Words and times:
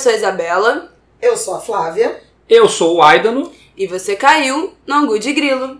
sou 0.00 0.12
a 0.12 0.14
Isabela. 0.14 0.90
Eu 1.20 1.36
sou 1.36 1.54
a 1.54 1.60
Flávia. 1.60 2.22
Eu 2.48 2.70
sou 2.70 2.96
o 2.96 3.02
Aidano. 3.02 3.52
E 3.76 3.86
você 3.86 4.16
caiu 4.16 4.72
no 4.86 4.94
Angu 4.94 5.18
de 5.18 5.30
Grilo. 5.30 5.78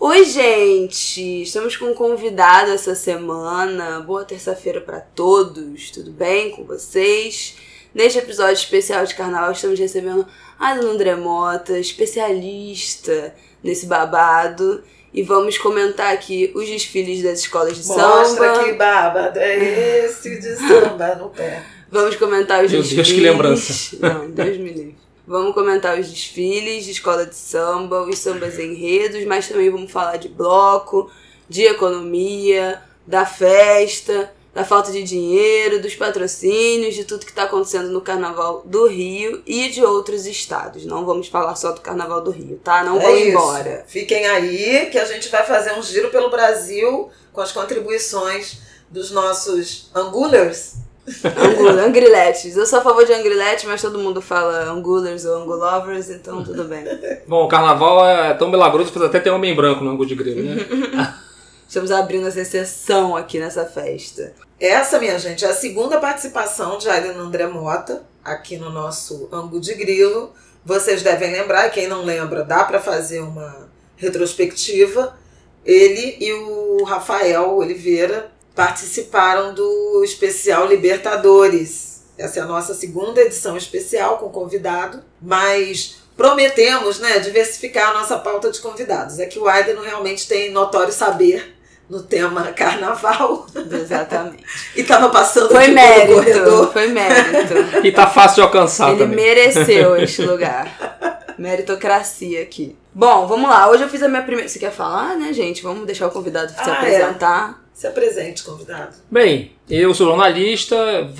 Oi, 0.00 0.24
gente! 0.24 1.42
Estamos 1.42 1.76
com 1.76 1.86
um 1.86 1.94
convidado 1.94 2.72
essa 2.72 2.96
semana. 2.96 4.00
Boa 4.00 4.24
terça-feira 4.24 4.80
para 4.80 4.98
todos. 4.98 5.92
Tudo 5.92 6.10
bem 6.10 6.50
com 6.50 6.64
vocês? 6.64 7.56
Neste 7.94 8.18
episódio 8.18 8.54
especial 8.54 9.04
de 9.06 9.14
carnaval, 9.14 9.52
estamos 9.52 9.78
recebendo 9.78 10.26
a 10.58 10.74
Dona 10.74 10.90
André 10.90 11.14
Mota, 11.14 11.78
especialista 11.78 13.32
nesse 13.62 13.86
babado. 13.86 14.82
E 15.16 15.22
vamos 15.22 15.56
comentar 15.56 16.12
aqui 16.12 16.52
os 16.54 16.68
desfiles 16.68 17.22
das 17.22 17.40
escolas 17.40 17.74
de 17.74 17.86
Mostra 17.86 18.04
samba. 18.04 18.18
Mostra 18.18 18.64
que 18.64 18.72
babado 18.74 19.38
é 19.38 20.04
esse 20.04 20.38
de 20.38 20.56
samba 20.56 21.14
no 21.14 21.30
pé. 21.30 21.62
Vamos 21.90 22.16
comentar 22.16 22.62
os 22.62 22.70
Meu 22.70 22.82
desfiles. 22.82 23.06
Deus, 23.08 23.18
que 23.18 23.24
lembrança. 23.24 23.96
Não, 23.98 24.30
Deus 24.30 24.58
me 24.58 24.70
livre. 24.70 24.96
Vamos 25.26 25.54
comentar 25.54 25.98
os 25.98 26.10
desfiles 26.10 26.84
de 26.84 26.90
escola 26.90 27.24
de 27.24 27.34
samba, 27.34 28.02
os 28.02 28.18
sambas 28.18 28.58
enredos, 28.58 29.24
mas 29.24 29.48
também 29.48 29.70
vamos 29.70 29.90
falar 29.90 30.18
de 30.18 30.28
bloco, 30.28 31.10
de 31.48 31.62
economia, 31.62 32.82
da 33.06 33.24
festa, 33.24 34.30
da 34.56 34.64
falta 34.64 34.90
de 34.90 35.02
dinheiro, 35.02 35.82
dos 35.82 35.94
patrocínios, 35.94 36.94
de 36.94 37.04
tudo 37.04 37.26
que 37.26 37.30
está 37.30 37.42
acontecendo 37.42 37.90
no 37.90 38.00
Carnaval 38.00 38.62
do 38.64 38.86
Rio 38.88 39.42
e 39.46 39.68
de 39.68 39.84
outros 39.84 40.24
estados. 40.24 40.86
Não 40.86 41.04
vamos 41.04 41.28
falar 41.28 41.54
só 41.56 41.72
do 41.72 41.82
Carnaval 41.82 42.22
do 42.22 42.30
Rio, 42.30 42.58
tá? 42.64 42.82
Não 42.82 42.96
É 42.98 43.02
vão 43.02 43.16
isso. 43.18 43.28
embora. 43.28 43.84
Fiquem 43.86 44.26
aí 44.26 44.86
que 44.90 44.98
a 44.98 45.04
gente 45.04 45.28
vai 45.28 45.44
fazer 45.44 45.74
um 45.74 45.82
giro 45.82 46.08
pelo 46.08 46.30
Brasil 46.30 47.10
com 47.34 47.42
as 47.42 47.52
contribuições 47.52 48.60
dos 48.88 49.10
nossos 49.10 49.90
angulers. 49.94 50.76
Angula, 51.22 51.82
angriletes. 51.82 52.56
Eu 52.56 52.64
sou 52.64 52.78
a 52.78 52.82
favor 52.82 53.04
de 53.04 53.12
angriletes, 53.12 53.66
mas 53.66 53.82
todo 53.82 53.98
mundo 53.98 54.22
fala 54.22 54.70
angulers 54.70 55.26
ou 55.26 55.36
angulovers, 55.36 56.08
então 56.08 56.42
tudo 56.42 56.64
bem. 56.64 56.82
Bom, 57.28 57.44
o 57.44 57.48
carnaval 57.48 58.08
é 58.08 58.32
tão 58.32 58.50
milagroso 58.50 58.90
que 58.90 59.04
até 59.04 59.20
tem 59.20 59.30
homem 59.30 59.54
branco 59.54 59.84
no 59.84 59.90
ângulo 59.90 60.08
de 60.08 60.14
grilo, 60.14 60.42
né? 60.42 61.14
Estamos 61.68 61.90
abrindo 61.90 62.26
essa 62.26 62.40
exceção 62.40 63.14
aqui 63.16 63.38
nessa 63.38 63.66
festa. 63.66 64.32
Essa, 64.58 64.98
minha 64.98 65.18
gente, 65.18 65.44
é 65.44 65.48
a 65.48 65.54
segunda 65.54 65.98
participação 65.98 66.78
de 66.78 66.88
Aiden 66.88 67.10
André 67.10 67.46
Mota 67.46 68.06
aqui 68.24 68.56
no 68.56 68.70
nosso 68.70 69.28
Angu 69.30 69.60
de 69.60 69.74
Grilo. 69.74 70.32
Vocês 70.64 71.02
devem 71.02 71.30
lembrar, 71.30 71.68
quem 71.68 71.86
não 71.86 72.02
lembra, 72.02 72.42
dá 72.42 72.64
para 72.64 72.80
fazer 72.80 73.20
uma 73.20 73.68
retrospectiva. 73.96 75.14
Ele 75.62 76.16
e 76.18 76.32
o 76.32 76.84
Rafael 76.84 77.54
Oliveira 77.54 78.32
participaram 78.54 79.52
do 79.52 80.02
especial 80.02 80.66
Libertadores. 80.66 82.04
Essa 82.16 82.40
é 82.40 82.42
a 82.42 82.46
nossa 82.46 82.72
segunda 82.72 83.20
edição 83.20 83.58
especial 83.58 84.16
com 84.16 84.30
convidado, 84.30 85.04
mas 85.20 85.98
prometemos 86.16 86.98
né, 86.98 87.18
diversificar 87.18 87.90
a 87.90 88.00
nossa 88.00 88.16
pauta 88.16 88.50
de 88.50 88.60
convidados. 88.60 89.18
É 89.18 89.26
que 89.26 89.38
o 89.38 89.46
Aiden 89.46 89.76
realmente 89.82 90.26
tem 90.26 90.50
notório 90.50 90.94
saber 90.94 91.55
no 91.88 92.02
tema 92.02 92.42
carnaval. 92.52 93.46
Exatamente. 93.72 94.44
E 94.76 94.82
tava 94.82 95.08
passando 95.08 95.50
Foi 95.50 95.68
mérito, 95.68 96.14
corredor. 96.14 96.72
foi 96.72 96.88
mérito. 96.88 97.54
E 97.86 97.92
tá 97.92 98.06
fácil 98.06 98.36
de 98.36 98.40
alcançar 98.42 98.90
Ele 98.90 98.98
também. 98.98 99.16
mereceu 99.16 99.96
este 100.02 100.22
lugar. 100.22 101.34
Meritocracia 101.38 102.42
aqui. 102.42 102.76
Bom, 102.94 103.26
vamos 103.26 103.48
lá. 103.48 103.70
Hoje 103.70 103.82
eu 103.82 103.88
fiz 103.88 104.02
a 104.02 104.08
minha 104.08 104.22
primeira. 104.22 104.48
Você 104.48 104.58
quer 104.58 104.72
falar, 104.72 105.16
né, 105.16 105.32
gente? 105.32 105.62
Vamos 105.62 105.86
deixar 105.86 106.06
o 106.06 106.10
convidado 106.10 106.50
se 106.50 106.58
Ah, 106.58 106.72
apresentar. 106.72 107.62
Se 107.74 107.86
apresente, 107.86 108.42
convidado. 108.42 108.96
Bem, 109.10 109.52
eu 109.68 109.92
sou 109.92 110.06
jornalista, 110.06 110.76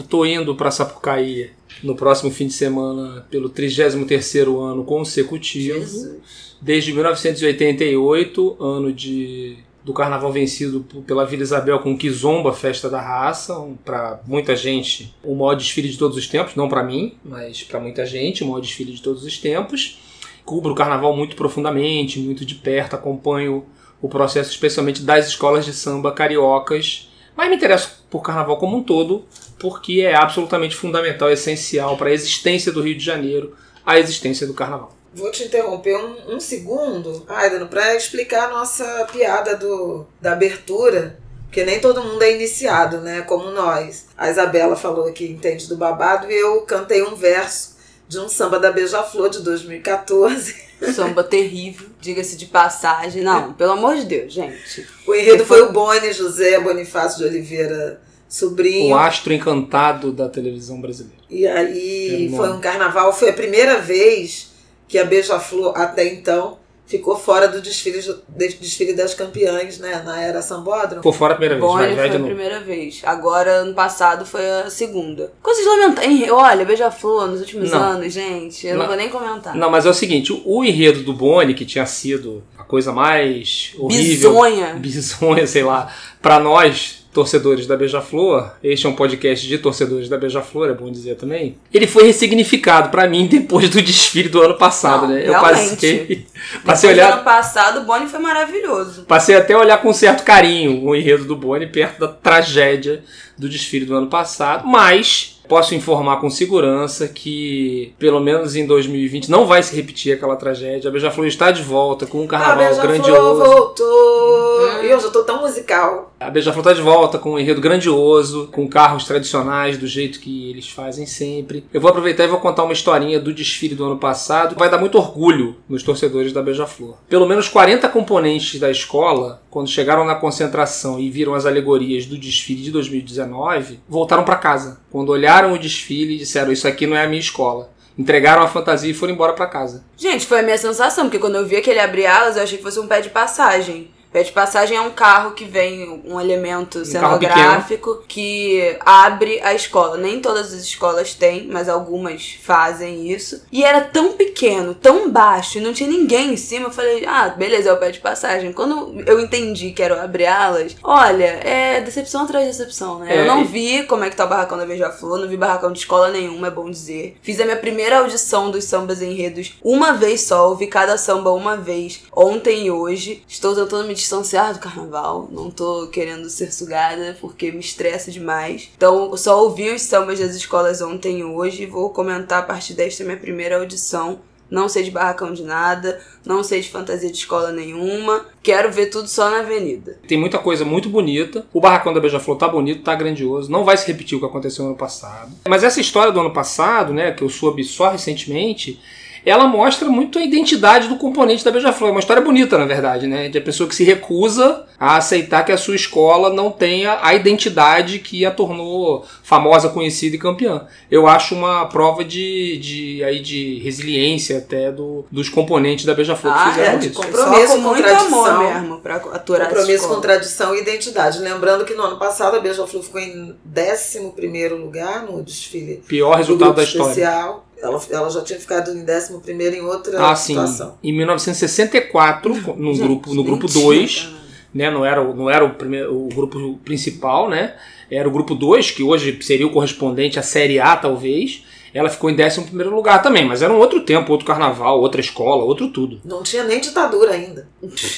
tô 0.09 0.25
indo 0.25 0.57
para 0.57 0.71
Sapucaí 0.71 1.51
no 1.83 1.95
próximo 1.95 2.31
fim 2.31 2.47
de 2.47 2.55
semana 2.55 3.27
pelo 3.31 3.51
33º 3.51 4.59
ano 4.59 4.83
consecutivo. 4.85 5.79
Jesus. 5.81 6.17
Desde 6.63 6.93
1988, 6.95 8.57
ano 8.59 8.91
de 8.93 9.59
do 9.87 9.93
carnaval 9.93 10.33
vencido 10.33 10.85
pela 11.07 11.25
Vila 11.25 11.45
Isabel 11.45 11.79
com 11.79 11.97
Kizomba, 11.97 12.53
Festa 12.53 12.91
da 12.91 13.01
Raça, 13.01 13.57
um, 13.57 13.77
para 13.77 14.21
muita 14.27 14.57
gente 14.57 15.15
o 15.23 15.33
maior 15.37 15.55
desfile 15.55 15.89
de 15.89 15.97
todos 15.97 16.17
os 16.17 16.27
tempos, 16.27 16.57
não 16.57 16.69
para 16.69 16.83
mim, 16.83 17.17
mas 17.25 17.63
para 17.63 17.79
muita 17.79 18.05
gente 18.05 18.43
o 18.43 18.49
maior 18.49 18.61
desfile 18.61 18.93
de 18.93 19.01
todos 19.01 19.23
os 19.23 19.39
tempos. 19.39 20.01
Cubro 20.45 20.73
o 20.73 20.75
carnaval 20.75 21.17
muito 21.17 21.37
profundamente, 21.37 22.19
muito 22.19 22.45
de 22.45 22.57
perto, 22.57 22.97
acompanho 22.97 23.65
o 24.03 24.09
processo 24.09 24.51
especialmente 24.51 25.03
das 25.03 25.29
escolas 25.29 25.65
de 25.65 25.73
samba 25.73 26.11
cariocas, 26.11 27.09
mas 27.37 27.49
me 27.49 27.55
interesso 27.55 28.05
por 28.11 28.23
carnaval 28.23 28.57
como 28.57 28.77
um 28.79 28.83
todo, 28.83 29.25
porque 29.57 30.01
é 30.01 30.17
absolutamente 30.17 30.75
fundamental, 30.75 31.31
essencial 31.31 31.97
para 31.97 32.09
a 32.09 32.13
existência 32.13 32.73
do 32.73 32.83
Rio 32.83 32.99
de 32.99 33.05
Janeiro, 33.05 33.55
a 33.85 34.01
existência 34.01 34.49
do 34.49 34.55
carnaval. 34.55 34.96
Vou 35.17 35.31
te 35.31 35.45
interromper 35.45 35.97
um, 35.97 36.37
um 36.37 36.41
segundo, 36.41 37.25
Aidano, 37.27 37.67
para 37.69 37.97
explicar 37.97 38.49
a 38.49 38.51
nossa 38.51 38.85
piada 39.11 39.57
do, 39.57 40.07
da 40.21 40.33
abertura, 40.33 41.19
porque 41.47 41.65
nem 41.65 41.81
todo 41.81 42.05
mundo 42.05 42.23
é 42.23 42.35
iniciado, 42.35 42.99
né? 42.99 43.23
Como 43.23 43.51
nós. 43.51 44.07
A 44.17 44.31
Isabela 44.31 44.77
falou 44.77 45.11
que 45.13 45.25
entende 45.25 45.67
do 45.69 45.77
babado 45.77 46.31
e 46.31 46.35
eu 46.35 46.61
cantei 46.63 47.03
um 47.03 47.17
verso 47.17 47.77
de 48.07 48.19
um 48.19 48.29
samba 48.29 48.61
da 48.61 48.71
Beija-Flor 48.71 49.31
de 49.31 49.41
2014. 49.43 50.67
Samba 50.95 51.25
terrível, 51.25 51.87
diga-se 51.99 52.37
de 52.37 52.45
passagem. 52.45 53.23
Não, 53.23 53.55
pelo 53.55 53.73
amor 53.73 53.97
de 53.97 54.05
Deus, 54.05 54.33
gente. 54.35 54.87
O 55.07 55.15
enredo 55.15 55.47
foi 55.47 55.63
o 55.63 55.73
Boni 55.73 56.13
José 56.13 56.61
Bonifácio 56.61 57.19
de 57.21 57.25
Oliveira 57.25 58.03
Sobrinho. 58.29 58.95
O 58.95 58.99
astro 58.99 59.33
encantado 59.33 60.13
da 60.13 60.29
televisão 60.29 60.79
brasileira. 60.79 61.17
E 61.31 61.47
aí 61.47 62.31
É 62.31 62.37
foi 62.37 62.51
um 62.53 62.61
carnaval, 62.61 63.11
foi 63.13 63.31
a 63.31 63.33
primeira 63.33 63.79
vez 63.81 64.51
que 64.89 64.99
a 64.99 65.05
Beija-Flor, 65.05 65.73
até 65.77 66.07
então, 66.07 66.59
ficou 66.87 67.17
fora 67.19 67.49
do 67.49 67.61
desfile, 67.61 68.01
do 68.01 68.23
desfile 68.29 68.95
das 68.95 69.13
campeãs, 69.15 69.79
né? 69.79 70.03
Na 70.05 70.21
era 70.23 70.41
Sambódromo. 70.41 70.97
Ficou 71.03 71.13
fora 71.13 71.35
a 71.35 71.37
primeira 71.37 71.57
vez, 71.61 71.67
Bonnie 71.67 71.87
vai, 71.89 71.97
vai 71.97 72.09
foi 72.11 72.17
a 72.17 72.25
primeira 72.25 72.61
vez. 72.61 73.01
Agora, 73.05 73.51
ano 73.51 73.75
passado, 73.75 74.25
foi 74.25 74.49
a 74.49 74.71
segunda. 74.71 75.33
Coisas 75.43 75.67
lamentáveis. 75.67 76.31
Olha, 76.31 76.65
Beija-Flor 76.65 77.27
nos 77.29 77.41
últimos 77.41 77.71
Não. 77.73 77.83
anos, 77.83 78.13
gente. 78.13 78.67
Eu 78.67 78.75
não, 78.75 78.81
Não. 78.83 78.87
vou 78.89 78.97
nem 78.97 79.09
comentar. 79.09 79.55
Não, 79.57 79.69
mas 79.69 79.85
é 79.85 79.91
o 79.91 79.95
seguinte, 79.95 80.33
o, 80.33 80.41
o 80.45 80.65
enredo 80.65 81.03
do 81.03 81.13
Boni, 81.13 81.55
que 81.55 81.65
tinha 81.65 81.87
sido 81.87 82.45
a 82.57 82.63
coisa 82.63 82.93
mais 82.93 83.73
horrível, 83.79 84.31
Bizonha. 84.31 84.75
bizonha, 84.75 85.47
sei 85.47 85.65
lá, 85.65 85.93
pra 86.23 86.39
nós, 86.39 87.06
torcedores 87.17 87.67
da 87.67 87.79
Beija-Flor, 87.79 88.51
este 88.63 88.85
é 88.85 88.89
um 88.91 88.95
podcast 88.95 89.49
de 89.49 89.57
torcedores 89.57 90.07
da 90.07 90.19
Beija-Flor, 90.19 90.69
é 90.69 90.75
bom 90.75 90.93
dizer 90.93 91.15
também, 91.15 91.57
ele 91.73 91.87
foi 91.87 92.05
ressignificado 92.05 92.91
pra 92.91 93.09
mim 93.09 93.27
depois 93.27 93.71
do 93.71 93.81
desfile 93.81 94.29
do 94.29 94.43
ano 94.43 94.59
passado, 94.59 95.07
Não, 95.07 95.15
né? 95.15 95.23
Eu 95.27 95.31
realmente. 95.31 95.71
passei, 95.71 96.27
passei 96.63 96.63
Depois 96.63 96.81
do 96.83 96.89
olhar 96.89 97.13
ano 97.15 97.25
passado, 97.25 97.81
o 97.81 97.85
Bonnie 97.85 98.07
foi 98.07 98.21
maravilhoso. 98.21 99.05
Passei 99.05 99.35
até 99.35 99.55
a 99.55 99.59
olhar 99.59 99.81
com 99.81 99.95
certo 99.95 100.25
carinho 100.25 100.85
o 100.85 100.95
enredo 100.95 101.25
do 101.25 101.35
Boni 101.35 101.67
perto 101.67 102.01
da 102.01 102.09
tragédia 102.09 103.03
do 103.39 103.49
desfile 103.49 103.87
do 103.87 103.95
ano 103.95 104.09
passado, 104.09 104.67
mas 104.67 105.36
posso 105.49 105.75
informar 105.75 106.17
com 106.21 106.29
segurança 106.31 107.09
que, 107.09 107.95
pelo 107.99 108.21
menos 108.21 108.57
em 108.57 108.67
2020, 108.67 109.31
não 109.31 109.47
vai 109.47 109.63
se 109.63 109.75
repetir 109.75 110.15
aquela 110.15 110.37
tragédia. 110.37 110.89
A 110.89 110.93
Beija-Flor 110.93 111.27
está 111.27 111.51
de 111.51 111.63
volta 111.63 112.07
com 112.07 112.21
um 112.21 112.25
a 112.25 112.29
carnaval 112.29 112.57
Beija-Flor 112.57 112.93
grandioso. 112.93 113.45
voltou! 113.45 114.83
E 114.83 114.91
eu 114.91 115.01
já 115.01 115.11
tô 115.11 115.23
tão 115.23 115.41
musical. 115.41 116.13
A 116.19 116.31
Beija-Flor 116.31 116.63
está 116.63 116.73
de 116.73 116.81
volta 116.81 117.19
com 117.19 117.33
um 117.33 117.39
enredo 117.39 117.61
grandioso, 117.61 118.49
com 118.53 118.69
carros 118.69 119.05
tradicionais 119.05 119.77
do 119.77 119.87
jeito 119.87 120.21
que 120.21 120.51
eles 120.51 120.69
fazem 120.69 121.07
sempre. 121.07 121.65
Eu 121.73 121.81
vou 121.81 121.91
aproveitar 121.91 122.25
e 122.25 122.29
vou 122.29 122.41
contar 122.41 122.65
uma 122.65 122.73
historinha 122.73 123.21
do 123.21 123.33
desfile 123.33 123.75
do 123.75 123.85
ano 123.85 123.99
passado, 123.99 124.55
que 124.55 124.59
vai 124.59 124.71
dar 124.71 124.79
muito 124.79 124.99
orgulho 124.99 125.57
nos 125.69 125.83
torcedores 125.83 126.33
da 126.33 126.43
Beija-Flor. 126.43 126.97
Pelo 127.09 127.27
menos 127.27 127.49
40 127.49 127.89
componentes 127.89 128.59
da 128.59 128.71
escola, 128.71 129.43
quando 129.51 129.69
chegaram 129.69 130.05
na 130.05 130.15
concentração 130.15 130.99
e 130.99 131.11
viram 131.11 131.35
as 131.35 131.47
alegorias 131.47 132.07
do 132.07 132.19
desfile 132.19 132.63
de 132.63 132.71
2019, 132.71 133.81
voltaram 133.89 134.25
para 134.25 134.37
casa. 134.37 134.81
Quando 134.91 135.11
olharam 135.11 135.36
o 135.45 135.59
desfile, 135.59 136.17
disseram: 136.17 136.53
Isso 136.53 136.67
aqui 136.67 136.87
não 136.87 136.97
é 136.97 137.05
a 137.05 137.09
minha 137.09 137.21
escola. 137.21 137.71
Entregaram 137.99 138.43
a 138.43 138.49
fantasia 138.49 138.91
e 138.91 138.95
foram 138.95 139.15
embora 139.15 139.33
para 139.33 139.47
casa. 139.47 139.85
Gente, 139.97 140.27
foi 140.27 140.41
a 140.41 140.43
minha 140.43 140.59
sensação, 140.59 141.05
porque 141.05 141.19
quando 141.19 141.37
eu 141.37 141.47
vi 141.47 141.57
aquele 141.57 141.81
abrir 141.81 142.07
alas, 142.07 142.37
eu 142.37 142.43
achei 142.43 142.59
que 142.59 142.65
fosse 142.65 142.79
um 142.79 142.87
pé 142.87 143.01
de 143.01 143.09
passagem. 143.09 143.91
Pé 144.17 144.23
de 144.23 144.33
passagem 144.33 144.79
é 144.79 144.81
um 144.81 144.93
carro 144.93 145.33
que 145.33 145.45
vem 145.45 146.03
um 146.07 146.19
elemento 146.19 146.79
carro 146.79 146.87
cenográfico 146.87 148.03
que 148.09 148.75
abre 148.81 149.43
a 149.43 149.53
escola. 149.53 149.99
Nem 149.99 150.21
todas 150.23 150.55
as 150.55 150.63
escolas 150.63 151.13
têm, 151.13 151.49
mas 151.53 151.69
algumas 151.69 152.35
fazem 152.43 153.13
isso. 153.13 153.43
E 153.53 153.63
era 153.63 153.83
tão 153.83 154.15
pequeno, 154.15 154.75
tão 154.75 155.11
baixo, 155.11 155.59
e 155.59 155.61
não 155.61 155.75
tinha 155.75 155.91
ninguém 155.91 156.33
em 156.33 156.37
cima. 156.39 156.69
Eu 156.69 156.73
falei, 156.73 157.05
ah, 157.05 157.29
beleza, 157.29 157.69
é 157.69 157.73
o 157.75 157.77
pé 157.77 157.91
de 157.91 158.01
passagem. 158.01 158.55
Quando 158.55 159.05
eu 159.07 159.21
entendi 159.21 159.73
que 159.73 159.83
era 159.83 159.95
o 159.95 160.01
abre 160.01 160.25
alas, 160.25 160.75
olha, 160.83 161.39
é 161.45 161.83
decepção 161.83 162.23
atrás 162.23 162.47
de 162.47 162.53
decepção, 162.53 163.01
né? 163.01 163.15
É, 163.15 163.21
eu 163.21 163.27
não 163.27 163.45
vi 163.45 163.83
como 163.83 164.05
é 164.05 164.09
que 164.09 164.17
tá 164.17 164.25
o 164.25 164.29
barracão 164.29 164.57
da 164.57 164.65
Beija-Flor, 164.65 165.19
não 165.19 165.29
vi 165.29 165.37
barracão 165.37 165.71
de 165.71 165.81
escola 165.81 166.09
nenhuma, 166.09 166.47
é 166.47 166.51
bom 166.51 166.71
dizer. 166.71 167.19
Fiz 167.21 167.39
a 167.39 167.45
minha 167.45 167.59
primeira 167.59 167.99
audição 167.99 168.51
dos 168.51 168.65
sambas 168.65 169.03
enredos 169.03 169.59
uma 169.63 169.93
vez 169.93 170.23
só, 170.23 170.49
ouvi 170.49 170.69
cada 170.69 170.97
samba 170.97 171.33
uma 171.33 171.55
vez, 171.55 172.03
ontem 172.17 172.65
e 172.65 172.71
hoje. 172.71 173.23
Estou 173.29 173.55
tentando 173.55 173.87
me 173.87 174.06
distanciar 174.07 174.55
do 174.55 174.61
carnaval. 174.61 175.29
Não 175.33 175.51
tô 175.51 175.89
querendo 175.89 176.31
ser 176.31 176.53
sugada 176.53 177.17
porque 177.21 177.51
me 177.51 177.59
estressa 177.59 178.11
demais. 178.11 178.71
Então, 178.77 179.17
só 179.17 179.43
ouvi 179.43 179.71
os 179.71 179.83
sambas 179.83 180.21
das 180.21 180.37
escolas 180.37 180.81
ontem 180.81 181.19
e 181.19 181.25
hoje 181.25 181.67
vou 181.67 181.91
comentar 181.91 182.39
a 182.39 182.47
partir 182.47 182.75
desta 182.75 183.03
minha 183.03 183.17
primeira 183.17 183.57
audição 183.57 184.21
não 184.49 184.69
sei 184.69 184.85
de 184.85 184.93
barracão 184.93 185.33
de 185.33 185.43
nada, 185.43 186.01
não 186.25 186.45
sei 186.45 186.61
de 186.61 186.69
fantasia 186.69 187.11
de 187.11 187.17
escola 187.17 187.51
nenhuma. 187.51 188.25
Quero 188.45 188.71
ver 188.71 188.87
tudo 188.87 189.09
só 189.09 189.29
na 189.29 189.41
avenida. 189.41 189.99
Tem 190.07 190.17
muita 190.17 190.39
coisa 190.39 190.65
muito 190.65 190.89
bonita. 190.89 191.45
O 191.53 191.61
barracão 191.61 191.93
da 191.93 191.99
Beija-Flor 191.99 192.39
tá 192.39 192.47
bonito, 192.47 192.85
tá 192.85 192.95
grandioso. 192.95 193.51
Não 193.51 193.65
vai 193.65 193.77
se 193.77 193.85
repetir 193.89 194.17
o 194.17 194.21
que 194.21 194.27
aconteceu 194.27 194.63
no 194.63 194.71
ano 194.71 194.79
passado. 194.79 195.33
Mas 195.49 195.65
essa 195.65 195.81
história 195.81 196.13
do 196.13 196.21
ano 196.21 196.33
passado, 196.33 196.95
né, 196.95 197.11
que 197.11 197.25
eu 197.25 197.29
soube 197.29 197.65
só 197.65 197.91
recentemente, 197.91 198.81
ela 199.27 199.49
mostra 199.49 199.89
muito 199.89 200.21
a 200.21 200.23
identidade 200.23 200.87
do 200.87 200.95
componente 200.95 201.45
da 201.45 201.51
Beija-Flor. 201.51 201.89
É 201.89 201.91
uma 201.91 201.99
história 201.99 202.23
bonita, 202.23 202.57
na 202.57 202.65
verdade, 202.65 203.09
né? 203.09 203.29
De 203.29 203.37
a 203.37 203.43
pessoa 203.43 203.69
que 203.69 203.75
se 203.75 203.83
recusa 203.83 204.65
a 204.79 204.97
aceitar 204.97 205.45
que 205.45 205.51
a 205.51 205.59
sua 205.59 205.75
escola 205.75 206.33
não 206.33 206.53
tenha 206.53 207.01
a 207.03 207.13
identidade 207.13 207.99
que 207.99 208.25
a 208.25 208.31
tornou 208.31 209.05
famosa, 209.25 209.69
conhecida 209.69 210.15
e 210.15 210.19
campeã. 210.19 210.69
Eu 210.89 211.09
acho 211.09 211.35
uma 211.35 211.67
prova 211.67 212.05
de, 212.05 212.57
de, 212.59 213.03
aí 213.03 213.19
de 213.19 213.59
resiliência 213.59 214.39
até 214.39 214.71
do, 214.71 215.05
dos 215.11 215.29
componentes 215.29 215.85
da 215.85 215.95
Beija-Flor 215.95 216.33
ah, 216.33 216.45
que 216.45 216.51
fizeram 216.51 216.75
é, 216.75 216.79
de 216.79 216.87
isso. 216.87 217.03
compromisso 217.03 217.53
com 217.55 217.61
muito 217.63 217.89
amor 217.89 218.39
mesmo 218.39 218.79
pra 218.79 218.97
aturar 218.97 219.49
Compromisso 219.49 219.89
com 219.89 220.01
tradição 220.01 220.55
e 220.55 220.61
identidade. 220.61 221.19
Lembrando 221.19 221.65
que 221.65 221.75
no 221.75 221.83
ano 221.83 221.99
passado 221.99 222.37
a 222.37 222.41
Beija-Flor 222.41 222.81
ficou 222.81 223.01
em 223.01 223.35
11 223.45 224.49
lugar 224.51 225.03
no 225.03 225.21
desfile. 225.21 225.83
Pior 225.89 226.17
resultado 226.17 226.55
da 226.55 226.63
história. 226.63 226.91
Especial. 226.91 227.46
Ela, 227.61 227.81
ela 227.91 228.11
já 228.11 228.23
tinha 228.23 228.39
ficado 228.39 228.71
em 228.71 228.83
11 228.83 229.57
em 229.57 229.61
outra 229.63 230.11
ah, 230.11 230.15
situação. 230.17 230.71
Sim. 230.73 230.91
Em 230.91 230.93
1964, 230.93 232.35
no 232.57 232.75
Gente, 232.75 232.83
grupo 232.83 233.15
no 233.15 233.25
grupo 233.25 233.49
2, 233.49 234.11
né, 234.55 234.71
não 234.71 234.85
era, 234.85 235.03
não 235.03 235.31
era 235.31 235.45
o, 235.45 235.55
primeiro, 235.55 235.95
o 235.95 236.09
grupo 236.09 236.59
principal, 236.65 237.29
né? 237.29 237.55
Era 237.91 238.09
o 238.09 238.11
grupo 238.11 238.35
2, 238.35 238.73
que 238.73 238.83
hoje 238.83 239.19
seria 239.23 239.47
o 239.47 239.51
correspondente 239.51 240.19
à 240.19 240.23
Série 240.23 240.59
A, 240.59 240.77
talvez. 240.77 241.45
Ela 241.77 241.91
ficou 241.91 242.09
em 242.09 242.15
11 242.15 242.53
lugar 242.65 243.03
também, 243.03 243.27
mas 243.27 243.43
era 243.43 243.53
um 243.53 243.59
outro 243.59 243.83
tempo, 243.83 244.11
outro 244.11 244.27
carnaval, 244.27 244.81
outra 244.81 244.99
escola, 244.99 245.45
outro 245.45 245.69
tudo. 245.69 246.01
Não 246.07 246.23
tinha 246.23 246.43
nem 246.43 246.59
ditadura 246.59 247.13
ainda. 247.13 247.47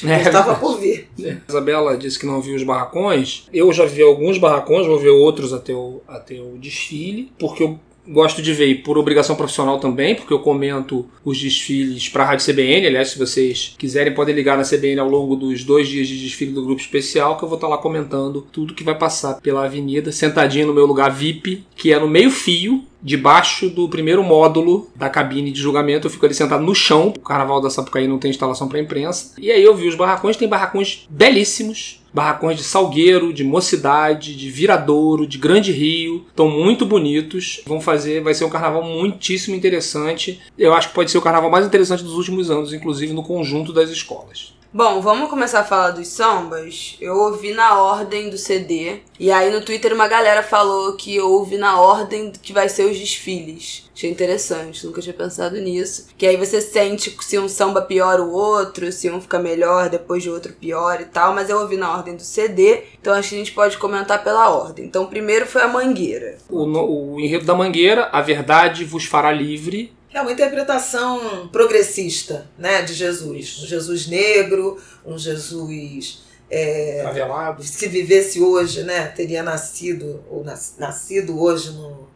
É, 0.04 0.22
Estava 0.22 0.56
por 0.56 0.80
vir. 0.80 1.08
É. 1.22 1.36
Isabela 1.48 1.96
disse 1.96 2.18
que 2.18 2.26
não 2.26 2.40
viu 2.40 2.56
os 2.56 2.62
barracões. 2.62 3.46
Eu 3.52 3.72
já 3.72 3.84
vi 3.84 4.02
alguns 4.02 4.38
barracões, 4.38 4.86
vou 4.86 4.98
ver 4.98 5.10
outros 5.10 5.52
até 5.52 5.72
o, 5.72 6.00
até 6.08 6.34
o 6.40 6.58
desfile, 6.58 7.32
porque 7.38 7.62
eu 7.62 7.78
gosto 8.08 8.40
de 8.40 8.52
ver 8.52 8.82
por 8.82 8.96
obrigação 8.96 9.36
profissional 9.36 9.78
também, 9.78 10.14
porque 10.14 10.32
eu 10.32 10.38
comento 10.38 11.06
os 11.24 11.38
desfiles 11.40 12.08
para 12.08 12.24
a 12.24 12.26
Rádio 12.26 12.46
CBN. 12.46 12.86
Aliás, 12.86 13.10
se 13.10 13.18
vocês 13.18 13.74
quiserem, 13.78 14.14
podem 14.14 14.34
ligar 14.34 14.56
na 14.56 14.64
CBN 14.64 15.00
ao 15.00 15.08
longo 15.08 15.36
dos 15.36 15.62
dois 15.62 15.88
dias 15.88 16.08
de 16.08 16.18
desfile 16.18 16.52
do 16.52 16.64
grupo 16.64 16.80
especial, 16.80 17.36
que 17.36 17.44
eu 17.44 17.48
vou 17.48 17.56
estar 17.56 17.68
lá 17.68 17.78
comentando 17.78 18.46
tudo 18.50 18.74
que 18.74 18.84
vai 18.84 18.96
passar 18.96 19.34
pela 19.40 19.64
avenida, 19.64 20.10
sentadinho 20.10 20.66
no 20.66 20.74
meu 20.74 20.86
lugar 20.86 21.10
VIP, 21.10 21.64
que 21.76 21.92
é 21.92 21.98
no 21.98 22.08
meio-fio, 22.08 22.82
debaixo 23.02 23.68
do 23.68 23.88
primeiro 23.88 24.22
módulo 24.24 24.90
da 24.94 25.08
cabine 25.08 25.52
de 25.52 25.60
julgamento. 25.60 26.06
Eu 26.06 26.10
fico 26.10 26.26
ali 26.26 26.34
sentado 26.34 26.64
no 26.64 26.74
chão. 26.74 27.12
O 27.16 27.20
Carnaval 27.20 27.60
da 27.60 27.70
Sapucaí 27.70 28.08
não 28.08 28.18
tem 28.18 28.30
instalação 28.30 28.68
para 28.68 28.80
imprensa. 28.80 29.34
E 29.38 29.50
aí 29.50 29.62
eu 29.62 29.74
vi 29.74 29.88
os 29.88 29.94
barracões, 29.94 30.36
tem 30.36 30.48
barracões 30.48 31.06
belíssimos. 31.08 32.02
Barracões 32.18 32.56
de 32.56 32.64
Salgueiro, 32.64 33.32
de 33.32 33.44
Mocidade, 33.44 34.34
de 34.34 34.50
Viradouro, 34.50 35.24
de 35.24 35.38
Grande 35.38 35.70
Rio. 35.70 36.24
Estão 36.28 36.50
muito 36.50 36.84
bonitos. 36.84 37.60
Vão 37.64 37.80
fazer, 37.80 38.20
vai 38.24 38.34
ser 38.34 38.44
um 38.44 38.50
carnaval 38.50 38.82
muitíssimo 38.82 39.54
interessante. 39.54 40.40
Eu 40.58 40.74
acho 40.74 40.88
que 40.88 40.94
pode 40.96 41.12
ser 41.12 41.18
o 41.18 41.22
carnaval 41.22 41.48
mais 41.48 41.64
interessante 41.64 42.02
dos 42.02 42.14
últimos 42.14 42.50
anos, 42.50 42.72
inclusive 42.72 43.12
no 43.12 43.22
conjunto 43.22 43.72
das 43.72 43.88
escolas. 43.88 44.52
Bom, 44.70 45.00
vamos 45.00 45.30
começar 45.30 45.60
a 45.60 45.64
falar 45.64 45.92
dos 45.92 46.08
sambas. 46.08 46.96
Eu 47.00 47.16
ouvi 47.16 47.52
na 47.54 47.80
ordem 47.82 48.28
do 48.28 48.36
CD. 48.36 48.98
E 49.18 49.32
aí 49.32 49.50
no 49.50 49.62
Twitter 49.64 49.94
uma 49.94 50.06
galera 50.06 50.42
falou 50.42 50.92
que 50.92 51.18
ouve 51.18 51.56
na 51.56 51.80
ordem 51.80 52.30
que 52.42 52.52
vai 52.52 52.68
ser 52.68 52.84
os 52.84 52.98
desfiles. 52.98 53.88
Achei 53.96 54.10
interessante, 54.10 54.86
nunca 54.86 55.00
tinha 55.00 55.14
pensado 55.14 55.58
nisso. 55.58 56.08
Que 56.18 56.26
aí 56.26 56.36
você 56.36 56.60
sente 56.60 57.16
se 57.22 57.38
um 57.38 57.48
samba 57.48 57.80
piora 57.80 58.22
o 58.22 58.30
outro, 58.30 58.92
se 58.92 59.10
um 59.10 59.20
fica 59.22 59.38
melhor, 59.38 59.88
depois 59.88 60.22
de 60.22 60.28
outro 60.30 60.52
pior 60.52 61.00
e 61.00 61.06
tal. 61.06 61.34
Mas 61.34 61.48
eu 61.48 61.58
ouvi 61.60 61.78
na 61.78 61.90
ordem 61.96 62.14
do 62.14 62.22
CD, 62.22 62.82
então 63.00 63.14
acho 63.14 63.30
que 63.30 63.34
a 63.36 63.38
gente 63.38 63.52
pode 63.52 63.78
comentar 63.78 64.22
pela 64.22 64.50
ordem. 64.50 64.84
Então 64.84 65.06
primeiro 65.06 65.46
foi 65.46 65.62
a 65.62 65.68
Mangueira. 65.68 66.36
O, 66.48 66.66
no- 66.66 67.14
o 67.14 67.18
enredo 67.20 67.46
da 67.46 67.54
Mangueira, 67.54 68.10
A 68.12 68.20
Verdade 68.20 68.84
vos 68.84 69.06
fará 69.06 69.32
livre. 69.32 69.96
É 70.12 70.20
uma 70.22 70.32
interpretação 70.32 71.48
progressista 71.48 72.46
né, 72.58 72.82
de 72.82 72.94
Jesus. 72.94 73.60
Um 73.62 73.66
Jesus 73.66 74.06
negro, 74.06 74.80
um 75.04 75.18
Jesus 75.18 76.22
é, 76.50 77.02
Favelado. 77.04 77.62
se 77.62 77.86
vivesse 77.88 78.40
hoje, 78.40 78.82
né, 78.84 79.06
teria 79.08 79.42
nascido, 79.42 80.24
ou 80.30 80.42
nas- 80.42 80.74
nascido 80.78 81.38
hoje 81.40 81.72
num, 81.72 82.06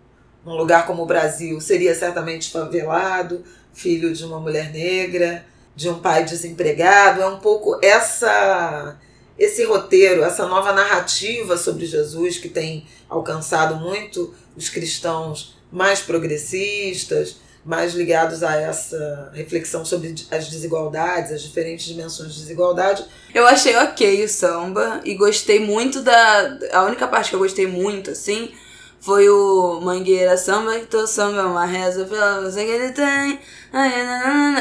num 0.45 0.57
lugar 0.57 0.87
como 0.87 1.03
o 1.03 1.07
Brasil, 1.07 1.61
seria 1.61 1.95
certamente 1.95 2.51
favelado, 2.51 3.45
filho 3.75 4.13
de 4.13 4.25
uma 4.25 4.41
mulher 4.41 4.73
negra, 4.73 5.45
de 5.77 5.89
um 5.89 5.99
pai 5.99 6.25
desempregado. 6.25 7.21
É 7.21 7.27
um 7.27 7.39
pouco 7.41 7.79
essa 7.83 8.99
esse 9.39 9.65
roteiro, 9.65 10.23
essa 10.23 10.47
nova 10.47 10.73
narrativa 10.73 11.57
sobre 11.57 11.85
Jesus 11.87 12.39
que 12.39 12.49
tem 12.49 12.87
alcançado 13.09 13.77
muito 13.77 14.33
os 14.55 14.69
cristãos 14.69 15.57
mais 15.71 16.01
progressistas, 16.01 17.37
mais 17.65 17.95
ligados 17.95 18.43
a 18.43 18.57
essa 18.57 19.31
reflexão 19.33 19.85
sobre 19.85 20.15
as 20.31 20.49
desigualdades, 20.49 21.31
as 21.31 21.43
diferentes 21.43 21.87
dimensões 21.87 22.35
de 22.35 22.41
desigualdade, 22.41 23.05
Eu 23.35 23.47
achei 23.47 23.75
ok 23.77 24.25
o 24.25 24.29
samba 24.29 25.01
e 25.05 25.15
gostei 25.15 25.61
muito 25.61 26.03
da. 26.03 26.59
A 26.73 26.83
única 26.83 27.07
parte 27.09 27.31
que 27.31 27.37
eu 27.37 27.41
gostei 27.41 27.67
muito, 27.67 28.11
assim, 28.11 28.53
foi 29.01 29.29
o 29.29 29.81
Mangueira 29.81 30.37
Samba, 30.37 30.77
então 30.77 31.07
samba 31.07 31.41
é 31.41 31.45
uma 31.45 31.65
reza 31.65 32.05
pela 32.05 32.41
música 32.41 32.65
que 32.65 32.71
ele 32.71 32.93
tem. 32.93 33.39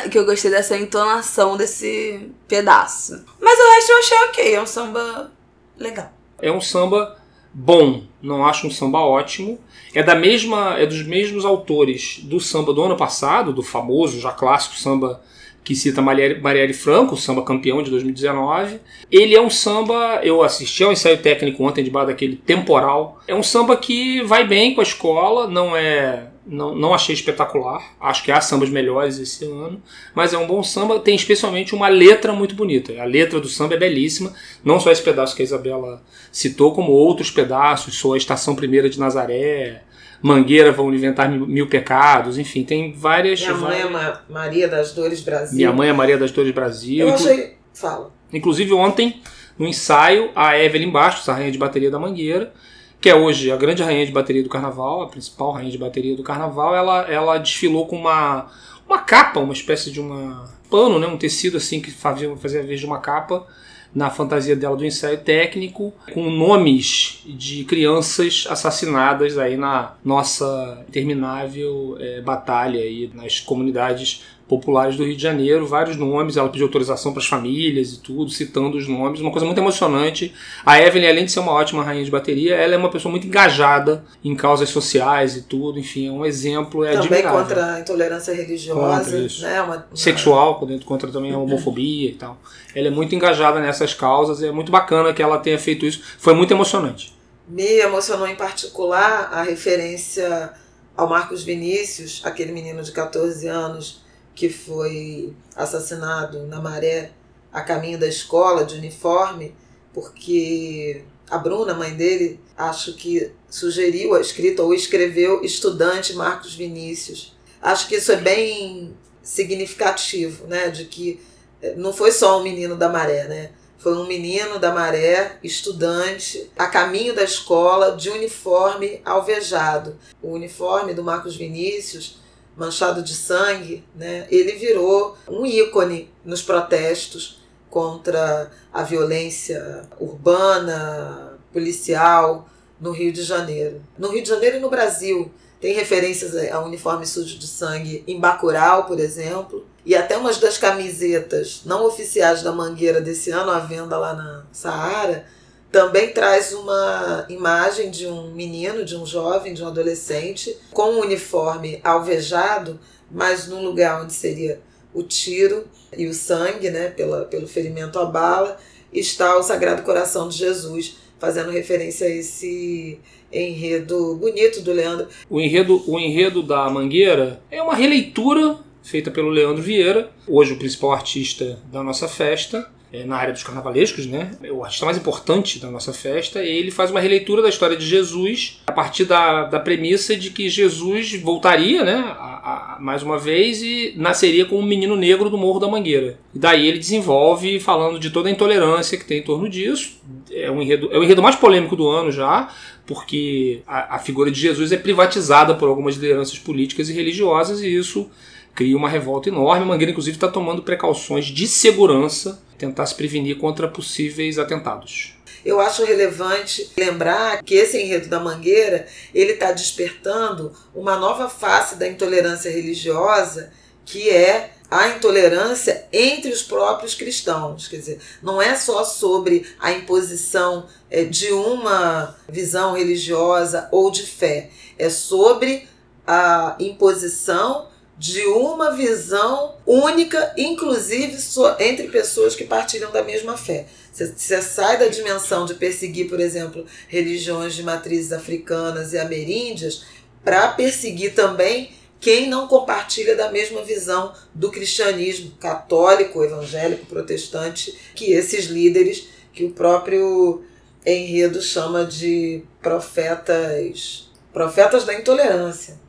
Que 0.09 0.17
eu 0.17 0.25
gostei 0.25 0.49
dessa 0.49 0.77
entonação 0.77 1.57
desse 1.57 2.31
pedaço. 2.47 3.23
Mas 3.39 3.59
o 3.59 3.75
resto 3.75 3.91
eu 3.91 3.97
achei 3.99 4.17
ok, 4.29 4.55
é 4.55 4.61
um 4.61 4.65
samba 4.65 5.31
legal. 5.77 6.11
É 6.41 6.51
um 6.51 6.61
samba 6.61 7.20
bom, 7.53 8.03
não 8.21 8.45
acho 8.45 8.67
um 8.67 8.71
samba 8.71 8.99
ótimo. 8.99 9.59
É 9.93 10.01
da 10.01 10.15
mesma, 10.15 10.79
é 10.79 10.85
dos 10.85 11.03
mesmos 11.03 11.43
autores 11.43 12.19
do 12.23 12.39
samba 12.39 12.73
do 12.73 12.81
ano 12.81 12.95
passado, 12.95 13.51
do 13.51 13.61
famoso, 13.61 14.19
já 14.19 14.31
clássico 14.31 14.75
samba 14.75 15.21
que 15.63 15.75
cita 15.75 16.01
Marielle 16.01 16.73
Franco, 16.73 17.15
samba 17.15 17.43
campeão 17.43 17.83
de 17.83 17.91
2019. 17.91 18.79
Ele 19.11 19.35
é 19.35 19.41
um 19.41 19.49
samba, 19.49 20.19
eu 20.23 20.41
assisti 20.41 20.83
ao 20.83 20.91
ensaio 20.91 21.21
técnico 21.21 21.63
ontem 21.63 21.83
debaixo 21.83 22.07
daquele 22.07 22.35
temporal. 22.35 23.21
É 23.27 23.35
um 23.35 23.43
samba 23.43 23.75
que 23.77 24.21
vai 24.23 24.47
bem 24.47 24.73
com 24.73 24.81
a 24.81 24.83
escola, 24.83 25.47
não 25.47 25.75
é 25.75 26.30
não, 26.51 26.75
não 26.75 26.93
achei 26.93 27.15
espetacular. 27.15 27.81
Acho 27.99 28.23
que 28.23 28.31
há 28.31 28.41
sambas 28.41 28.69
melhores 28.69 29.17
esse 29.17 29.45
ano. 29.45 29.81
Mas 30.13 30.33
é 30.33 30.37
um 30.37 30.45
bom 30.45 30.61
samba. 30.61 30.99
Tem 30.99 31.15
especialmente 31.15 31.73
uma 31.73 31.87
letra 31.87 32.33
muito 32.33 32.53
bonita. 32.53 32.93
A 33.01 33.05
letra 33.05 33.39
do 33.39 33.47
samba 33.47 33.73
é 33.75 33.77
belíssima. 33.77 34.33
Não 34.63 34.79
só 34.79 34.91
esse 34.91 35.01
pedaço 35.01 35.35
que 35.35 35.41
a 35.41 35.45
Isabela 35.45 36.03
citou, 36.31 36.73
como 36.75 36.91
outros 36.91 37.31
pedaços. 37.31 37.95
Sou 37.97 38.13
a 38.13 38.17
Estação 38.17 38.55
Primeira 38.55 38.89
de 38.89 38.99
Nazaré. 38.99 39.83
Mangueira 40.21 40.71
vão 40.71 40.93
inventar 40.93 41.29
mil, 41.31 41.47
mil 41.47 41.67
pecados. 41.67 42.37
Enfim, 42.37 42.63
tem 42.63 42.93
várias. 42.93 43.39
Minha 43.41 43.53
mãe 43.55 43.79
é 43.81 43.87
várias- 43.87 44.19
Maria 44.29 44.67
das 44.67 44.93
Dores 44.93 45.21
Brasil. 45.21 45.55
Minha 45.55 45.71
mãe 45.73 45.89
é 45.89 45.93
Maria 45.93 46.17
das 46.17 46.31
Dores 46.31 46.53
Brasil. 46.53 47.07
Eu 47.07 47.15
Inclu- 47.15 47.25
achei. 47.31 47.55
Fala. 47.73 48.11
Inclusive 48.31 48.73
ontem, 48.73 49.21
no 49.57 49.65
ensaio, 49.65 50.29
a 50.35 50.57
Evelyn 50.59 50.91
Bastos, 50.91 51.27
a 51.29 51.33
rainha 51.33 51.51
de 51.51 51.57
bateria 51.57 51.89
da 51.89 51.97
Mangueira, 51.97 52.53
que 53.01 53.09
é 53.09 53.15
hoje 53.15 53.51
a 53.51 53.57
grande 53.57 53.81
rainha 53.81 54.05
de 54.05 54.11
bateria 54.11 54.43
do 54.43 54.49
carnaval, 54.49 55.01
a 55.01 55.07
principal 55.07 55.51
rainha 55.51 55.71
de 55.71 55.77
bateria 55.77 56.15
do 56.15 56.21
carnaval, 56.21 56.75
ela, 56.75 57.01
ela 57.11 57.37
desfilou 57.39 57.87
com 57.87 57.95
uma, 57.95 58.45
uma 58.87 58.99
capa, 58.99 59.39
uma 59.39 59.53
espécie 59.53 59.91
de 59.91 59.99
uma 59.99 60.47
pano, 60.69 60.99
né, 60.99 61.07
um 61.07 61.17
tecido 61.17 61.57
assim 61.57 61.81
que 61.81 61.89
fazia, 61.89 62.33
fazia 62.37 62.61
a 62.61 62.63
vez 62.63 62.79
de 62.79 62.85
uma 62.85 62.99
capa 62.99 63.45
na 63.93 64.09
fantasia 64.09 64.55
dela 64.55 64.77
do 64.77 64.85
ensaio 64.85 65.17
técnico, 65.17 65.93
com 66.13 66.29
nomes 66.29 67.23
de 67.25 67.65
crianças 67.65 68.47
assassinadas 68.49 69.37
aí 69.37 69.57
na 69.57 69.95
nossa 70.05 70.85
interminável 70.87 71.97
eh, 71.99 72.21
batalha 72.21 72.79
aí 72.79 73.11
nas 73.13 73.41
comunidades 73.41 74.23
populares 74.55 74.97
do 74.97 75.05
Rio 75.05 75.15
de 75.15 75.23
Janeiro, 75.23 75.65
vários 75.65 75.95
nomes, 75.95 76.35
ela 76.35 76.49
pediu 76.49 76.65
autorização 76.67 77.13
para 77.13 77.21
as 77.21 77.25
famílias 77.25 77.93
e 77.93 77.99
tudo, 78.01 78.29
citando 78.29 78.75
os 78.77 78.85
nomes, 78.85 79.21
uma 79.21 79.31
coisa 79.31 79.45
muito 79.45 79.57
emocionante. 79.57 80.33
A 80.65 80.77
Evelyn, 80.81 81.07
além 81.07 81.23
de 81.23 81.31
ser 81.31 81.39
uma 81.39 81.53
ótima 81.53 81.81
rainha 81.81 82.03
de 82.03 82.11
bateria, 82.11 82.55
ela 82.55 82.73
é 82.75 82.77
uma 82.77 82.91
pessoa 82.91 83.09
muito 83.09 83.25
engajada 83.25 84.03
em 84.21 84.35
causas 84.35 84.67
sociais 84.67 85.37
e 85.37 85.43
tudo, 85.43 85.79
enfim, 85.79 86.09
é 86.09 86.11
um 86.11 86.25
exemplo, 86.25 86.83
é 86.83 86.91
Também 86.91 87.19
admirável. 87.19 87.39
contra 87.39 87.75
a 87.75 87.79
intolerância 87.79 88.33
religiosa. 88.35 89.17
Né? 89.47 89.61
Uma, 89.61 89.75
uma- 89.75 89.87
Sexual, 89.95 90.59
contra- 90.59 90.79
contra 90.79 91.09
também 91.09 91.31
a 91.33 91.37
homofobia 91.37 92.09
e 92.09 92.13
tal. 92.15 92.37
Ela 92.75 92.87
é 92.87 92.91
muito 92.91 93.15
engajada 93.15 93.61
nessas 93.61 93.93
causas, 93.93 94.41
e 94.41 94.47
é 94.47 94.51
muito 94.51 94.69
bacana 94.69 95.13
que 95.13 95.23
ela 95.23 95.37
tenha 95.37 95.57
feito 95.57 95.85
isso. 95.85 96.01
Foi 96.19 96.33
muito 96.33 96.51
emocionante. 96.53 97.13
Me 97.47 97.79
emocionou 97.79 98.27
em 98.27 98.35
particular 98.35 99.29
a 99.31 99.43
referência 99.43 100.51
ao 100.97 101.07
Marcos 101.07 101.41
Vinícius, 101.41 102.21
aquele 102.25 102.51
menino 102.51 102.83
de 102.83 102.91
14 102.91 103.47
anos 103.47 104.01
que 104.35 104.49
foi 104.49 105.33
assassinado 105.55 106.45
na 106.47 106.59
Maré 106.59 107.11
a 107.51 107.61
caminho 107.61 107.99
da 107.99 108.07
escola 108.07 108.63
de 108.63 108.75
uniforme, 108.75 109.55
porque 109.93 111.03
a 111.29 111.37
Bruna, 111.37 111.73
mãe 111.73 111.93
dele, 111.93 112.39
acho 112.57 112.93
que 112.93 113.31
sugeriu 113.49 114.13
a 114.15 114.21
escrita 114.21 114.63
ou 114.63 114.73
escreveu 114.73 115.43
estudante 115.43 116.13
Marcos 116.13 116.55
Vinícius. 116.55 117.35
Acho 117.61 117.87
que 117.87 117.95
isso 117.95 118.11
é 118.11 118.17
bem 118.17 118.95
significativo, 119.21 120.47
né? 120.47 120.69
De 120.69 120.85
que 120.85 121.21
eh, 121.61 121.75
não 121.75 121.93
foi 121.93 122.11
só 122.11 122.39
um 122.39 122.43
menino 122.43 122.75
da 122.75 122.89
maré, 122.89 123.27
né? 123.27 123.51
Foi 123.77 123.95
um 123.95 124.07
menino 124.07 124.59
da 124.59 124.71
maré, 124.71 125.39
estudante, 125.43 126.51
a 126.55 126.67
caminho 126.67 127.15
da 127.15 127.23
escola, 127.23 127.95
de 127.95 128.09
uniforme 128.09 129.01
alvejado. 129.03 129.97
O 130.21 130.33
uniforme 130.33 130.93
do 130.93 131.03
Marcos 131.03 131.35
Vinícius, 131.35 132.20
manchado 132.55 133.01
de 133.01 133.13
sangue, 133.13 133.83
né? 133.95 134.27
Ele 134.29 134.53
virou 134.53 135.17
um 135.27 135.45
ícone 135.45 136.11
nos 136.23 136.41
protestos 136.41 137.41
contra 137.69 138.51
a 138.73 138.83
violência 138.83 139.83
urbana, 139.99 141.39
policial 141.53 142.47
no 142.79 142.91
Rio 142.91 143.13
de 143.13 143.23
Janeiro. 143.23 143.81
No 143.97 144.09
Rio 144.09 144.23
de 144.23 144.29
Janeiro 144.29 144.57
e 144.57 144.59
no 144.59 144.69
Brasil. 144.69 145.31
Tem 145.59 145.73
referências 145.73 146.35
a 146.51 146.59
uniforme 146.61 147.05
sujo 147.05 147.37
de 147.37 147.47
sangue 147.47 148.03
em 148.07 148.19
Bacurau, 148.19 148.85
por 148.85 148.99
exemplo. 148.99 149.65
E 149.85 149.95
até 149.95 150.17
umas 150.17 150.37
das 150.37 150.57
camisetas 150.57 151.61
não 151.65 151.85
oficiais 151.85 152.41
da 152.41 152.51
Mangueira 152.51 152.99
desse 152.99 153.29
ano, 153.29 153.51
à 153.51 153.59
venda 153.59 153.97
lá 153.97 154.13
na 154.13 154.43
Saara, 154.51 155.25
também 155.71 156.09
traz 156.09 156.51
uma 156.53 157.25
imagem 157.29 157.89
de 157.89 158.05
um 158.05 158.31
menino, 158.31 158.83
de 158.83 158.95
um 158.95 159.05
jovem, 159.05 159.53
de 159.53 159.63
um 159.63 159.67
adolescente, 159.67 160.55
com 160.71 160.91
um 160.91 160.99
uniforme 160.99 161.79
alvejado, 161.83 162.79
mas 163.09 163.47
num 163.47 163.63
lugar 163.63 164.03
onde 164.03 164.13
seria 164.13 164.59
o 164.93 165.01
tiro 165.01 165.65
e 165.95 166.07
o 166.07 166.13
sangue, 166.13 166.69
né, 166.69 166.89
pela, 166.89 167.23
pelo 167.25 167.47
ferimento 167.47 167.97
à 167.97 168.05
bala, 168.05 168.57
está 168.91 169.37
o 169.37 169.43
Sagrado 169.43 169.83
Coração 169.83 170.27
de 170.27 170.37
Jesus, 170.37 170.97
fazendo 171.17 171.51
referência 171.51 172.07
a 172.07 172.09
esse 172.09 172.99
enredo 173.31 174.15
bonito 174.15 174.61
do 174.61 174.73
Leandro. 174.73 175.07
O 175.29 175.39
enredo, 175.39 175.81
o 175.89 175.97
enredo 175.97 176.43
da 176.43 176.69
Mangueira 176.69 177.41
é 177.49 177.61
uma 177.61 177.75
releitura 177.75 178.59
feita 178.83 179.09
pelo 179.09 179.29
Leandro 179.29 179.61
Vieira, 179.61 180.11
hoje 180.27 180.53
o 180.53 180.57
principal 180.57 180.91
artista 180.91 181.59
da 181.71 181.83
nossa 181.83 182.07
festa, 182.07 182.69
é, 182.93 183.05
na 183.05 183.15
área 183.15 183.33
dos 183.33 183.43
carnavalescos, 183.43 184.05
né? 184.05 184.31
O 184.51 184.63
artista 184.63 184.85
mais 184.85 184.97
importante 184.97 185.59
da 185.59 185.71
nossa 185.71 185.93
festa. 185.93 186.43
E 186.43 186.49
ele 186.49 186.71
faz 186.71 186.91
uma 186.91 186.99
releitura 186.99 187.41
da 187.41 187.49
história 187.49 187.77
de 187.77 187.85
Jesus 187.85 188.61
a 188.67 188.71
partir 188.71 189.05
da, 189.05 189.45
da 189.45 189.59
premissa 189.59 190.15
de 190.15 190.29
que 190.29 190.49
Jesus 190.49 191.13
voltaria, 191.21 191.83
né? 191.83 191.95
A, 191.95 192.75
a, 192.75 192.77
mais 192.81 193.01
uma 193.01 193.17
vez 193.17 193.61
e 193.61 193.93
nasceria 193.95 194.45
como 194.45 194.61
um 194.61 194.65
menino 194.65 194.95
negro 194.95 195.29
do 195.29 195.37
Morro 195.37 195.59
da 195.59 195.67
Mangueira. 195.67 196.19
E 196.35 196.39
daí 196.39 196.67
ele 196.67 196.79
desenvolve 196.79 197.59
falando 197.59 197.97
de 197.97 198.09
toda 198.09 198.27
a 198.27 198.31
intolerância 198.31 198.97
que 198.97 199.05
tem 199.05 199.19
em 199.19 199.23
torno 199.23 199.49
disso. 199.49 200.01
É, 200.29 200.51
um 200.51 200.61
enredo, 200.61 200.89
é 200.91 200.97
o 200.97 201.03
enredo 201.03 201.21
mais 201.21 201.35
polêmico 201.35 201.75
do 201.75 201.87
ano 201.87 202.11
já, 202.11 202.49
porque 202.85 203.61
a, 203.65 203.95
a 203.95 203.99
figura 203.99 204.29
de 204.29 204.39
Jesus 204.39 204.71
é 204.73 204.77
privatizada 204.77 205.55
por 205.55 205.69
algumas 205.69 205.95
lideranças 205.95 206.37
políticas 206.37 206.89
e 206.89 206.93
religiosas 206.93 207.61
e 207.61 207.73
isso 207.73 208.09
cria 208.53 208.75
uma 208.75 208.89
revolta 208.89 209.29
enorme. 209.29 209.65
Mangueira, 209.65 209.91
inclusive, 209.91 210.17
está 210.17 210.27
tomando 210.27 210.61
precauções 210.61 211.25
de 211.25 211.47
segurança, 211.47 212.41
tentar 212.61 212.85
se 212.85 212.93
prevenir 212.93 213.39
contra 213.39 213.67
possíveis 213.67 214.37
atentados. 214.37 215.15
Eu 215.43 215.59
acho 215.59 215.83
relevante 215.83 216.71
lembrar 216.77 217.41
que 217.41 217.55
esse 217.55 217.81
enredo 217.81 218.07
da 218.07 218.19
Mangueira 218.19 218.85
ele 219.13 219.33
está 219.33 219.51
despertando 219.51 220.53
uma 220.75 220.95
nova 220.95 221.27
face 221.27 221.75
da 221.75 221.87
intolerância 221.87 222.51
religiosa, 222.51 223.51
que 223.83 224.11
é 224.11 224.51
a 224.69 224.89
intolerância 224.89 225.87
entre 225.91 226.31
os 226.31 226.43
próprios 226.43 226.93
cristãos. 226.93 227.67
Quer 227.67 227.77
dizer, 227.77 227.99
não 228.21 228.39
é 228.39 228.55
só 228.55 228.83
sobre 228.83 229.47
a 229.59 229.71
imposição 229.71 230.67
é, 230.91 231.03
de 231.03 231.33
uma 231.33 232.15
visão 232.29 232.73
religiosa 232.75 233.67
ou 233.71 233.89
de 233.89 234.05
fé, 234.05 234.51
é 234.77 234.91
sobre 234.91 235.67
a 236.05 236.55
imposição 236.59 237.70
de 238.01 238.25
uma 238.25 238.71
visão 238.71 239.57
única, 239.63 240.33
inclusive 240.35 241.19
entre 241.59 241.87
pessoas 241.89 242.35
que 242.35 242.43
partilham 242.43 242.91
da 242.91 243.03
mesma 243.03 243.37
fé. 243.37 243.67
Você 243.93 244.41
sai 244.41 244.79
da 244.79 244.87
dimensão 244.87 245.45
de 245.45 245.53
perseguir, 245.53 246.09
por 246.09 246.19
exemplo, 246.19 246.65
religiões 246.87 247.53
de 247.53 247.61
matrizes 247.61 248.11
africanas 248.11 248.93
e 248.93 248.97
ameríndias 248.97 249.83
para 250.25 250.47
perseguir 250.47 251.13
também 251.13 251.73
quem 251.99 252.27
não 252.27 252.47
compartilha 252.47 253.15
da 253.15 253.31
mesma 253.31 253.61
visão 253.63 254.15
do 254.33 254.49
cristianismo 254.49 255.33
católico, 255.39 256.23
evangélico, 256.23 256.87
protestante, 256.87 257.71
que 257.93 258.13
esses 258.13 258.45
líderes 258.45 259.09
que 259.31 259.45
o 259.45 259.51
próprio 259.51 260.43
enredo 260.83 261.39
chama 261.39 261.85
de 261.85 262.43
profetas, 262.63 264.09
profetas 264.33 264.85
da 264.85 264.95
intolerância. 264.95 265.79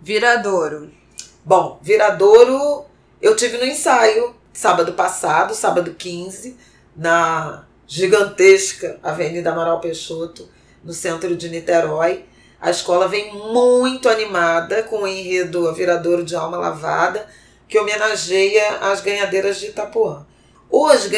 Viradouro. 0.00 0.92
Bom, 1.48 1.78
Viradouro 1.80 2.84
eu 3.22 3.36
tive 3.36 3.56
no 3.56 3.64
ensaio 3.64 4.34
sábado 4.52 4.94
passado, 4.94 5.54
sábado 5.54 5.94
15, 5.94 6.56
na 6.96 7.64
gigantesca 7.86 8.98
Avenida 9.00 9.52
Amaral 9.52 9.78
Peixoto, 9.78 10.48
no 10.82 10.92
centro 10.92 11.36
de 11.36 11.48
Niterói. 11.48 12.24
A 12.60 12.68
escola 12.68 13.06
vem 13.06 13.32
muito 13.32 14.08
animada 14.08 14.82
com 14.82 15.04
o 15.04 15.06
enredo 15.06 15.72
Viradouro 15.72 16.24
de 16.24 16.34
Alma 16.34 16.56
Lavada, 16.56 17.24
que 17.68 17.78
homenageia 17.78 18.78
as 18.80 19.00
ganhadeiras 19.00 19.60
de 19.60 19.66
Itapuã. 19.66 20.26
Hoje, 20.68 21.08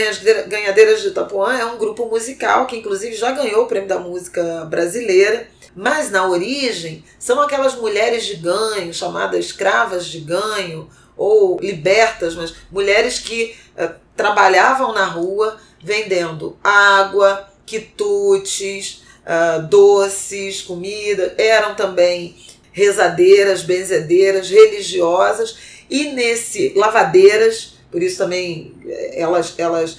Ganhadeiras 0.47 1.00
de 1.00 1.08
Itapuã 1.08 1.56
é 1.56 1.64
um 1.64 1.78
grupo 1.78 2.04
musical 2.04 2.66
que, 2.66 2.76
inclusive, 2.76 3.14
já 3.14 3.32
ganhou 3.32 3.64
o 3.64 3.66
Prêmio 3.66 3.88
da 3.88 3.99
Música 3.99 4.66
Brasileira 4.66 5.49
mas 5.75 6.11
na 6.11 6.27
origem 6.27 7.05
são 7.19 7.41
aquelas 7.41 7.75
mulheres 7.75 8.25
de 8.27 8.37
ganho, 8.37 8.93
chamadas 8.93 9.47
escravas 9.47 10.07
de 10.07 10.21
ganho, 10.21 10.89
ou 11.19 11.59
libertas, 11.61 12.35
mas 12.37 12.55
mulheres 12.71 13.19
que 13.19 13.57
uh, 13.77 13.93
trabalhavam 14.17 14.93
na 14.93 15.05
rua 15.05 15.59
vendendo 15.83 16.57
água, 16.63 17.49
quitutes, 17.67 19.03
uh, 19.25 19.67
doces, 19.67 20.63
comida, 20.63 21.35
eram 21.37 21.75
também 21.75 22.37
rezadeiras, 22.73 23.63
benzedeiras, 23.63 24.49
religiosas 24.49 25.59
e 25.91 26.13
nesse 26.13 26.73
lavadeiras, 26.77 27.75
por 27.91 28.03
isso 28.03 28.19
também 28.19 28.75
eh, 28.87 29.21
elas 29.21 29.55
elas 29.59 29.99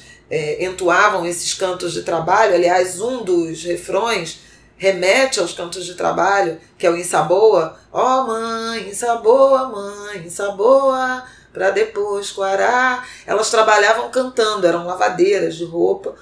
entoavam 0.59 1.25
esses 1.25 1.55
cantos 1.55 1.91
de 1.91 2.03
trabalho. 2.03 2.53
Aliás, 2.53 3.01
um 3.01 3.23
dos 3.23 3.63
refrões 3.63 4.41
remete 4.79 5.41
aos 5.41 5.53
cantos 5.53 5.85
de 5.85 5.93
trabalho, 5.93 6.57
que 6.77 6.87
é 6.87 6.89
o 6.89 6.97
ensaboa. 6.97 7.77
Ó 7.91 8.01
oh, 8.01 8.27
mãe, 8.27 8.89
ensaboa, 8.89 9.67
mãe, 9.67 10.25
ensaboa, 10.25 11.23
para 11.53 11.69
depois 11.69 12.31
coará. 12.31 13.05
Elas 13.27 13.51
trabalhavam 13.51 14.09
cantando, 14.09 14.65
eram 14.65 14.87
lavadeiras 14.87 15.55
de 15.55 15.65
roupa 15.65 16.15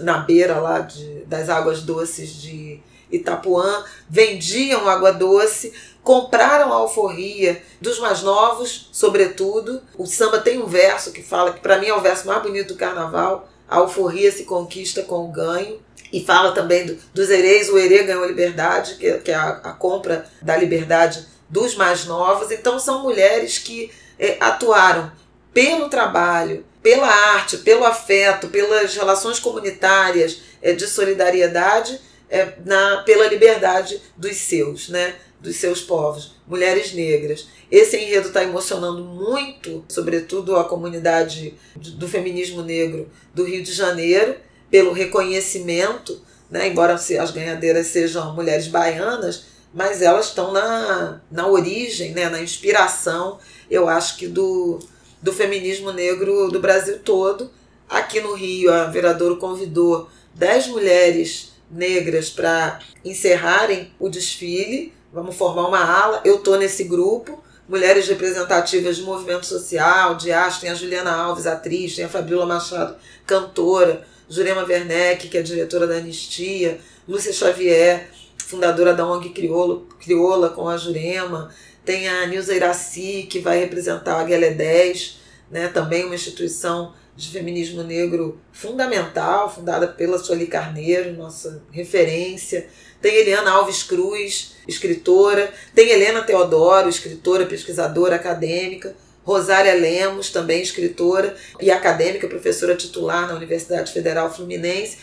na 0.00 0.18
beira 0.18 0.60
lá 0.60 0.78
de, 0.78 1.24
das 1.26 1.50
águas 1.50 1.82
doces 1.82 2.40
de 2.40 2.80
Itapuã, 3.10 3.84
vendiam 4.08 4.88
água 4.88 5.12
doce, 5.12 5.72
compraram 6.02 6.72
a 6.72 6.76
alforria 6.76 7.62
dos 7.80 7.98
mais 7.98 8.22
novos, 8.22 8.88
sobretudo. 8.92 9.82
O 9.98 10.06
samba 10.06 10.38
tem 10.38 10.62
um 10.62 10.66
verso 10.66 11.10
que 11.10 11.22
fala 11.22 11.52
que 11.52 11.60
para 11.60 11.78
mim 11.78 11.88
é 11.88 11.94
o 11.94 12.00
verso 12.00 12.28
mais 12.28 12.42
bonito 12.42 12.68
do 12.68 12.78
carnaval. 12.78 13.48
A 13.68 13.76
alforria 13.76 14.30
se 14.30 14.44
conquista 14.44 15.02
com 15.02 15.24
o 15.24 15.32
ganho 15.32 15.80
e 16.14 16.24
fala 16.24 16.52
também 16.52 16.86
do, 16.86 16.96
dos 17.12 17.28
hereis, 17.28 17.68
o 17.68 17.76
herê 17.76 18.04
ganhou 18.04 18.24
liberdade, 18.24 18.94
que, 18.94 19.12
que 19.18 19.32
é 19.32 19.34
a, 19.34 19.48
a, 19.48 19.72
compra 19.72 20.24
da 20.40 20.56
liberdade 20.56 21.26
dos 21.50 21.74
mais 21.74 22.04
novos. 22.04 22.52
Então 22.52 22.78
são 22.78 23.02
mulheres 23.02 23.58
que 23.58 23.90
é, 24.16 24.36
atuaram 24.38 25.10
pelo 25.52 25.88
trabalho, 25.88 26.64
pela 26.80 27.08
arte, 27.08 27.56
pelo 27.58 27.84
afeto, 27.84 28.46
pelas 28.46 28.94
relações 28.94 29.40
comunitárias 29.40 30.40
é, 30.62 30.72
de 30.72 30.86
solidariedade, 30.86 32.00
é, 32.30 32.52
na, 32.64 32.98
pela 32.98 33.26
liberdade 33.26 34.00
dos 34.16 34.36
seus, 34.36 34.88
né? 34.88 35.16
dos 35.40 35.56
seus 35.56 35.82
povos, 35.82 36.36
mulheres 36.46 36.92
negras. 36.94 37.48
Esse 37.68 37.96
enredo 37.96 38.28
está 38.28 38.44
emocionando 38.44 39.02
muito, 39.02 39.84
sobretudo 39.88 40.54
a 40.54 40.64
comunidade 40.64 41.54
do 41.74 42.06
feminismo 42.06 42.62
negro 42.62 43.10
do 43.34 43.42
Rio 43.44 43.64
de 43.64 43.72
Janeiro 43.72 44.36
pelo 44.74 44.90
reconhecimento, 44.90 46.20
né? 46.50 46.66
embora 46.66 46.94
as 46.94 47.30
ganhadeiras 47.30 47.86
sejam 47.86 48.34
mulheres 48.34 48.66
baianas, 48.66 49.44
mas 49.72 50.02
elas 50.02 50.26
estão 50.26 50.50
na, 50.50 51.20
na 51.30 51.46
origem, 51.46 52.10
né? 52.10 52.28
na 52.28 52.42
inspiração, 52.42 53.38
eu 53.70 53.88
acho 53.88 54.16
que 54.16 54.26
do, 54.26 54.80
do 55.22 55.32
feminismo 55.32 55.92
negro 55.92 56.50
do 56.50 56.58
Brasil 56.58 56.98
todo. 56.98 57.52
Aqui 57.88 58.20
no 58.20 58.34
Rio, 58.34 58.72
a 58.72 58.86
Viradouro 58.86 59.36
convidou 59.36 60.08
10 60.34 60.66
mulheres 60.66 61.52
negras 61.70 62.28
para 62.28 62.80
encerrarem 63.04 63.92
o 64.00 64.08
desfile. 64.08 64.92
Vamos 65.12 65.36
formar 65.36 65.68
uma 65.68 65.84
ala. 65.84 66.20
Eu 66.24 66.38
estou 66.38 66.58
nesse 66.58 66.82
grupo, 66.82 67.40
mulheres 67.68 68.08
representativas 68.08 68.96
de 68.96 69.02
movimento 69.02 69.46
social, 69.46 70.16
de 70.16 70.32
arte. 70.32 70.62
Tem 70.62 70.70
a 70.70 70.74
Juliana 70.74 71.14
Alves, 71.14 71.46
atriz, 71.46 71.94
tem 71.94 72.06
a 72.06 72.08
Fabiola 72.08 72.44
Machado, 72.44 72.96
cantora, 73.24 74.04
Jurema 74.28 74.64
Werneck, 74.64 75.28
que 75.28 75.38
é 75.38 75.42
diretora 75.42 75.86
da 75.86 75.96
Anistia, 75.96 76.78
Lúcia 77.06 77.32
Xavier, 77.32 78.08
fundadora 78.38 78.94
da 78.94 79.06
ONG 79.06 79.30
Criolo, 79.30 79.88
Crioula 80.00 80.50
com 80.50 80.68
a 80.68 80.76
Jurema, 80.76 81.50
tem 81.84 82.08
a 82.08 82.26
Nilza 82.26 82.54
Iraci, 82.54 83.26
que 83.28 83.40
vai 83.40 83.58
representar 83.58 84.20
a 84.20 84.24
Guelé 84.24 84.50
10, 84.50 85.18
né, 85.50 85.68
também 85.68 86.04
uma 86.04 86.14
instituição 86.14 86.94
de 87.16 87.30
feminismo 87.30 87.82
negro 87.82 88.40
fundamental, 88.52 89.52
fundada 89.52 89.86
pela 89.86 90.18
Sueli 90.18 90.46
Carneiro, 90.46 91.12
nossa 91.12 91.62
referência. 91.70 92.66
Tem 93.00 93.14
Eliana 93.14 93.52
Alves 93.52 93.82
Cruz, 93.82 94.54
escritora. 94.66 95.52
Tem 95.74 95.90
Helena 95.90 96.22
Teodoro, 96.22 96.88
escritora, 96.88 97.46
pesquisadora, 97.46 98.16
acadêmica. 98.16 98.96
Rosália 99.24 99.74
Lemos, 99.74 100.30
também 100.30 100.62
escritora 100.62 101.34
e 101.60 101.70
acadêmica, 101.70 102.28
professora 102.28 102.76
titular 102.76 103.26
na 103.26 103.34
Universidade 103.34 103.92
Federal 103.92 104.32
Fluminense. 104.32 104.98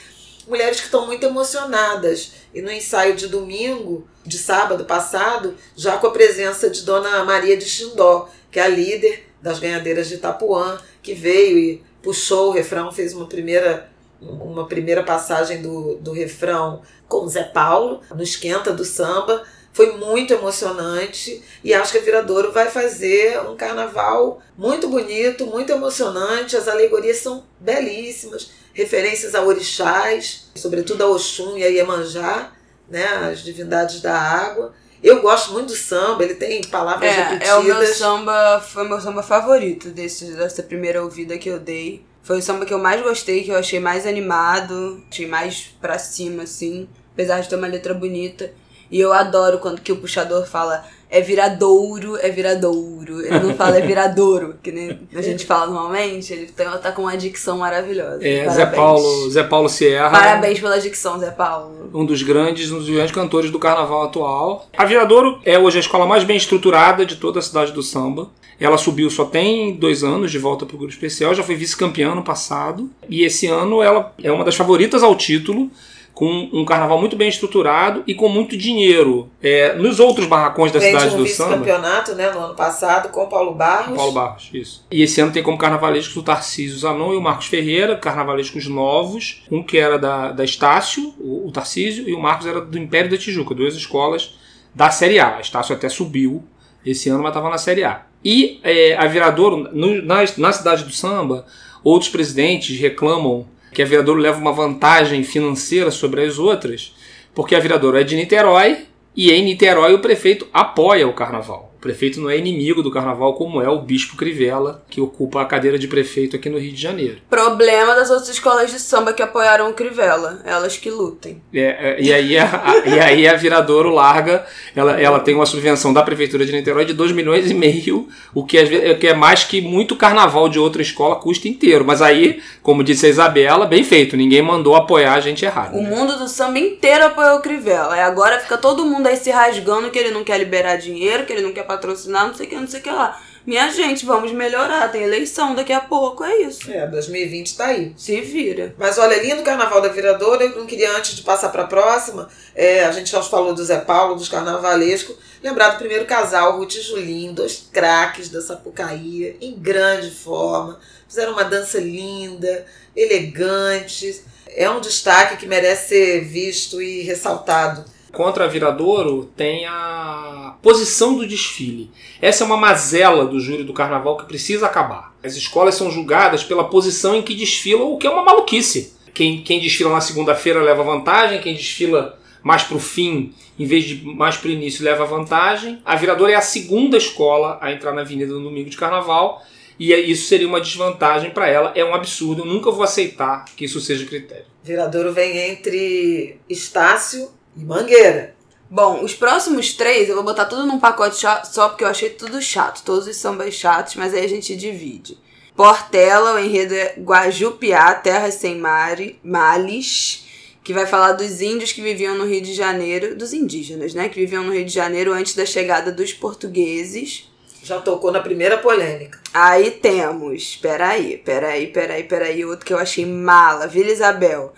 Mulheres 0.48 0.80
que 0.80 0.86
estão 0.86 1.06
muito 1.06 1.26
emocionadas. 1.26 2.34
E 2.54 2.62
no 2.62 2.72
ensaio 2.72 3.16
de 3.16 3.28
domingo, 3.28 4.08
de 4.26 4.38
sábado 4.38 4.86
passado, 4.86 5.56
já 5.76 5.98
com 5.98 6.08
a 6.08 6.12
presença 6.12 6.70
de 6.70 6.84
Dona 6.84 7.24
Maria 7.24 7.58
de 7.58 7.66
Xindó, 7.66 8.30
que 8.52 8.60
é 8.60 8.64
a 8.64 8.68
líder 8.68 9.28
das 9.42 9.60
ganhadeiras 9.60 10.08
de 10.08 10.16
Itapuã, 10.16 10.80
que 11.02 11.14
veio 11.14 11.58
e 11.58 11.84
puxou 12.02 12.50
o 12.50 12.52
refrão, 12.52 12.92
fez 12.92 13.14
uma 13.14 13.26
primeira, 13.26 13.90
uma 14.22 14.68
primeira 14.68 15.04
passagem 15.04 15.62
do, 15.62 15.96
do 15.96 16.12
refrão 16.12 16.82
com 17.08 17.28
Zé 17.28 17.44
Paulo, 17.44 18.02
no 18.14 18.22
esquenta 18.22 18.72
do 18.72 18.86
samba. 18.86 19.44
Foi 19.74 19.94
muito 19.98 20.34
emocionante 20.34 21.42
e 21.64 21.74
acho 21.74 21.94
que 21.94 21.98
a 21.98 22.02
Viradouro 22.02 22.52
vai 22.52 22.70
fazer 22.70 23.40
um 23.50 23.56
carnaval 23.56 24.42
muito 24.58 24.90
bonito, 24.90 25.48
muito 25.48 25.72
emocionante. 25.72 26.58
As 26.58 26.68
alegorias 26.68 27.18
são 27.18 27.46
belíssimas, 27.60 28.52
referências 28.74 29.34
a 29.34 29.42
orixás, 29.42 30.50
sobretudo 30.56 31.04
a 31.04 31.10
Oxum 31.10 31.58
e 31.58 31.64
a 31.64 31.68
Iemanjá, 31.68 32.52
né, 32.90 33.06
as 33.32 33.44
divindades 33.44 34.02
da 34.02 34.18
água. 34.18 34.74
Eu 35.02 35.22
gosto 35.22 35.54
muito 35.54 35.68
do 35.68 35.76
samba, 35.76 36.24
ele 36.24 36.36
tem 36.36 36.62
palavras 36.66 37.10
é, 37.10 37.24
repetidas. 37.24 37.48
É 37.50 37.56
o 37.56 37.64
meu 37.64 37.88
samba, 37.88 38.60
foi 38.62 38.86
o 38.86 38.90
meu 38.90 39.02
samba 39.02 39.24
favorito 39.24 39.90
desse, 39.90 40.34
dessa 40.34 40.62
primeira 40.62 41.02
ouvida 41.02 41.38
que 41.38 41.50
eu 41.50 41.60
dei. 41.60 42.06
Foi 42.22 42.38
o 42.38 42.42
samba 42.42 42.68
que 42.68 42.74
eu 42.74 42.78
mais 42.78 43.02
gostei, 43.02 43.44
que 43.44 43.50
eu 43.50 43.56
achei 43.56 43.80
mais 43.80 44.06
animado, 44.06 45.04
achei 45.10 45.26
mais 45.26 45.76
pra 45.82 45.98
cima, 45.98 46.44
assim, 46.44 46.88
apesar 47.14 47.40
de 47.40 47.50
ter 47.50 47.56
uma 47.56 47.68
letra 47.68 47.96
bonita. 47.96 48.54
E 48.92 49.00
eu 49.00 49.14
adoro 49.14 49.60
quando 49.60 49.82
que 49.82 49.92
o 49.92 49.98
puxador 49.98 50.46
fala 50.46 50.84
é 51.12 51.20
viradouro, 51.20 52.18
é 52.18 52.30
viradouro. 52.30 53.20
Ele 53.20 53.40
não 53.40 53.54
fala 53.54 53.78
é 53.78 53.82
viradouro, 53.82 54.56
que 54.64 54.72
nem 54.72 54.98
a 55.14 55.22
gente 55.22 55.46
fala 55.46 55.68
normalmente. 55.68 56.32
Ele 56.32 56.48
tá, 56.48 56.78
tá 56.78 56.92
com 56.92 57.04
uma 57.04 57.18
dicção 57.18 57.58
maravilhosa. 57.58 58.26
É, 58.26 58.50
Zé 58.50 58.66
Paulo, 58.66 59.30
Zé 59.30 59.44
Paulo 59.44 59.68
Sierra. 59.68 60.10
Parabéns 60.10 60.60
pela 60.60 60.80
dicção, 60.80 61.20
Zé 61.20 61.32
Paulo. 61.32 61.90
Um 61.94 62.06
dos 62.06 62.24
grandes, 62.24 62.72
um 62.72 62.78
dos 62.78 62.90
grandes 62.90 63.14
cantores 63.14 63.52
do 63.52 63.60
carnaval 63.60 64.04
atual. 64.04 64.70
A 64.78 64.86
Viradouro 64.86 65.40
é 65.44 65.60
hoje 65.60 65.78
a 65.78 65.82
escola 65.82 66.06
mais 66.06 66.24
bem 66.24 66.38
estruturada 66.38 67.06
de 67.06 67.18
toda 67.18 67.40
a 67.40 67.42
cidade 67.42 67.74
do 67.74 67.84
samba. 67.84 68.30
Ela 68.58 68.78
subiu 68.78 69.10
só 69.10 69.26
tem 69.26 69.76
dois 69.76 70.04
anos 70.04 70.32
de 70.32 70.38
volta 70.38 70.66
para 70.66 70.76
o 70.76 70.78
grupo 70.78 70.94
especial, 70.94 71.34
já 71.34 71.44
foi 71.44 71.56
vice-campeã 71.56 72.14
no 72.14 72.24
passado. 72.24 72.90
E 73.10 73.24
esse 73.24 73.48
ano 73.48 73.82
ela 73.82 74.14
é 74.24 74.32
uma 74.32 74.46
das 74.46 74.56
favoritas 74.56 75.04
ao 75.04 75.16
título 75.16 75.70
com 76.14 76.50
um 76.52 76.66
carnaval 76.66 77.00
muito 77.00 77.16
bem 77.16 77.30
estruturado 77.30 78.04
e 78.06 78.14
com 78.14 78.30
muito 78.30 78.58
dinheiro. 78.58 79.30
É, 79.42 79.74
nos 79.76 80.00
outros 80.00 80.28
barracões 80.28 80.72
da 80.72 80.80
Fez 80.80 80.92
cidade 80.92 81.16
um 81.16 81.18
do 81.20 81.28
samba. 81.28 81.58
campeonato 81.58 82.16
né, 82.16 82.32
no 82.32 82.40
ano 82.40 82.56
passado 82.56 83.10
com 83.10 83.28
Paulo 83.28 83.54
Barros. 83.56 83.96
Paulo 83.96 84.12
Barros, 84.12 84.50
isso. 84.54 84.86
E 84.92 85.02
esse 85.02 85.20
ano 85.22 85.32
tem 85.32 85.42
como 85.42 85.58
carnavalescos 85.58 86.16
o 86.16 86.24
Tarcísio 86.24 86.78
Zanon 86.78 87.14
e 87.14 87.18
o 87.18 87.22
Marcos 87.22 87.48
Ferreira, 87.48 87.96
carnavalescos 87.96 88.68
novos. 88.68 89.44
Um 89.52 89.64
que 89.64 89.78
era 89.78 89.98
da, 89.98 90.32
da 90.32 90.44
Estácio, 90.44 91.14
o, 91.20 91.48
o 91.48 91.52
Tarcísio, 91.52 92.08
e 92.08 92.14
o 92.14 92.20
Marcos 92.20 92.46
era 92.46 92.62
do 92.62 92.78
Império 92.78 93.10
da 93.10 93.18
Tijuca, 93.18 93.56
duas 93.56 93.76
escolas 93.76 94.36
da 94.76 94.90
Série 94.92 95.20
A. 95.20 95.38
A 95.38 95.42
Estácio 95.42 95.76
até 95.76 95.90
subiu 95.90 96.44
esse 96.86 97.10
ano, 97.10 97.24
mas 97.24 97.32
estava 97.32 97.50
na 97.50 97.58
Série 97.58 97.84
A. 97.84 98.04
E 98.24 98.60
é, 98.64 98.96
a 98.96 99.08
Viradouro, 99.08 99.70
no, 99.74 100.02
na, 100.04 100.24
na 100.38 100.52
cidade 100.52 100.84
do 100.84 100.92
samba, 100.92 101.46
outros 101.84 102.12
presidentes 102.12 102.80
reclamam 102.80 103.48
que 103.74 103.82
a 103.82 103.86
Viradouro 103.86 104.20
leva 104.20 104.40
uma 104.40 104.52
vantagem 104.52 105.24
financeira 105.24 105.92
sobre 105.92 106.24
as 106.24 106.38
outras, 106.38 106.96
porque 107.34 107.56
a 107.56 107.60
Viradouro 107.60 107.98
é 107.98 108.04
de 108.04 108.16
Niterói 108.16 108.86
e 109.16 109.32
em 109.32 109.44
Niterói 109.44 109.94
o 109.94 110.00
prefeito 110.00 110.48
apoia 110.54 111.08
o 111.08 111.14
carnaval. 111.14 111.71
O 111.82 111.90
prefeito 111.92 112.22
não 112.22 112.30
é 112.30 112.38
inimigo 112.38 112.84
do 112.84 112.92
carnaval, 112.92 113.34
como 113.34 113.60
é 113.60 113.68
o 113.68 113.82
Bispo 113.82 114.16
Crivella, 114.16 114.84
que 114.88 115.02
ocupa 115.02 115.42
a 115.42 115.46
cadeira 115.46 115.80
de 115.80 115.88
prefeito 115.88 116.36
aqui 116.36 116.48
no 116.48 116.60
Rio 116.60 116.72
de 116.72 116.80
Janeiro. 116.80 117.18
Problema 117.28 117.96
das 117.96 118.12
outras 118.12 118.30
escolas 118.30 118.70
de 118.70 118.80
samba 118.80 119.14
que 119.14 119.22
apoiaram 119.24 119.68
o 119.68 119.74
Crivella. 119.74 120.44
Elas 120.46 120.78
que 120.78 120.92
lutem. 120.92 121.42
É, 121.52 121.60
é, 121.60 121.98
e, 122.00 122.14
aí 122.14 122.38
a, 122.38 122.46
a, 122.46 122.88
e 122.88 123.00
aí 123.00 123.28
a 123.28 123.34
Viradouro 123.34 123.90
larga, 123.90 124.46
ela, 124.76 125.02
ela 125.02 125.20
tem 125.20 125.34
uma 125.34 125.48
subvenção 125.48 125.92
da 125.92 126.04
Prefeitura 126.04 126.46
de 126.46 126.52
Niterói 126.52 126.86
de 126.86 126.94
2 126.94 127.14
milhões 127.14 127.50
e 127.50 127.54
meio, 127.56 128.08
o 128.32 128.46
que, 128.46 128.60
é, 128.60 128.94
que 128.94 129.08
é 129.08 129.16
mais 129.16 129.44
que 129.44 129.60
muito 129.60 129.96
carnaval 129.96 130.48
de 130.50 130.60
outra 130.60 130.84
escola 130.84 131.16
custa 131.16 131.48
inteiro. 131.48 131.84
Mas 131.84 132.00
aí, 132.00 132.44
como 132.62 132.84
disse 132.84 133.08
a 133.08 133.10
Isabela, 133.10 133.66
bem 133.66 133.84
feito, 133.84 134.16
ninguém 134.16 134.44
mandou 134.44 134.76
apoiar 134.76 135.16
a 135.16 135.20
gente 135.20 135.44
errado. 135.46 135.76
O 135.76 135.82
mundo 135.82 136.16
do 136.20 136.28
samba 136.28 136.60
inteiro 136.60 137.06
apoiou 137.06 137.40
o 137.40 137.42
Crivella. 137.42 137.98
E 137.98 138.02
agora 138.02 138.38
fica 138.38 138.56
todo 138.56 138.86
mundo 138.86 139.08
aí 139.08 139.18
se 139.18 139.32
rasgando 139.32 139.90
que 139.90 139.98
ele 139.98 140.12
não 140.12 140.24
quer 140.24 140.38
liberar 140.38 140.76
dinheiro, 140.76 141.26
que 141.26 141.34
ele 141.34 141.42
não 141.42 141.52
quer 141.52 141.71
patrocinar, 141.72 142.28
não 142.28 142.34
sei 142.34 142.46
o 142.46 142.50
que, 142.50 142.56
não 142.56 142.68
sei 142.68 142.80
o 142.80 142.84
que 142.84 142.92
lá. 142.92 143.20
Minha 143.46 143.72
gente, 143.72 144.06
vamos 144.06 144.32
melhorar. 144.32 144.92
Tem 144.92 145.02
eleição 145.02 145.56
daqui 145.56 145.74
a 145.74 145.80
pouco, 145.80 146.24
é 146.24 146.42
isso. 146.42 146.72
É, 146.72 146.86
2020 146.86 147.58
tá 147.58 147.66
aí. 147.68 147.94
Se 147.98 148.22
vira. 148.22 148.76
Mas 148.78 149.00
olha, 149.00 149.22
lindo 149.22 149.42
Carnaval 149.42 149.82
da 149.82 149.90
Viradoura, 149.90 150.44
eu 150.44 150.58
não 150.58 150.68
queria, 150.68 150.96
antes 150.96 151.16
de 151.16 151.24
passar 151.24 151.50
para 151.50 151.64
a 151.64 151.68
próxima, 151.68 152.30
é, 152.54 152.86
a 152.86 152.92
gente 152.92 153.12
já 153.12 153.22
falou 153.24 153.56
do 153.56 153.64
Zé 153.64 153.80
Paulo, 153.80 154.16
dos 154.16 154.30
carnavalescos, 154.30 155.16
lembrar 155.42 155.70
do 155.70 155.80
primeiro 155.80 156.06
casal, 156.06 156.58
Ruth 156.58 156.76
e 156.76 156.82
Julinho, 156.82 157.34
dois 157.34 157.68
craques 157.72 158.30
da 158.30 158.42
Sapucaí, 158.42 159.36
em 159.42 159.58
grande 159.58 160.12
forma, 160.12 160.80
fizeram 161.08 161.34
uma 161.34 161.44
dança 161.44 161.80
linda, 161.80 162.66
elegantes. 162.96 164.24
É 164.48 164.70
um 164.70 164.82
destaque 164.82 165.38
que 165.38 165.48
merece 165.48 165.90
ser 165.90 166.26
visto 166.26 166.80
e 166.82 167.02
ressaltado. 167.02 167.86
Contra 168.12 168.46
a 168.46 168.48
Viradouro 168.48 169.32
tem 169.36 169.66
a 169.66 170.56
posição 170.62 171.16
do 171.16 171.26
desfile. 171.26 171.90
Essa 172.22 172.44
é 172.44 172.48
uma 172.48 172.58
mazela 172.58 173.26
do 173.26 173.40
júri 173.40 173.64
do 173.64 173.74
carnaval 173.74 174.18
que 174.18 174.26
precisa 174.26 174.66
acabar. 174.66 175.16
As 175.24 175.36
escolas 175.36 175.76
são 175.76 175.90
julgadas 175.90 176.44
pela 176.44 176.66
posição 176.66 177.16
em 177.16 177.22
que 177.22 177.34
desfilam, 177.34 177.92
o 177.92 177.98
que 177.98 178.06
é 178.06 178.10
uma 178.10 178.24
maluquice. 178.24 178.94
Quem, 179.14 179.42
quem 179.42 179.60
desfila 179.60 179.92
na 179.92 180.02
segunda-feira 180.02 180.62
leva 180.62 180.84
vantagem, 180.84 181.42
quem 181.42 181.54
desfila 181.54 182.20
mais 182.44 182.64
para 182.64 182.78
o 182.78 182.80
fim, 182.80 183.34
em 183.58 183.66
vez 183.66 183.86
de 183.86 184.06
mais 184.06 184.36
para 184.36 184.50
o 184.50 184.52
início, 184.52 184.84
leva 184.84 185.06
vantagem. 185.06 185.80
A 185.86 185.96
Viradouro 185.96 186.32
é 186.32 186.36
a 186.36 186.42
segunda 186.42 186.98
escola 186.98 187.58
a 187.62 187.72
entrar 187.72 187.94
na 187.94 188.02
avenida 188.02 188.34
no 188.34 188.44
domingo 188.44 188.70
de 188.70 188.78
carnaval 188.78 189.42
e 189.80 189.94
isso 189.94 190.28
seria 190.28 190.48
uma 190.48 190.62
desvantagem 190.62 191.32
para 191.32 191.48
ela. 191.48 191.72
É 191.76 191.84
um 191.84 191.96
absurdo, 191.96 192.42
eu 192.42 192.46
nunca 192.46 192.72
vou 192.72 192.84
aceitar 192.84 193.46
que 193.56 193.66
isso 193.66 193.80
seja 193.80 194.06
critério. 194.06 194.46
Viradouro 194.64 195.12
vem 195.12 195.38
entre 195.38 196.38
Estácio 196.50 197.30
e 197.56 197.64
Mangueira. 197.64 198.36
Bom, 198.70 199.04
os 199.04 199.14
próximos 199.14 199.74
três 199.74 200.08
eu 200.08 200.16
vou 200.16 200.24
botar 200.24 200.46
tudo 200.46 200.66
num 200.66 200.80
pacote 200.80 201.18
só 201.18 201.68
porque 201.68 201.84
eu 201.84 201.90
achei 201.90 202.10
tudo 202.10 202.42
chato. 202.42 202.84
Todos 202.84 203.06
os 203.06 203.18
sambas 203.18 203.54
chatos, 203.54 203.96
mas 203.96 204.14
aí 204.14 204.24
a 204.24 204.30
gente 204.30 204.56
divide. 204.56 205.18
Portela, 205.56 206.36
o 206.36 206.40
enredo 206.40 206.74
é 206.74 206.96
Guajupiá, 206.98 207.94
Terra 207.96 208.32
Sem 208.32 208.58
Mare, 208.58 209.20
Males, 209.22 210.26
que 210.64 210.74
vai 210.74 210.86
falar 210.86 211.12
dos 211.12 211.42
índios 211.42 211.74
que 211.74 211.82
viviam 211.82 212.18
no 212.18 212.26
Rio 212.26 212.42
de 212.42 212.54
Janeiro, 212.54 213.16
dos 213.16 213.34
indígenas, 213.34 213.94
né? 213.94 214.08
Que 214.08 214.22
viviam 214.22 214.44
no 214.44 214.54
Rio 214.54 214.64
de 214.64 214.74
Janeiro 214.74 215.12
antes 215.12 215.36
da 215.36 215.46
chegada 215.46 215.92
dos 215.92 216.14
portugueses. 216.14 217.30
Já 217.62 217.80
tocou 217.80 218.12
na 218.12 218.22
primeira 218.22 218.58
polêmica. 218.58 219.20
Aí 219.34 219.70
temos, 219.70 220.56
peraí, 220.56 221.18
peraí, 221.18 221.68
peraí, 221.68 222.04
peraí, 222.06 222.46
outro 222.46 222.66
que 222.66 222.74
eu 222.74 222.80
achei 222.80 223.06
mala, 223.06 223.68
Vila 223.68 223.92
Isabel. 223.92 224.54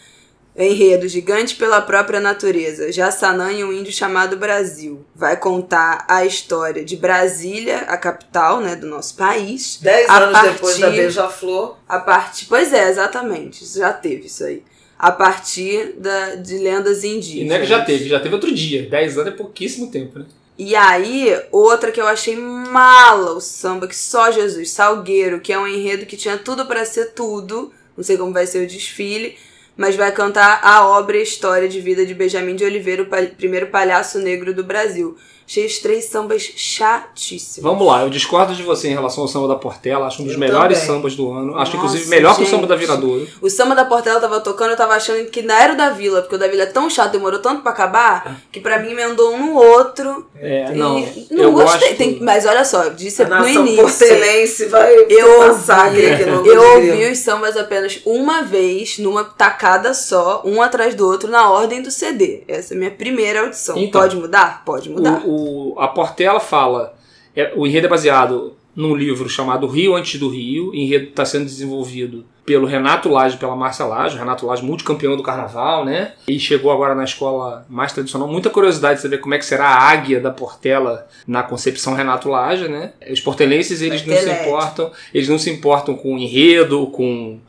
Enredo 0.55 1.07
Gigante 1.07 1.55
pela 1.55 1.81
própria 1.81 2.19
natureza, 2.19 2.91
Jassanã 2.91 3.51
e 3.51 3.63
um 3.63 3.73
índio 3.73 3.91
chamado 3.91 4.37
Brasil. 4.37 5.03
Vai 5.15 5.35
contar 5.35 6.05
a 6.07 6.25
história 6.25 6.85
de 6.85 6.95
Brasília, 6.95 7.79
a 7.87 7.97
capital 7.97 8.61
né, 8.61 8.75
do 8.75 8.85
nosso 8.85 9.15
país. 9.15 9.79
Dez 9.81 10.07
anos 10.07 10.31
partir, 10.31 10.51
depois 10.53 10.77
da 10.77 10.89
Beija-Flor. 10.91 11.77
A 11.89 11.99
partir, 11.99 12.45
pois 12.45 12.71
é, 12.71 12.87
exatamente, 12.87 13.65
já 13.65 13.91
teve 13.91 14.27
isso 14.27 14.43
aí. 14.43 14.61
A 14.97 15.11
partir 15.11 15.95
da, 15.97 16.35
de 16.35 16.59
lendas 16.59 17.03
indígenas. 17.03 17.45
E 17.45 17.49
não 17.49 17.55
é 17.55 17.59
que 17.59 17.65
já 17.65 17.83
teve, 17.83 18.07
já 18.07 18.19
teve 18.19 18.35
outro 18.35 18.53
dia. 18.53 18.87
Dez 18.87 19.17
anos 19.17 19.33
é 19.33 19.35
pouquíssimo 19.35 19.89
tempo, 19.89 20.19
né? 20.19 20.25
E 20.55 20.75
aí, 20.75 21.35
outra 21.51 21.91
que 21.91 21.99
eu 21.99 22.07
achei 22.07 22.35
mala, 22.35 23.31
o 23.31 23.41
samba 23.41 23.87
que 23.87 23.95
só 23.95 24.31
Jesus, 24.31 24.69
Salgueiro, 24.69 25.39
que 25.39 25.51
é 25.51 25.57
um 25.57 25.67
enredo 25.67 26.05
que 26.05 26.15
tinha 26.15 26.37
tudo 26.37 26.67
para 26.67 26.85
ser 26.85 27.13
tudo. 27.13 27.73
Não 27.97 28.03
sei 28.03 28.17
como 28.17 28.31
vai 28.31 28.45
ser 28.45 28.63
o 28.63 28.67
desfile 28.67 29.35
mas 29.77 29.95
vai 29.95 30.11
cantar 30.11 30.59
a 30.63 30.87
obra 30.87 31.17
e 31.17 31.23
história 31.23 31.67
de 31.67 31.79
vida 31.79 32.05
de 32.05 32.13
Benjamin 32.13 32.55
de 32.55 32.63
Oliveira, 32.65 33.03
o 33.03 33.07
pa- 33.07 33.17
primeiro 33.37 33.67
palhaço 33.67 34.19
negro 34.19 34.53
do 34.53 34.63
Brasil. 34.63 35.17
Achei 35.45 35.65
os 35.65 35.77
três 35.79 36.05
sambas 36.05 36.41
chatíssimos. 36.41 37.69
Vamos 37.69 37.85
lá, 37.85 38.01
eu 38.03 38.09
discordo 38.09 38.55
de 38.55 38.63
você 38.63 38.87
em 38.87 38.93
relação 38.93 39.23
ao 39.23 39.27
samba 39.27 39.47
da 39.49 39.55
Portela, 39.55 40.07
acho 40.07 40.21
um 40.21 40.25
dos 40.25 40.35
Eu 40.35 40.39
melhores 40.39 40.79
também. 40.79 40.95
sambas 40.95 41.15
do 41.15 41.31
ano. 41.31 41.49
Acho, 41.51 41.57
Nossa, 41.57 41.77
inclusive, 41.77 42.09
melhor 42.09 42.33
que 42.35 42.41
o 42.41 42.45
gente. 42.45 42.55
samba 42.55 42.65
da 42.65 42.75
Viradouro. 42.77 43.27
O 43.41 43.49
samba 43.49 43.75
da 43.75 43.83
Portela 43.83 44.21
tava 44.21 44.39
tocando, 44.39 44.71
eu 44.71 44.77
tava 44.77 44.93
achando 44.93 45.25
que 45.29 45.41
ainda 45.41 45.53
era 45.61 45.73
o 45.73 45.77
da 45.77 45.89
Vila, 45.89 46.21
porque 46.21 46.35
o 46.35 46.39
da 46.39 46.47
Vila 46.47 46.63
é 46.63 46.67
tão 46.67 46.89
chato, 46.89 47.11
demorou 47.11 47.39
tanto 47.39 47.61
pra 47.61 47.73
acabar, 47.73 48.39
que 48.53 48.61
pra 48.61 48.79
mim 48.79 48.91
emendou 48.91 49.33
um 49.33 49.47
no 49.47 49.55
outro. 49.57 50.25
É, 50.39 50.71
E 50.71 50.75
não. 50.77 50.99
não 51.31 51.43
eu 51.43 51.51
gostei. 51.51 51.89
gosto... 51.89 51.97
Tem- 51.97 52.19
mas 52.21 52.45
olha 52.45 52.63
só, 52.63 52.83
eu 52.85 52.93
disse 52.93 53.23
no 53.25 53.47
início. 53.47 53.83
portelense 53.83 54.65
vai 54.67 54.93
Eu 55.09 55.39
massacre 55.39 56.01
ouvi, 56.03 56.13
aqui 56.13 56.25
no 56.25 56.45
eu 56.47 56.75
ouvi 56.75 57.11
os 57.11 57.17
sambas 57.19 57.57
apenas 57.57 57.99
uma 58.05 58.43
vez, 58.43 58.97
numa 58.97 59.23
tacada 59.25 59.62
só, 59.93 60.41
um 60.45 60.61
atrás 60.61 60.95
do 60.95 61.05
outro, 61.07 61.29
na 61.29 61.49
ordem 61.49 61.81
do 61.81 61.89
CD. 61.91 62.43
Essa 62.47 62.73
é 62.73 62.75
a 62.75 62.79
minha 62.79 62.91
primeira 62.91 63.41
audição. 63.41 63.77
Então, 63.77 64.01
Pode 64.01 64.15
mudar? 64.15 64.63
Pode 64.65 64.89
mudar. 64.89 65.21
O, 65.25 65.73
o- 65.75 65.79
a 65.79 65.87
Portela 65.87 66.39
fala. 66.39 66.93
é, 67.35 67.51
o 67.55 67.65
enredo 67.65 67.87
é 67.87 67.89
baseado 67.89 68.53
num 68.75 68.95
livro 68.95 69.29
chamado 69.29 69.67
Rio 69.67 69.95
Antes 69.95 70.19
do 70.19 70.29
Rio. 70.29 70.69
O 70.71 70.75
enredo 70.75 71.05
está 71.09 71.23
sendo 71.25 71.45
desenvolvido 71.45 72.25
pelo 72.45 72.65
Renato 72.65 73.07
Lage 73.07 73.35
e 73.35 73.39
pela 73.39 73.55
Márcia 73.55 73.85
Lage. 73.85 74.15
O 74.15 74.19
Renato 74.19 74.45
Lage, 74.45 74.65
multicampeão 74.65 75.15
do 75.15 75.23
carnaval, 75.23 75.85
né? 75.85 76.13
E 76.27 76.37
chegou 76.39 76.71
agora 76.71 76.93
na 76.95 77.03
escola 77.05 77.65
mais 77.69 77.93
tradicional. 77.93 78.27
Muita 78.27 78.49
curiosidade 78.49 78.95
de 78.97 79.01
saber 79.03 79.19
como 79.19 79.33
é 79.33 79.37
que 79.37 79.45
será 79.45 79.65
a 79.67 79.89
águia 79.89 80.19
da 80.19 80.29
Portela 80.31 81.07
na 81.27 81.41
concepção 81.43 81.93
Renato 81.93 82.27
Lage, 82.29 82.67
né? 82.67 82.91
Os 83.09 83.21
portelenses, 83.21 83.81
eles 83.81 84.01
Vai 84.01 84.15
não 84.15 84.21
se 84.23 84.29
importam. 84.41 84.91
Eles 85.13 85.29
não 85.29 85.39
se 85.39 85.49
importam 85.51 85.95
com 85.95 86.15
o 86.15 86.17
enredo, 86.17 86.87
com 86.87 87.39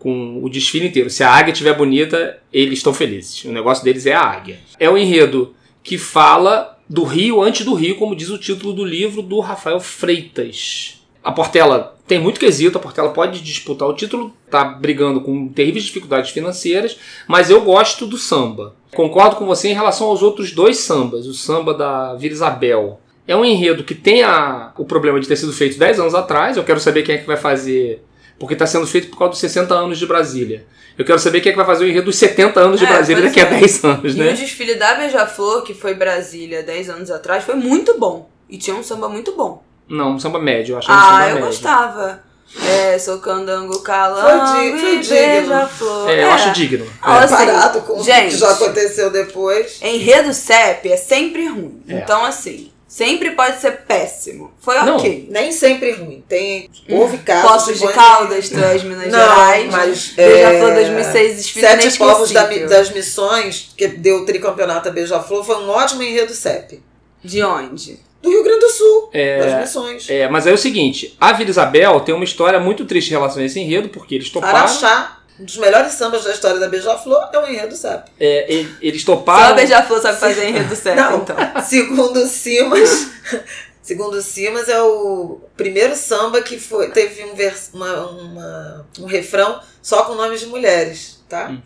com 0.00 0.40
o 0.42 0.48
desfile 0.50 0.88
inteiro. 0.88 1.08
Se 1.10 1.22
a 1.22 1.30
águia 1.30 1.52
estiver 1.52 1.76
bonita, 1.76 2.38
eles 2.52 2.78
estão 2.80 2.92
felizes. 2.92 3.44
O 3.44 3.52
negócio 3.52 3.84
deles 3.84 4.06
é 4.06 4.14
a 4.14 4.20
águia. 4.22 4.58
É 4.80 4.90
um 4.90 4.98
enredo 4.98 5.54
que 5.84 5.96
fala 5.96 6.76
do 6.88 7.04
Rio 7.04 7.40
antes 7.40 7.64
do 7.64 7.74
Rio, 7.74 7.96
como 7.96 8.16
diz 8.16 8.30
o 8.30 8.38
título 8.38 8.72
do 8.72 8.84
livro 8.84 9.22
do 9.22 9.38
Rafael 9.38 9.78
Freitas. 9.78 11.00
A 11.22 11.30
Portela 11.30 11.96
tem 12.06 12.18
muito 12.18 12.40
quesito, 12.40 12.78
a 12.78 12.80
Portela 12.80 13.10
pode 13.10 13.40
disputar 13.42 13.86
o 13.88 13.94
título, 13.94 14.34
tá 14.50 14.64
brigando 14.64 15.20
com 15.20 15.48
terríveis 15.48 15.84
dificuldades 15.84 16.30
financeiras, 16.30 16.96
mas 17.28 17.50
eu 17.50 17.60
gosto 17.60 18.06
do 18.06 18.16
samba. 18.16 18.74
Concordo 18.94 19.36
com 19.36 19.44
você 19.46 19.68
em 19.68 19.74
relação 19.74 20.08
aos 20.08 20.22
outros 20.22 20.50
dois 20.52 20.78
sambas, 20.78 21.26
o 21.26 21.34
samba 21.34 21.74
da 21.74 22.14
Vila 22.14 22.32
Isabel. 22.32 23.00
É 23.28 23.36
um 23.36 23.44
enredo 23.44 23.84
que 23.84 23.94
tem 23.94 24.22
a- 24.24 24.72
o 24.76 24.84
problema 24.84 25.20
de 25.20 25.28
ter 25.28 25.36
sido 25.36 25.52
feito 25.52 25.78
10 25.78 26.00
anos 26.00 26.14
atrás, 26.14 26.56
eu 26.56 26.64
quero 26.64 26.80
saber 26.80 27.02
quem 27.02 27.14
é 27.14 27.18
que 27.18 27.26
vai 27.26 27.36
fazer, 27.36 28.02
porque 28.40 28.54
está 28.54 28.66
sendo 28.66 28.86
feito 28.88 29.08
por 29.10 29.18
causa 29.18 29.30
dos 29.32 29.38
60 29.40 29.72
anos 29.74 29.98
de 29.98 30.06
Brasília. 30.06 30.66
Eu 30.98 31.04
quero 31.04 31.18
saber 31.20 31.40
quem 31.40 31.50
é 31.50 31.52
que 31.52 31.56
vai 31.56 31.66
fazer 31.66 31.84
o 31.84 31.88
enredo 31.88 32.06
dos 32.06 32.16
70 32.16 32.58
anos 32.58 32.80
de 32.80 32.86
É, 32.86 32.88
Brasília 32.88 33.22
daqui 33.22 33.38
a 33.40 33.44
é. 33.44 33.60
10 33.60 33.84
anos, 33.84 34.14
E 34.16 34.18
né? 34.18 34.30
o 34.32 34.34
desfile 34.34 34.74
da 34.74 34.94
Beija-Flor, 34.94 35.62
que 35.62 35.72
foi 35.74 35.94
Brasília 35.94 36.62
10 36.62 36.90
anos 36.90 37.10
atrás, 37.10 37.44
foi 37.44 37.54
muito 37.54 37.96
bom. 37.98 38.28
E 38.48 38.58
tinha 38.58 38.74
um 38.74 38.82
samba 38.82 39.08
muito 39.08 39.32
bom. 39.36 39.62
Não, 39.88 40.14
um 40.14 40.18
samba 40.18 40.38
médio, 40.40 40.72
eu 40.74 40.78
acho 40.78 40.88
que 40.88 40.92
é 40.92 40.96
um 40.96 40.98
samba 41.00 41.16
Ah, 41.18 41.28
eu 41.28 41.34
médio. 41.34 41.46
gostava. 41.46 42.22
É, 42.66 42.98
sou 42.98 43.18
candango 43.18 43.78
calango 43.80 44.78
foi 44.80 44.96
e 44.96 45.04
beija-flor. 45.08 46.10
É, 46.10 46.24
eu 46.24 46.30
acho 46.32 46.50
digno. 46.52 46.84
Ah, 47.00 47.20
É. 47.20 47.24
assim, 47.24 47.36
Comparado 47.36 47.80
com 47.82 47.92
o 48.00 48.04
que 48.04 48.30
já 48.30 48.50
aconteceu 48.50 49.10
depois. 49.10 49.78
Enredo 49.82 50.32
CEP 50.34 50.90
é 50.90 50.96
sempre 50.96 51.46
ruim. 51.46 51.80
É. 51.88 51.98
Então, 51.98 52.24
assim, 52.24 52.69
sempre 52.90 53.30
pode 53.30 53.60
ser 53.60 53.82
péssimo. 53.86 54.50
Foi 54.58 54.76
Não. 54.80 54.96
ok. 54.96 55.28
Nem 55.30 55.52
sempre 55.52 55.92
ruim. 55.92 56.24
Tem, 56.28 56.68
houve 56.88 57.18
casos 57.18 57.50
Poços 57.52 57.78
de 57.80 57.88
Caldas, 57.92 58.48
tu 58.48 58.58
és 58.58 58.82
Minas 58.82 59.06
Não, 59.12 59.18
Gerais. 59.18 59.70
mas, 59.70 60.06
Beija-Flor 60.08 60.70
é, 60.70 60.74
2006, 60.74 61.36
desfile 61.36 61.66
Sete 61.66 61.98
Povos 61.98 62.32
da- 62.32 62.46
das 62.46 62.90
Missões, 62.90 63.72
que 63.76 63.86
deu 63.86 64.16
o 64.18 64.26
tricampeonato 64.26 64.88
a 64.88 64.92
Beija-Flor, 64.92 65.44
foi 65.44 65.54
um 65.56 65.68
ótimo 65.70 66.02
enredo 66.02 66.34
CEP. 66.34 66.82
De 67.22 67.42
onde? 67.44 68.00
Do 68.20 68.28
Rio 68.28 68.42
Grande 68.42 68.60
do 68.60 68.68
Sul, 68.70 69.10
É, 69.14 69.38
das 69.38 69.60
Missões. 69.60 70.06
É, 70.10 70.28
mas 70.28 70.46
é 70.46 70.52
o 70.52 70.58
seguinte, 70.58 71.16
a 71.20 71.32
Vila 71.32 71.48
Isabel 71.48 72.00
tem 72.00 72.14
uma 72.14 72.24
história 72.24 72.58
muito 72.58 72.84
triste 72.84 73.08
em 73.08 73.12
relação 73.12 73.40
a 73.40 73.46
esse 73.46 73.60
enredo, 73.60 73.88
porque 73.88 74.16
eles 74.16 74.28
toparam. 74.30 74.58
Araxá, 74.58 75.19
um 75.40 75.44
dos 75.44 75.56
melhores 75.56 75.92
sambas 75.94 76.22
da 76.24 76.30
história 76.32 76.60
da 76.60 76.68
Beija-Flor, 76.68 77.30
é 77.32 77.38
um 77.38 77.46
enredo 77.48 77.74
CEP. 77.74 78.10
é, 78.20 78.66
eles 78.80 79.02
Só 79.02 79.12
a 79.12 79.16
toparam. 79.16 79.56
Beija-Flor 79.56 80.00
sabe 80.00 80.18
fazer 80.20 80.48
enredo 80.48 80.74
Não. 80.94 81.18
então. 81.18 81.36
Segundo 81.66 82.26
Simas, 82.26 83.06
segundo 83.82 84.20
Simas 84.22 84.68
é 84.68 84.80
o 84.82 85.40
primeiro 85.56 85.96
samba 85.96 86.42
que 86.42 86.58
foi, 86.58 86.90
teve 86.90 87.24
um, 87.24 87.34
vers, 87.34 87.70
uma, 87.72 88.06
uma- 88.10 88.86
um 89.00 89.06
refrão 89.06 89.60
só 89.82 90.04
com 90.04 90.14
nomes 90.14 90.40
de 90.40 90.46
mulheres, 90.46 91.22
tá? 91.28 91.56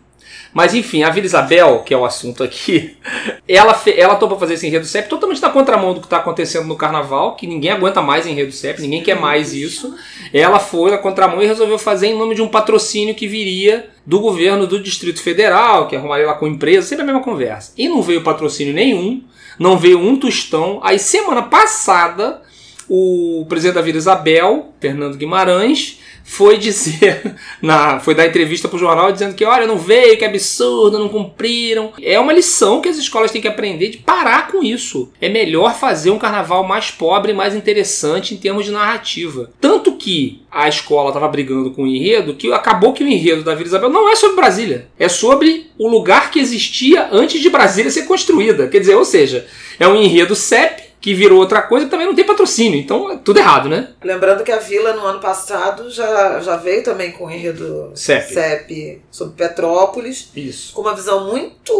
Mas 0.53 0.73
enfim, 0.73 1.03
a 1.03 1.09
Vila 1.09 1.25
Isabel, 1.25 1.83
que 1.85 1.93
é 1.93 1.97
o 1.97 2.05
assunto 2.05 2.43
aqui, 2.43 2.95
ela, 3.47 3.79
ela 3.95 4.15
topa 4.15 4.37
fazer 4.37 4.53
esse 4.53 4.65
enredo 4.65 4.85
CEP 4.85 5.09
totalmente 5.09 5.41
na 5.41 5.49
contramão 5.49 5.93
do 5.93 5.99
que 5.99 6.05
está 6.05 6.17
acontecendo 6.17 6.65
no 6.65 6.77
carnaval, 6.77 7.35
que 7.35 7.45
ninguém 7.45 7.71
aguenta 7.71 8.01
mais 8.01 8.25
enredo 8.25 8.51
CEP, 8.51 8.81
ninguém 8.81 9.03
quer 9.03 9.19
mais 9.19 9.53
isso. 9.53 9.95
Ela 10.33 10.59
foi 10.59 10.91
na 10.91 10.97
contramão 10.97 11.43
e 11.43 11.45
resolveu 11.45 11.77
fazer 11.77 12.07
em 12.07 12.17
nome 12.17 12.35
de 12.35 12.41
um 12.41 12.47
patrocínio 12.47 13.13
que 13.13 13.27
viria 13.27 13.89
do 14.05 14.19
governo 14.19 14.65
do 14.65 14.81
Distrito 14.81 15.21
Federal, 15.21 15.87
que 15.87 15.95
arrumaria 15.95 16.27
lá 16.27 16.35
com 16.35 16.47
empresa, 16.47 16.87
sempre 16.87 17.03
a 17.03 17.05
mesma 17.05 17.21
conversa. 17.21 17.73
E 17.77 17.89
não 17.89 18.01
veio 18.01 18.23
patrocínio 18.23 18.73
nenhum, 18.73 19.23
não 19.59 19.77
veio 19.77 19.99
um 19.99 20.15
tostão. 20.15 20.79
Aí 20.83 20.99
semana 20.99 21.41
passada, 21.41 22.41
o 22.87 23.45
presidente 23.49 23.75
da 23.75 23.81
Vila 23.81 23.97
Isabel, 23.97 24.73
Fernando 24.79 25.17
Guimarães, 25.17 25.99
foi 26.27 26.57
dizer, 26.57 27.35
na, 27.61 27.99
foi 27.99 28.15
dar 28.15 28.25
entrevista 28.25 28.67
pro 28.67 28.79
jornal 28.79 29.11
dizendo 29.11 29.35
que 29.35 29.45
olha, 29.45 29.67
não 29.67 29.77
veio, 29.77 30.17
que 30.17 30.25
absurdo, 30.25 30.97
não 30.97 31.07
cumpriram. 31.07 31.93
É 32.01 32.19
uma 32.19 32.33
lição 32.33 32.81
que 32.81 32.89
as 32.89 32.97
escolas 32.97 33.31
têm 33.31 33.41
que 33.41 33.47
aprender 33.47 33.89
de 33.89 33.99
parar 33.99 34.47
com 34.47 34.63
isso. 34.63 35.11
É 35.21 35.29
melhor 35.29 35.75
fazer 35.75 36.09
um 36.09 36.17
carnaval 36.17 36.63
mais 36.63 36.89
pobre 36.89 37.31
mais 37.31 37.55
interessante 37.55 38.33
em 38.33 38.37
termos 38.37 38.65
de 38.65 38.71
narrativa. 38.71 39.51
Tanto 39.61 39.93
que 39.93 40.41
a 40.51 40.67
escola 40.67 41.09
estava 41.09 41.27
brigando 41.27 41.71
com 41.71 41.83
o 41.83 41.87
enredo, 41.87 42.33
que 42.33 42.51
acabou 42.51 42.91
que 42.91 43.03
o 43.03 43.07
enredo 43.07 43.43
da 43.43 43.53
Vila 43.53 43.67
Isabel 43.67 43.89
não 43.89 44.09
é 44.09 44.15
sobre 44.15 44.35
Brasília, 44.35 44.87
é 44.97 45.07
sobre 45.07 45.67
o 45.77 45.87
lugar 45.87 46.31
que 46.31 46.39
existia 46.39 47.07
antes 47.11 47.39
de 47.39 47.49
Brasília 47.49 47.91
ser 47.91 48.03
construída. 48.03 48.67
Quer 48.67 48.79
dizer, 48.79 48.95
ou 48.95 49.05
seja, 49.05 49.45
é 49.79 49.87
um 49.87 49.95
enredo 49.95 50.35
CEP 50.35 50.84
que 51.05 51.13
virou 51.13 51.37
outra 51.37 51.61
coisa 51.61 51.85
e 51.85 51.89
também 51.89 52.07
não 52.07 52.15
tem 52.15 52.25
patrocínio. 52.25 52.79
Então 52.79 53.11
é 53.11 53.17
tudo 53.17 53.37
errado, 53.37 53.69
né? 53.69 53.89
Lembrando 54.03 54.43
que 54.43 54.51
a 54.51 54.57
Vila, 54.57 54.93
no 54.93 55.05
ano 55.05 55.19
passado, 55.19 55.87
já, 55.91 56.39
já 56.39 56.57
veio 56.57 56.83
também 56.83 57.11
com 57.11 57.25
o 57.27 57.31
enredo 57.31 57.91
CEP. 57.93 58.33
CEP 58.33 59.01
sobre 59.11 59.35
Petrópolis, 59.35 60.31
Isso. 60.35 60.73
com 60.73 60.81
uma 60.81 60.95
visão 60.95 61.27
muito 61.27 61.71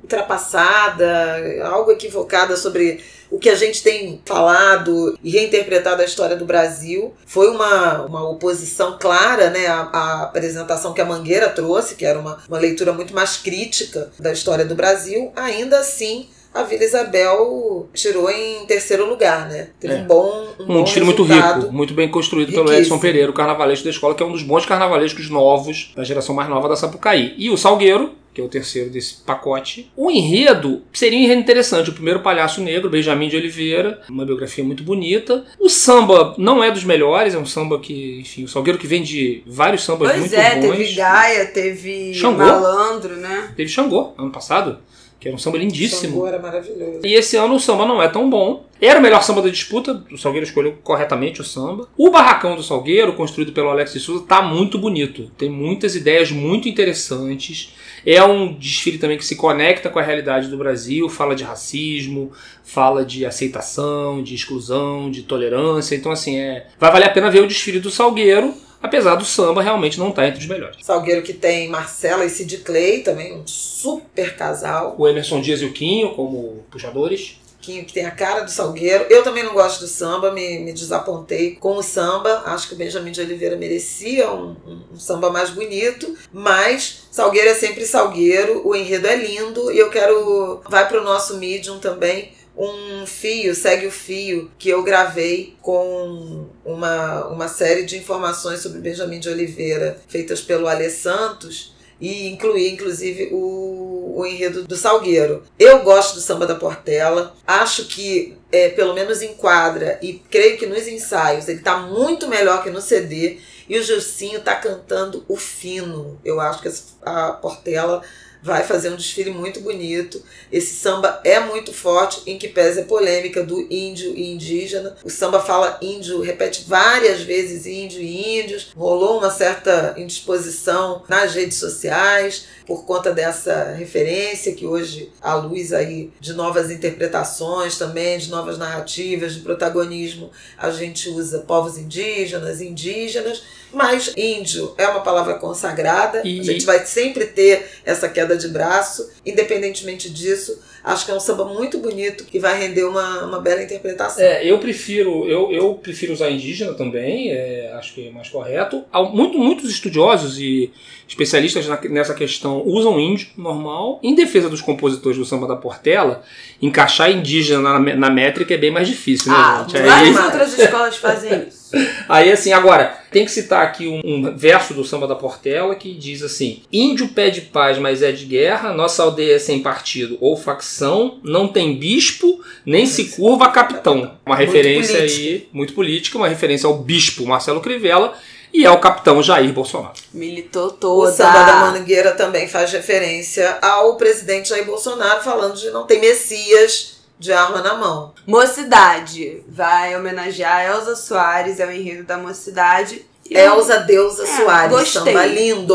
ultrapassada, 0.00 1.42
algo 1.64 1.90
equivocada 1.90 2.56
sobre 2.56 3.00
o 3.28 3.40
que 3.40 3.48
a 3.50 3.56
gente 3.56 3.82
tem 3.82 4.22
falado 4.24 5.18
e 5.20 5.30
reinterpretado 5.30 6.02
a 6.02 6.04
história 6.04 6.36
do 6.36 6.44
Brasil. 6.44 7.12
Foi 7.26 7.50
uma, 7.50 8.02
uma 8.04 8.30
oposição 8.30 8.98
clara 9.00 9.50
né, 9.50 9.66
à, 9.66 9.80
à 9.80 10.22
apresentação 10.22 10.94
que 10.94 11.00
a 11.00 11.04
Mangueira 11.04 11.48
trouxe, 11.48 11.96
que 11.96 12.06
era 12.06 12.20
uma, 12.20 12.38
uma 12.48 12.60
leitura 12.60 12.92
muito 12.92 13.12
mais 13.12 13.36
crítica 13.36 14.12
da 14.20 14.30
história 14.30 14.64
do 14.64 14.76
Brasil. 14.76 15.32
Ainda 15.34 15.80
assim, 15.80 16.28
a 16.54 16.62
Vila 16.62 16.84
Isabel 16.84 17.88
tirou 17.92 18.30
em 18.30 18.64
terceiro 18.66 19.08
lugar, 19.08 19.48
né? 19.48 19.68
Teve 19.80 19.94
É. 19.94 19.98
um 19.98 20.04
bom 20.06 20.46
um 20.60 20.62
Um 20.62 20.66
bom 20.66 20.84
desfile 20.84 21.04
muito 21.04 21.22
rico, 21.24 21.72
muito 21.72 21.94
bem 21.94 22.08
construído 22.08 22.52
pelo. 22.52 22.72
Edson 22.72 22.98
Pereira, 22.98 23.30
o 23.30 23.34
carnavalesco 23.34 23.84
da 23.84 23.90
escola, 23.90 24.14
que 24.14 24.22
é 24.22 24.26
um 24.26 24.32
dos 24.32 24.42
bons 24.42 24.64
carnavalescos 24.64 25.28
novos 25.28 25.92
da 25.96 26.04
geração 26.04 26.34
mais 26.34 26.48
nova 26.48 26.68
da 26.68 26.76
Sapucaí. 26.76 27.34
E 27.36 27.50
o 27.50 27.56
Salgueiro, 27.56 28.12
que 28.32 28.40
é 28.40 28.44
o 28.44 28.48
terceiro 28.48 28.90
desse 28.90 29.16
pacote. 29.22 29.90
O 29.96 30.10
enredo 30.10 30.82
seria 30.92 31.18
um 31.18 31.22
enredo 31.22 31.40
interessante. 31.40 31.90
O 31.90 31.92
primeiro 31.92 32.18
Palhaço 32.20 32.60
Negro, 32.60 32.90
Benjamin 32.90 33.28
de 33.28 33.36
Oliveira, 33.36 34.00
uma 34.08 34.24
biografia 34.26 34.64
muito 34.64 34.82
bonita. 34.82 35.44
O 35.60 35.68
samba 35.68 36.34
não 36.36 36.62
é 36.62 36.68
dos 36.70 36.82
melhores, 36.82 37.34
é 37.34 37.38
um 37.38 37.46
samba 37.46 37.78
que, 37.78 38.18
enfim, 38.20 38.42
o 38.44 38.48
Salgueiro 38.48 38.78
que 38.78 38.88
vem 38.88 39.02
de 39.04 39.42
vários 39.46 39.84
sambas 39.84 40.08
Pois 40.08 40.20
muito 40.20 40.34
é, 40.34 40.56
bons. 40.56 40.76
teve 40.76 40.92
Gaia, 40.94 41.46
teve 41.46 42.14
Xangô. 42.14 42.38
Malandro, 42.38 43.16
né? 43.16 43.52
Teve 43.56 43.68
Xangô, 43.70 44.12
ano 44.18 44.30
passado, 44.32 44.78
que 45.24 45.28
era 45.28 45.34
um 45.34 45.38
samba 45.38 45.56
lindíssimo. 45.56 46.12
Xangô 46.12 46.26
era 46.26 46.38
maravilhoso. 46.38 47.00
E 47.02 47.14
esse 47.14 47.34
ano 47.38 47.54
o 47.54 47.58
samba 47.58 47.86
não 47.86 48.02
é 48.02 48.08
tão 48.08 48.28
bom. 48.28 48.66
Era 48.78 48.98
o 48.98 49.02
melhor 49.02 49.22
samba 49.22 49.40
da 49.40 49.48
disputa, 49.48 50.04
o 50.12 50.18
Salgueiro 50.18 50.46
escolheu 50.46 50.76
corretamente 50.82 51.40
o 51.40 51.44
samba. 51.44 51.88
O 51.96 52.10
barracão 52.10 52.54
do 52.54 52.62
Salgueiro, 52.62 53.14
construído 53.14 53.50
pelo 53.50 53.70
Alex 53.70 53.94
de 53.94 54.00
Souza, 54.00 54.26
tá 54.28 54.42
muito 54.42 54.76
bonito. 54.76 55.30
Tem 55.38 55.48
muitas 55.48 55.96
ideias 55.96 56.30
muito 56.30 56.68
interessantes. 56.68 57.74
É 58.04 58.22
um 58.22 58.52
desfile 58.52 58.98
também 58.98 59.16
que 59.16 59.24
se 59.24 59.34
conecta 59.34 59.88
com 59.88 59.98
a 59.98 60.02
realidade 60.02 60.48
do 60.48 60.58
Brasil, 60.58 61.08
fala 61.08 61.34
de 61.34 61.42
racismo, 61.42 62.30
fala 62.62 63.02
de 63.02 63.24
aceitação, 63.24 64.22
de 64.22 64.34
exclusão, 64.34 65.10
de 65.10 65.22
tolerância. 65.22 65.96
Então, 65.96 66.12
assim, 66.12 66.36
é... 66.36 66.66
vai 66.78 66.92
valer 66.92 67.06
a 67.06 67.10
pena 67.10 67.30
ver 67.30 67.40
o 67.40 67.48
desfile 67.48 67.80
do 67.80 67.90
Salgueiro, 67.90 68.52
apesar 68.84 69.14
do 69.14 69.24
samba 69.24 69.62
realmente 69.62 69.98
não 69.98 70.10
estar 70.10 70.28
entre 70.28 70.40
os 70.40 70.46
melhores. 70.46 70.76
Salgueiro 70.82 71.22
que 71.22 71.32
tem 71.32 71.68
Marcela 71.68 72.24
e 72.24 72.28
Sid 72.28 72.58
Clay, 72.58 73.00
também 73.00 73.34
um 73.34 73.46
super 73.46 74.36
casal. 74.36 74.94
O 74.98 75.08
Emerson 75.08 75.40
Dias 75.40 75.62
e 75.62 75.64
o 75.64 75.72
Quinho 75.72 76.14
como 76.14 76.62
puxadores. 76.70 77.40
que, 77.62 77.82
que 77.82 77.94
tem 77.94 78.04
a 78.04 78.10
cara 78.10 78.42
do 78.42 78.50
Salgueiro. 78.50 79.06
Eu 79.08 79.22
também 79.22 79.42
não 79.42 79.54
gosto 79.54 79.80
do 79.80 79.86
samba, 79.86 80.30
me, 80.32 80.58
me 80.58 80.72
desapontei 80.74 81.52
com 81.52 81.76
o 81.78 81.82
samba. 81.82 82.42
Acho 82.44 82.68
que 82.68 82.74
o 82.74 82.76
Benjamin 82.76 83.10
de 83.10 83.22
Oliveira 83.22 83.56
merecia 83.56 84.30
um, 84.30 84.54
um, 84.66 84.80
um 84.92 85.00
samba 85.00 85.30
mais 85.30 85.48
bonito, 85.48 86.14
mas 86.30 87.06
Salgueiro 87.10 87.48
é 87.48 87.54
sempre 87.54 87.86
Salgueiro, 87.86 88.60
o 88.68 88.76
enredo 88.76 89.06
é 89.06 89.16
lindo 89.16 89.72
e 89.72 89.78
eu 89.78 89.88
quero. 89.88 90.60
Vai 90.68 90.86
para 90.86 91.00
o 91.00 91.04
nosso 91.04 91.38
Medium 91.38 91.78
também 91.78 92.32
um 92.56 93.06
fio, 93.06 93.54
segue 93.54 93.86
o 93.86 93.90
fio, 93.90 94.50
que 94.58 94.68
eu 94.68 94.82
gravei 94.82 95.56
com 95.60 96.46
uma, 96.64 97.26
uma 97.26 97.48
série 97.48 97.84
de 97.84 97.96
informações 97.96 98.60
sobre 98.60 98.80
Benjamin 98.80 99.18
de 99.18 99.28
Oliveira, 99.28 100.00
feitas 100.08 100.40
pelo 100.40 100.68
Ale 100.68 100.88
Santos, 100.90 101.74
e 102.00 102.28
incluir, 102.28 102.70
inclusive, 102.70 103.30
o, 103.32 104.14
o 104.16 104.26
enredo 104.26 104.64
do 104.64 104.76
Salgueiro. 104.76 105.42
Eu 105.58 105.82
gosto 105.82 106.14
do 106.14 106.20
samba 106.20 106.46
da 106.46 106.54
Portela, 106.54 107.34
acho 107.46 107.86
que 107.86 108.36
é, 108.52 108.68
pelo 108.68 108.94
menos 108.94 109.22
enquadra, 109.22 109.98
e 110.02 110.14
creio 110.14 110.56
que 110.56 110.66
nos 110.66 110.86
ensaios 110.86 111.48
ele 111.48 111.58
está 111.58 111.78
muito 111.78 112.28
melhor 112.28 112.62
que 112.62 112.70
no 112.70 112.80
CD, 112.80 113.38
e 113.68 113.78
o 113.78 113.82
Gilcinho 113.82 114.38
está 114.38 114.54
cantando 114.54 115.24
o 115.26 115.36
fino. 115.36 116.20
Eu 116.24 116.40
acho 116.40 116.60
que 116.60 116.70
a 117.02 117.32
Portela 117.32 118.02
vai 118.44 118.62
fazer 118.62 118.90
um 118.90 118.96
desfile 118.96 119.30
muito 119.30 119.60
bonito. 119.60 120.22
Esse 120.52 120.74
samba 120.74 121.18
é 121.24 121.40
muito 121.40 121.72
forte, 121.72 122.20
em 122.26 122.36
que 122.36 122.46
pese 122.46 122.80
a 122.80 122.84
polêmica 122.84 123.42
do 123.42 123.66
índio 123.72 124.14
e 124.14 124.34
indígena. 124.34 124.94
O 125.02 125.08
samba 125.08 125.40
fala 125.40 125.78
índio, 125.80 126.20
repete 126.20 126.66
várias 126.68 127.22
vezes 127.22 127.64
índio 127.64 128.02
e 128.02 128.40
índios. 128.40 128.70
Rolou 128.76 129.16
uma 129.16 129.30
certa 129.30 129.94
indisposição 129.96 131.02
nas 131.08 131.34
redes 131.34 131.56
sociais 131.56 132.44
por 132.66 132.84
conta 132.84 133.12
dessa 133.12 133.72
referência 133.72 134.54
que 134.54 134.66
hoje 134.66 135.10
à 135.22 135.34
luz 135.34 135.72
aí 135.72 136.12
de 136.20 136.34
novas 136.34 136.70
interpretações 136.70 137.78
também, 137.78 138.18
de 138.18 138.28
novas 138.28 138.58
narrativas, 138.58 139.34
de 139.34 139.40
protagonismo, 139.40 140.30
a 140.58 140.70
gente 140.70 141.08
usa 141.08 141.38
povos 141.38 141.78
indígenas, 141.78 142.60
indígenas, 142.60 143.42
mas 143.74 144.12
índio 144.16 144.74
é 144.78 144.86
uma 144.86 145.00
palavra 145.00 145.34
consagrada, 145.34 146.22
e... 146.24 146.40
a 146.40 146.42
gente 146.42 146.64
vai 146.64 146.84
sempre 146.86 147.26
ter 147.26 147.66
essa 147.84 148.08
queda 148.08 148.36
de 148.36 148.48
braço, 148.48 149.10
independentemente 149.24 150.08
disso, 150.10 150.58
acho 150.82 151.06
que 151.06 151.10
é 151.10 151.14
um 151.14 151.20
samba 151.20 151.44
muito 151.46 151.78
bonito 151.78 152.24
que 152.24 152.38
vai 152.38 152.58
render 152.58 152.84
uma, 152.84 153.24
uma 153.24 153.40
bela 153.40 153.62
interpretação. 153.62 154.22
É, 154.22 154.44
eu 154.44 154.58
prefiro 154.58 155.26
eu, 155.26 155.50
eu 155.50 155.74
prefiro 155.74 156.12
usar 156.12 156.30
indígena 156.30 156.74
também, 156.74 157.30
é, 157.30 157.72
acho 157.74 157.94
que 157.94 158.08
é 158.08 158.10
mais 158.10 158.28
correto. 158.28 158.84
Muito, 159.12 159.38
muitos 159.38 159.70
estudiosos 159.70 160.38
e 160.38 160.70
especialistas 161.08 161.66
nessa 161.90 162.14
questão 162.14 162.62
usam 162.66 163.00
índio 163.00 163.28
normal. 163.36 163.98
Em 164.02 164.14
defesa 164.14 164.48
dos 164.48 164.60
compositores 164.60 165.18
do 165.18 165.24
samba 165.24 165.46
da 165.46 165.56
Portela, 165.56 166.22
encaixar 166.60 167.10
indígena 167.10 167.78
na, 167.78 167.96
na 167.96 168.10
métrica 168.10 168.54
é 168.54 168.58
bem 168.58 168.70
mais 168.70 168.88
difícil, 168.88 169.32
né, 169.32 169.38
ah, 169.38 169.66
gente? 169.68 169.82
Várias 169.82 170.16
Aí... 170.16 170.24
outras 170.24 170.58
escolas 170.58 170.96
fazem 170.96 171.48
isso. 171.48 171.63
Aí, 172.08 172.30
assim, 172.30 172.52
agora, 172.52 172.98
tem 173.10 173.24
que 173.24 173.30
citar 173.30 173.62
aqui 173.62 173.86
um, 173.86 174.00
um, 174.04 174.36
verso 174.36 174.74
do 174.74 174.84
samba 174.84 175.06
da 175.06 175.14
Portela 175.14 175.74
que 175.74 175.94
diz 175.94 176.22
assim: 176.22 176.62
Índio 176.72 177.08
pede 177.08 177.42
paz, 177.42 177.78
mas 177.78 178.02
é 178.02 178.12
de 178.12 178.24
guerra, 178.24 178.72
nossa 178.72 179.02
aldeia 179.02 179.36
é 179.36 179.38
sem 179.38 179.60
partido 179.60 180.18
ou 180.20 180.36
facção, 180.36 181.18
não 181.22 181.48
tem 181.48 181.78
bispo, 181.78 182.40
nem 182.66 182.86
se 182.86 183.04
curva 183.04 183.46
a 183.46 183.50
capitão. 183.50 184.12
Uma 184.26 184.36
referência 184.36 184.98
muito 184.98 185.12
aí, 185.12 185.48
muito 185.52 185.74
política, 185.74 186.18
uma 186.18 186.28
referência 186.28 186.66
ao 186.66 186.78
bispo 186.78 187.26
Marcelo 187.26 187.60
Crivella 187.60 188.14
e 188.54 188.64
é 188.64 188.70
o 188.70 188.78
capitão 188.78 189.20
Jair 189.20 189.52
Bolsonaro. 189.52 189.94
Militou 190.12 190.70
toda. 190.70 191.10
O 191.10 191.12
samba 191.12 191.42
da 191.42 191.56
Mangueira 191.72 192.12
também 192.12 192.46
faz 192.46 192.70
referência 192.70 193.58
ao 193.60 193.96
presidente 193.96 194.50
Jair 194.50 194.64
Bolsonaro 194.64 195.24
falando 195.24 195.56
de 195.56 195.70
não 195.70 195.84
ter 195.84 195.98
Messias 195.98 196.93
de 197.18 197.32
arma 197.32 197.60
na 197.60 197.74
mão. 197.74 198.12
Mocidade 198.26 199.42
vai 199.48 199.96
homenagear 199.96 200.66
Elza 200.66 200.96
Soares, 200.96 201.60
é 201.60 201.66
o 201.66 201.72
enredo 201.72 202.04
da 202.04 202.18
Mocidade. 202.18 203.04
Elza 203.30 203.78
Deusa 203.78 204.24
é, 204.24 204.26
Soares, 204.26 204.70
gostei 204.70 205.12
samba 205.12 205.26
lindo. 205.26 205.74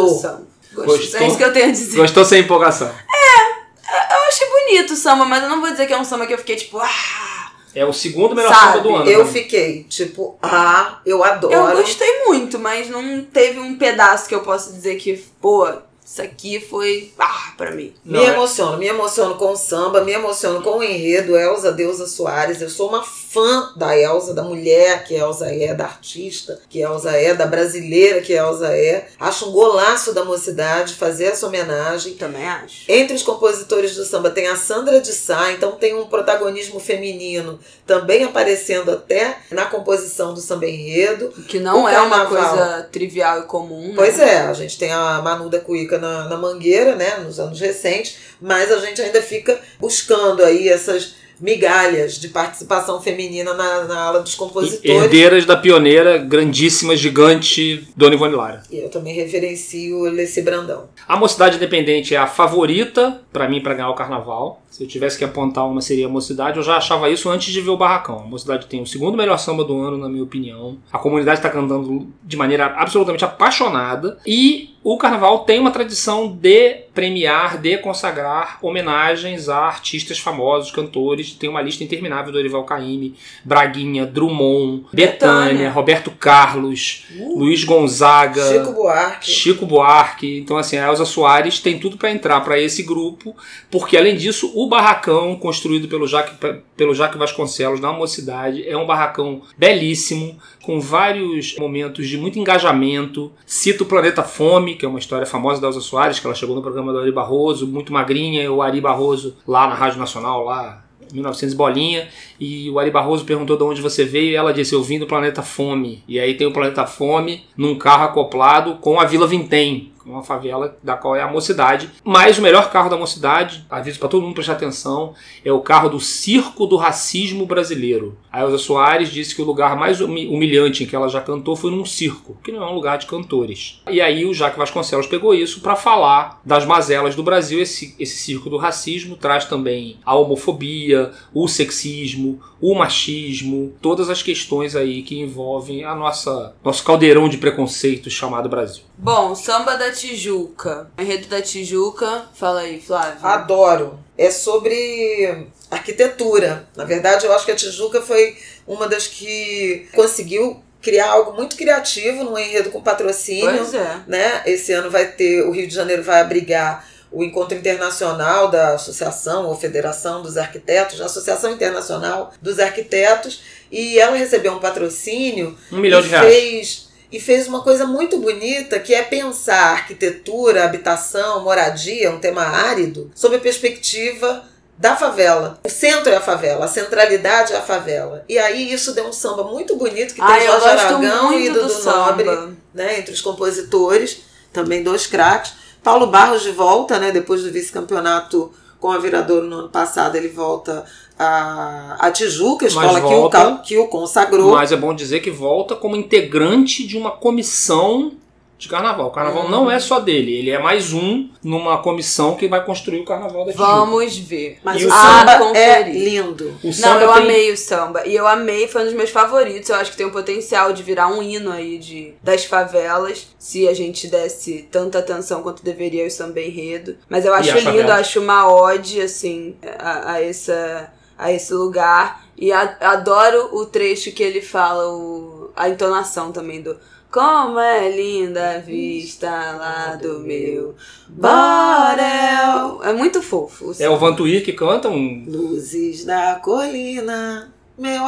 Gostou, 0.72 1.20
é 1.20 1.28
isso 1.28 1.38
que 1.38 1.44
eu 1.44 1.54
tenho 1.54 1.70
a 1.70 1.72
dizer. 1.72 1.98
Gostou 1.98 2.24
sem 2.24 2.42
empolgação? 2.42 2.88
É, 2.88 4.14
eu 4.14 4.22
achei 4.28 4.48
bonito 4.48 4.94
o 4.94 4.96
samba, 4.96 5.26
mas 5.26 5.44
eu 5.44 5.50
não 5.50 5.60
vou 5.60 5.72
dizer 5.72 5.88
que 5.88 5.94
é 5.94 5.98
um 5.98 6.06
samba 6.06 6.28
que 6.28 6.34
eu 6.34 6.38
fiquei 6.38 6.56
tipo, 6.56 6.78
ah, 6.78 7.52
é 7.74 7.86
o 7.86 7.94
segundo 7.94 8.36
melhor 8.36 8.54
Sabe, 8.54 8.78
samba 8.78 8.84
do 8.84 8.96
ano. 8.96 9.10
Eu 9.10 9.26
fiquei, 9.26 9.84
tipo, 9.84 10.38
ah, 10.42 11.00
eu 11.06 11.24
adoro. 11.24 11.54
Eu 11.54 11.78
gostei 11.78 12.26
muito, 12.26 12.58
mas 12.58 12.90
não 12.90 13.24
teve 13.24 13.60
um 13.60 13.78
pedaço 13.78 14.28
que 14.28 14.34
eu 14.34 14.42
possa 14.42 14.72
dizer 14.72 14.96
que, 14.98 15.16
pô, 15.40 15.68
isso 16.10 16.24
aqui 16.24 16.60
foi 16.60 17.14
ah, 17.20 17.54
para 17.56 17.70
mim. 17.70 17.94
Me 18.04 18.18
é? 18.18 18.34
emociono, 18.34 18.78
me 18.78 18.88
emociono 18.88 19.36
com 19.36 19.52
o 19.52 19.56
samba, 19.56 20.04
me 20.04 20.12
emociono 20.12 20.60
com 20.64 20.80
o 20.80 20.84
enredo, 20.84 21.38
Elza 21.38 21.72
Deusa 21.72 22.08
Soares. 22.08 22.60
Eu 22.60 22.70
sou 22.70 22.90
uma 22.90 23.04
fã 23.30 23.74
da 23.76 23.96
Elza, 23.96 24.34
da 24.34 24.42
mulher 24.42 25.04
que 25.04 25.14
Elza 25.14 25.54
é, 25.54 25.76
da 25.76 25.86
artista 25.86 26.60
que 26.68 26.82
Elza 26.82 27.12
é, 27.12 27.36
da 27.36 27.46
brasileira 27.46 28.22
que 28.22 28.34
Elza 28.34 28.76
é. 28.76 29.08
Acho 29.20 29.50
um 29.50 29.52
golaço 29.52 30.14
da 30.14 30.26
mocidade 30.26 30.96
fazer 30.96 31.26
essa 31.26 31.46
homenagem. 31.46 32.16
Também 32.16 32.48
acho. 32.48 32.86
Entre 32.88 33.16
os 33.16 33.22
compositores 33.22 33.96
do 33.96 34.04
samba 34.04 34.32
tem 34.32 34.48
a 34.48 34.56
Sandra 34.56 35.00
de 35.00 35.12
Sá, 35.12 35.52
então 35.52 35.74
tem 35.74 35.96
um 35.96 36.08
protagonismo 36.08 36.80
feminino 36.80 37.60
também 37.86 38.24
aparecendo 38.24 38.92
até 38.92 39.38
na 39.52 39.66
composição 39.66 40.34
do 40.34 40.42
samba 40.42 40.66
enredo. 40.66 41.30
Que 41.48 41.60
não 41.60 41.84
o 41.84 41.88
é 41.88 41.94
carnaval. 41.94 42.20
uma 42.20 42.26
coisa 42.26 42.90
trivial 42.92 43.42
e 43.42 43.44
comum. 43.44 43.90
Né? 43.90 43.94
Pois 43.96 44.20
é, 44.20 44.40
a 44.40 44.54
gente 44.54 44.78
tem 44.78 44.92
a 44.92 45.22
Manu 45.22 45.50
da 45.50 45.60
Cuica 45.60 46.00
na, 46.00 46.28
na 46.28 46.38
Mangueira, 46.38 46.96
né, 46.96 47.18
nos 47.18 47.40
anos 47.40 47.60
recentes, 47.60 48.18
mas 48.42 48.72
a 48.72 48.80
gente 48.80 49.02
ainda 49.02 49.22
fica 49.22 49.60
buscando 49.80 50.44
aí 50.44 50.68
essas 50.68 51.20
migalhas 51.40 52.20
de 52.20 52.30
participação 52.30 53.02
feminina 53.02 53.54
na, 53.54 53.86
na 53.86 54.02
ala 54.02 54.20
dos 54.22 54.36
compositores. 54.36 54.84
Herdeiras 54.84 55.46
da 55.46 55.56
pioneira, 55.56 56.18
grandíssima, 56.18 56.96
gigante, 56.96 57.88
Dona 57.96 58.16
Ivone 58.16 58.36
Lara. 58.36 58.64
E 58.72 58.78
eu 58.78 58.90
também 58.90 59.14
referencio 59.14 60.02
Leci 60.04 60.42
Brandão. 60.42 60.90
A 61.08 61.18
Mocidade 61.18 61.58
Independente 61.58 62.14
é 62.14 62.18
a 62.18 62.28
favorita 62.28 63.22
para 63.32 63.48
mim 63.48 63.62
para 63.62 63.74
ganhar 63.74 63.90
o 63.90 63.96
carnaval. 63.96 64.62
Se 64.70 64.84
eu 64.84 64.88
tivesse 64.88 65.18
que 65.18 65.24
apontar 65.24 65.68
uma 65.68 65.82
seria 65.82 66.06
a 66.06 66.10
Mocidade, 66.10 66.58
eu 66.58 66.64
já 66.64 66.78
achava 66.78 67.10
isso 67.10 67.30
antes 67.30 67.52
de 67.52 67.60
ver 67.60 67.72
o 67.72 67.78
Barracão. 67.78 68.20
A 68.20 68.26
Mocidade 68.26 68.68
tem 68.68 68.82
o 68.82 68.88
segundo 68.88 69.18
melhor 69.18 69.38
samba 69.38 69.64
do 69.64 69.80
ano, 69.82 69.98
na 69.98 70.08
minha 70.08 70.24
opinião. 70.24 70.78
A 70.92 70.98
comunidade 70.98 71.40
está 71.40 71.50
cantando 71.50 72.08
de 72.24 72.38
maneira 72.38 72.68
absolutamente 72.78 73.26
apaixonada. 73.26 74.18
E 74.26 74.76
o 74.82 74.98
carnaval 74.98 75.40
tem 75.40 75.60
uma 75.60 75.72
tradição 75.72 76.32
de 76.32 76.76
premiar, 76.94 77.58
de 77.58 77.78
consagrar 77.78 78.58
homenagens 78.62 79.50
a 79.50 79.58
artistas 79.58 80.20
famosos, 80.20 80.72
cantores. 80.72 81.32
Tem 81.32 81.50
uma 81.50 81.62
lista 81.62 81.84
interminável 81.84 82.32
do 82.32 82.38
Orival 82.38 82.64
Caymmi, 82.64 83.16
Braguinha, 83.44 84.06
Drummond, 84.06 84.86
Betânia, 84.94 85.70
Roberto 85.70 86.12
Carlos, 86.12 87.06
uh, 87.18 87.40
Luiz 87.40 87.64
Gonzaga, 87.64 88.42
Chico 88.42 88.72
Buarque. 88.72 89.32
Chico 89.32 89.66
Buarque. 89.66 90.40
Então, 90.40 90.58
assim, 90.58 90.78
a 90.78 90.88
Elza 90.88 91.06
Soares 91.06 91.60
tem 91.60 91.78
tudo 91.78 91.98
para 91.98 92.12
entrar 92.12 92.40
para 92.42 92.60
esse 92.60 92.84
grupo, 92.84 93.36
porque 93.70 93.98
além 93.98 94.16
disso, 94.16 94.52
o 94.56 94.68
barracão 94.68 95.36
construído 95.36 95.88
pelo 95.90 96.08
Jaque, 96.08 96.36
pelo 96.76 96.96
Jaque 96.96 97.18
Vasconcelos 97.18 97.82
na 97.82 97.92
mocidade 97.92 98.68
é 98.68 98.78
um 98.78 98.86
barracão 98.86 99.42
belíssimo, 99.58 100.38
com 100.64 100.80
vários 100.80 101.56
momentos 101.58 102.08
de 102.08 102.18
muito 102.18 102.38
engajamento. 102.38 103.32
Cita 103.46 103.84
o 103.84 103.86
Planeta 103.86 104.24
Fome, 104.24 104.76
que 104.76 104.86
é 104.86 104.90
uma 104.90 105.00
história 105.00 105.26
famosa 105.26 105.62
da 105.62 105.68
Elza 105.68 105.82
Soares, 105.82 106.20
que 106.20 106.28
ela 106.28 106.36
chegou 106.36 106.56
no 106.56 106.62
programa 106.62 106.92
do 106.92 107.00
Ari 107.00 107.12
Barroso, 107.12 107.68
muito 107.68 107.94
magrinha, 107.94 108.52
o 108.52 108.62
Ari 108.62 108.82
Barroso 108.82 109.36
lá 109.48 109.68
na 109.68 109.76
Rádio 109.76 110.00
Nacional, 110.00 110.44
lá 110.44 110.84
1900 111.12 111.56
bolinha, 111.56 112.08
e 112.40 112.70
o 112.70 112.80
Ari 112.80 112.92
Barroso 112.92 113.26
perguntou 113.26 113.58
de 113.58 113.64
onde 113.64 113.82
você 113.82 114.06
veio, 114.06 114.32
e 114.32 114.36
ela 114.36 114.54
disse, 114.54 114.74
eu 114.74 114.84
vim 114.84 115.00
do 115.00 115.08
Planeta 115.08 115.42
Fome. 115.42 116.04
E 116.08 116.20
aí 116.20 116.36
tem 116.36 116.46
o 116.46 116.54
Planeta 116.54 116.86
Fome 116.86 117.44
num 117.58 117.76
carro 117.76 118.04
acoplado 118.04 118.76
com 118.76 119.00
a 119.00 119.06
Vila 119.06 119.28
Vintém, 119.28 119.92
uma 120.06 120.24
favela 120.24 120.78
da 120.84 120.96
qual 120.96 121.16
é 121.16 121.22
a 121.22 121.28
mocidade. 121.28 121.90
Mas 122.04 122.38
o 122.38 122.42
melhor 122.42 122.72
carro 122.72 122.90
da 122.90 122.98
mocidade, 122.98 123.66
aviso 123.70 124.00
para 124.00 124.10
todo 124.10 124.22
mundo 124.22 124.34
prestar 124.36 124.54
atenção, 124.54 125.14
é 125.44 125.52
o 125.52 125.62
carro 125.62 125.90
do 125.90 126.00
Circo 126.00 126.66
do 126.66 126.76
Racismo 126.76 127.46
Brasileiro. 127.46 128.18
A 128.32 128.42
Elza 128.42 128.58
Soares 128.58 129.10
disse 129.10 129.36
que 129.36 129.42
o 129.42 129.46
lugar 129.46 129.76
mais 129.76 130.02
humilhante 130.02 130.84
em 130.84 130.88
que 130.88 130.96
ela 130.96 131.10
já 131.10 131.22
cantou 131.22 131.56
foi 131.56 131.72
num 131.72 131.86
circo, 131.86 132.38
que 132.44 132.52
não 132.52 132.64
é 132.64 132.70
um 132.70 132.76
lugar 132.76 132.98
de 132.98 133.08
cantores. 133.08 133.82
E 133.90 134.00
aí 134.02 134.26
o 134.26 134.34
Jaque 134.34 134.58
Vasconcelos 134.58 135.08
pegou 135.08 135.34
isso 135.34 135.62
para 135.62 135.76
falar 135.76 136.40
das 136.46 136.66
mazelas 136.66 137.16
do 137.16 137.24
Brasil. 137.24 137.62
Esse, 137.62 137.96
esse 138.00 138.18
circo 138.18 138.50
do 138.50 138.58
racismo 138.58 139.16
traz 139.16 139.46
também 139.46 139.98
a 140.06 140.16
homofobia, 140.16 141.12
o 141.34 141.48
sexismo, 141.48 142.40
o 142.62 142.76
machismo, 142.76 143.74
todas 143.82 144.10
as 144.10 144.22
questões 144.22 144.76
aí 144.76 145.02
que 145.02 145.20
envolvem 145.20 145.84
a 145.84 145.96
nossa 145.96 146.54
nosso 146.64 146.84
caldeirão 146.84 147.30
de 147.30 147.38
preconceitos 147.38 148.14
chamado 148.14 148.50
Brasil. 148.50 148.84
Bom, 148.98 149.34
samba 149.34 149.76
da 149.76 149.89
Tijuca. 149.92 150.90
Enredo 150.98 151.28
da 151.28 151.42
Tijuca. 151.42 152.26
Fala 152.34 152.62
aí, 152.62 152.82
Flávio. 152.82 153.26
Adoro. 153.26 154.00
É 154.18 154.32
sobre 154.32 155.48
arquitetura. 155.72 156.68
Na 156.76 156.84
verdade, 156.84 157.26
eu 157.26 157.34
acho 157.34 157.46
que 157.46 157.52
a 157.52 157.56
Tijuca 157.56 158.02
foi 158.02 158.38
uma 158.68 158.88
das 158.88 159.08
que 159.08 159.88
conseguiu 159.94 160.62
criar 160.82 161.10
algo 161.12 161.34
muito 161.34 161.56
criativo 161.56 162.24
num 162.24 162.38
enredo 162.38 162.70
com 162.70 162.82
patrocínio. 162.82 163.58
Pois 163.58 163.74
é. 163.74 164.02
Né? 164.08 164.44
Esse 164.46 164.72
ano 164.74 164.90
vai 164.90 165.08
ter, 165.08 165.44
o 165.44 165.52
Rio 165.52 165.68
de 165.68 165.74
Janeiro 165.74 166.04
vai 166.04 166.22
abrigar 166.22 166.88
o 167.12 167.24
encontro 167.24 167.58
internacional 167.58 168.50
da 168.50 168.76
Associação 168.76 169.48
ou 169.48 169.56
Federação 169.56 170.22
dos 170.22 170.38
Arquitetos, 170.38 171.02
a 171.02 171.06
Associação 171.06 171.52
Internacional 171.52 172.32
dos 172.42 172.60
Arquitetos, 172.60 173.42
e 173.72 173.98
ela 174.00 174.16
recebeu 174.16 174.54
um 174.54 174.60
patrocínio 174.60 175.58
um 175.72 175.78
milhão 175.78 176.00
e 176.02 176.04
de 176.04 176.10
reais. 176.10 176.28
fez 176.28 176.89
e 177.12 177.20
fez 177.20 177.48
uma 177.48 177.62
coisa 177.62 177.86
muito 177.86 178.18
bonita 178.20 178.80
que 178.80 178.94
é 178.94 179.02
pensar 179.02 179.72
arquitetura, 179.72 180.64
habitação, 180.66 181.44
moradia, 181.44 182.12
um 182.12 182.20
tema 182.20 182.44
árido, 182.44 183.12
sob 183.16 183.36
a 183.36 183.40
perspectiva 183.40 184.44
da 184.78 184.96
favela. 184.96 185.60
O 185.66 185.70
centro 185.70 186.12
é 186.12 186.16
a 186.16 186.22
favela, 186.22 186.66
a 186.66 186.68
centralidade 186.68 187.52
é 187.52 187.58
a 187.58 187.62
favela. 187.62 188.24
E 188.30 188.38
aí 188.38 188.72
isso 188.72 188.94
deu 188.94 189.08
um 189.08 189.14
samba 189.14 189.44
muito 189.44 189.76
bonito 189.76 190.14
que 190.14 190.22
tem 190.22 190.24
Ai, 190.24 190.48
eu 190.48 190.52
Jorge 190.52 190.68
Aragão 190.68 191.34
e 191.34 191.50
Dudu 191.50 191.68
do 191.68 191.84
Nobre, 191.84 192.26
samba. 192.26 192.54
né, 192.74 193.00
entre 193.00 193.14
os 193.14 193.22
compositores, 193.22 194.22
também 194.54 194.82
dois 194.84 195.06
craques. 195.06 195.54
Paulo 195.84 196.08
Barros 196.08 196.44
de 196.44 196.52
volta, 196.52 196.98
né, 197.00 197.12
depois 197.12 197.44
do 197.44 197.52
vice-campeonato 197.52 198.54
com 198.80 198.90
a 198.90 198.98
Viradouro 198.98 199.48
no 199.48 199.60
ano 199.60 199.70
passado, 199.70 200.16
ele 200.16 200.30
volta 200.30 200.86
a, 201.20 201.98
a 202.00 202.12
Tijuca, 202.12 202.66
a 202.66 202.68
escola 202.70 203.00
que 203.02 203.06
o, 203.06 203.10
volta- 203.10 203.62
que 203.66 203.78
o 203.78 203.88
consagrou. 203.88 204.54
Mas 204.54 204.72
é 204.72 204.78
bom 204.78 204.94
dizer 204.94 205.20
que 205.20 205.30
volta 205.30 205.76
como 205.76 205.96
integrante 205.96 206.88
de 206.88 206.98
uma 206.98 207.12
comissão 207.12 208.14
de 208.58 208.68
carnaval. 208.68 209.08
O 209.08 209.12
carnaval 209.12 209.44
Uhum. 209.46 209.50
não 209.50 209.72
é 209.72 209.80
só 209.80 210.02
dele, 210.02 210.34
ele 210.34 210.50
é 210.50 210.60
mais 210.60 210.92
um 210.92 211.30
numa 211.42 211.78
comissão 211.78 212.36
que 212.36 212.46
vai 212.46 212.62
construir 212.66 213.00
o 213.00 213.06
carnaval 213.06 213.46
da 213.46 213.54
Tijuca. 213.54 213.70
Vamos 213.70 214.18
ver. 214.18 214.60
Mas 214.64 214.82
E 214.82 214.86
o 214.86 214.90
o 214.90 214.92
samba 214.92 215.08
samba 215.32 215.32
é 215.32 215.38
conferir. 215.78 216.04
lindo. 216.04 216.48
O 216.62 216.68
Não, 216.68 216.74
samba 216.74 217.02
eu 217.04 217.14
tem- 217.14 217.22
amei 217.24 217.52
o 217.54 217.58
samba. 217.58 218.06
E 218.06 218.14
eu 218.14 218.28
amei, 218.28 218.68
foi 218.68 218.82
um 218.82 218.86
dos 218.86 218.94
meus 218.94 219.10
favoritos. 219.12 219.70
Eu 219.70 219.76
acho 219.78 219.92
que 219.92 219.96
tem 219.98 220.06
o 220.06 220.12
potencial 220.12 220.74
de 220.74 220.84
virar 220.84 221.08
um 221.08 221.24
hino 221.24 221.52
aí 221.54 221.78
de, 221.78 222.14
das 222.22 222.44
favelas, 222.44 223.28
se 223.40 223.66
a 223.66 223.74
gente 223.74 224.08
desse 224.08 224.68
tanta 224.70 225.00
atenção 225.00 225.42
quanto 225.42 225.64
deveria 225.64 226.04
ao 226.04 226.10
samba 226.10 226.42
enredo. 226.42 226.98
Mas 227.08 227.26
eu 227.26 227.34
acho 227.34 227.52
lindo, 227.54 227.64
favelas? 227.64 227.92
acho 228.00 228.20
uma 228.20 228.52
ode, 228.54 229.00
assim, 229.00 229.56
a, 229.80 230.12
a, 230.16 230.22
essa, 230.22 230.92
a 231.20 231.32
esse 231.32 231.54
lugar. 231.54 232.26
E 232.36 232.52
a- 232.52 232.78
adoro 232.80 233.50
o 233.56 233.66
trecho 233.66 234.12
que 234.14 234.24
ele 234.24 234.42
fala, 234.42 234.88
o, 234.92 235.52
a 235.56 235.68
entonação 235.70 236.32
também 236.32 236.62
do. 236.64 236.76
Como 237.12 237.58
é 237.60 237.90
linda 237.90 238.52
a 238.52 238.58
vista 238.60 239.28
lá 239.30 239.96
do 240.00 240.20
meu 240.20 240.76
Borel. 241.10 242.82
É 242.84 242.94
muito 242.94 243.22
fofo. 243.22 243.72
o 243.72 243.76
É 243.80 243.90
o. 243.90 243.98
Vantuir 243.98 244.44
que 244.46 244.54
canta 244.54 244.88
um. 244.90 245.26
Luzes 245.28 246.06
da 246.06 246.36
colina, 246.36 247.52
meu 247.78 248.06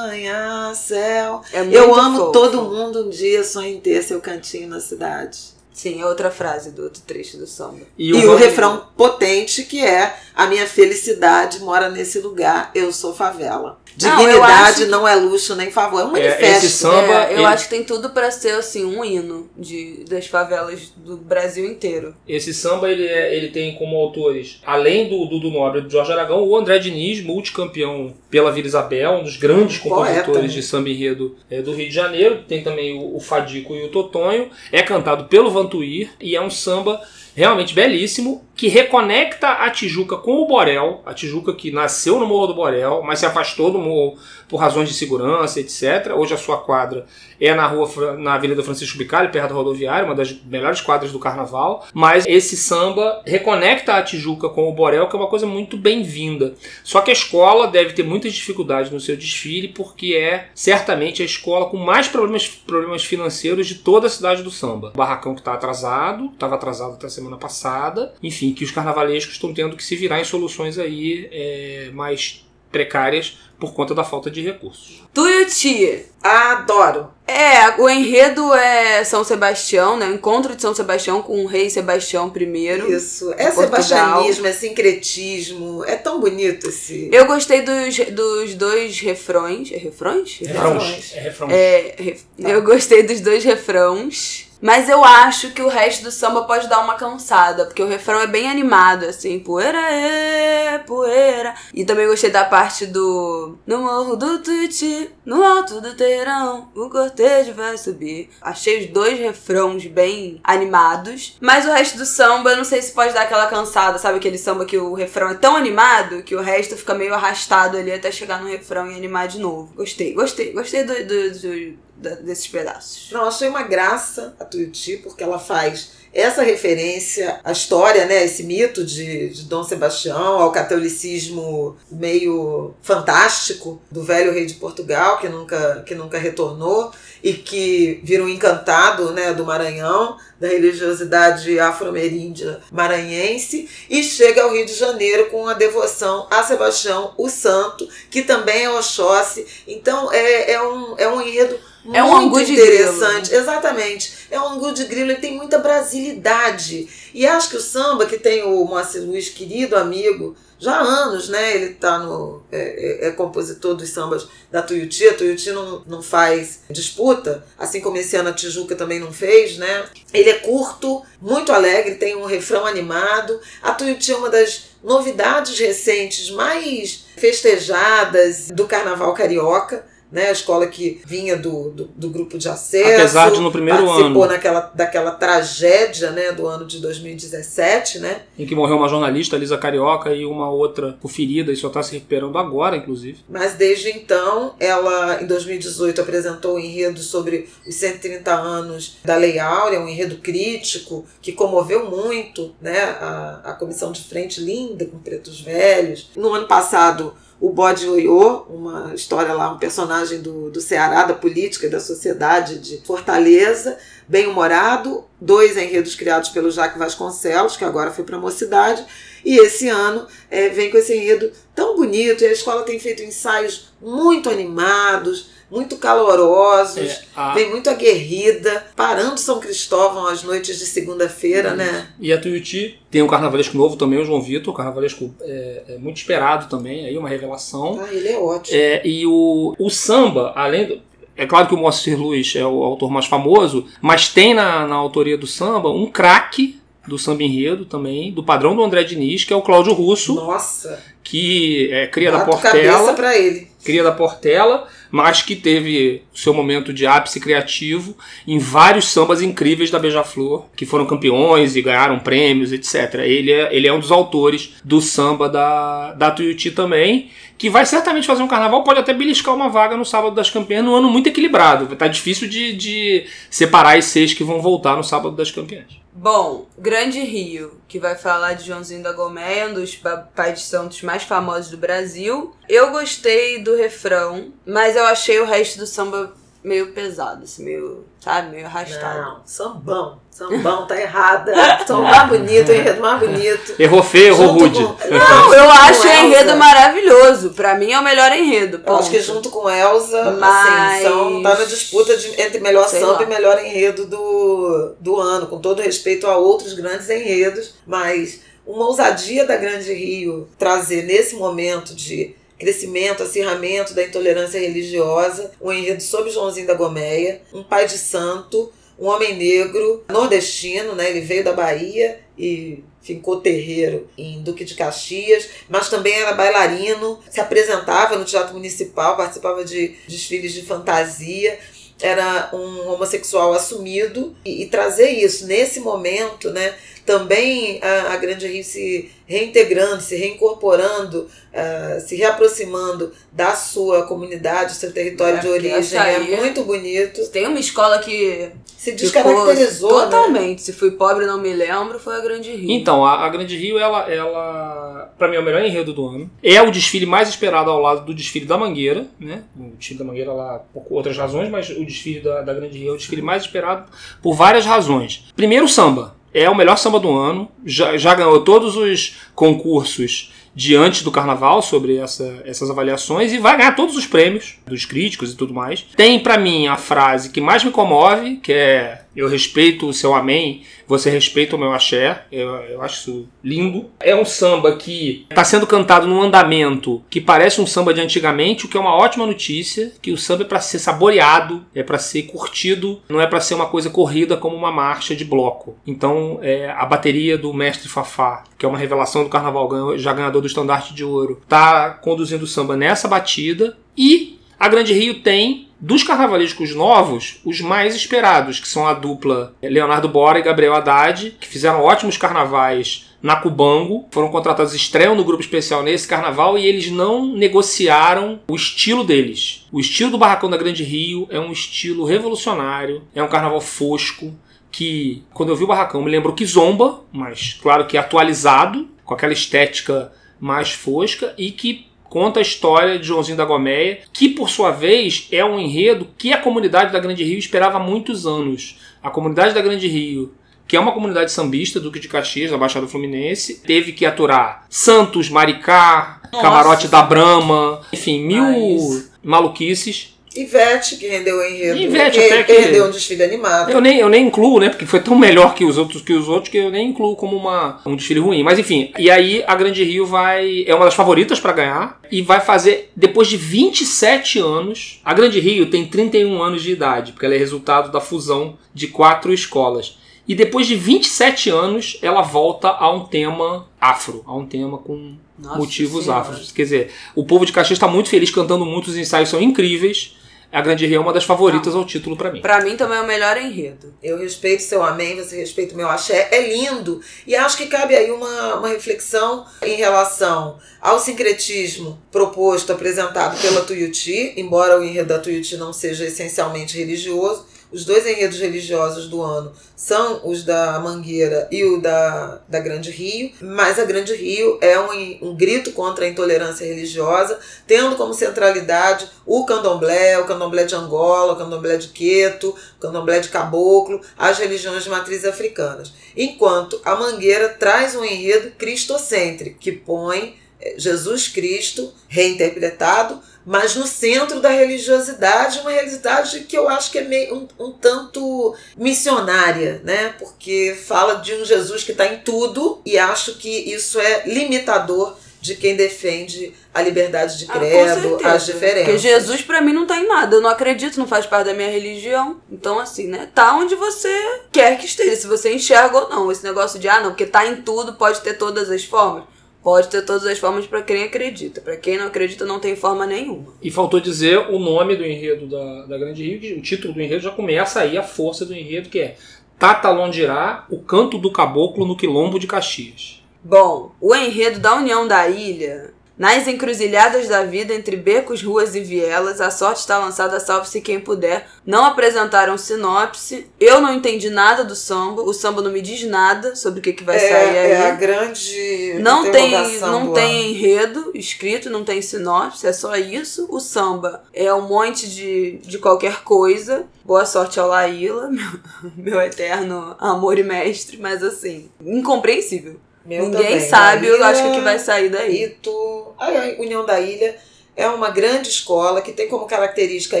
arranha-céu. 0.24 1.42
É 1.52 1.62
muito 1.62 1.74
Eu 1.76 1.94
amo 1.94 2.16
fofo. 2.18 2.32
todo 2.32 2.62
mundo 2.62 3.06
um 3.06 3.10
dia 3.10 3.44
sonha 3.44 3.68
em 3.70 3.80
ter 3.80 4.02
seu 4.02 4.20
cantinho 4.20 4.68
na 4.68 4.80
cidade. 4.80 5.53
Sim, 5.74 6.00
é 6.00 6.06
outra 6.06 6.30
frase 6.30 6.70
do 6.70 6.84
outro 6.84 7.02
trecho 7.04 7.36
do 7.36 7.46
samba. 7.48 7.80
E, 7.98 8.12
o, 8.14 8.20
Vantuir- 8.20 8.38
refrão 8.48 8.86
potente 8.96 9.64
que 9.64 9.84
é 9.84 10.16
a 10.34 10.46
minha 10.46 10.66
felicidade 10.68 11.58
mora 11.60 11.90
nesse 11.90 12.20
lugar, 12.20 12.70
eu 12.76 12.92
sou 12.92 13.12
favela. 13.12 13.78
Não, 14.02 14.16
Dignidade 14.16 14.84
que- 14.84 14.90
não 14.90 15.06
é 15.06 15.14
luxo 15.14 15.54
nem 15.54 15.70
favor, 15.70 16.00
é 16.00 16.04
um 16.04 16.16
É, 16.16 16.20
manifesto. 16.28 16.66
esse 16.66 16.70
samba, 16.70 17.12
É, 17.12 17.32
eu 17.32 17.36
ele- 17.38 17.44
acho 17.44 17.64
que 17.64 17.70
tem 17.70 17.84
tudo 17.84 18.10
pra 18.10 18.30
ser 18.30 18.50
assim 18.52 18.84
um 18.84 19.04
hino 19.04 19.48
de, 19.56 20.04
das 20.08 20.26
favelas 20.26 20.92
do 20.96 21.16
Brasil 21.16 21.64
inteiro. 21.64 22.14
Esse 22.26 22.52
samba 22.52 22.90
ele, 22.90 23.06
é- 23.06 23.36
ele 23.36 23.48
tem 23.50 23.74
como 23.76 23.96
autores, 23.96 24.60
além 24.66 25.08
do 25.08 25.24
Dudu 25.26 25.50
Nobre 25.50 25.80
e 25.80 25.82
do 25.84 25.90
Jorge 25.90 26.10
Aragão, 26.12 26.42
o 26.42 26.56
André 26.56 26.78
Diniz, 26.78 27.22
multicampeão 27.22 28.14
pela 28.28 28.50
Vila 28.50 28.66
Isabel, 28.66 29.12
um 29.12 29.22
dos 29.22 29.36
grandes 29.36 29.78
Poeta, 29.78 30.22
compositores 30.24 30.50
né? 30.54 30.60
de 30.60 30.62
samba 30.62 30.88
enredo 30.90 31.36
é, 31.50 31.62
do 31.62 31.72
Rio 31.72 31.88
de 31.88 31.94
Janeiro. 31.94 32.42
Tem 32.48 32.62
também 32.64 32.98
o, 32.98 33.16
o 33.16 33.20
Fadico 33.20 33.74
e 33.74 33.84
o 33.84 33.88
Totonho. 33.90 34.50
É 34.72 34.82
cantado 34.82 35.24
pelo 35.26 35.50
Vantuir 35.50 36.10
e 36.20 36.34
é 36.34 36.40
um 36.40 36.50
samba 36.50 37.00
realmente 37.34 37.74
belíssimo 37.74 38.44
que 38.54 38.68
reconecta 38.68 39.48
a 39.48 39.70
Tijuca 39.70 40.16
com 40.16 40.42
o 40.42 40.46
Borel. 40.46 41.02
A 41.04 41.12
Tijuca 41.12 41.52
que 41.52 41.70
nasceu 41.70 42.18
no 42.20 42.26
Morro 42.26 42.48
do 42.48 42.54
Borel, 42.54 43.02
mas 43.04 43.18
se 43.18 43.26
afastou 43.26 43.70
do 43.70 43.78
morro 43.78 44.16
por 44.54 44.60
razões 44.60 44.88
de 44.88 44.94
segurança, 44.94 45.58
etc. 45.58 46.12
Hoje 46.16 46.32
a 46.32 46.36
sua 46.36 46.58
quadra 46.58 47.06
é 47.40 47.52
na 47.52 47.66
rua 47.66 48.16
na 48.16 48.34
Avenida 48.34 48.62
Francisco 48.62 48.96
Bicalho, 48.96 49.32
perto 49.32 49.48
da 49.48 49.54
rodoviária, 49.56 50.04
uma 50.04 50.14
das 50.14 50.32
melhores 50.44 50.80
quadras 50.80 51.10
do 51.10 51.18
carnaval. 51.18 51.84
Mas 51.92 52.24
esse 52.24 52.56
samba 52.56 53.20
reconecta 53.26 53.94
a 53.94 54.02
Tijuca 54.04 54.48
com 54.48 54.68
o 54.68 54.72
Borel, 54.72 55.08
que 55.08 55.16
é 55.16 55.18
uma 55.18 55.26
coisa 55.26 55.44
muito 55.44 55.76
bem-vinda. 55.76 56.54
Só 56.84 57.00
que 57.00 57.10
a 57.10 57.12
escola 57.12 57.66
deve 57.66 57.94
ter 57.94 58.04
muitas 58.04 58.32
dificuldades 58.32 58.92
no 58.92 59.00
seu 59.00 59.16
desfile, 59.16 59.66
porque 59.66 60.14
é 60.14 60.50
certamente 60.54 61.20
a 61.20 61.24
escola 61.24 61.66
com 61.66 61.76
mais 61.76 62.06
problemas, 62.06 62.46
problemas 62.46 63.04
financeiros 63.04 63.66
de 63.66 63.74
toda 63.74 64.06
a 64.06 64.10
cidade 64.10 64.44
do 64.44 64.52
samba. 64.52 64.92
O 64.94 64.98
barracão 64.98 65.34
que 65.34 65.40
está 65.40 65.54
atrasado, 65.54 66.26
estava 66.26 66.54
atrasado 66.54 66.92
até 66.92 67.08
a 67.08 67.10
semana 67.10 67.36
passada. 67.36 68.14
Enfim, 68.22 68.52
que 68.52 68.62
os 68.62 68.70
carnavalescos 68.70 69.34
estão 69.34 69.52
tendo 69.52 69.74
que 69.74 69.82
se 69.82 69.96
virar 69.96 70.20
em 70.20 70.24
soluções 70.24 70.78
aí 70.78 71.28
é, 71.32 71.90
mais 71.92 72.44
precárias 72.74 73.38
por 73.60 73.72
conta 73.72 73.94
da 73.94 74.02
falta 74.02 74.28
de 74.28 74.42
recursos. 74.42 75.00
Tuiuti. 75.14 76.04
Adoro. 76.20 77.08
É, 77.26 77.80
o 77.80 77.88
enredo 77.88 78.52
é 78.52 79.04
São 79.04 79.22
Sebastião, 79.22 79.96
né? 79.96 80.08
O 80.08 80.14
encontro 80.14 80.54
de 80.56 80.60
São 80.60 80.74
Sebastião 80.74 81.22
com 81.22 81.42
o 81.44 81.46
rei 81.46 81.70
Sebastião 81.70 82.30
I. 82.36 82.92
Isso. 82.92 83.32
É 83.38 83.50
sebastianismo, 83.50 84.46
é 84.46 84.52
sincretismo. 84.52 85.84
É 85.86 85.96
tão 85.96 86.20
bonito 86.20 86.68
esse. 86.68 87.08
Eu 87.12 87.26
gostei 87.26 87.62
dos, 87.62 87.96
dos 88.10 88.54
dois 88.54 88.98
refrões. 89.00 89.70
É 89.72 89.76
refrões? 89.76 90.38
Refrões. 90.40 91.12
É 91.14 91.20
refrão. 91.20 91.48
É, 91.50 91.94
ref- 91.98 92.22
eu 92.38 92.62
gostei 92.62 93.02
dos 93.04 93.20
dois 93.20 93.44
refrãos. 93.44 94.46
Mas 94.64 94.88
eu 94.88 95.04
acho 95.04 95.50
que 95.50 95.60
o 95.60 95.68
resto 95.68 96.04
do 96.04 96.10
samba 96.10 96.44
pode 96.44 96.68
dar 96.68 96.80
uma 96.80 96.94
cansada, 96.94 97.66
porque 97.66 97.82
o 97.82 97.86
refrão 97.86 98.18
é 98.20 98.26
bem 98.26 98.48
animado, 98.48 99.04
assim, 99.04 99.38
poeira, 99.38 99.78
é, 99.78 100.78
poeira. 100.78 101.54
E 101.74 101.84
também 101.84 102.06
gostei 102.06 102.30
da 102.30 102.46
parte 102.46 102.86
do 102.86 103.58
No 103.66 103.80
morro 103.82 104.16
do 104.16 104.38
Tuti, 104.38 105.10
no 105.22 105.44
alto 105.44 105.82
do 105.82 105.94
Teirão, 105.94 106.70
o 106.74 106.88
cortejo 106.88 107.52
vai 107.52 107.76
subir. 107.76 108.30
Achei 108.40 108.80
os 108.86 108.90
dois 108.90 109.18
refrãos 109.18 109.84
bem 109.86 110.40
animados, 110.42 111.36
mas 111.42 111.66
o 111.66 111.70
resto 111.70 111.98
do 111.98 112.06
samba, 112.06 112.52
eu 112.52 112.56
não 112.56 112.64
sei 112.64 112.80
se 112.80 112.92
pode 112.92 113.12
dar 113.12 113.24
aquela 113.24 113.46
cansada, 113.48 113.98
sabe 113.98 114.16
aquele 114.16 114.38
samba 114.38 114.64
que 114.64 114.78
o 114.78 114.94
refrão 114.94 115.28
é 115.28 115.34
tão 115.34 115.56
animado 115.56 116.22
que 116.22 116.34
o 116.34 116.40
resto 116.40 116.74
fica 116.74 116.94
meio 116.94 117.12
arrastado 117.12 117.76
ali 117.76 117.92
até 117.92 118.10
chegar 118.10 118.40
no 118.42 118.48
refrão 118.48 118.90
e 118.90 118.96
animar 118.96 119.28
de 119.28 119.38
novo. 119.38 119.74
Gostei, 119.76 120.14
gostei, 120.14 120.52
gostei 120.52 120.84
do, 120.84 120.94
do- 121.06 121.38
do- 121.38 121.84
desses 121.96 122.48
pedaços. 122.48 123.10
Não, 123.10 123.24
achei 123.24 123.48
uma 123.48 123.62
graça 123.62 124.34
a 124.38 124.44
Tuiuti, 124.44 124.98
porque 124.98 125.22
ela 125.22 125.38
faz 125.38 126.04
essa 126.14 126.42
referência 126.42 127.40
à 127.42 127.50
história, 127.50 128.06
né, 128.06 128.24
esse 128.24 128.44
mito 128.44 128.84
de, 128.84 129.30
de 129.30 129.42
Dom 129.42 129.64
Sebastião, 129.64 130.40
ao 130.40 130.52
catolicismo 130.52 131.76
meio 131.90 132.72
fantástico 132.82 133.82
do 133.90 134.02
velho 134.04 134.32
rei 134.32 134.46
de 134.46 134.54
Portugal, 134.54 135.18
que 135.18 135.28
nunca, 135.28 135.82
que 135.84 135.94
nunca 135.94 136.16
retornou 136.16 136.92
e 137.20 137.32
que 137.32 138.00
vira 138.04 138.22
um 138.22 138.28
encantado 138.28 139.10
né, 139.12 139.32
do 139.32 139.44
Maranhão, 139.44 140.16
da 140.38 140.46
religiosidade 140.46 141.58
afro-ameríndia 141.58 142.60
maranhense, 142.70 143.68
e 143.90 144.04
chega 144.04 144.42
ao 144.42 144.52
Rio 144.52 144.66
de 144.66 144.74
Janeiro 144.74 145.30
com 145.30 145.48
a 145.48 145.54
devoção 145.54 146.28
a 146.30 146.44
Sebastião, 146.44 147.12
o 147.16 147.28
santo, 147.28 147.88
que 148.08 148.22
também 148.22 148.64
é 148.64 148.70
Oxóssi. 148.70 149.46
Então 149.66 150.12
é, 150.12 150.52
é, 150.52 150.62
um, 150.62 150.94
é 150.98 151.08
um 151.08 151.20
enredo 151.20 151.58
É 151.92 152.02
um 152.02 152.16
angu 152.16 152.42
de 152.42 152.52
interessante. 152.52 153.34
Exatamente. 153.34 154.12
É 154.30 154.40
um 154.40 154.48
angu 154.48 154.72
de 154.72 154.84
grilo, 154.84 155.10
ele 155.10 155.20
tem 155.20 155.36
muita 155.36 155.58
brasilidade. 155.58 156.88
E 157.12 157.26
acho 157.26 157.50
que 157.50 157.56
o 157.56 157.60
samba, 157.60 158.06
que 158.06 158.18
tem 158.18 158.42
o 158.42 158.64
Moacir 158.64 159.02
Luiz, 159.02 159.28
querido 159.28 159.76
amigo, 159.76 160.34
já 160.58 160.76
há 160.76 160.80
anos, 160.82 161.28
né? 161.28 161.54
Ele 161.54 161.74
tá 161.74 161.98
no. 161.98 162.42
É, 162.50 163.04
é- 163.04 163.08
é 163.08 163.10
compositor 163.10 163.74
dos 163.74 163.90
sambas 163.90 164.26
da 164.50 164.62
Tuiuti. 164.62 165.06
A 165.08 165.14
Tuiuti 165.14 165.50
não, 165.50 165.82
não 165.86 166.02
faz 166.02 166.60
disputa, 166.70 167.44
assim 167.58 167.80
como 167.80 167.96
esse 167.98 168.16
ano 168.16 168.30
a 168.30 168.32
Tijuca 168.32 168.74
também 168.74 168.98
não 168.98 169.12
fez, 169.12 169.58
né? 169.58 169.84
Ele 170.12 170.30
é 170.30 170.34
curto, 170.38 171.02
muito 171.20 171.52
alegre, 171.52 171.96
tem 171.96 172.16
um 172.16 172.24
refrão 172.24 172.64
animado. 172.66 173.38
A 173.62 173.72
Tuiuti 173.72 174.10
é 174.12 174.16
uma 174.16 174.30
das 174.30 174.70
novidades 174.82 175.58
recentes 175.58 176.30
mais 176.30 177.04
festejadas 177.16 178.48
do 178.50 178.66
carnaval 178.66 179.12
carioca. 179.14 179.84
Né, 180.14 180.28
a 180.28 180.32
escola 180.32 180.68
que 180.68 181.02
vinha 181.04 181.36
do, 181.36 181.70
do, 181.70 181.84
do 181.96 182.08
grupo 182.08 182.38
de 182.38 182.48
acesso. 182.48 183.00
Apesar 183.00 183.32
de 183.32 183.40
no 183.40 183.50
primeiro 183.50 183.84
participou 183.84 184.22
ano. 184.22 184.32
naquela, 184.32 184.72
daquela 184.72 185.10
tragédia 185.10 186.12
né, 186.12 186.30
do 186.30 186.46
ano 186.46 186.64
de 186.64 186.78
2017, 186.78 187.98
né? 187.98 188.22
Em 188.38 188.46
que 188.46 188.54
morreu 188.54 188.76
uma 188.76 188.88
jornalista, 188.88 189.36
Lisa 189.36 189.58
Carioca, 189.58 190.14
e 190.14 190.24
uma 190.24 190.48
outra 190.48 190.96
por 191.00 191.10
ferida 191.10 191.50
e 191.50 191.56
só 191.56 191.66
está 191.66 191.82
se 191.82 191.94
recuperando 191.94 192.38
agora, 192.38 192.76
inclusive. 192.76 193.18
Mas 193.28 193.54
desde 193.54 193.90
então, 193.90 194.54
ela 194.60 195.20
em 195.20 195.26
2018 195.26 196.00
apresentou 196.00 196.54
o 196.54 196.60
enredo 196.60 197.00
sobre 197.00 197.48
os 197.66 197.74
130 197.74 198.32
anos 198.32 198.98
da 199.04 199.16
Lei 199.16 199.40
Áurea, 199.40 199.80
um 199.80 199.88
enredo 199.88 200.18
crítico 200.18 201.04
que 201.20 201.32
comoveu 201.32 201.90
muito 201.90 202.54
né, 202.60 202.78
a, 203.00 203.40
a 203.44 203.52
comissão 203.54 203.90
de 203.90 204.02
frente 204.02 204.40
linda 204.40 204.84
com 204.84 204.98
pretos 204.98 205.40
velhos. 205.40 206.10
No 206.14 206.32
ano 206.32 206.46
passado, 206.46 207.14
o 207.40 207.50
Bode 207.50 207.88
Oiô, 207.88 208.44
uma 208.48 208.94
história 208.94 209.34
lá, 209.34 209.52
um 209.52 209.58
personagem 209.58 210.20
do, 210.20 210.50
do 210.50 210.60
Ceará, 210.60 211.04
da 211.04 211.14
política 211.14 211.68
da 211.68 211.80
sociedade 211.80 212.58
de 212.58 212.78
Fortaleza, 212.86 213.76
bem-humorado, 214.08 215.04
dois 215.20 215.56
enredos 215.56 215.94
criados 215.94 216.28
pelo 216.30 216.50
Jaque 216.50 216.78
Vasconcelos, 216.78 217.56
que 217.56 217.64
agora 217.64 217.90
foi 217.90 218.04
para 218.04 218.16
a 218.16 218.20
Mocidade, 218.20 218.84
e 219.24 219.36
esse 219.38 219.68
ano 219.68 220.06
é, 220.30 220.48
vem 220.48 220.70
com 220.70 220.76
esse 220.78 220.94
enredo 220.96 221.30
tão 221.54 221.76
bonito, 221.76 222.22
e 222.22 222.26
a 222.26 222.32
escola 222.32 222.62
tem 222.62 222.78
feito 222.78 223.02
ensaios 223.02 223.68
muito 223.80 224.28
animados, 224.28 225.32
muito 225.50 225.76
calorosos, 225.76 226.78
É, 226.90 227.02
a- 227.14 227.34
vem 227.34 227.50
muito 227.50 227.70
aguerrida, 227.70 228.66
parando 228.74 229.20
São 229.20 229.38
Cristóvão 229.38 230.06
às 230.06 230.22
noites 230.24 230.58
de 230.58 230.66
segunda-feira, 230.66 231.54
né? 231.54 231.88
E 232.00 232.12
a 232.12 232.20
Tuiuti 232.20 232.80
tem 232.90 233.02
um 233.02 233.06
carnavalesco 233.06 233.56
novo 233.56 233.76
também, 233.76 234.00
o 234.00 234.04
João 234.04 234.20
Vitor, 234.22 234.52
um 234.52 234.56
carnavalesco 234.56 235.14
é, 235.20 235.62
é 235.68 235.78
muito 235.78 235.98
esperado 235.98 236.48
também, 236.48 236.86
aí 236.86 236.96
uma 236.98 237.08
revelação. 237.08 237.80
Ah, 237.80 237.92
ele 237.92 238.08
é 238.08 238.18
ótimo. 238.18 238.56
É, 238.58 238.86
e 238.86 239.06
o, 239.06 239.54
o 239.58 239.70
samba, 239.70 240.32
além 240.34 240.66
do. 240.66 240.80
É 241.16 241.24
claro 241.26 241.46
que 241.46 241.54
o 241.54 241.56
Moacir 241.56 241.96
Luiz 241.96 242.34
é 242.34 242.44
o 242.44 242.64
autor 242.64 242.90
mais 242.90 243.06
famoso, 243.06 243.68
mas 243.80 244.08
tem 244.08 244.34
na, 244.34 244.66
na 244.66 244.74
autoria 244.74 245.16
do 245.16 245.28
samba 245.28 245.70
um 245.70 245.86
craque 245.88 246.58
do 246.86 246.98
samba 246.98 247.22
enredo 247.22 247.64
também, 247.64 248.12
do 248.12 248.22
padrão 248.22 248.54
do 248.54 248.62
André 248.62 248.84
Diniz, 248.84 249.24
que 249.24 249.32
é 249.32 249.36
o 249.36 249.42
Cláudio 249.42 249.72
Russo, 249.72 250.14
Nossa, 250.14 250.82
que 251.02 251.68
é 251.72 251.86
cria 251.86 252.10
da 252.12 252.18
bato 252.18 252.38
cabeça 252.38 252.72
Portela, 252.72 252.92
pra 252.94 253.16
ele. 253.18 253.48
cria 253.64 253.82
da 253.82 253.92
Portela, 253.92 254.66
mas 254.90 255.22
que 255.22 255.34
teve 255.34 256.02
seu 256.14 256.32
momento 256.32 256.72
de 256.72 256.86
ápice 256.86 257.18
criativo 257.18 257.96
em 258.26 258.38
vários 258.38 258.88
sambas 258.88 259.22
incríveis 259.22 259.70
da 259.70 259.78
Beija-Flor, 259.78 260.46
que 260.54 260.66
foram 260.66 260.86
campeões 260.86 261.56
e 261.56 261.62
ganharam 261.62 261.98
prêmios, 261.98 262.52
etc. 262.52 262.94
Ele 263.00 263.32
é, 263.32 263.54
ele 263.54 263.66
é 263.66 263.72
um 263.72 263.80
dos 263.80 263.90
autores 263.90 264.54
do 264.62 264.80
samba 264.80 265.28
da, 265.28 265.92
da 265.94 266.10
Tuiuti 266.10 266.50
também, 266.50 267.10
que 267.36 267.50
vai 267.50 267.66
certamente 267.66 268.06
fazer 268.06 268.22
um 268.22 268.28
carnaval, 268.28 268.62
pode 268.62 268.80
até 268.80 268.94
beliscar 268.94 269.34
uma 269.34 269.48
vaga 269.48 269.76
no 269.76 269.84
Sábado 269.84 270.14
das 270.14 270.30
Campeãs, 270.30 270.64
num 270.64 270.74
ano 270.74 270.88
muito 270.88 271.08
equilibrado. 271.08 271.74
Tá 271.74 271.88
difícil 271.88 272.28
de, 272.28 272.52
de 272.52 273.06
separar 273.28 273.76
as 273.76 273.86
seis 273.86 274.14
que 274.14 274.22
vão 274.22 274.40
voltar 274.40 274.76
no 274.76 274.84
Sábado 274.84 275.16
das 275.16 275.30
Campeãs. 275.30 275.83
Bom, 275.96 276.48
Grande 276.58 276.98
Rio, 277.00 277.60
que 277.68 277.78
vai 277.78 277.94
falar 277.94 278.32
de 278.32 278.44
Joãozinho 278.48 278.82
da 278.82 278.92
Gomeia, 278.92 279.48
um 279.48 279.54
dos 279.54 279.76
pa- 279.76 279.96
pais 280.14 280.40
de 280.40 280.44
santos 280.44 280.82
mais 280.82 281.04
famosos 281.04 281.52
do 281.52 281.56
Brasil. 281.56 282.34
Eu 282.48 282.72
gostei 282.72 283.40
do 283.44 283.54
refrão, 283.54 284.32
mas 284.44 284.74
eu 284.74 284.84
achei 284.86 285.20
o 285.20 285.24
resto 285.24 285.58
do 285.58 285.66
samba 285.68 286.12
meio 286.44 286.72
pesado, 286.72 287.24
assim, 287.24 287.42
meio, 287.42 287.84
sabe, 287.98 288.28
meio 288.30 288.44
arrastado. 288.46 289.00
Não, 289.00 289.20
sambão. 289.24 289.98
Sambão, 290.10 290.64
tá 290.66 290.80
errada. 290.80 291.32
Samba 291.66 291.82
mais 291.82 292.08
bonito, 292.08 292.52
enredo 292.52 292.80
mais 292.80 293.00
bonito. 293.00 293.54
Errou 293.58 293.82
feio, 293.82 294.08
errou 294.14 294.26
rude. 294.28 294.62
com- 294.62 294.76
Não, 294.94 295.34
eu 295.34 295.50
acho 295.50 295.82
o 295.82 295.86
enredo 295.90 296.36
maravilhoso. 296.36 297.30
Pra 297.30 297.54
mim 297.56 297.72
é 297.72 297.80
o 297.80 297.82
melhor 297.82 298.12
enredo. 298.12 298.60
Eu 298.64 298.76
acho 298.76 298.90
que 298.90 298.98
ponto. 298.98 299.06
junto 299.06 299.30
com 299.30 299.50
Elza, 299.50 300.12
Mas- 300.12 300.74
assim, 300.74 300.82
são, 300.84 301.22
tá 301.22 301.34
na 301.38 301.44
disputa 301.46 301.96
de- 301.96 302.20
entre 302.20 302.38
melhor 302.40 302.68
Sei 302.68 302.78
samba 302.80 302.92
lá. 302.92 303.02
e 303.02 303.06
melhor 303.06 303.44
enredo 303.44 303.86
do, 303.86 304.74
do 304.78 305.00
ano, 305.00 305.26
com 305.26 305.40
todo 305.40 305.62
respeito 305.62 306.06
a 306.06 306.16
outros 306.16 306.52
grandes 306.52 306.88
enredos, 306.90 307.54
mas 307.66 308.20
uma 308.46 308.66
ousadia 308.66 309.24
da 309.26 309.36
Grande 309.36 309.72
Rio 309.72 310.28
trazer 310.38 310.82
nesse 310.84 311.16
momento 311.16 311.74
de 311.74 312.14
crescimento, 312.44 313.02
acirramento 313.02 313.72
da 313.72 313.82
intolerância 313.82 314.38
religiosa, 314.38 315.32
um 315.40 315.50
enredo 315.50 315.82
sobre 315.82 316.10
Joãozinho 316.10 316.46
da 316.46 316.54
Gomeia, 316.54 317.22
um 317.32 317.42
pai 317.42 317.66
de 317.66 317.78
santo, 317.78 318.52
um 318.78 318.86
homem 318.86 319.16
negro, 319.16 319.82
nordestino, 319.88 320.74
né? 320.74 320.90
Ele 320.90 321.00
veio 321.00 321.24
da 321.24 321.32
Bahia 321.32 322.00
e 322.18 322.62
fincou 322.82 323.20
terreiro 323.20 323.88
em 323.96 324.22
Duque 324.22 324.44
de 324.44 324.54
Caxias, 324.54 325.28
mas 325.48 325.70
também 325.70 325.94
era 325.94 326.12
bailarino, 326.12 327.00
se 327.08 327.18
apresentava 327.18 327.96
no 327.96 328.04
Teatro 328.04 328.34
Municipal, 328.34 328.96
participava 328.96 329.42
de 329.42 329.74
desfiles 329.88 330.34
de 330.34 330.42
fantasia, 330.42 331.38
era 331.80 332.30
um 332.32 332.68
homossexual 332.68 333.32
assumido 333.32 334.14
e, 334.24 334.42
e 334.42 334.46
trazer 334.46 334.90
isso 334.90 335.26
nesse 335.26 335.60
momento, 335.60 336.30
né? 336.30 336.54
Também 336.84 337.60
a, 337.62 337.92
a 337.94 337.96
Grande 337.96 338.26
Rio 338.26 338.44
se 338.44 338.90
reintegrando, 339.06 339.80
se 339.82 339.96
reincorporando, 339.96 341.08
ah, 341.32 341.78
se 341.80 341.96
reaproximando 341.96 342.92
da 343.12 343.34
sua 343.34 343.86
comunidade, 343.86 344.54
seu 344.54 344.72
território 344.72 345.18
É, 345.18 345.20
de 345.20 345.28
origem. 345.28 345.78
É 345.78 345.80
aí- 345.80 346.16
muito 346.16 346.42
bonito. 346.44 347.06
Tem 347.10 347.26
uma 347.26 347.38
escola 347.38 347.78
que 347.78 348.30
Se 348.56 348.72
descaracterizou, 348.72 349.78
né? 349.78 349.84
totalmente. 349.84 350.42
Se 350.42 350.52
fui 350.52 350.72
pobre 350.72 351.06
não 351.06 351.20
me 351.20 351.32
lembro, 351.32 351.78
foi 351.78 351.96
a 351.96 352.00
Grande 352.00 352.30
Rio. 352.32 352.50
Então, 352.50 352.84
a, 352.84 353.04
a 353.04 353.08
Grande 353.08 353.36
Rio, 353.36 353.58
ela, 353.58 353.90
ela 353.90 354.92
para 354.98 355.08
mim, 355.08 355.16
é 355.16 355.20
o 355.20 355.24
melhor 355.24 355.42
enredo 355.44 355.72
do 355.72 355.86
ano. 355.86 356.10
É 356.22 356.40
o 356.42 356.50
desfile 356.50 356.86
mais 356.86 357.08
esperado 357.08 357.50
ao 357.50 357.60
lado 357.60 357.84
do 357.84 357.94
desfile 357.94 358.26
da 358.26 358.36
Mangueira, 358.38 358.86
né? 358.98 359.24
O 359.38 359.56
desfile 359.56 359.78
da 359.78 359.84
Mangueira 359.84 360.12
lá 360.12 360.38
por 360.52 360.64
outras 360.70 360.96
razões, 360.96 361.28
mas 361.30 361.50
o 361.50 361.64
desfile 361.64 362.00
da, 362.00 362.22
da 362.22 362.32
Grande 362.34 362.58
Rio 362.58 362.70
é 362.70 362.74
o 362.74 362.76
desfile 362.76 363.02
mais 363.02 363.22
esperado 363.24 363.70
por 364.02 364.14
várias 364.14 364.44
razões. 364.46 365.04
Primeiro, 365.16 365.44
o 365.44 365.48
samba. 365.48 365.94
É 366.14 366.30
o 366.30 366.34
melhor 366.34 366.56
samba 366.56 366.78
do 366.80 366.90
ano. 366.90 367.28
Já, 367.44 367.76
já 367.76 367.94
ganhou 367.94 368.20
todos 368.22 368.56
os 368.56 368.96
concursos 369.14 370.12
diante 370.34 370.82
do 370.82 370.90
carnaval 370.90 371.42
sobre 371.42 371.76
essa- 371.76 372.22
essas 372.24 372.50
avaliações 372.50 373.12
e 373.12 373.18
vai 373.18 373.36
ganhar 373.36 373.54
todos 373.56 373.76
os 373.76 373.86
prêmios 373.86 374.36
dos 374.46 374.64
críticos 374.64 375.12
e 375.12 375.16
tudo 375.16 375.34
mais. 375.34 375.64
Tem 375.76 375.98
pra 376.00 376.16
mim 376.18 376.46
a 376.46 376.56
frase 376.56 377.10
que 377.10 377.20
mais 377.20 377.42
me 377.44 377.50
comove, 377.50 378.16
que 378.16 378.32
é 378.32 378.83
eu 378.96 379.08
respeito 379.08 379.68
o 379.68 379.72
seu 379.72 379.94
amém, 379.94 380.42
você 380.66 380.90
respeita 380.90 381.36
o 381.36 381.38
meu 381.38 381.52
axé. 381.52 382.04
Eu, 382.10 382.28
eu 382.36 382.62
acho 382.62 382.80
isso 382.80 383.08
lindo. 383.22 383.66
É 383.80 383.94
um 383.94 384.04
samba 384.04 384.56
que 384.56 385.06
está 385.10 385.24
sendo 385.24 385.46
cantado 385.46 385.86
num 385.86 386.02
andamento 386.02 386.82
que 386.88 387.00
parece 387.00 387.40
um 387.40 387.46
samba 387.46 387.74
de 387.74 387.80
antigamente, 387.80 388.46
o 388.46 388.48
que 388.48 388.56
é 388.56 388.60
uma 388.60 388.74
ótima 388.74 389.06
notícia, 389.06 389.72
que 389.82 389.92
o 389.92 389.98
samba 389.98 390.22
é 390.22 390.26
para 390.26 390.40
ser 390.40 390.58
saboreado, 390.58 391.44
é 391.54 391.62
para 391.62 391.78
ser 391.78 392.02
curtido, 392.04 392.80
não 392.88 393.00
é 393.00 393.06
para 393.06 393.20
ser 393.20 393.34
uma 393.34 393.46
coisa 393.46 393.70
corrida 393.70 394.16
como 394.16 394.36
uma 394.36 394.52
marcha 394.52 394.94
de 394.94 395.04
bloco. 395.04 395.56
Então, 395.66 396.18
é, 396.22 396.50
a 396.50 396.64
bateria 396.64 397.18
do 397.18 397.32
Mestre 397.32 397.68
Fafá, 397.68 398.24
que 398.38 398.46
é 398.46 398.48
uma 398.48 398.58
revelação 398.58 399.04
do 399.04 399.10
carnaval, 399.10 399.76
já 399.78 399.92
ganhador 399.92 400.20
do 400.20 400.26
estandarte 400.26 400.74
de 400.74 400.84
ouro, 400.84 401.20
tá 401.28 401.70
conduzindo 401.70 402.22
o 402.22 402.26
samba 402.26 402.56
nessa 402.56 402.88
batida 402.88 403.56
e 403.76 404.18
a 404.44 404.48
Grande 404.48 404.74
Rio 404.74 405.00
tem 405.00 405.48
dos 405.58 405.82
carnavalescos 405.82 406.54
novos, 406.54 407.18
os 407.24 407.40
mais 407.40 407.74
esperados, 407.74 408.38
que 408.38 408.46
são 408.46 408.66
a 408.66 408.74
dupla 408.74 409.34
Leonardo 409.42 409.88
Bora 409.88 410.18
e 410.18 410.22
Gabriel 410.22 410.52
Haddad, 410.52 411.16
que 411.18 411.26
fizeram 411.26 411.62
ótimos 411.62 411.96
carnavais 411.96 412.90
na 413.02 413.16
Cubango, 413.16 413.88
foram 413.90 414.10
contratados, 414.10 414.52
estreiam 414.52 414.94
no 414.94 415.02
grupo 415.02 415.22
especial 415.22 415.62
nesse 415.62 415.88
carnaval 415.88 416.36
e 416.36 416.44
eles 416.44 416.70
não 416.70 417.06
negociaram 417.06 418.20
o 418.28 418.36
estilo 418.36 418.84
deles. 418.84 419.46
O 419.50 419.58
estilo 419.58 419.92
do 419.92 419.96
Barracão 419.96 420.28
da 420.28 420.36
Grande 420.36 420.62
Rio 420.62 421.08
é 421.08 421.18
um 421.18 421.32
estilo 421.32 421.86
revolucionário, 421.86 422.82
é 422.94 423.02
um 423.02 423.08
carnaval 423.08 423.40
fosco, 423.40 424.14
que 424.52 425.02
quando 425.14 425.30
eu 425.30 425.36
vi 425.36 425.44
o 425.44 425.46
Barracão 425.46 425.80
me 425.80 425.90
lembrou 425.90 426.14
Kizomba, 426.14 426.84
mas 426.92 427.32
claro 427.40 427.66
que 427.66 427.78
atualizado, 427.78 428.68
com 428.84 428.92
aquela 428.92 429.14
estética 429.14 429.90
mais 430.20 430.50
fosca 430.50 431.14
e 431.16 431.30
que 431.30 431.72
conta 431.94 432.18
a 432.18 432.22
história 432.22 432.76
de 432.76 432.88
Joãozinho 432.88 433.16
da 433.16 433.24
Gomeia, 433.24 433.78
que 433.92 434.08
por 434.08 434.28
sua 434.28 434.50
vez 434.50 435.06
é 435.12 435.24
um 435.24 435.38
enredo 435.38 435.86
que 435.96 436.12
a 436.12 436.18
comunidade 436.20 436.72
da 436.72 436.80
Grande 436.80 437.04
Rio 437.04 437.16
esperava 437.16 437.58
há 437.58 437.60
muitos 437.60 438.04
anos. 438.04 438.58
A 438.82 438.90
comunidade 438.90 439.32
da 439.32 439.40
Grande 439.40 439.68
Rio, 439.68 440.12
que 440.48 440.56
é 440.56 440.60
uma 440.60 440.72
comunidade 440.72 441.12
sambista, 441.12 441.60
Duque 441.60 441.78
de 441.78 441.86
Caxias, 441.86 442.32
da 442.32 442.36
Baixada 442.36 442.66
Fluminense, 442.66 443.42
teve 443.46 443.70
que 443.70 443.86
aturar 443.86 444.44
Santos, 444.50 445.08
Maricá, 445.08 446.00
Nossa. 446.12 446.20
Camarote 446.20 446.66
da 446.66 446.82
Brama, 446.82 447.60
enfim, 447.72 448.04
mil 448.04 448.24
Mas- 448.24 448.92
maluquices. 449.00 449.93
Ivete, 450.16 450.76
que 450.76 450.86
rendeu 450.86 451.16
o 451.18 451.24
enredo. 451.24 451.58
Ivete 451.58 451.98
que, 451.98 452.04
até 452.06 452.22
que- 452.22 452.32
rendeu 452.32 452.66
um 452.66 452.70
desfile 452.70 453.02
animado. 453.02 453.50
Eu 453.50 453.60
nem, 453.60 453.78
eu 453.78 453.88
nem 453.88 454.06
incluo, 454.06 454.38
né? 454.38 454.48
Porque 454.48 454.64
foi 454.66 454.80
tão 454.80 454.96
melhor 454.98 455.34
que 455.34 455.44
os 455.44 455.58
outros 455.58 455.82
que 455.82 455.92
os 455.92 456.08
outros 456.08 456.30
que 456.30 456.38
eu 456.38 456.50
nem 456.50 456.68
incluo 456.70 456.94
como 456.96 457.16
uma, 457.16 457.60
um 457.66 457.74
desfile 457.74 458.00
ruim. 458.00 458.22
Mas 458.22 458.38
enfim, 458.38 458.72
e 458.78 458.90
aí 458.90 459.24
a 459.26 459.34
Grande 459.34 459.64
Rio 459.64 459.84
vai. 459.86 460.44
É 460.46 460.54
uma 460.54 460.64
das 460.66 460.74
favoritas 460.74 461.18
para 461.18 461.32
ganhar. 461.32 461.80
E 461.90 462.00
vai 462.02 462.20
fazer, 462.20 462.70
depois 462.76 463.08
de 463.08 463.16
27 463.16 464.18
anos. 464.18 464.80
A 464.84 464.94
Grande 464.94 465.20
Rio 465.20 465.46
tem 465.46 465.66
31 465.66 466.22
anos 466.22 466.42
de 466.42 466.52
idade, 466.52 466.92
porque 466.92 467.06
ela 467.06 467.14
é 467.14 467.18
resultado 467.18 467.70
da 467.72 467.80
fusão 467.80 468.36
de 468.52 468.68
quatro 468.68 469.12
escolas. 469.12 469.78
E 470.06 470.14
depois 470.14 470.46
de 470.46 470.54
27 470.54 471.30
anos, 471.30 471.78
ela 471.80 472.02
volta 472.02 472.48
a 472.48 472.70
um 472.70 472.84
tema 472.84 473.48
afro, 473.58 474.02
a 474.06 474.14
um 474.14 474.26
tema 474.26 474.58
com 474.58 474.96
Nossa 475.18 475.38
motivos 475.38 475.84
Senhora. 475.84 476.02
afros. 476.02 476.30
Quer 476.30 476.42
dizer, 476.42 476.70
o 476.94 477.04
povo 477.06 477.24
de 477.24 477.32
Caxias 477.32 477.56
está 477.56 477.66
muito 477.66 477.88
feliz 477.88 478.10
cantando 478.10 478.44
muito, 478.44 478.68
os 478.68 478.76
ensaios 478.76 479.08
são 479.08 479.20
incríveis. 479.20 479.96
A 480.34 480.40
Grande 480.40 480.66
Rio 480.66 480.78
é 480.78 480.80
uma 480.80 480.92
das 480.92 481.04
favoritas 481.04 481.54
ao 481.54 481.64
título 481.64 481.96
para 481.96 482.10
mim. 482.10 482.20
Pra 482.20 482.40
mim 482.40 482.56
também 482.56 482.76
é 482.76 482.80
o 482.80 482.86
melhor 482.86 483.16
enredo. 483.16 483.72
Eu 483.80 483.96
respeito 483.96 484.42
seu 484.42 484.64
amém, 484.64 484.96
você 484.96 485.16
respeita 485.16 485.54
o 485.54 485.56
meu 485.56 485.68
axé. 485.68 486.08
É 486.10 486.28
lindo. 486.28 486.80
E 487.06 487.14
acho 487.14 487.36
que 487.36 487.46
cabe 487.46 487.76
aí 487.76 487.92
uma, 487.92 488.34
uma 488.34 488.48
reflexão 488.48 489.24
em 489.42 489.54
relação 489.54 490.36
ao 490.60 490.80
sincretismo 490.80 491.80
proposto, 491.92 492.52
apresentado 492.52 493.16
pela 493.22 493.42
Tuiuti, 493.42 494.14
embora 494.16 494.58
o 494.58 494.64
enredo 494.64 494.88
da 494.88 494.98
Tuiuti 494.98 495.36
não 495.36 495.52
seja 495.52 495.84
essencialmente 495.84 496.58
religioso, 496.58 497.26
os 497.52 497.64
dois 497.64 497.86
enredos 497.86 498.18
religiosos 498.18 498.88
do 498.88 499.00
ano 499.02 499.32
são 499.56 500.00
os 500.04 500.24
da 500.24 500.58
Mangueira 500.58 501.28
e 501.30 501.44
o 501.44 501.60
da, 501.60 502.20
da 502.28 502.40
Grande 502.40 502.70
Rio, 502.70 503.12
mas 503.20 503.58
a 503.58 503.64
Grande 503.64 503.94
Rio 503.94 504.38
é 504.40 504.58
um, 504.58 505.10
um 505.10 505.16
grito 505.16 505.52
contra 505.52 505.84
a 505.84 505.88
intolerância 505.88 506.44
religiosa, 506.44 507.18
tendo 507.46 507.76
como 507.76 507.94
centralidade 507.94 508.90
o 509.06 509.24
candomblé, 509.24 509.98
o 509.98 510.06
candomblé 510.06 510.44
de 510.44 510.54
Angola, 510.54 511.12
o 511.12 511.16
candomblé 511.16 511.56
de 511.56 511.68
Queto, 511.68 512.30
o 512.30 512.60
candomblé 512.60 513.00
de 513.00 513.08
Caboclo, 513.08 513.80
as 513.96 514.18
religiões 514.18 514.64
de 514.64 514.70
matriz 514.70 515.04
africanas. 515.04 515.72
Enquanto 515.96 516.60
a 516.64 516.74
Mangueira 516.74 517.28
traz 517.28 517.74
um 517.76 517.84
enredo 517.84 518.32
cristocêntrico, 518.32 519.38
que 519.38 519.52
põe 519.52 520.16
Jesus 520.58 521.08
Cristo 521.08 521.72
reinterpretado 521.88 523.00
mas 523.26 523.56
no 523.56 523.66
centro 523.66 524.20
da 524.20 524.28
religiosidade, 524.28 525.40
uma 525.40 525.50
religiosidade 525.50 526.20
que 526.20 526.36
eu 526.36 526.48
acho 526.48 526.70
que 526.70 526.78
é 526.78 526.82
meio 526.82 527.14
um, 527.14 527.46
um 527.46 527.52
tanto 527.52 528.34
missionária, 528.56 529.62
né? 529.64 529.94
Porque 529.98 530.56
fala 530.66 530.96
de 530.96 531.14
um 531.14 531.24
Jesus 531.24 531.64
que 531.64 531.72
está 531.72 531.86
em 531.86 532.00
tudo 532.00 532.60
e 532.66 532.78
acho 532.78 533.14
que 533.14 533.30
isso 533.30 533.80
é 533.80 534.02
limitador 534.06 534.96
de 535.22 535.34
quem 535.36 535.56
defende 535.56 536.34
a 536.52 536.60
liberdade 536.60 537.16
de 537.16 537.24
ah, 537.30 537.32
credo, 537.32 537.98
ah, 538.04 538.12
as 538.12 538.26
diferenças. 538.26 538.64
Porque 538.64 538.78
Jesus 538.78 539.22
para 539.22 539.40
mim 539.40 539.54
não 539.54 539.66
tá 539.66 539.78
em 539.78 539.88
nada, 539.88 540.16
eu 540.16 540.20
não 540.20 540.28
acredito, 540.28 540.78
não 540.78 540.86
faz 540.86 541.06
parte 541.06 541.24
da 541.24 541.32
minha 541.32 541.48
religião. 541.48 542.20
Então 542.30 542.58
assim, 542.58 542.88
né? 542.88 543.08
Tá 543.14 543.34
onde 543.34 543.54
você 543.54 543.88
quer 544.30 544.58
que 544.58 544.66
esteja, 544.66 544.96
se 544.96 545.06
você 545.06 545.32
enxerga 545.32 545.78
ou 545.78 545.88
não. 545.88 546.12
Esse 546.12 546.22
negócio 546.22 546.58
de 546.58 546.68
ah, 546.68 546.80
não, 546.80 546.90
porque 546.90 547.06
tá 547.06 547.26
em 547.26 547.36
tudo, 547.36 547.72
pode 547.72 548.02
ter 548.02 548.18
todas 548.18 548.50
as 548.50 548.64
formas. 548.64 549.13
Pode 549.44 549.68
ter 549.68 549.82
todas 549.82 550.06
as 550.06 550.18
formas 550.18 550.46
para 550.46 550.62
quem 550.62 550.84
acredita. 550.84 551.42
Para 551.42 551.58
quem 551.58 551.76
não 551.76 551.88
acredita, 551.88 552.24
não 552.24 552.40
tem 552.40 552.56
forma 552.56 552.86
nenhuma. 552.86 553.34
E 553.42 553.50
faltou 553.50 553.78
dizer 553.78 554.30
o 554.30 554.38
nome 554.38 554.74
do 554.74 554.86
enredo 554.86 555.26
da, 555.26 555.66
da 555.66 555.76
Grande 555.76 556.02
Rio, 556.02 556.18
que 556.18 556.32
o 556.32 556.40
título 556.40 556.72
do 556.72 556.80
enredo 556.80 557.02
já 557.02 557.10
começa 557.10 557.60
aí 557.60 557.76
a 557.76 557.82
força 557.82 558.24
do 558.24 558.34
enredo, 558.34 558.70
que 558.70 558.80
é 558.80 558.96
Tatalondirá, 559.38 560.46
o 560.48 560.62
canto 560.62 560.96
do 560.96 561.12
caboclo 561.12 561.66
no 561.66 561.76
quilombo 561.76 562.18
de 562.18 562.26
Caxias. 562.26 563.04
Bom, 563.22 563.72
o 563.78 563.94
enredo 563.94 564.40
da 564.40 564.54
União 564.54 564.88
da 564.88 565.06
Ilha 565.10 565.73
nas 565.96 566.26
encruzilhadas 566.26 567.08
da 567.08 567.22
vida, 567.24 567.54
entre 567.54 567.76
becos, 567.76 568.22
ruas 568.22 568.54
e 568.54 568.60
vielas, 568.60 569.20
a 569.20 569.30
sorte 569.30 569.60
está 569.60 569.78
lançada, 569.78 570.18
salve-se 570.18 570.60
quem 570.60 570.80
puder. 570.80 571.28
Não 571.46 571.64
apresentaram 571.64 572.36
sinopse. 572.36 573.26
Eu 573.38 573.60
não 573.60 573.72
entendi 573.72 574.10
nada 574.10 574.44
do 574.44 574.56
samba. 574.56 575.02
O 575.02 575.12
samba 575.12 575.40
não 575.40 575.52
me 575.52 575.62
diz 575.62 575.84
nada 575.84 576.34
sobre 576.34 576.58
o 576.58 576.62
que, 576.62 576.72
que 576.72 576.82
vai 576.82 576.96
é, 576.96 576.98
sair 576.98 577.38
aí. 577.38 577.50
É 577.52 577.70
a 577.70 577.74
grande. 577.74 578.78
Não 578.80 579.10
tem, 579.10 579.30
não 579.60 579.92
tem 579.92 580.32
enredo 580.32 580.90
escrito, 580.94 581.48
não 581.48 581.64
tem 581.64 581.80
sinopse, 581.80 582.46
é 582.46 582.52
só 582.52 582.74
isso. 582.76 583.28
O 583.30 583.38
samba 583.38 584.02
é 584.12 584.32
um 584.34 584.48
monte 584.48 584.88
de, 584.88 585.38
de 585.38 585.58
qualquer 585.58 586.02
coisa. 586.02 586.66
Boa 586.84 587.06
sorte 587.06 587.38
ao 587.38 587.48
Laíla, 587.48 588.10
meu, 588.12 588.30
meu 588.76 589.00
eterno 589.00 589.76
amor 589.78 590.18
e 590.18 590.22
mestre, 590.22 590.76
mas 590.76 591.02
assim, 591.02 591.50
incompreensível. 591.64 592.60
Meu 592.84 593.04
Ninguém 593.08 593.22
também. 593.22 593.48
sabe, 593.48 593.86
eu 593.86 594.04
acho 594.04 594.22
que 594.22 594.28
o 594.28 594.32
que 594.32 594.40
vai 594.40 594.58
sair 594.58 594.90
daí. 594.90 595.24
Ito, 595.24 595.94
a 595.98 596.08
União 596.38 596.66
da 596.66 596.78
Ilha 596.80 597.16
é 597.56 597.66
uma 597.68 597.90
grande 597.90 598.28
escola 598.28 598.82
que 598.82 598.92
tem 598.92 599.08
como 599.08 599.26
característica 599.26 599.96
a 599.96 600.00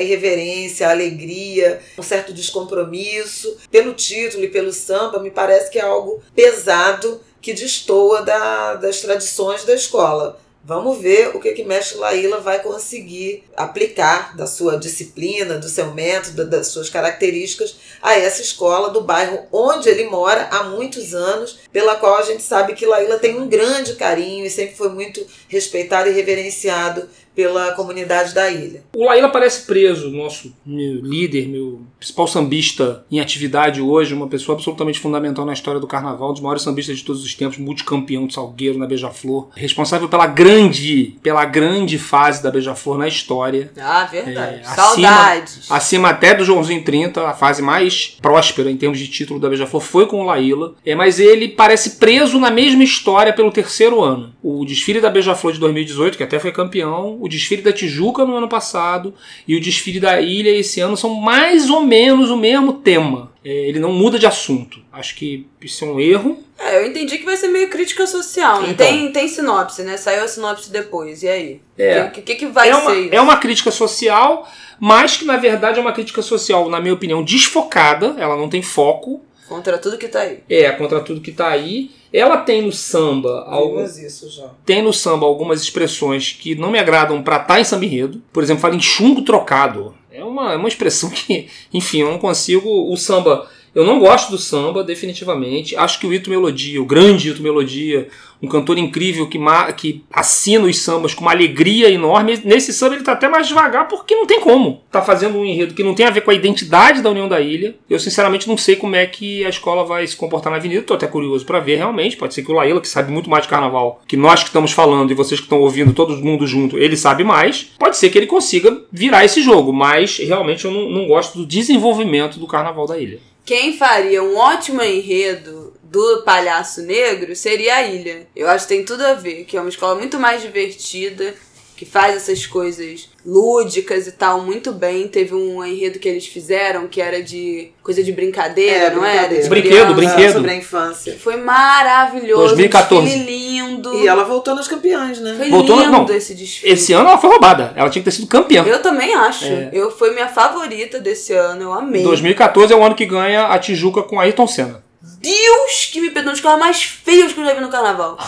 irreverência, 0.00 0.88
a 0.88 0.90
alegria, 0.90 1.80
um 1.98 2.02
certo 2.02 2.32
descompromisso. 2.32 3.56
Pelo 3.70 3.94
título 3.94 4.44
e 4.44 4.48
pelo 4.48 4.72
samba, 4.72 5.18
me 5.18 5.30
parece 5.30 5.70
que 5.70 5.78
é 5.78 5.82
algo 5.82 6.22
pesado 6.34 7.20
que 7.40 7.52
destoa 7.52 8.22
da, 8.22 8.74
das 8.74 9.00
tradições 9.00 9.64
da 9.64 9.74
escola. 9.74 10.40
Vamos 10.66 10.98
ver 10.98 11.36
o 11.36 11.40
que 11.40 11.52
que 11.52 11.62
Mestre 11.62 11.98
Laíla 11.98 12.40
vai 12.40 12.62
conseguir 12.62 13.44
aplicar 13.54 14.34
da 14.34 14.46
sua 14.46 14.78
disciplina, 14.78 15.58
do 15.58 15.68
seu 15.68 15.92
método, 15.92 16.48
das 16.48 16.68
suas 16.68 16.88
características 16.88 17.76
a 18.00 18.14
essa 18.18 18.40
escola 18.40 18.88
do 18.88 19.02
bairro 19.02 19.40
onde 19.52 19.90
ele 19.90 20.04
mora 20.04 20.48
há 20.50 20.62
muitos 20.62 21.12
anos, 21.12 21.58
pela 21.70 21.96
qual 21.96 22.16
a 22.16 22.22
gente 22.22 22.42
sabe 22.42 22.72
que 22.72 22.86
Laíla 22.86 23.18
tem 23.18 23.38
um 23.38 23.46
grande 23.46 23.94
carinho 23.96 24.46
e 24.46 24.50
sempre 24.50 24.74
foi 24.74 24.88
muito 24.88 25.26
respeitado 25.48 26.08
e 26.08 26.14
reverenciado 26.14 27.10
pela 27.34 27.72
comunidade 27.72 28.34
da 28.34 28.50
ilha. 28.50 28.82
O 28.94 29.04
Laíla 29.04 29.28
parece 29.28 29.66
preso, 29.66 30.10
nosso 30.10 30.54
meu 30.64 31.00
líder, 31.02 31.48
meu 31.48 31.82
principal 31.98 32.26
sambista 32.26 33.04
em 33.10 33.20
atividade 33.20 33.80
hoje, 33.80 34.14
uma 34.14 34.28
pessoa 34.28 34.54
absolutamente 34.54 35.00
fundamental 35.00 35.44
na 35.44 35.52
história 35.52 35.80
do 35.80 35.86
carnaval, 35.86 36.30
um 36.30 36.32
dos 36.32 36.42
maiores 36.42 36.62
sambistas 36.62 36.98
de 36.98 37.04
todos 37.04 37.24
os 37.24 37.34
tempos, 37.34 37.58
multicampeão 37.58 38.26
de 38.26 38.34
Salgueiro 38.34 38.78
na 38.78 38.86
Beija-Flor, 38.86 39.48
responsável 39.54 40.08
pela 40.08 40.26
grande, 40.26 41.16
pela 41.22 41.44
grande 41.44 41.98
fase 41.98 42.42
da 42.42 42.50
Beija-Flor 42.50 42.98
na 42.98 43.08
história. 43.08 43.72
Ah, 43.78 44.04
verdade. 44.04 44.60
É, 44.60 44.64
Saudades. 44.64 45.58
Acima, 45.58 45.76
acima, 45.76 46.08
até 46.10 46.34
do 46.34 46.44
Joãozinho 46.44 46.84
30, 46.84 47.26
a 47.26 47.34
fase 47.34 47.62
mais 47.62 48.16
próspera 48.20 48.70
em 48.70 48.76
termos 48.76 48.98
de 48.98 49.08
título 49.08 49.40
da 49.40 49.48
Beija-Flor 49.48 49.82
foi 49.82 50.06
com 50.06 50.20
o 50.20 50.24
Laíla. 50.24 50.74
É, 50.84 50.94
mas 50.94 51.18
ele 51.18 51.48
parece 51.48 51.96
preso 51.96 52.38
na 52.38 52.50
mesma 52.50 52.84
história 52.84 53.32
pelo 53.32 53.50
terceiro 53.50 54.02
ano. 54.02 54.32
O 54.42 54.64
desfile 54.64 55.00
da 55.00 55.10
Beija-Flor 55.10 55.52
de 55.52 55.60
2018, 55.60 56.16
que 56.16 56.22
até 56.22 56.38
foi 56.38 56.52
campeão, 56.52 57.18
o 57.24 57.28
desfile 57.28 57.62
da 57.62 57.72
Tijuca 57.72 58.22
no 58.26 58.36
ano 58.36 58.46
passado 58.46 59.14
e 59.48 59.56
o 59.56 59.60
desfile 59.60 59.98
da 59.98 60.20
Ilha 60.20 60.50
esse 60.50 60.78
ano 60.80 60.94
são 60.94 61.14
mais 61.14 61.70
ou 61.70 61.80
menos 61.80 62.28
o 62.28 62.36
mesmo 62.36 62.74
tema. 62.74 63.32
É, 63.42 63.48
ele 63.48 63.78
não 63.78 63.94
muda 63.94 64.18
de 64.18 64.26
assunto. 64.26 64.82
Acho 64.92 65.14
que 65.14 65.46
isso 65.58 65.86
é 65.86 65.88
um 65.88 65.98
erro. 65.98 66.44
É, 66.58 66.82
eu 66.82 66.86
entendi 66.86 67.16
que 67.16 67.24
vai 67.24 67.38
ser 67.38 67.48
meio 67.48 67.70
crítica 67.70 68.06
social. 68.06 68.60
Né? 68.60 68.72
Então, 68.72 68.86
tem, 68.86 69.10
tem 69.10 69.26
sinopse, 69.26 69.82
né? 69.84 69.96
Saiu 69.96 70.22
a 70.22 70.28
sinopse 70.28 70.70
depois. 70.70 71.22
E 71.22 71.28
aí? 71.28 71.60
É. 71.78 72.02
O 72.02 72.10
que, 72.10 72.20
que, 72.20 72.34
que, 72.34 72.46
vai 72.46 72.68
é 72.68 72.76
uma, 72.76 72.90
ser 72.90 73.00
isso? 73.00 73.14
É 73.14 73.20
uma 73.22 73.38
crítica 73.38 73.70
social, 73.70 74.46
mas 74.78 75.16
que 75.16 75.24
na 75.24 75.38
verdade 75.38 75.78
é 75.78 75.80
uma 75.80 75.92
crítica 75.92 76.20
social, 76.20 76.68
na 76.68 76.78
minha 76.78 76.92
opinião, 76.92 77.24
desfocada. 77.24 78.16
Ela 78.18 78.36
não 78.36 78.50
tem 78.50 78.60
foco. 78.60 79.22
Contra 79.48 79.76
tudo 79.78 79.98
que 79.98 80.08
tá 80.08 80.20
aí. 80.20 80.42
É, 80.48 80.70
contra 80.72 81.00
tudo 81.00 81.20
que 81.20 81.32
tá 81.32 81.48
aí. 81.48 81.90
Ela 82.12 82.38
tem 82.38 82.62
no 82.62 82.72
samba 82.72 83.44
algumas 83.48 83.98
isso 83.98 84.30
já. 84.30 84.48
Tem 84.64 84.82
no 84.82 84.92
samba 84.92 85.26
algumas 85.26 85.60
expressões 85.60 86.32
que 86.32 86.54
não 86.54 86.70
me 86.70 86.78
agradam 86.78 87.22
para 87.22 87.36
estar 87.36 87.54
tá 87.54 87.60
em 87.60 87.64
samba 87.64 87.84
enredo. 87.84 88.22
Por 88.32 88.42
exemplo, 88.42 88.62
fala 88.62 88.74
em 88.74 88.80
chumbo 88.80 89.22
trocado. 89.22 89.94
É 90.10 90.22
uma, 90.22 90.52
é 90.52 90.56
uma 90.56 90.68
expressão 90.68 91.10
que, 91.14 91.48
enfim, 91.72 92.00
eu 92.00 92.10
não 92.10 92.18
consigo. 92.18 92.68
O 92.90 92.96
samba 92.96 93.48
eu 93.74 93.84
não 93.84 93.98
gosto 93.98 94.30
do 94.30 94.38
samba, 94.38 94.84
definitivamente. 94.84 95.76
Acho 95.76 95.98
que 95.98 96.06
o 96.06 96.14
Ito 96.14 96.30
Melodia, 96.30 96.80
o 96.80 96.84
grande 96.84 97.30
Ito 97.30 97.42
Melodia, 97.42 98.08
um 98.40 98.46
cantor 98.46 98.78
incrível 98.78 99.28
que, 99.28 99.38
que 99.76 100.04
assina 100.12 100.66
os 100.66 100.78
sambas 100.78 101.14
com 101.14 101.22
uma 101.22 101.32
alegria 101.32 101.90
enorme. 101.90 102.40
Nesse 102.44 102.72
samba 102.72 102.94
ele 102.94 103.02
está 103.02 103.12
até 103.12 103.28
mais 103.28 103.48
devagar 103.48 103.88
porque 103.88 104.14
não 104.14 104.26
tem 104.26 104.40
como. 104.40 104.82
Tá 104.90 105.02
fazendo 105.02 105.38
um 105.38 105.44
enredo 105.44 105.74
que 105.74 105.82
não 105.82 105.94
tem 105.94 106.06
a 106.06 106.10
ver 106.10 106.20
com 106.20 106.30
a 106.30 106.34
identidade 106.34 107.02
da 107.02 107.10
União 107.10 107.28
da 107.28 107.40
Ilha. 107.40 107.74
Eu 107.88 107.98
sinceramente 107.98 108.46
não 108.46 108.56
sei 108.56 108.76
como 108.76 108.94
é 108.94 109.06
que 109.06 109.44
a 109.44 109.48
escola 109.48 109.84
vai 109.84 110.06
se 110.06 110.16
comportar 110.16 110.52
na 110.52 110.58
avenida. 110.58 110.82
Tô 110.82 110.94
até 110.94 111.06
curioso 111.06 111.44
para 111.44 111.58
ver 111.58 111.76
realmente. 111.76 112.16
Pode 112.16 112.34
ser 112.34 112.42
que 112.42 112.52
o 112.52 112.54
Laíla, 112.54 112.80
que 112.80 112.88
sabe 112.88 113.10
muito 113.10 113.28
mais 113.30 113.44
de 113.44 113.48
carnaval 113.48 114.02
que 114.06 114.16
nós 114.16 114.40
que 114.40 114.48
estamos 114.48 114.72
falando 114.72 115.10
e 115.10 115.14
vocês 115.14 115.40
que 115.40 115.46
estão 115.46 115.60
ouvindo, 115.60 115.92
todo 115.92 116.16
mundo 116.16 116.46
junto, 116.46 116.78
ele 116.78 116.96
sabe 116.96 117.24
mais. 117.24 117.72
Pode 117.78 117.96
ser 117.96 118.10
que 118.10 118.18
ele 118.18 118.26
consiga 118.26 118.82
virar 118.92 119.24
esse 119.24 119.42
jogo, 119.42 119.72
mas 119.72 120.18
realmente 120.18 120.64
eu 120.64 120.70
não, 120.70 120.88
não 120.90 121.06
gosto 121.08 121.38
do 121.38 121.46
desenvolvimento 121.46 122.38
do 122.38 122.46
carnaval 122.46 122.86
da 122.86 122.98
ilha. 122.98 123.18
Quem 123.44 123.76
faria 123.76 124.22
um 124.22 124.36
ótimo 124.36 124.82
enredo 124.82 125.74
do 125.82 126.22
Palhaço 126.22 126.80
Negro 126.80 127.36
seria 127.36 127.76
a 127.76 127.82
Ilha. 127.82 128.26
Eu 128.34 128.48
acho 128.48 128.66
que 128.66 128.74
tem 128.74 128.84
tudo 128.84 129.04
a 129.04 129.12
ver, 129.12 129.44
que 129.44 129.56
é 129.56 129.60
uma 129.60 129.68
escola 129.68 129.94
muito 129.96 130.18
mais 130.18 130.40
divertida, 130.40 131.34
que 131.76 131.84
faz 131.84 132.16
essas 132.16 132.46
coisas 132.46 133.10
lúdicas 133.24 134.06
e 134.06 134.12
tal 134.12 134.42
muito 134.42 134.72
bem. 134.72 135.08
Teve 135.08 135.34
um 135.34 135.64
enredo 135.64 135.98
que 135.98 136.08
eles 136.08 136.26
fizeram 136.26 136.86
que 136.86 137.00
era 137.00 137.22
de 137.22 137.70
coisa 137.82 138.02
de 138.02 138.12
brincadeira, 138.12 138.86
é, 138.86 138.90
não 138.90 139.00
brincadeira. 139.00 139.34
era? 139.36 139.48
brinquedo, 139.48 139.94
brinquedo. 139.94 140.32
Sobre 140.32 140.50
a 140.50 140.54
infância. 140.56 141.16
Foi 141.18 141.36
maravilhoso. 141.36 142.48
2014. 142.48 143.06
Desfile 143.06 143.24
lindo. 143.24 143.94
E 143.94 144.06
ela 144.06 144.24
voltou 144.24 144.54
nas 144.54 144.68
campeãs, 144.68 145.18
né? 145.20 145.34
Foi 145.36 145.48
voltou 145.50 145.80
lindo 145.80 145.90
não, 145.90 146.10
esse 146.14 146.34
desfile. 146.34 146.72
Esse 146.72 146.92
ano 146.92 147.08
ela 147.08 147.18
foi 147.18 147.30
roubada. 147.30 147.72
Ela 147.76 147.88
tinha 147.88 148.02
que 148.02 148.10
ter 148.10 148.16
sido 148.16 148.28
campeã. 148.28 148.62
Eu 148.64 148.82
também 148.82 149.14
acho. 149.14 149.46
É. 149.46 149.70
Eu 149.72 149.90
Foi 149.90 150.12
minha 150.12 150.28
favorita 150.28 151.00
desse 151.00 151.32
ano. 151.32 151.62
Eu 151.62 151.72
amei. 151.72 152.02
2014 152.02 152.72
é 152.72 152.76
o 152.76 152.82
ano 152.84 152.94
que 152.94 153.06
ganha 153.06 153.46
a 153.46 153.58
Tijuca 153.58 154.02
com 154.02 154.20
Ayrton 154.20 154.46
Senna. 154.46 154.84
Deus 155.20 155.90
que 155.90 156.00
me 156.00 156.10
perdoe, 156.10 156.30
um 156.30 156.32
dos 156.32 156.40
carros 156.40 156.60
mais 156.60 156.82
feios 156.82 157.32
que 157.32 157.40
eu 157.40 157.44
já 157.44 157.54
vi 157.54 157.60
no 157.60 157.68
carnaval. 157.68 158.18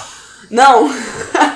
Não. 0.51 0.91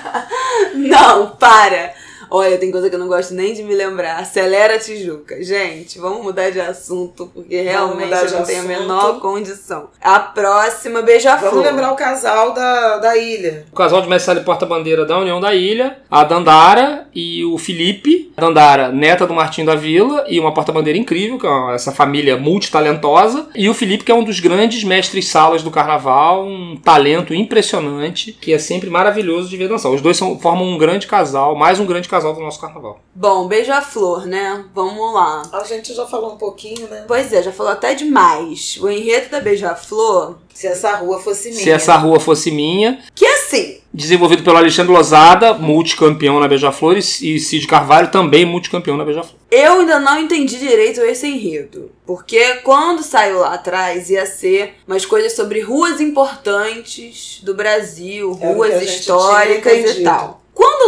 não, 0.74 1.28
para. 1.30 1.94
Olha, 2.30 2.58
tem 2.58 2.70
coisa 2.70 2.88
que 2.88 2.94
eu 2.94 2.98
não 3.00 3.08
gosto 3.08 3.34
nem 3.34 3.52
de 3.52 3.62
me 3.62 3.74
lembrar. 3.74 4.18
Acelera 4.18 4.78
Tijuca. 4.78 5.42
Gente, 5.42 5.98
vamos 5.98 6.22
mudar 6.22 6.50
de 6.50 6.60
assunto, 6.60 7.30
porque 7.34 7.60
realmente 7.60 8.12
eu 8.12 8.30
não 8.30 8.44
tenho 8.44 8.60
a 8.60 8.64
menor 8.64 9.20
condição. 9.20 9.88
A 10.00 10.20
próxima, 10.20 11.02
beija-flor. 11.02 11.50
Vamos 11.50 11.66
lembrar 11.66 11.92
o 11.92 11.96
casal 11.96 12.52
da, 12.52 12.98
da 12.98 13.16
ilha. 13.16 13.66
O 13.72 13.76
casal 13.76 14.00
de 14.00 14.08
Mestre 14.08 14.40
Porta-Bandeira 14.40 15.04
da 15.04 15.18
União 15.18 15.40
da 15.40 15.54
Ilha, 15.54 15.98
a 16.10 16.22
Dandara 16.22 17.08
e 17.14 17.44
o 17.44 17.58
Felipe. 17.58 18.32
A 18.36 18.40
Dandara, 18.40 18.88
neta 18.92 19.26
do 19.26 19.34
Martim 19.34 19.64
da 19.64 19.74
Vila, 19.74 20.24
e 20.28 20.38
uma 20.38 20.54
porta-bandeira 20.54 20.98
incrível, 20.98 21.38
que 21.38 21.46
é 21.46 21.74
essa 21.74 21.92
família 21.92 22.36
multitalentosa. 22.36 23.48
E 23.54 23.68
o 23.68 23.74
Felipe, 23.74 24.04
que 24.04 24.12
é 24.12 24.14
um 24.14 24.24
dos 24.24 24.40
grandes 24.40 24.84
mestres-salas 24.84 25.62
do 25.62 25.70
carnaval, 25.70 26.46
um 26.46 26.76
talento 26.76 27.34
impressionante, 27.34 28.32
que 28.32 28.52
é 28.52 28.58
sempre 28.58 28.88
maravilhoso 28.88 29.48
de 29.48 29.56
ver 29.56 29.68
dançar. 29.68 29.90
Os 29.90 30.00
dois 30.00 30.16
são, 30.16 30.38
formam 30.38 30.66
um 30.66 30.78
grande 30.78 31.06
casal, 31.06 31.56
mais 31.56 31.80
um 31.80 31.86
grande 31.86 32.08
casal 32.08 32.19
casal 32.20 32.34
do 32.34 32.40
nosso 32.40 32.60
carnaval. 32.60 33.00
Bom, 33.14 33.48
beija-flor, 33.48 34.26
né? 34.26 34.64
Vamos 34.74 35.14
lá. 35.14 35.42
A 35.52 35.64
gente 35.64 35.94
já 35.94 36.06
falou 36.06 36.34
um 36.34 36.36
pouquinho, 36.36 36.86
né? 36.88 37.04
Pois 37.08 37.32
é, 37.32 37.42
já 37.42 37.52
falou 37.52 37.72
até 37.72 37.94
demais. 37.94 38.78
O 38.80 38.88
enredo 38.88 39.30
da 39.30 39.40
beija-flor, 39.40 40.36
Se 40.52 40.66
essa 40.66 40.96
rua 40.96 41.18
fosse 41.18 41.50
minha. 41.50 41.62
Se 41.62 41.70
essa 41.70 41.96
rua 41.96 42.20
fosse 42.20 42.50
minha, 42.50 43.00
que 43.14 43.24
é 43.24 43.32
assim, 43.38 43.78
desenvolvido 43.92 44.42
pelo 44.42 44.56
Alexandre 44.56 44.92
Lozada, 44.92 45.54
multicampeão 45.54 46.38
na 46.38 46.46
Beija-Flor, 46.46 46.96
e 46.96 47.00
e 47.30 47.40
Cid 47.40 47.66
Carvalho, 47.66 48.10
também 48.10 48.44
multicampeão 48.44 48.96
na 48.96 49.04
Beija-Flor. 49.04 49.36
eu 49.50 49.80
ainda 49.80 49.98
não 49.98 50.18
entendi 50.20 50.58
direito 50.58 51.00
esse 51.00 51.26
enredo. 51.26 51.90
Porque 52.06 52.56
quando 52.56 53.02
saiu 53.02 53.40
lá 53.40 53.54
atrás 53.54 54.10
ia 54.10 54.26
ser 54.26 54.74
umas 54.86 55.06
coisas 55.06 55.32
sobre 55.32 55.60
ruas 55.60 56.00
importantes 56.00 57.40
do 57.42 57.54
Brasil, 57.54 58.36
que 58.36 58.46
ruas 58.46 58.80
gente 58.80 59.00
históricas 59.00 59.96
e 59.96 60.02
tal. 60.02 60.39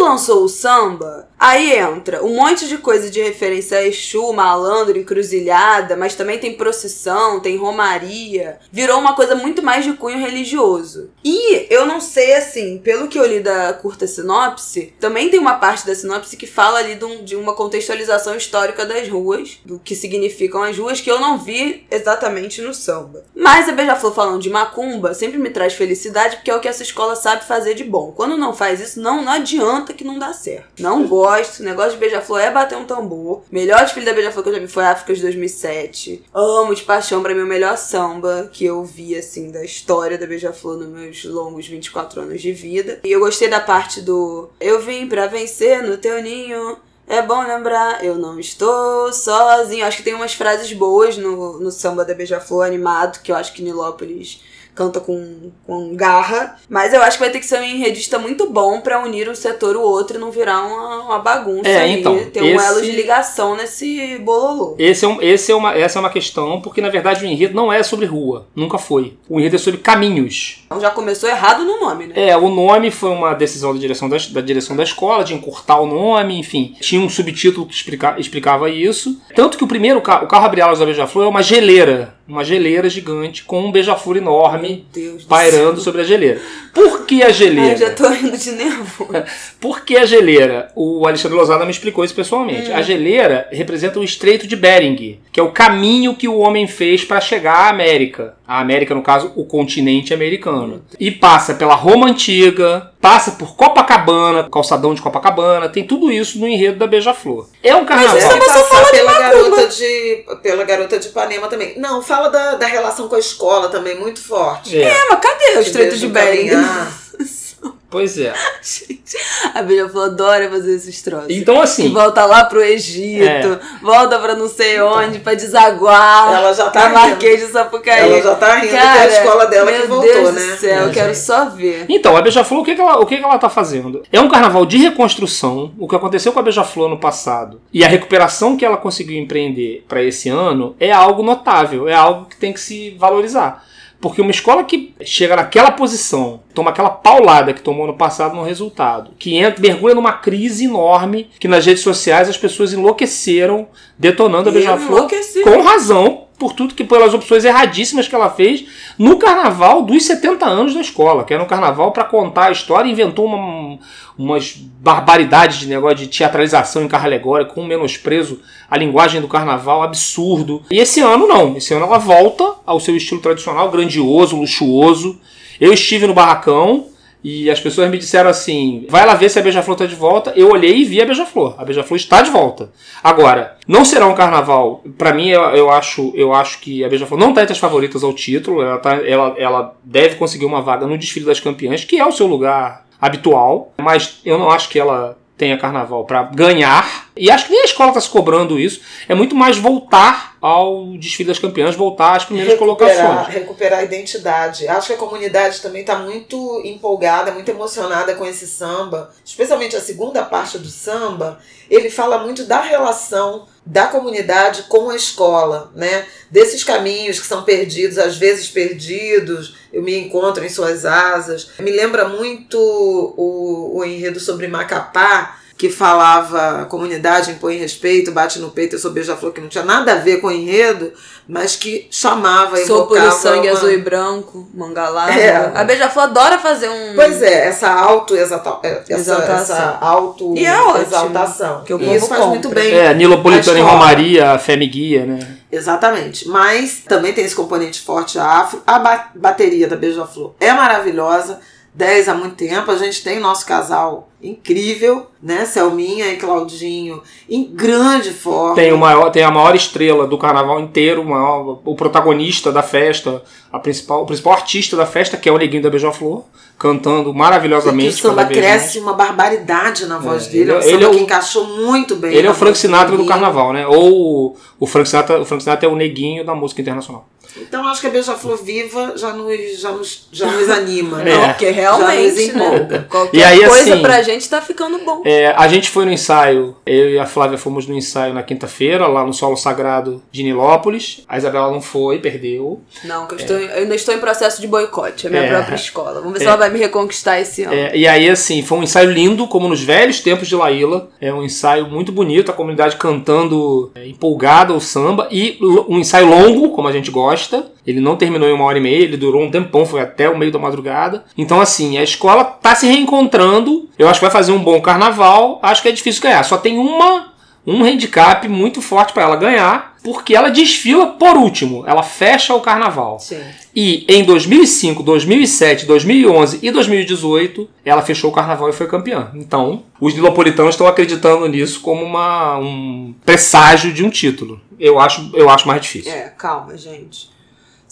Lançou 0.03 0.45
o 0.45 0.49
samba, 0.49 1.29
aí 1.43 1.73
entra 1.77 2.25
um 2.25 2.37
monte 2.37 2.69
de 2.69 2.79
coisa 2.79 3.11
de 3.11 3.21
referência 3.21 3.79
a 3.79 3.87
Exu, 3.87 4.33
malandro, 4.33 4.97
encruzilhada, 4.99 5.97
mas 5.97 6.15
também 6.15 6.39
tem 6.39 6.55
procissão, 6.55 7.41
tem 7.41 7.57
romaria. 7.57 8.59
Virou 8.71 8.99
uma 9.01 9.15
coisa 9.15 9.35
muito 9.35 9.63
mais 9.63 9.85
de 9.85 9.93
cunho 9.95 10.19
religioso. 10.19 11.11
E 11.25 11.67
eu 11.69 11.85
não 11.87 12.01
sei, 12.01 12.35
assim, 12.35 12.79
pelo 12.79 13.09
que 13.09 13.19
eu 13.19 13.27
li 13.27 13.41
da 13.41 13.73
curta 13.73 14.07
sinopse, 14.07 14.95
também 15.01 15.29
tem 15.31 15.41
uma 15.41 15.55
parte 15.55 15.87
da 15.87 15.95
sinopse 15.95 16.37
que 16.37 16.47
fala 16.47 16.79
ali 16.79 16.95
de, 16.95 17.05
um- 17.05 17.25
de 17.25 17.37
uma 17.37 17.55
contextualização 17.55 18.37
histórica 18.37 18.87
das 18.87 19.09
ruas, 19.09 19.59
do 19.65 19.79
que 19.79 19.95
significam 19.97 20.63
as 20.63 20.79
ruas, 20.79 21.01
que 21.01 21.11
eu 21.11 21.21
não 21.21 21.39
vi 21.39 21.87
exatamente 21.91 22.61
no 22.63 22.73
samba. 22.75 23.25
Mas 23.35 23.69
a 23.69 23.73
Beija-Flor 23.73 24.15
falando 24.15 24.41
de 24.43 24.51
macumba 24.51 25.15
sempre 25.15 25.39
me 25.39 25.51
traz 25.51 25.75
felicidade, 25.75 26.37
porque 26.37 26.51
é 26.51 26.57
o 26.57 26.61
que 26.61 26.69
essa 26.69 26.83
escola 26.83 27.17
sabe 27.17 27.45
fazer 27.45 27.75
de 27.75 27.85
bom. 27.85 28.13
Quando 28.15 28.37
não 28.37 28.53
faz 28.55 28.81
isso, 28.81 29.01
não, 29.01 29.23
não 29.23 29.33
adianta 29.33 29.93
que 29.93 30.05
não 30.05 30.19
dá 30.19 30.33
certo. 30.33 30.81
Não 30.83 31.07
gosto, 31.07 31.32
o 31.41 31.63
negócio 31.63 31.93
de 31.93 31.99
Beija-Flor 31.99 32.41
é 32.41 32.51
bater 32.51 32.77
um 32.77 32.85
tambor. 32.85 33.43
Melhor 33.51 33.81
desfile 33.81 34.07
da 34.07 34.13
Beija-Flor 34.13 34.43
que 34.43 34.49
eu 34.51 34.55
já 34.55 34.61
vi 34.61 34.69
foi 34.69 34.85
África 34.85 35.15
de 35.15 35.23
2007. 35.23 36.25
Amo 36.35 36.75
de 36.75 36.83
paixão, 36.83 37.23
pra 37.23 37.35
mim, 37.35 37.43
o 37.43 37.47
melhor 37.47 37.77
samba 37.77 38.51
que 38.53 38.65
eu 38.65 38.85
vi, 38.85 39.17
assim, 39.17 39.51
da 39.51 39.65
história 39.65 40.19
da 40.19 40.27
Beija-Flor 40.27 40.77
nos 40.79 40.89
meus 40.89 41.25
longos 41.25 41.67
24 41.67 42.23
anos 42.23 42.41
de 42.41 42.53
vida. 42.53 43.01
E 43.05 43.11
eu 43.11 43.21
gostei 43.21 43.49
da 43.49 43.61
parte 43.61 44.01
do 44.01 44.49
Eu 44.61 44.81
vim 44.81 45.07
pra 45.07 45.27
vencer 45.27 45.83
no 45.83 45.97
teu 45.97 46.23
ninho. 46.23 46.77
É 47.07 47.21
bom 47.21 47.43
lembrar, 47.43 48.05
eu 48.05 48.15
não 48.15 48.39
estou 48.39 49.13
sozinho. 49.13 49.85
Acho 49.85 49.99
que 49.99 50.03
tem 50.03 50.15
umas 50.15 50.35
frases 50.35 50.73
boas 50.73 51.17
no, 51.17 51.59
no 51.59 51.71
samba 51.71 52.05
da 52.05 52.15
Beija-Flor 52.15 52.65
animado, 52.65 53.21
que 53.23 53.33
eu 53.33 53.37
acho 53.37 53.53
que 53.53 53.63
Nilópolis 53.63 54.41
canta 54.75 55.01
com, 55.01 55.51
com 55.67 55.95
garra. 55.95 56.57
Mas 56.69 56.93
eu 56.95 57.03
acho 57.03 57.19
que 57.19 57.23
vai 57.25 57.31
ter 57.33 57.39
que 57.41 57.47
ser 57.47 57.59
um 57.61 57.65
enredista 57.65 58.19
muito 58.19 58.49
bom 58.51 58.81
pra 58.81 59.03
unir 59.03 59.29
um 59.29 59.35
setor 59.35 59.77
o 59.77 59.83
outro 59.83 60.17
e 60.17 60.21
não 60.21 60.31
virar 60.31 60.63
uma, 60.63 61.03
uma 61.05 61.19
bagunça 61.19 61.69
É, 61.69 61.81
aí. 61.83 62.01
então, 62.01 62.19
ter 62.31 62.43
um 62.43 62.47
esse- 62.55 62.65
elo 62.67 62.83
de 62.83 62.91
ligação 62.93 63.57
nesse 63.57 64.19
bololô. 64.19 64.75
Esse 64.79 65.05
é 65.05 65.09
um, 65.09 65.21
esse 65.21 65.53
é 65.53 65.55
uma, 65.55 65.75
essa 65.75 65.99
é 65.99 66.01
uma 66.01 66.11
questão, 66.11 66.61
porque 66.61 66.81
na 66.81 66.89
verdade 66.89 67.25
o 67.25 67.29
enredo 67.29 67.55
não 67.55 67.73
é 67.73 67.83
sobre 67.83 68.07
rua, 68.07 68.47
nunca 68.55 68.79
foi. 68.79 69.17
O 69.29 69.39
enredo 69.39 69.57
é 69.57 69.59
sobre 69.59 69.81
caminhos. 69.81 70.63
Então 70.67 70.81
já 70.81 70.91
começou 70.91 71.29
errado 71.29 71.65
no 71.65 71.81
nome, 71.81 72.07
né? 72.07 72.15
É, 72.31 72.37
o 72.37 72.49
nome 72.49 72.91
foi 72.91 73.11
uma 73.11 73.35
decisão 73.35 73.73
da 73.75 73.79
direção 73.81 74.09
da, 74.09 74.17
da 74.31 74.41
direção 74.41 74.75
da 74.77 74.83
escola, 74.83 75.23
de 75.25 75.35
encurtar 75.35 75.81
o 75.81 75.87
nome, 75.87 76.39
enfim. 76.39 76.75
Tinha 76.81 77.01
um 77.01 77.09
subtítulo 77.09 77.67
que 77.67 77.75
explica- 77.75 78.17
explicava 78.19 78.71
isso. 78.71 79.21
Tanto 79.35 79.59
que 79.59 79.65
o 79.65 79.69
primeiro 79.69 79.99
o 79.99 80.03
carro 80.03 80.45
abre-alas 80.47 80.79
da 80.79 80.85
Beija-Flor 80.87 81.27
é 81.27 81.29
uma 81.29 81.43
geleira. 81.43 82.15
Uma 82.27 82.45
geleira 82.45 82.89
gigante 82.89 83.45
com 83.45 83.61
um 83.61 83.73
beija-flor 83.73 84.17
enorme 84.17 84.87
pairando 85.29 85.81
sobre 85.81 86.03
a 86.03 86.05
geleira. 86.05 86.41
Por 86.73 87.05
que 87.05 87.23
a 87.23 87.31
geleira? 87.31 87.73
Ai, 87.73 87.77
já 87.77 87.91
tô 87.91 88.09
rindo 88.09 88.39
de 88.39 88.53
nervoso. 88.53 89.11
Por 89.61 89.85
que 89.85 89.97
a 89.97 90.07
geleira? 90.07 90.71
O 90.75 91.07
Alexandre 91.07 91.37
Lozada 91.37 91.65
me 91.65 91.71
explicou 91.71 92.05
isso 92.05 92.15
pessoalmente. 92.15 92.71
Hum. 92.71 92.75
A 92.77 92.83
geleira 92.83 93.49
representa 93.53 93.99
o 93.99 94.05
Estreito 94.05 94.47
de 94.47 94.57
Bering, 94.57 95.19
que 95.31 95.41
é 95.41 95.43
o 95.43 95.51
caminho 95.51 96.15
que 96.15 96.29
o 96.29 96.39
homem 96.39 96.67
fez 96.67 97.05
para 97.05 97.21
chegar 97.21 97.55
à 97.55 97.69
América. 97.69 98.35
A 98.47 98.61
América, 98.61 98.95
no 98.95 99.03
caso, 99.03 99.33
o 99.37 99.45
continente 99.45 100.15
americano. 100.15 100.83
E 100.99 101.11
passa 101.11 101.55
pela 101.55 101.75
Roma 101.75 102.07
Antiga, 102.09 102.92
passa 103.03 103.33
por 103.33 103.55
Copacabana, 103.57 104.49
calçadão 104.51 104.95
de 104.95 105.03
Copacabana, 105.03 105.69
tem 105.69 105.85
tudo 105.87 106.11
isso 106.13 106.39
no 106.39 106.47
enredo 106.47 106.79
da 106.79 106.87
Beija-Flor. 106.87 107.49
É 107.63 107.75
um 107.75 107.85
carnaval. 107.85 108.17
isso 108.17 108.27
é 108.31 108.35
uma- 108.35 108.45
passar 108.47 108.63
fala 108.69 108.85
de 108.85 108.91
pela 108.93 109.13
macumba. 109.13 109.29
garota 109.33 109.67
de 109.69 110.25
pela 110.43 110.65
garota 110.65 110.99
de 110.99 111.09
Ipanema 111.09 111.49
também. 111.49 111.75
Não, 111.79 112.01
fala 112.01 112.29
da, 112.31 112.55
da 112.55 112.67
relação 112.67 113.09
com 113.09 113.17
a 113.17 113.19
escola 113.19 113.69
também, 113.69 113.99
muito 113.99 114.23
forte. 114.23 114.81
É, 114.81 114.85
É, 114.89 115.09
mas 115.11 115.21
cadê 115.21 115.59
o 115.59 115.61
Estreito 115.61 115.97
de 115.99 116.07
Bering? 116.07 116.51
pois 117.91 118.19
é. 118.19 118.33
Gente, 118.63 119.17
a 119.55 119.63
Beija-Flor 119.63 120.07
adora 120.07 120.49
fazer 120.49 120.75
esses 120.75 121.03
troços. 121.03 121.27
Então, 121.31 121.57
E 121.57 121.59
assim, 121.61 121.93
volta 121.93 122.25
lá 122.25 122.45
pro 122.45 122.63
Egito, 122.63 123.59
volta 123.83 124.19
pra 124.19 124.35
não 124.35 124.49
sei 124.49 124.81
onde, 124.81 125.19
pra 125.19 125.35
desaguar. 125.35 126.33
Ela 126.33 126.53
já 126.55 126.71
tá. 126.71 126.89
Marquês 126.89 127.41
de 127.41 127.53
Sapucaí. 127.53 128.11
Ela 128.13 128.23
já 128.23 128.35
tá 128.35 128.55
rindo 128.57 128.69
que 128.69 128.77
é 128.77 128.81
Cara, 128.81 129.01
a 129.03 129.07
escola 129.07 129.47
dela 129.47 129.71
meu 129.71 129.81
que 129.83 129.87
voltou, 129.89 130.13
Deus 130.13 130.35
né? 130.35 130.41
do 130.41 130.57
céu, 130.59 130.83
eu 130.85 130.89
É, 130.89 130.93
quero 130.93 131.15
gente. 131.15 131.19
só 131.25 131.45
ver. 131.47 131.87
Então, 131.89 132.17
a 132.17 132.23
Beija-Flor, 132.23 132.61
o, 132.61 132.65
que, 132.65 132.75
que, 132.75 132.81
ela, 132.81 132.99
o 132.99 133.07
que, 133.07 133.17
que 133.19 133.25
ela 133.25 133.39
tá 133.39 133.49
fazendo? 133.51 134.03
É 134.13 134.21
um 134.21 134.29
carnaval 134.29 134.65
de 134.65 134.79
reconstrução. 134.79 135.73
O 135.79 135.87
que 135.89 135.97
aconteceu 135.97 136.33
com 136.33 136.39
a 136.39 136.43
Beija-Flor 136.43 136.89
no 136.89 136.99
passado 136.99 137.61
e 137.73 137.85
a 137.85 137.89
recuperação 137.89 138.57
que 138.57 138.65
ela 138.65 138.77
conseguiu 138.77 139.19
empreender 139.21 139.85
para 139.89 140.03
esse 140.03 140.29
ano 140.29 140.75
é 140.81 140.91
algo 140.91 141.23
notável, 141.23 141.89
é 141.89 141.95
algo 141.95 142.27
que 142.27 142.37
tem 142.37 142.53
que 142.53 142.61
se 142.61 142.91
valorizar. 142.99 143.65
Porque 144.03 144.21
uma 144.21 144.33
escola 144.33 144.65
que 144.65 144.93
chega 145.01 145.37
naquela 145.37 145.71
posição, 145.71 146.41
toma 146.53 146.71
aquela 146.71 146.91
paulada 146.91 147.53
que 147.55 147.63
tomou 147.63 147.87
no 147.87 147.97
passado 147.97 148.35
no 148.35 148.43
resultado, 148.43 149.13
que 149.17 149.37
entra, 149.37 149.63
mergulha 149.63 149.95
numa 149.95 150.13
crise 150.13 150.65
enorme, 150.65 151.31
que 151.39 151.47
nas 151.47 151.65
redes 151.65 151.85
sociais 151.85 152.29
as 152.29 152.37
pessoas 152.37 152.73
enlouqueceram, 152.73 153.69
detonando 153.97 154.49
a 154.49 154.53
Beija-Flor 154.53 155.09
com 155.45 155.63
razão, 155.63 156.27
por 156.43 156.55
tudo 156.55 156.75
que 156.75 156.83
pelas 156.83 157.15
opções 157.15 157.45
erradíssimas 157.45 158.09
que 158.09 158.15
ela 158.17 158.29
fez 158.29 158.65
no 158.99 159.17
carnaval 159.17 159.83
dos 159.83 160.05
70 160.05 160.45
anos 160.45 160.75
da 160.75 160.81
escola, 160.81 161.23
que 161.23 161.33
era 161.33 161.41
um 161.41 161.47
carnaval 161.47 161.93
para 161.93 162.03
contar 162.03 162.47
a 162.47 162.51
história, 162.51 162.91
inventou 162.91 163.27
uma, 163.27 163.79
umas 164.19 164.57
barbaridades 164.57 165.61
de 165.61 165.69
negócio 165.69 165.99
de 165.99 166.09
teatralização 166.09 166.83
em 166.83 166.89
carro 166.89 167.05
alegórico, 167.05 167.55
com 167.55 167.63
um 167.63 167.67
menosprezo 167.67 168.41
à 168.69 168.77
linguagem 168.77 169.21
do 169.21 169.29
carnaval 169.29 169.85
absurdo. 169.85 170.65
E 170.69 170.81
esse 170.81 171.01
ano 171.01 171.29
não, 171.29 171.57
esse 171.57 171.73
ano 171.75 171.87
ela 171.87 171.99
volta 171.99 172.55
ao 172.67 172.81
seu 172.81 172.97
estilo 172.97 173.21
tradicional, 173.21 173.71
grandioso, 173.71 174.37
luxuoso. 174.37 175.21
Eu 175.61 175.73
estive 175.73 176.09
no 176.09 176.15
barracão 176.15 176.87
e 177.25 177.51
as 177.51 177.61
pessoas 177.61 177.91
me 177.91 177.99
disseram 177.99 178.29
assim: 178.29 178.87
vai 178.89 179.07
lá 179.07 179.15
ver 179.15 179.29
se 179.29 179.39
a 179.39 179.43
Beija-Flor 179.43 179.75
está 179.75 179.87
de 179.87 179.95
volta. 179.95 180.33
Eu 180.35 180.51
olhei 180.51 180.79
e 180.79 180.85
vi 180.85 181.01
a 181.01 181.07
Beija-Flor. 181.07 181.55
A 181.59 181.65
Beija-Flor 181.65 181.97
está 181.97 182.23
de 182.23 182.31
volta. 182.31 182.71
Agora, 183.03 183.57
não 183.67 183.85
será 183.85 184.07
um 184.07 184.15
carnaval. 184.15 184.83
Para 184.99 185.13
mim, 185.15 185.29
eu, 185.29 185.41
eu 185.43 185.71
acho, 185.71 186.13
eu 186.15 186.35
acho 186.35 186.59
que 186.61 186.85
a 186.85 186.89
Beija-Flor 186.89 187.19
não 187.19 187.31
está 187.31 187.43
entre 187.43 187.53
as 187.53 187.59
favoritas 187.59 188.03
ao 188.03 188.13
título. 188.13 188.63
Ela, 188.63 188.79
tá, 188.79 188.97
ela, 189.07 189.35
ela 189.39 189.77
deve 189.85 190.17
conseguir 190.17 190.45
uma 190.45 190.61
vaga 190.61 190.87
no 190.87 190.99
desfile 190.99 191.27
das 191.27 191.41
campeãs, 191.41 191.85
que 191.85 191.99
é 191.99 192.05
o 192.05 192.13
seu 192.13 192.27
lugar 192.27 192.87
habitual. 193.01 193.73
Mas 193.79 194.21
eu 194.25 194.39
não 194.39 194.51
acho 194.51 194.69
que 194.69 194.79
ela 194.79 195.17
tenha 195.37 195.59
carnaval 195.59 196.05
para 196.05 196.23
ganhar. 196.25 197.11
E 197.17 197.31
acho 197.31 197.47
que 197.47 197.53
nem 197.53 197.63
a 197.63 197.67
escola 197.67 197.91
está 197.91 198.01
se 198.01 198.09
cobrando 198.09 198.59
isso. 198.59 198.81
É 199.09 199.15
muito 199.15 199.35
mais 199.35 199.59
voltar 199.59 200.37
ao 200.41 200.87
desfile 200.99 201.29
das 201.29 201.39
campeãs, 201.39 201.77
voltar 201.77 202.17
às 202.17 202.25
primeiras 202.25 202.53
recuperar, 202.55 202.87
colocações. 202.89 203.35
recuperar 203.35 203.79
a 203.81 203.85
identidade. 203.85 204.67
Acho 204.67 204.89
que 204.89 204.93
a 204.95 204.97
comunidade 204.97 205.61
também 205.61 205.83
está 205.83 205.99
muito 205.99 206.61
empolgada, 206.65 207.31
muito 207.31 207.51
emocionada 207.51 208.15
com 208.15 208.27
esse 208.27 208.47
samba. 208.47 209.15
Especialmente 209.25 209.77
a 209.77 209.81
segunda 209.81 210.25
parte 210.25 210.59
do 210.59 210.69
samba, 210.69 211.39
ele 211.71 211.91
fala 211.91 212.19
muito 212.19 212.45
da 212.45 212.61
relação 212.61 213.47
da 213.65 213.87
comunidade 213.87 214.65
com 214.65 214.91
a 214.91 214.97
escola, 214.97 215.71
né? 215.77 216.07
Desses 216.31 216.65
caminhos 216.65 217.21
que 217.21 217.27
são 217.27 217.45
perdidos, 217.45 217.99
às 217.99 218.17
vezes 218.17 218.49
perdidos, 218.49 219.55
eu 219.73 219.83
me 219.83 219.97
encontro 219.97 220.45
em 220.45 220.49
suas 220.49 220.85
asas. 220.85 221.51
Me 221.61 221.71
lembra 221.71 222.09
muito 222.09 222.59
o, 222.59 223.79
o 223.79 223.85
enredo 223.85 224.19
sobre 224.19 224.49
Macapá, 224.49 225.39
que 225.63 225.71
falava 225.71 226.63
a 226.63 226.65
comunidade 226.65 227.31
impõe 227.31 227.57
respeito, 227.57 228.11
bate 228.11 228.41
no 228.41 228.51
peito, 228.51 228.75
eu 228.75 228.81
sou 228.81 228.91
beija-flor, 228.91 229.31
que 229.33 229.41
não 229.41 229.47
tinha 229.49 229.63
nada 229.63 229.93
a 229.93 229.95
ver 229.95 230.17
com 230.21 230.27
o 230.27 230.33
enredo, 230.33 230.93
mas 231.29 231.55
que 231.55 231.87
chamava, 231.89 232.57
Sou 232.67 232.85
por 232.89 232.99
o 232.99 233.13
sangue 233.13 233.47
uma- 233.49 233.57
azul 233.57 233.71
e 233.71 233.79
branco, 233.79 234.49
manga 234.53 234.89
larga. 234.89 235.15
É. 235.21 235.53
A 235.55 235.63
Beija-Flor 235.63 236.07
adora 236.07 236.37
fazer 236.41 236.69
um. 236.69 236.97
Pois 236.97 237.23
é, 237.23 237.47
essa 237.47 237.71
auto 237.71 238.17
essa, 238.17 238.93
Exaltação. 238.93 239.57
essa 239.57 239.79
auto 239.81 240.35
E 240.37 240.45
é 240.45 240.61
ótimo, 240.61 240.83
exaltação. 240.85 241.63
que 241.63 241.73
o 241.73 241.77
e 241.81 241.85
povo 241.85 241.97
isso 241.97 242.07
faz 242.09 242.21
compra. 242.23 242.29
muito 242.41 242.49
bem. 242.49 242.75
É, 242.75 242.93
Nilopolitano 242.93 243.57
A 243.57 243.61
em. 243.61 243.63
Romaria, 243.65 244.39
Fé 244.41 244.57
Guia, 244.57 245.07
né? 245.07 245.21
Exatamente. 245.53 246.27
Mas 246.29 246.81
também 246.89 247.13
tem 247.13 247.25
esse 247.25 247.37
componente 247.37 247.81
forte 247.83 248.19
afro. 248.19 248.61
A 248.67 248.81
ba- 248.81 249.11
bateria 249.15 249.69
da 249.69 249.77
Beija-Flor 249.77 250.35
é 250.41 250.53
maravilhosa. 250.53 251.39
10 251.75 252.09
há 252.09 252.15
muito 252.15 252.37
tempo. 252.37 252.71
A 252.71 252.77
gente 252.77 253.03
tem 253.03 253.19
nosso 253.19 253.47
casal 253.47 254.09
incrível, 254.23 255.07
né? 255.23 255.45
Selminha 255.47 256.09
e 256.13 256.17
Claudinho 256.17 257.03
em 257.29 257.45
grande 257.45 258.11
forma. 258.13 258.55
Tem, 258.55 258.73
o 258.73 258.79
maior, 258.79 259.11
tem 259.11 259.23
a 259.25 259.31
maior 259.31 259.55
estrela 259.55 260.07
do 260.07 260.17
carnaval 260.19 260.61
inteiro, 260.61 261.03
o, 261.03 261.05
maior, 261.05 261.61
o 261.65 261.75
protagonista 261.75 262.53
da 262.53 262.63
festa, 262.63 263.23
a 263.53 263.59
principal, 263.59 264.03
o 264.03 264.07
principal 264.07 264.35
artista 264.35 264.77
da 264.77 264.87
festa, 264.87 265.17
que 265.17 265.29
é 265.29 265.33
o 265.33 265.39
Neguinho 265.39 265.63
da 265.63 265.71
Beija-Flor, 265.71 266.25
cantando 266.59 267.13
maravilhosamente. 267.13 267.87
E 267.87 267.91
o 267.91 267.93
samba 267.99 268.27
cresce 268.27 268.79
mais. 268.81 268.87
uma 268.87 268.93
barbaridade 268.93 269.87
na 269.87 269.99
voz 269.99 270.27
É, 270.27 270.31
dele. 270.31 270.51
É 270.51 270.55
um 270.55 270.57
ele- 270.59 270.63
samba 270.65 270.77
ele 270.77 270.85
é 270.85 270.91
que 270.91 270.97
o- 270.97 271.01
encaixou 271.01 271.47
muito 271.47 271.97
bem. 271.97 272.15
Ele 272.15 272.27
é 272.29 272.31
o 272.31 272.35
Frank 272.35 272.57
Sinatra 272.57 272.87
do 272.89 272.99
Neguinho. 272.99 273.09
carnaval, 273.09 273.53
né? 273.53 273.67
Ou 273.67 274.37
o 274.61 274.67
Frank 274.67 274.89
Sinatra, 274.89 275.21
o 275.21 275.25
Frank 275.25 275.43
Sinatra 275.43 275.69
é 275.69 275.73
o 275.73 275.75
neguinho 275.75 276.25
da 276.25 276.35
música 276.35 276.61
internacional. 276.61 277.09
Então 277.37 277.67
acho 277.69 277.81
que 277.81 277.87
a 277.87 277.91
Beija-Flor 277.91 278.43
Viva 278.45 278.95
já 278.97 279.13
nos, 279.13 279.61
já 279.61 279.71
nos, 279.73 280.09
já 280.13 280.27
nos 280.27 280.49
anima, 280.51 280.99
né? 280.99 281.13
É. 281.13 281.17
Não, 281.17 281.29
porque 281.29 281.51
realmente, 281.51 281.93
Já 281.93 282.11
nos 282.11 282.19
empolga. 282.35 282.79
né? 282.79 282.85
Qualquer 282.89 283.17
E 283.19 283.23
aí, 283.23 283.47
coisa 283.47 283.75
assim, 283.75 283.83
pra 283.83 284.03
gente 284.03 284.29
tá 284.29 284.41
ficando 284.41 284.79
bom. 284.85 285.03
É, 285.05 285.29
a 285.37 285.49
gente 285.49 285.71
foi 285.71 285.85
no 285.85 285.93
ensaio, 285.93 286.57
eu 286.67 286.91
e 286.91 286.99
a 286.99 287.07
Flávia 287.07 287.39
fomos 287.39 287.67
no 287.67 287.75
ensaio 287.75 288.13
na 288.15 288.23
quinta-feira, 288.23 288.87
lá 288.87 289.05
no 289.05 289.13
Solo 289.13 289.37
Sagrado 289.37 290.03
de 290.11 290.23
Nilópolis. 290.23 291.05
A 291.09 291.17
Isabela 291.17 291.51
não 291.51 291.61
foi, 291.63 291.99
perdeu. 291.99 292.61
Não, 292.85 293.07
que 293.07 293.15
eu, 293.15 293.19
estou, 293.19 293.37
eu 293.37 293.59
ainda 293.63 293.75
estou 293.75 293.95
em 293.95 293.99
processo 293.99 294.41
de 294.41 294.47
boicote, 294.47 295.07
a 295.07 295.11
minha 295.11 295.23
É. 295.23 295.29
própria 295.29 295.55
escola. 295.55 295.95
Vamos 296.01 296.13
ver 296.13 296.19
se 296.21 296.25
É. 296.25 296.29
ela 296.29 296.37
vai 296.37 296.51
me 296.51 296.59
reconquistar 296.59 297.21
esse 297.21 297.45
ano. 297.45 297.55
É, 297.55 297.77
e 297.77 297.87
aí, 297.87 298.09
assim, 298.09 298.43
foi 298.43 298.59
um 298.59 298.63
ensaio 298.63 298.91
lindo, 298.91 299.27
como 299.27 299.49
nos 299.49 299.63
velhos 299.63 300.01
tempos 300.01 300.29
de 300.29 300.35
Laíla. 300.37 300.89
É 301.01 301.13
um 301.13 301.23
ensaio 301.25 301.67
muito 301.67 301.91
bonito, 301.93 302.31
a 302.31 302.35
comunidade 302.35 302.77
cantando 302.77 303.71
é, 303.75 303.87
empolgada 303.87 304.53
o 304.53 304.61
samba. 304.61 305.09
E 305.11 305.39
um 305.69 305.79
ensaio 305.79 306.07
longo, 306.09 306.51
como 306.51 306.69
a 306.69 306.73
gente 306.73 306.91
gosta. 306.91 307.22
Ele 307.67 307.81
não 307.81 307.97
terminou 307.97 308.29
em 308.29 308.33
uma 308.33 308.45
hora 308.45 308.59
e 308.59 308.61
meia, 308.61 308.83
ele 308.83 308.97
durou 308.97 309.23
um 309.23 309.31
tempão, 309.31 309.65
foi 309.65 309.81
até 309.81 310.09
o 310.09 310.19
meio 310.19 310.33
da 310.33 310.39
madrugada. 310.39 311.05
Então, 311.17 311.41
assim, 311.41 311.79
a 311.79 311.83
escola 311.83 312.25
tá 312.25 312.55
se 312.55 312.67
reencontrando. 312.67 313.69
Eu 313.79 313.89
acho 313.89 314.01
que 314.01 314.05
vai 314.05 314.13
fazer 314.13 314.33
um 314.33 314.43
bom 314.43 314.61
carnaval. 314.61 315.39
Acho 315.43 315.63
que 315.63 315.69
é 315.69 315.73
difícil 315.73 316.03
ganhar. 316.03 316.23
Só 316.25 316.37
tem 316.37 316.59
uma 316.59 317.12
um 317.47 317.65
handicap 317.65 318.27
muito 318.29 318.63
forte 318.63 318.93
para 318.93 319.03
ela 319.03 319.17
ganhar, 319.17 319.77
porque 319.83 320.15
ela 320.15 320.31
desfila 320.31 320.89
por 320.89 321.17
último. 321.17 321.65
Ela 321.67 321.83
fecha 321.83 322.35
o 322.35 322.41
carnaval. 322.41 323.01
Sim. 323.01 323.21
E 323.55 323.85
em 323.89 324.05
2005, 324.05 324.83
2007, 324.83 325.67
2011 325.67 326.39
e 326.41 326.51
2018, 326.51 327.49
ela 327.65 327.83
fechou 327.83 328.11
o 328.11 328.15
carnaval 328.15 328.49
e 328.49 328.53
foi 328.53 328.69
campeã. 328.69 329.11
Então, 329.15 329.65
os 329.81 329.95
nilopolitanos 329.95 330.55
estão 330.55 330.67
acreditando 330.67 331.27
nisso 331.29 331.61
como 331.61 331.85
uma, 331.85 332.39
um 332.39 332.95
presságio 333.05 333.73
de 333.73 333.85
um 333.85 333.91
título. 333.91 334.41
Eu 334.59 334.79
acho, 334.79 335.11
eu 335.15 335.29
acho 335.29 335.49
mais 335.49 335.61
difícil. 335.61 335.91
É, 335.91 336.13
calma, 336.17 336.57
gente. 336.57 337.11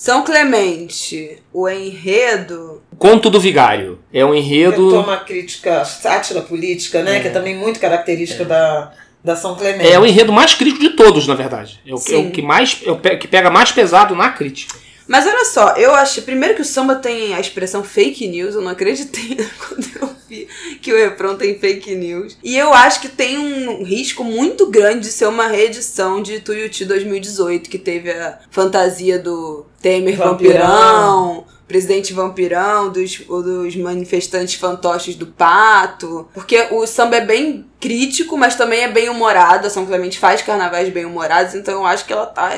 São 0.01 0.25
Clemente, 0.25 1.43
o 1.53 1.69
enredo. 1.69 2.81
Conto 2.99 3.29
do 3.29 3.39
Vigário. 3.39 3.99
É 4.11 4.25
um 4.25 4.35
enredo. 4.35 4.99
uma 4.99 5.19
crítica, 5.19 5.85
sátira 5.85 6.41
política, 6.41 7.03
né? 7.03 7.21
Que 7.21 7.29
é 7.29 7.31
também 7.31 7.55
muito 7.55 7.79
característica 7.79 8.43
da, 8.47 8.95
da 9.25 9.37
São 9.37 9.55
Clemente. 9.55 9.89
É 9.91 9.99
o 9.99 10.07
enredo 10.07 10.33
mais 10.33 10.55
crítico 10.55 10.83
de 10.83 10.91
todos, 10.91 11.27
na 11.27 11.35
verdade. 11.35 11.81
É 11.87 11.95
o, 11.95 11.99
que- 12.01 12.15
é 12.15 12.19
o 12.19 12.31
que 12.31 12.43
mais 12.43 12.81
é 12.85 12.91
o 12.91 12.99
que 12.99 13.29
pega 13.29 13.51
mais 13.51 13.71
pesado 13.73 14.15
na 14.15 14.31
crítica. 14.31 14.75
Mas 15.07 15.27
olha 15.27 15.45
só, 15.45 15.71
eu 15.77 15.93
achei. 15.93 16.23
Primeiro 16.23 16.55
que 16.55 16.63
o 16.63 16.65
samba 16.65 16.95
tem 16.95 17.35
a 17.35 17.41
expressão 17.41 17.83
fake 17.83 18.29
news, 18.29 18.55
eu 18.55 18.61
não 18.63 18.71
acreditei 18.71 19.37
quando 19.59 19.85
eu 20.01 20.09
vi 20.29 20.47
que 20.81 20.93
o 20.93 20.97
refrão 20.97 21.37
tem 21.37 21.59
fake 21.59 21.97
news. 21.97 22.39
E 22.45 22.57
eu 22.57 22.73
acho 22.73 23.01
que 23.01 23.09
tem 23.09 23.37
um 23.37 23.83
risco 23.83 24.23
muito 24.23 24.67
grande 24.71 25.01
de 25.01 25.13
ser 25.13 25.27
uma 25.27 25.49
reedição 25.49 26.23
de 26.23 26.39
Tuiuti 26.39 26.85
2018, 26.85 27.69
que 27.69 27.77
teve 27.79 28.13
a 28.13 28.39
fantasia 28.53 29.19
do 29.19 29.67
Temer 29.83 30.17
Vampirão. 30.17 30.61
Vampirão. 30.69 31.45
Presidente 31.71 32.13
Vampirão, 32.13 32.91
dos, 32.91 33.19
dos 33.19 33.77
manifestantes 33.77 34.57
fantoches 34.57 35.15
do 35.15 35.25
Pato. 35.25 36.29
Porque 36.35 36.67
o 36.73 36.85
samba 36.85 37.19
é 37.19 37.21
bem 37.21 37.65
crítico, 37.79 38.37
mas 38.37 38.57
também 38.57 38.81
é 38.81 38.89
bem 38.89 39.09
humorado. 39.09 39.69
A 39.69 39.71
São 39.71 39.87
Clemente 39.87 40.19
faz 40.19 40.43
carnavais 40.43 40.89
bem 40.89 41.05
humorados, 41.05 41.55
então 41.55 41.75
eu 41.75 41.87
acho 41.87 42.05
que 42.05 42.13
ela 42.13 42.27
tá 42.27 42.51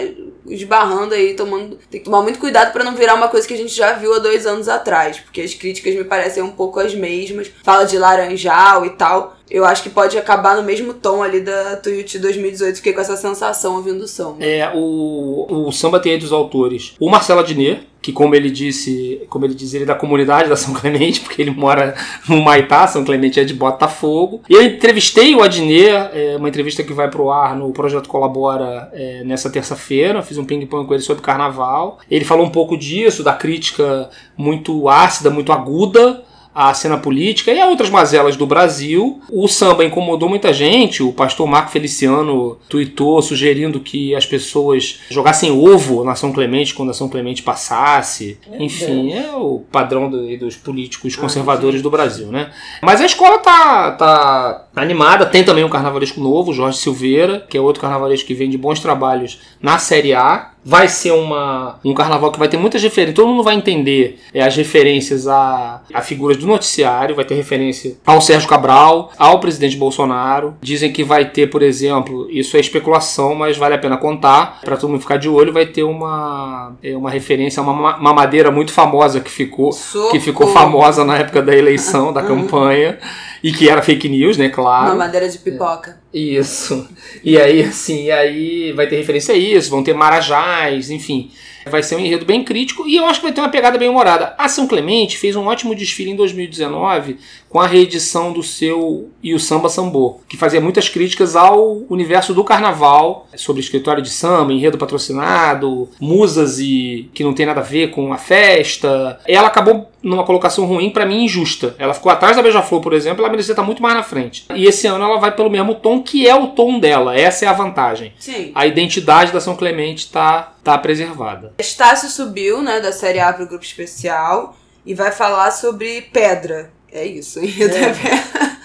esbarrando 0.46 1.12
aí, 1.12 1.34
tomando. 1.34 1.78
Tem 1.90 2.00
que 2.00 2.06
tomar 2.06 2.22
muito 2.22 2.38
cuidado 2.38 2.72
pra 2.72 2.82
não 2.82 2.96
virar 2.96 3.14
uma 3.14 3.28
coisa 3.28 3.46
que 3.46 3.52
a 3.52 3.56
gente 3.56 3.74
já 3.74 3.92
viu 3.92 4.14
há 4.14 4.18
dois 4.18 4.46
anos 4.46 4.66
atrás. 4.66 5.20
Porque 5.20 5.42
as 5.42 5.52
críticas 5.52 5.94
me 5.94 6.04
parecem 6.04 6.42
um 6.42 6.50
pouco 6.50 6.80
as 6.80 6.94
mesmas. 6.94 7.50
Fala 7.62 7.84
de 7.84 7.98
laranjal 7.98 8.86
e 8.86 8.90
tal. 8.90 9.36
Eu 9.50 9.66
acho 9.66 9.82
que 9.82 9.90
pode 9.90 10.16
acabar 10.16 10.56
no 10.56 10.62
mesmo 10.62 10.94
tom 10.94 11.22
ali 11.22 11.42
da 11.42 11.76
Tuiuti 11.76 12.18
2018. 12.18 12.76
Fiquei 12.76 12.94
com 12.94 13.00
essa 13.02 13.16
sensação 13.18 13.76
ouvindo 13.76 14.04
o 14.04 14.08
som. 14.08 14.38
É, 14.40 14.72
o, 14.74 15.66
o 15.68 15.70
samba 15.70 16.00
tem 16.00 16.14
entre 16.14 16.24
os 16.24 16.32
autores 16.32 16.94
o 16.98 17.10
Marcelo 17.10 17.40
Adnet, 17.40 17.86
que 18.02 18.12
como 18.12 18.34
ele 18.34 18.50
disse, 18.50 19.22
como 19.30 19.44
ele 19.44 19.54
diz, 19.54 19.72
ele 19.72 19.84
é 19.84 19.86
da 19.86 19.94
comunidade 19.94 20.48
da 20.48 20.56
São 20.56 20.74
Clemente, 20.78 21.20
porque 21.20 21.40
ele 21.40 21.52
mora 21.52 21.94
no 22.28 22.42
Maitá, 22.42 22.86
São 22.88 23.04
Clemente 23.04 23.38
é 23.38 23.44
de 23.44 23.54
Botafogo. 23.54 24.42
E 24.50 24.54
eu 24.54 24.62
entrevistei 24.62 25.34
o 25.34 25.42
Adnet, 25.42 26.10
é, 26.12 26.34
uma 26.36 26.48
entrevista 26.48 26.82
que 26.82 26.92
vai 26.92 27.08
pro 27.08 27.30
ar 27.30 27.56
no 27.56 27.72
Projeto 27.72 28.08
Colabora 28.08 28.90
é, 28.92 29.22
nessa 29.24 29.48
terça-feira, 29.48 30.20
fiz 30.20 30.36
um 30.36 30.44
ping-pong 30.44 30.86
com 30.86 30.94
ele 30.94 31.02
sobre 31.02 31.22
carnaval. 31.22 32.00
Ele 32.10 32.24
falou 32.24 32.44
um 32.44 32.50
pouco 32.50 32.76
disso, 32.76 33.22
da 33.22 33.32
crítica 33.32 34.10
muito 34.36 34.88
ácida, 34.88 35.30
muito 35.30 35.52
aguda 35.52 36.24
à 36.54 36.72
cena 36.74 36.96
política 36.98 37.50
e 37.52 37.60
a 37.60 37.66
outras 37.66 37.88
mazelas 37.90 38.36
do 38.36 38.46
Brasil. 38.46 39.20
O 39.30 39.48
samba 39.48 39.84
incomodou 39.84 40.28
muita 40.28 40.52
gente. 40.52 41.02
O 41.02 41.12
pastor 41.12 41.46
Marco 41.46 41.70
Feliciano 41.70 42.58
tweetou 42.68 43.20
sugerindo 43.22 43.80
que 43.80 44.14
as 44.14 44.26
pessoas 44.26 45.00
jogassem 45.10 45.50
ovo 45.50 46.04
na 46.04 46.14
São 46.14 46.32
Clemente 46.32 46.74
quando 46.74 46.90
a 46.90 46.94
São 46.94 47.08
Clemente 47.08 47.42
passasse. 47.42 48.38
Enfim, 48.58 49.12
é 49.12 49.32
o 49.34 49.62
padrão 49.72 50.10
do- 50.10 50.36
dos 50.38 50.56
políticos 50.56 51.16
conservadores 51.16 51.82
do 51.82 51.90
Brasil, 51.90 52.28
né? 52.28 52.50
Mas 52.82 53.00
a 53.00 53.06
escola 53.06 53.38
tá, 53.38 53.90
tá 53.92 54.66
animada. 54.76 55.26
Tem 55.26 55.44
também 55.44 55.64
um 55.64 55.68
carnavalesco 55.70 56.20
novo, 56.20 56.52
Jorge 56.52 56.78
Silveira, 56.78 57.46
que 57.48 57.56
é 57.56 57.60
outro 57.60 57.80
carnavalesco 57.80 58.26
que 58.26 58.34
vem 58.34 58.48
de 58.50 58.58
bons 58.58 58.80
trabalhos 58.80 59.40
na 59.60 59.78
Série 59.78 60.12
A. 60.14 60.51
Vai 60.64 60.86
ser 60.88 61.10
uma, 61.12 61.78
um 61.84 61.92
carnaval 61.92 62.30
que 62.30 62.38
vai 62.38 62.48
ter 62.48 62.56
muitas 62.56 62.82
referências. 62.82 63.16
Todo 63.16 63.28
mundo 63.28 63.42
vai 63.42 63.54
entender 63.56 64.20
é, 64.32 64.42
as 64.42 64.54
referências 64.56 65.26
a, 65.26 65.82
a 65.92 66.00
figuras 66.02 66.36
do 66.36 66.46
noticiário. 66.46 67.14
Vai 67.16 67.24
ter 67.24 67.34
referência 67.34 67.96
ao 68.06 68.20
Sérgio 68.20 68.48
Cabral, 68.48 69.10
ao 69.18 69.40
presidente 69.40 69.76
Bolsonaro. 69.76 70.54
Dizem 70.60 70.92
que 70.92 71.02
vai 71.02 71.24
ter, 71.24 71.48
por 71.48 71.62
exemplo, 71.62 72.28
isso 72.30 72.56
é 72.56 72.60
especulação, 72.60 73.34
mas 73.34 73.56
vale 73.56 73.74
a 73.74 73.78
pena 73.78 73.96
contar. 73.96 74.60
Para 74.64 74.76
todo 74.76 74.90
mundo 74.90 75.00
ficar 75.00 75.16
de 75.16 75.28
olho, 75.28 75.52
vai 75.52 75.66
ter 75.66 75.82
uma, 75.82 76.72
é, 76.82 76.96
uma 76.96 77.10
referência 77.10 77.60
a 77.60 77.62
uma 77.64 77.72
ma- 77.74 77.98
mamadeira 77.98 78.50
muito 78.50 78.72
famosa 78.72 79.20
que 79.20 79.30
ficou 79.30 79.72
que 80.10 80.20
ficou 80.20 80.46
famosa 80.48 81.04
na 81.04 81.18
época 81.18 81.42
da 81.42 81.54
eleição, 81.56 82.12
da 82.12 82.22
campanha, 82.22 82.98
e 83.42 83.52
que 83.52 83.68
era 83.68 83.82
fake 83.82 84.08
news, 84.08 84.36
né, 84.36 84.46
Uma 84.46 84.52
claro. 84.52 84.96
madeira 84.96 85.28
de 85.28 85.38
pipoca. 85.38 85.98
Isso. 86.12 86.88
E 87.24 87.38
aí, 87.38 87.62
assim, 87.62 88.04
e 88.04 88.12
aí 88.12 88.72
vai 88.72 88.86
ter 88.86 88.96
referência 88.96 89.34
a 89.34 89.38
isso, 89.38 89.70
vão 89.70 89.82
ter 89.82 89.94
marajás, 89.94 90.90
enfim. 90.90 91.30
Vai 91.70 91.82
ser 91.82 91.94
um 91.96 92.00
enredo 92.00 92.26
bem 92.26 92.42
crítico 92.42 92.88
e 92.88 92.96
eu 92.96 93.06
acho 93.06 93.20
que 93.20 93.26
vai 93.26 93.32
ter 93.32 93.40
uma 93.40 93.48
pegada 93.48 93.78
bem 93.78 93.88
humorada. 93.88 94.34
A 94.36 94.48
São 94.48 94.66
Clemente 94.66 95.16
fez 95.16 95.36
um 95.36 95.46
ótimo 95.46 95.74
desfile 95.74 96.10
em 96.10 96.16
2019 96.16 97.18
com 97.52 97.60
a 97.60 97.66
reedição 97.66 98.32
do 98.32 98.42
seu 98.42 99.10
E 99.22 99.34
o 99.34 99.38
Samba 99.38 99.68
Sambô, 99.68 100.20
que 100.26 100.38
fazia 100.38 100.58
muitas 100.58 100.88
críticas 100.88 101.36
ao 101.36 101.82
universo 101.90 102.32
do 102.32 102.42
carnaval, 102.42 103.28
sobre 103.36 103.60
escritório 103.60 104.02
de 104.02 104.08
samba, 104.08 104.54
enredo 104.54 104.78
patrocinado, 104.78 105.90
musas 106.00 106.58
e 106.58 107.10
que 107.12 107.22
não 107.22 107.34
tem 107.34 107.44
nada 107.44 107.60
a 107.60 107.62
ver 107.62 107.90
com 107.90 108.10
a 108.10 108.16
festa. 108.16 109.20
Ela 109.26 109.48
acabou 109.48 109.90
numa 110.02 110.24
colocação 110.24 110.64
ruim, 110.64 110.88
pra 110.88 111.04
mim 111.04 111.24
injusta. 111.24 111.76
Ela 111.78 111.92
ficou 111.92 112.10
atrás 112.10 112.36
da 112.36 112.42
Beija-Flor, 112.42 112.80
por 112.80 112.94
exemplo, 112.94 113.20
ela 113.20 113.30
merecia 113.30 113.52
estar 113.52 113.62
muito 113.62 113.82
mais 113.82 113.94
na 113.94 114.02
frente. 114.02 114.46
E 114.54 114.64
esse 114.64 114.86
ano 114.86 115.04
ela 115.04 115.18
vai 115.18 115.36
pelo 115.36 115.50
mesmo 115.50 115.74
tom 115.74 116.02
que 116.02 116.26
é 116.26 116.34
o 116.34 116.48
tom 116.48 116.80
dela. 116.80 117.14
Essa 117.14 117.44
é 117.44 117.48
a 117.48 117.52
vantagem. 117.52 118.14
Sim. 118.18 118.50
A 118.54 118.66
identidade 118.66 119.30
da 119.30 119.42
São 119.42 119.54
Clemente 119.54 120.10
tá, 120.10 120.54
tá 120.64 120.78
preservada. 120.78 121.52
Estácio 121.58 122.08
subiu, 122.08 122.62
né, 122.62 122.80
da 122.80 122.92
Série 122.92 123.20
A 123.20 123.30
pro 123.30 123.46
grupo 123.46 123.62
especial 123.62 124.56
e 124.84 124.94
vai 124.94 125.12
falar 125.12 125.50
sobre 125.50 126.02
pedra. 126.12 126.72
É 126.92 127.06
isso, 127.06 127.40
o 127.40 127.44
enredo 127.44 127.74
é, 127.74 127.82
É. 127.84 127.92
pedra. 127.94 128.56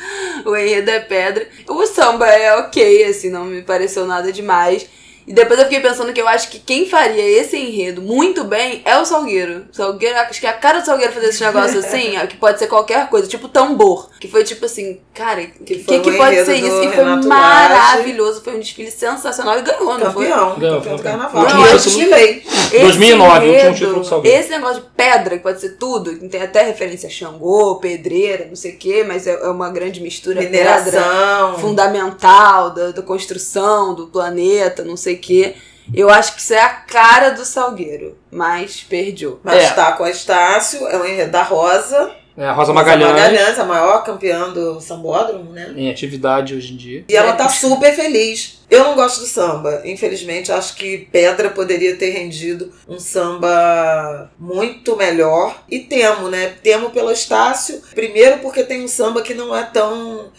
o 0.45 0.55
enredo 0.55 0.91
é 0.91 0.99
pedra. 0.99 1.47
O 1.67 1.85
samba 1.87 2.27
é 2.27 2.55
ok, 2.57 3.05
assim, 3.05 3.29
não 3.29 3.45
me 3.45 3.61
pareceu 3.61 4.05
nada 4.05 4.31
demais. 4.31 4.87
E 5.27 5.33
depois 5.33 5.59
eu 5.59 5.65
fiquei 5.65 5.81
pensando 5.81 6.13
que 6.13 6.21
eu 6.21 6.27
acho 6.27 6.49
que 6.49 6.57
quem 6.57 6.87
faria 6.87 7.21
esse 7.21 7.57
enredo 7.57 8.01
muito 8.01 8.45
bem 8.45 8.81
é 8.85 8.97
o 8.97 9.03
Salgueiro. 9.03 9.65
Salgueiro, 9.73 10.17
acho 10.19 10.39
que 10.39 10.47
a 10.47 10.53
cara 10.53 10.79
do 10.79 10.85
Salgueiro 10.85 11.11
fazer 11.11 11.27
esse 11.27 11.43
negócio 11.43 11.79
assim, 11.79 12.15
é 12.17 12.25
que 12.25 12.37
pode 12.37 12.57
ser 12.57 12.67
qualquer 12.67 13.09
coisa, 13.09 13.27
tipo 13.27 13.49
tambor. 13.49 14.09
Que 14.21 14.29
foi 14.29 14.45
tipo 14.45 14.65
assim, 14.65 15.01
cara, 15.13 15.41
o 15.41 15.63
que, 15.65 15.79
que, 15.79 15.99
um 16.09 16.17
pode 16.17 16.33
enredo 16.33 16.45
ser 16.45 16.55
isso? 16.55 16.81
E 16.81 16.87
foi 16.87 17.03
Renato 17.03 17.27
maravilhoso, 17.27 18.41
foi 18.41 18.55
um 18.55 18.59
desfile 18.59 18.89
sensacional 18.89 19.59
e 19.59 19.63
ganhou, 19.63 19.97
não 19.97 20.13
foi? 20.13 20.27
Campeão, 20.27 20.57
Ganhou, 20.57 20.77
campeão 20.77 20.95
do 20.95 21.03
carnaval. 21.03 21.43
campeão. 21.43 21.65
Eu 21.65 21.73
Último 21.73 21.95
desfilei. 21.95 22.43
Esse 22.47 22.79
2009, 22.79 23.27
o 23.27 23.33
último 23.33 23.53
enredo, 23.53 23.75
título 23.75 23.99
do 23.99 24.05
Salgueiro. 24.05 24.39
Esse 24.39 24.49
negócio 24.49 24.81
de 24.81 24.87
pedra, 24.95 25.37
que 25.37 25.43
pode 25.43 25.59
ser 25.59 25.69
tudo, 25.71 26.17
que 26.17 26.29
tem 26.29 26.41
até 26.41 26.63
referência 26.63 27.07
a 27.07 27.11
Xangô, 27.11 27.75
pedreira, 27.75 28.45
não 28.45 28.55
sei 28.55 28.71
o 28.75 28.77
quê, 28.77 29.03
mas 29.05 29.27
é, 29.27 29.33
é 29.33 29.49
uma 29.49 29.69
grande 29.69 29.99
mistura. 29.99 30.39
Pedra 30.39 30.57
Mineração. 30.57 31.59
fundamental 31.59 32.69
da, 32.69 32.91
da 32.91 33.01
construção 33.01 33.93
do 33.93 34.07
planeta, 34.07 34.85
não 34.85 34.95
sei 34.95 35.16
o 35.17 35.21
quê. 35.21 35.55
Eu 35.93 36.09
acho 36.09 36.35
que 36.35 36.41
isso 36.41 36.53
é 36.53 36.59
a 36.61 36.69
cara 36.69 37.29
do 37.29 37.45
Salgueiro, 37.45 38.17
mas 38.31 38.81
perdeu. 38.81 39.39
Mas 39.43 39.63
É. 39.63 39.69
tá 39.71 39.93
com 39.93 40.03
a 40.03 40.09
Estácio, 40.09 40.85
é 40.87 40.97
o 40.97 41.05
enredo 41.05 41.31
da 41.31 41.43
Rosa. 41.43 42.11
É, 42.37 42.45
a 42.45 42.51
Rosa 42.51 42.71
Rosa 42.71 42.73
Magalhães, 42.73 43.11
Magalhães, 43.13 43.59
a 43.59 43.63
maior 43.65 44.03
campeã 44.03 44.49
do 44.51 44.79
sambódromo, 44.79 45.51
né? 45.53 45.73
em 45.75 45.89
atividade 45.89 46.53
hoje 46.53 46.73
em 46.73 46.77
dia. 46.77 47.05
E 47.09 47.15
ela 47.15 47.33
tá 47.33 47.49
super 47.49 47.95
feliz. 47.95 48.61
Eu 48.69 48.83
não 48.83 48.95
gosto 48.95 49.21
do 49.21 49.25
samba, 49.25 49.81
infelizmente. 49.85 50.51
Acho 50.51 50.75
que 50.75 51.07
Pedra 51.11 51.49
poderia 51.49 51.95
ter 51.95 52.11
rendido 52.11 52.71
um 52.87 52.99
samba 52.99 54.29
muito 54.37 54.95
melhor. 54.95 55.63
E 55.67 55.79
temo, 55.79 56.29
né? 56.29 56.53
Temo 56.61 56.91
pelo 56.91 57.11
Estácio. 57.11 57.81
Primeiro, 57.95 58.37
porque 58.39 58.63
tem 58.63 58.83
um 58.83 58.87
samba 58.87 59.21
que 59.23 59.33
não 59.33 59.55
é 59.55 59.63
tão 59.63 60.29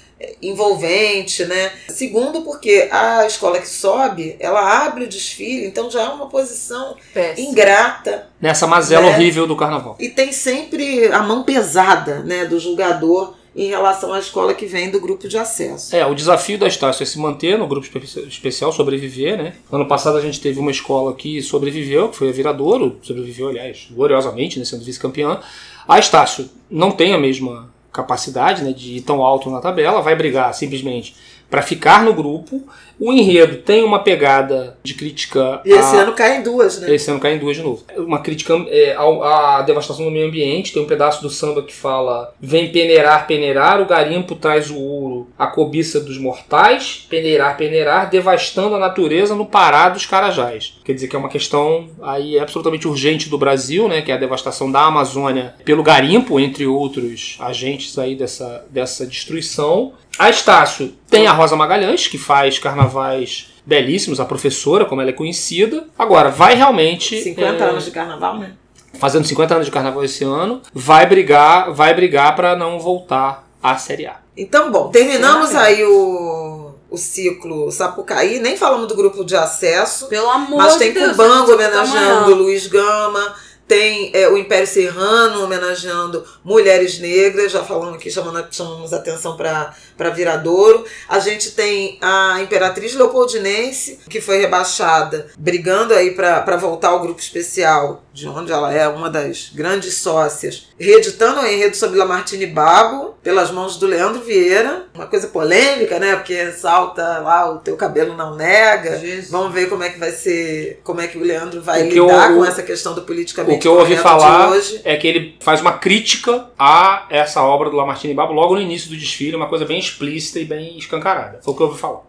envolvente, 0.42 1.44
né? 1.44 1.70
Segundo, 1.88 2.42
porque 2.42 2.88
a 2.90 3.26
escola 3.26 3.58
que 3.58 3.68
sobe, 3.68 4.36
ela 4.40 4.84
abre 4.84 5.04
o 5.04 5.08
desfile, 5.08 5.66
então 5.66 5.90
já 5.90 6.02
é 6.02 6.08
uma 6.08 6.26
posição 6.28 6.96
Péssimo. 7.14 7.48
ingrata. 7.50 8.28
Nessa 8.40 8.66
mazela 8.66 9.02
Né? 9.02 9.08
horrível 9.14 9.46
do 9.46 9.56
carnaval. 9.56 9.96
E 9.98 10.08
tem 10.08 10.32
sempre 10.32 11.06
a 11.12 11.22
mão 11.22 11.42
pesada, 11.44 12.20
né, 12.20 12.44
do 12.44 12.58
julgador 12.58 13.34
em 13.56 13.68
relação 13.68 14.12
à 14.12 14.18
escola 14.20 14.54
que 14.54 14.66
vem 14.66 14.90
do 14.90 15.00
grupo 15.00 15.26
de 15.26 15.36
acesso. 15.36 15.94
É, 15.96 16.06
o 16.06 16.14
desafio 16.14 16.56
da 16.58 16.68
Estácio 16.68 17.02
é 17.02 17.06
se 17.06 17.18
manter 17.18 17.58
no 17.58 17.66
grupo 17.66 17.86
espe- 17.86 18.20
especial, 18.28 18.72
sobreviver, 18.72 19.36
né? 19.36 19.54
Ano 19.72 19.86
passado 19.88 20.16
a 20.16 20.20
gente 20.20 20.40
teve 20.40 20.60
uma 20.60 20.70
escola 20.70 21.12
que 21.14 21.42
sobreviveu, 21.42 22.08
que 22.08 22.16
foi 22.16 22.28
a 22.28 22.32
Viradouro, 22.32 22.98
sobreviveu, 23.02 23.48
aliás, 23.48 23.88
gloriosamente, 23.90 24.58
né, 24.60 24.64
sendo 24.64 24.84
vice-campeã. 24.84 25.40
A 25.88 25.98
Estácio 25.98 26.48
não 26.70 26.92
tem 26.92 27.14
a 27.14 27.18
mesma 27.18 27.72
capacidade 27.99 28.62
né, 28.62 28.72
de 28.72 28.96
ir 28.96 29.01
tão 29.01 29.22
alto 29.22 29.51
na 29.51 29.61
tabela, 29.61 30.01
vai 30.01 30.14
brigar 30.14 30.55
simplesmente 30.55 31.16
para 31.51 31.62
ficar 31.62 32.05
no 32.05 32.12
grupo. 32.12 32.62
O 33.01 33.12
enredo 33.12 33.59
tem 33.59 33.84
uma 33.84 34.01
pegada 34.01 34.76
de 34.82 34.92
crítica 34.92 35.61
E 35.64 35.70
esse 35.70 35.94
a- 35.96 36.01
ano 36.01 36.14
cai 36.14 36.38
em 36.38 36.42
duas, 36.42 36.80
né? 36.80 36.92
esse 36.92 37.09
ano 37.09 37.20
cai 37.20 37.34
em 37.34 37.38
duas 37.38 37.57
de 37.57 37.62
novo. 37.62 37.84
Uma 37.96 38.18
crítica 38.18 38.55
é, 38.68 38.92
ao- 38.96 39.22
à 39.22 39.62
devastação 39.62 40.05
do 40.05 40.11
meio 40.11 40.26
ambiente. 40.26 40.72
Tem 40.72 40.82
um 40.82 40.86
pedaço 40.86 41.22
do 41.22 41.30
samba 41.30 41.62
que 41.62 41.72
fala: 41.72 42.34
Vem 42.40 42.72
peneirar, 42.72 43.26
peneirar, 43.28 43.80
o 43.80 43.86
garimpo 43.86 44.34
traz 44.34 44.68
o 44.68 44.76
ouro, 44.76 45.28
a 45.38 45.46
cobiça 45.46 46.01
dos 46.01 46.18
mortais. 46.18 47.07
Peneirar, 47.09 47.57
peneirar, 47.57 48.11
devastando 48.11 48.74
a 48.74 48.78
natureza 48.80 49.34
no 49.36 49.46
Pará 49.46 49.88
dos 49.90 50.05
Carajás. 50.05 50.74
Quer 50.84 50.92
dizer 50.94 51.07
que 51.07 51.14
é 51.14 51.18
uma 51.20 51.28
questão 51.28 51.88
aí 52.03 52.36
absolutamente 52.36 52.88
urgente 52.88 53.28
do 53.28 53.38
Brasil, 53.38 53.86
né? 53.88 54.03
Que 54.03 54.11
é 54.11 54.14
a 54.14 54.18
devastação 54.18 54.72
da 54.72 54.80
Amazônia 54.82 55.55
pelo 55.64 55.84
garimpo, 55.84 56.40
entre 56.40 56.66
outros 56.66 57.36
agentes 57.38 57.96
aí 57.96 58.16
dessa, 58.16 58.64
dessa 58.70 59.07
destruição. 59.07 59.92
A 60.18 60.28
Estácio 60.28 60.94
tem 61.08 61.26
a 61.26 61.32
Rosa 61.32 61.54
Magalhães, 61.54 62.08
que 62.08 62.18
faz 62.18 62.58
carnavais 62.58 63.54
belíssimos, 63.64 64.18
a 64.18 64.24
professora, 64.24 64.84
como 64.84 65.00
ela 65.00 65.10
é 65.10 65.12
conhecida. 65.12 65.86
Agora, 65.96 66.28
vai 66.28 66.54
realmente. 66.54 67.22
50 67.22 67.64
é, 67.64 67.68
anos 67.68 67.84
de 67.84 67.90
carnaval, 67.92 68.38
né? 68.38 68.52
Fazendo 68.94 69.26
50 69.26 69.54
anos 69.54 69.66
de 69.66 69.72
carnaval 69.72 70.02
esse 70.02 70.24
ano, 70.24 70.60
vai 70.74 71.06
brigar, 71.06 71.72
vai 71.72 71.94
brigar 71.94 72.34
para 72.34 72.56
não 72.56 72.80
voltar 72.80 73.46
à 73.62 73.76
Série 73.76 74.06
A. 74.06 74.16
Então, 74.36 74.72
bom, 74.72 74.88
terminamos 74.88 75.54
aí 75.54 75.84
o, 75.84 76.72
o 76.90 76.96
ciclo 76.96 77.70
Sapucaí. 77.70 78.40
Nem 78.40 78.56
falamos 78.56 78.88
do 78.88 78.96
grupo 78.96 79.24
de 79.24 79.36
acesso. 79.36 80.08
Pelo 80.08 80.30
amor 80.30 80.58
Mas 80.58 80.72
de 80.72 80.78
tem 80.80 80.92
Deus. 80.92 81.10
Cubango 81.10 81.52
homenageando 81.52 82.24
amanhã. 82.24 82.36
Luiz 82.36 82.66
Gama. 82.66 83.34
Tem 83.68 84.10
é, 84.14 84.26
o 84.28 84.38
Império 84.38 84.66
Serrano 84.66 85.44
homenageando 85.44 86.24
mulheres 86.42 86.98
negras. 86.98 87.52
Já 87.52 87.62
falamos 87.62 87.96
aqui, 87.96 88.10
chamando, 88.10 88.48
chamamos 88.50 88.94
atenção 88.94 89.36
para 89.36 90.10
Viradouro. 90.14 90.86
A 91.06 91.18
gente 91.18 91.50
tem 91.50 91.98
a 92.00 92.40
Imperatriz 92.40 92.94
Leopoldinense, 92.94 94.00
que 94.08 94.22
foi 94.22 94.38
rebaixada, 94.38 95.28
brigando 95.38 95.92
aí 95.92 96.12
para 96.12 96.56
voltar 96.56 96.88
ao 96.88 97.00
grupo 97.00 97.20
especial, 97.20 98.02
de 98.18 98.28
onde 98.28 98.50
ela 98.50 98.72
é 98.72 98.88
uma 98.88 99.08
das 99.08 99.50
grandes 99.54 99.94
sócias, 99.94 100.68
reeditando 100.78 101.40
o 101.40 101.46
enredo 101.46 101.76
sobre 101.76 101.98
Lamartine 101.98 102.46
Babo, 102.46 103.14
pelas 103.22 103.50
mãos 103.50 103.76
do 103.76 103.86
Leandro 103.86 104.22
Vieira. 104.22 104.86
Uma 104.94 105.06
coisa 105.06 105.28
polêmica, 105.28 105.98
né? 105.98 106.16
Porque 106.16 106.50
salta 106.52 107.18
lá 107.18 107.50
o 107.52 107.58
teu 107.58 107.76
cabelo 107.76 108.16
não 108.16 108.34
nega. 108.34 108.98
Jesus. 108.98 109.30
Vamos 109.30 109.52
ver 109.52 109.68
como 109.68 109.82
é 109.84 109.90
que 109.90 109.98
vai 109.98 110.10
ser, 110.10 110.80
como 110.82 111.00
é 111.00 111.06
que 111.06 111.16
o 111.18 111.22
Leandro 111.22 111.60
vai 111.62 111.82
O 111.82 111.88
lidar 111.90 112.30
eu- 112.30 112.38
com 112.38 112.44
essa 112.44 112.62
questão 112.62 112.94
do 112.94 113.02
politicamente 113.02 113.56
O 113.58 113.60
que 113.60 113.68
eu 113.68 113.78
ouvi 113.78 113.96
falar 113.96 114.50
é 114.84 114.96
que 114.96 115.06
ele 115.06 115.36
faz 115.40 115.60
uma 115.60 115.72
crítica 115.72 116.46
a 116.58 117.06
essa 117.10 117.42
obra 117.42 117.70
do 117.70 117.76
Lamartine 117.76 118.14
Babo 118.14 118.32
logo 118.32 118.54
no 118.54 118.60
início 118.60 118.88
do 118.90 118.96
desfile, 118.96 119.36
uma 119.36 119.48
coisa 119.48 119.64
bem 119.64 119.78
explícita 119.78 120.40
e 120.40 120.44
bem 120.44 120.76
escancarada. 120.78 121.40
Foi 121.42 121.54
o 121.54 121.56
que 121.56 121.62
eu 121.62 121.66
ouvi 121.68 121.78
falar. 121.78 122.00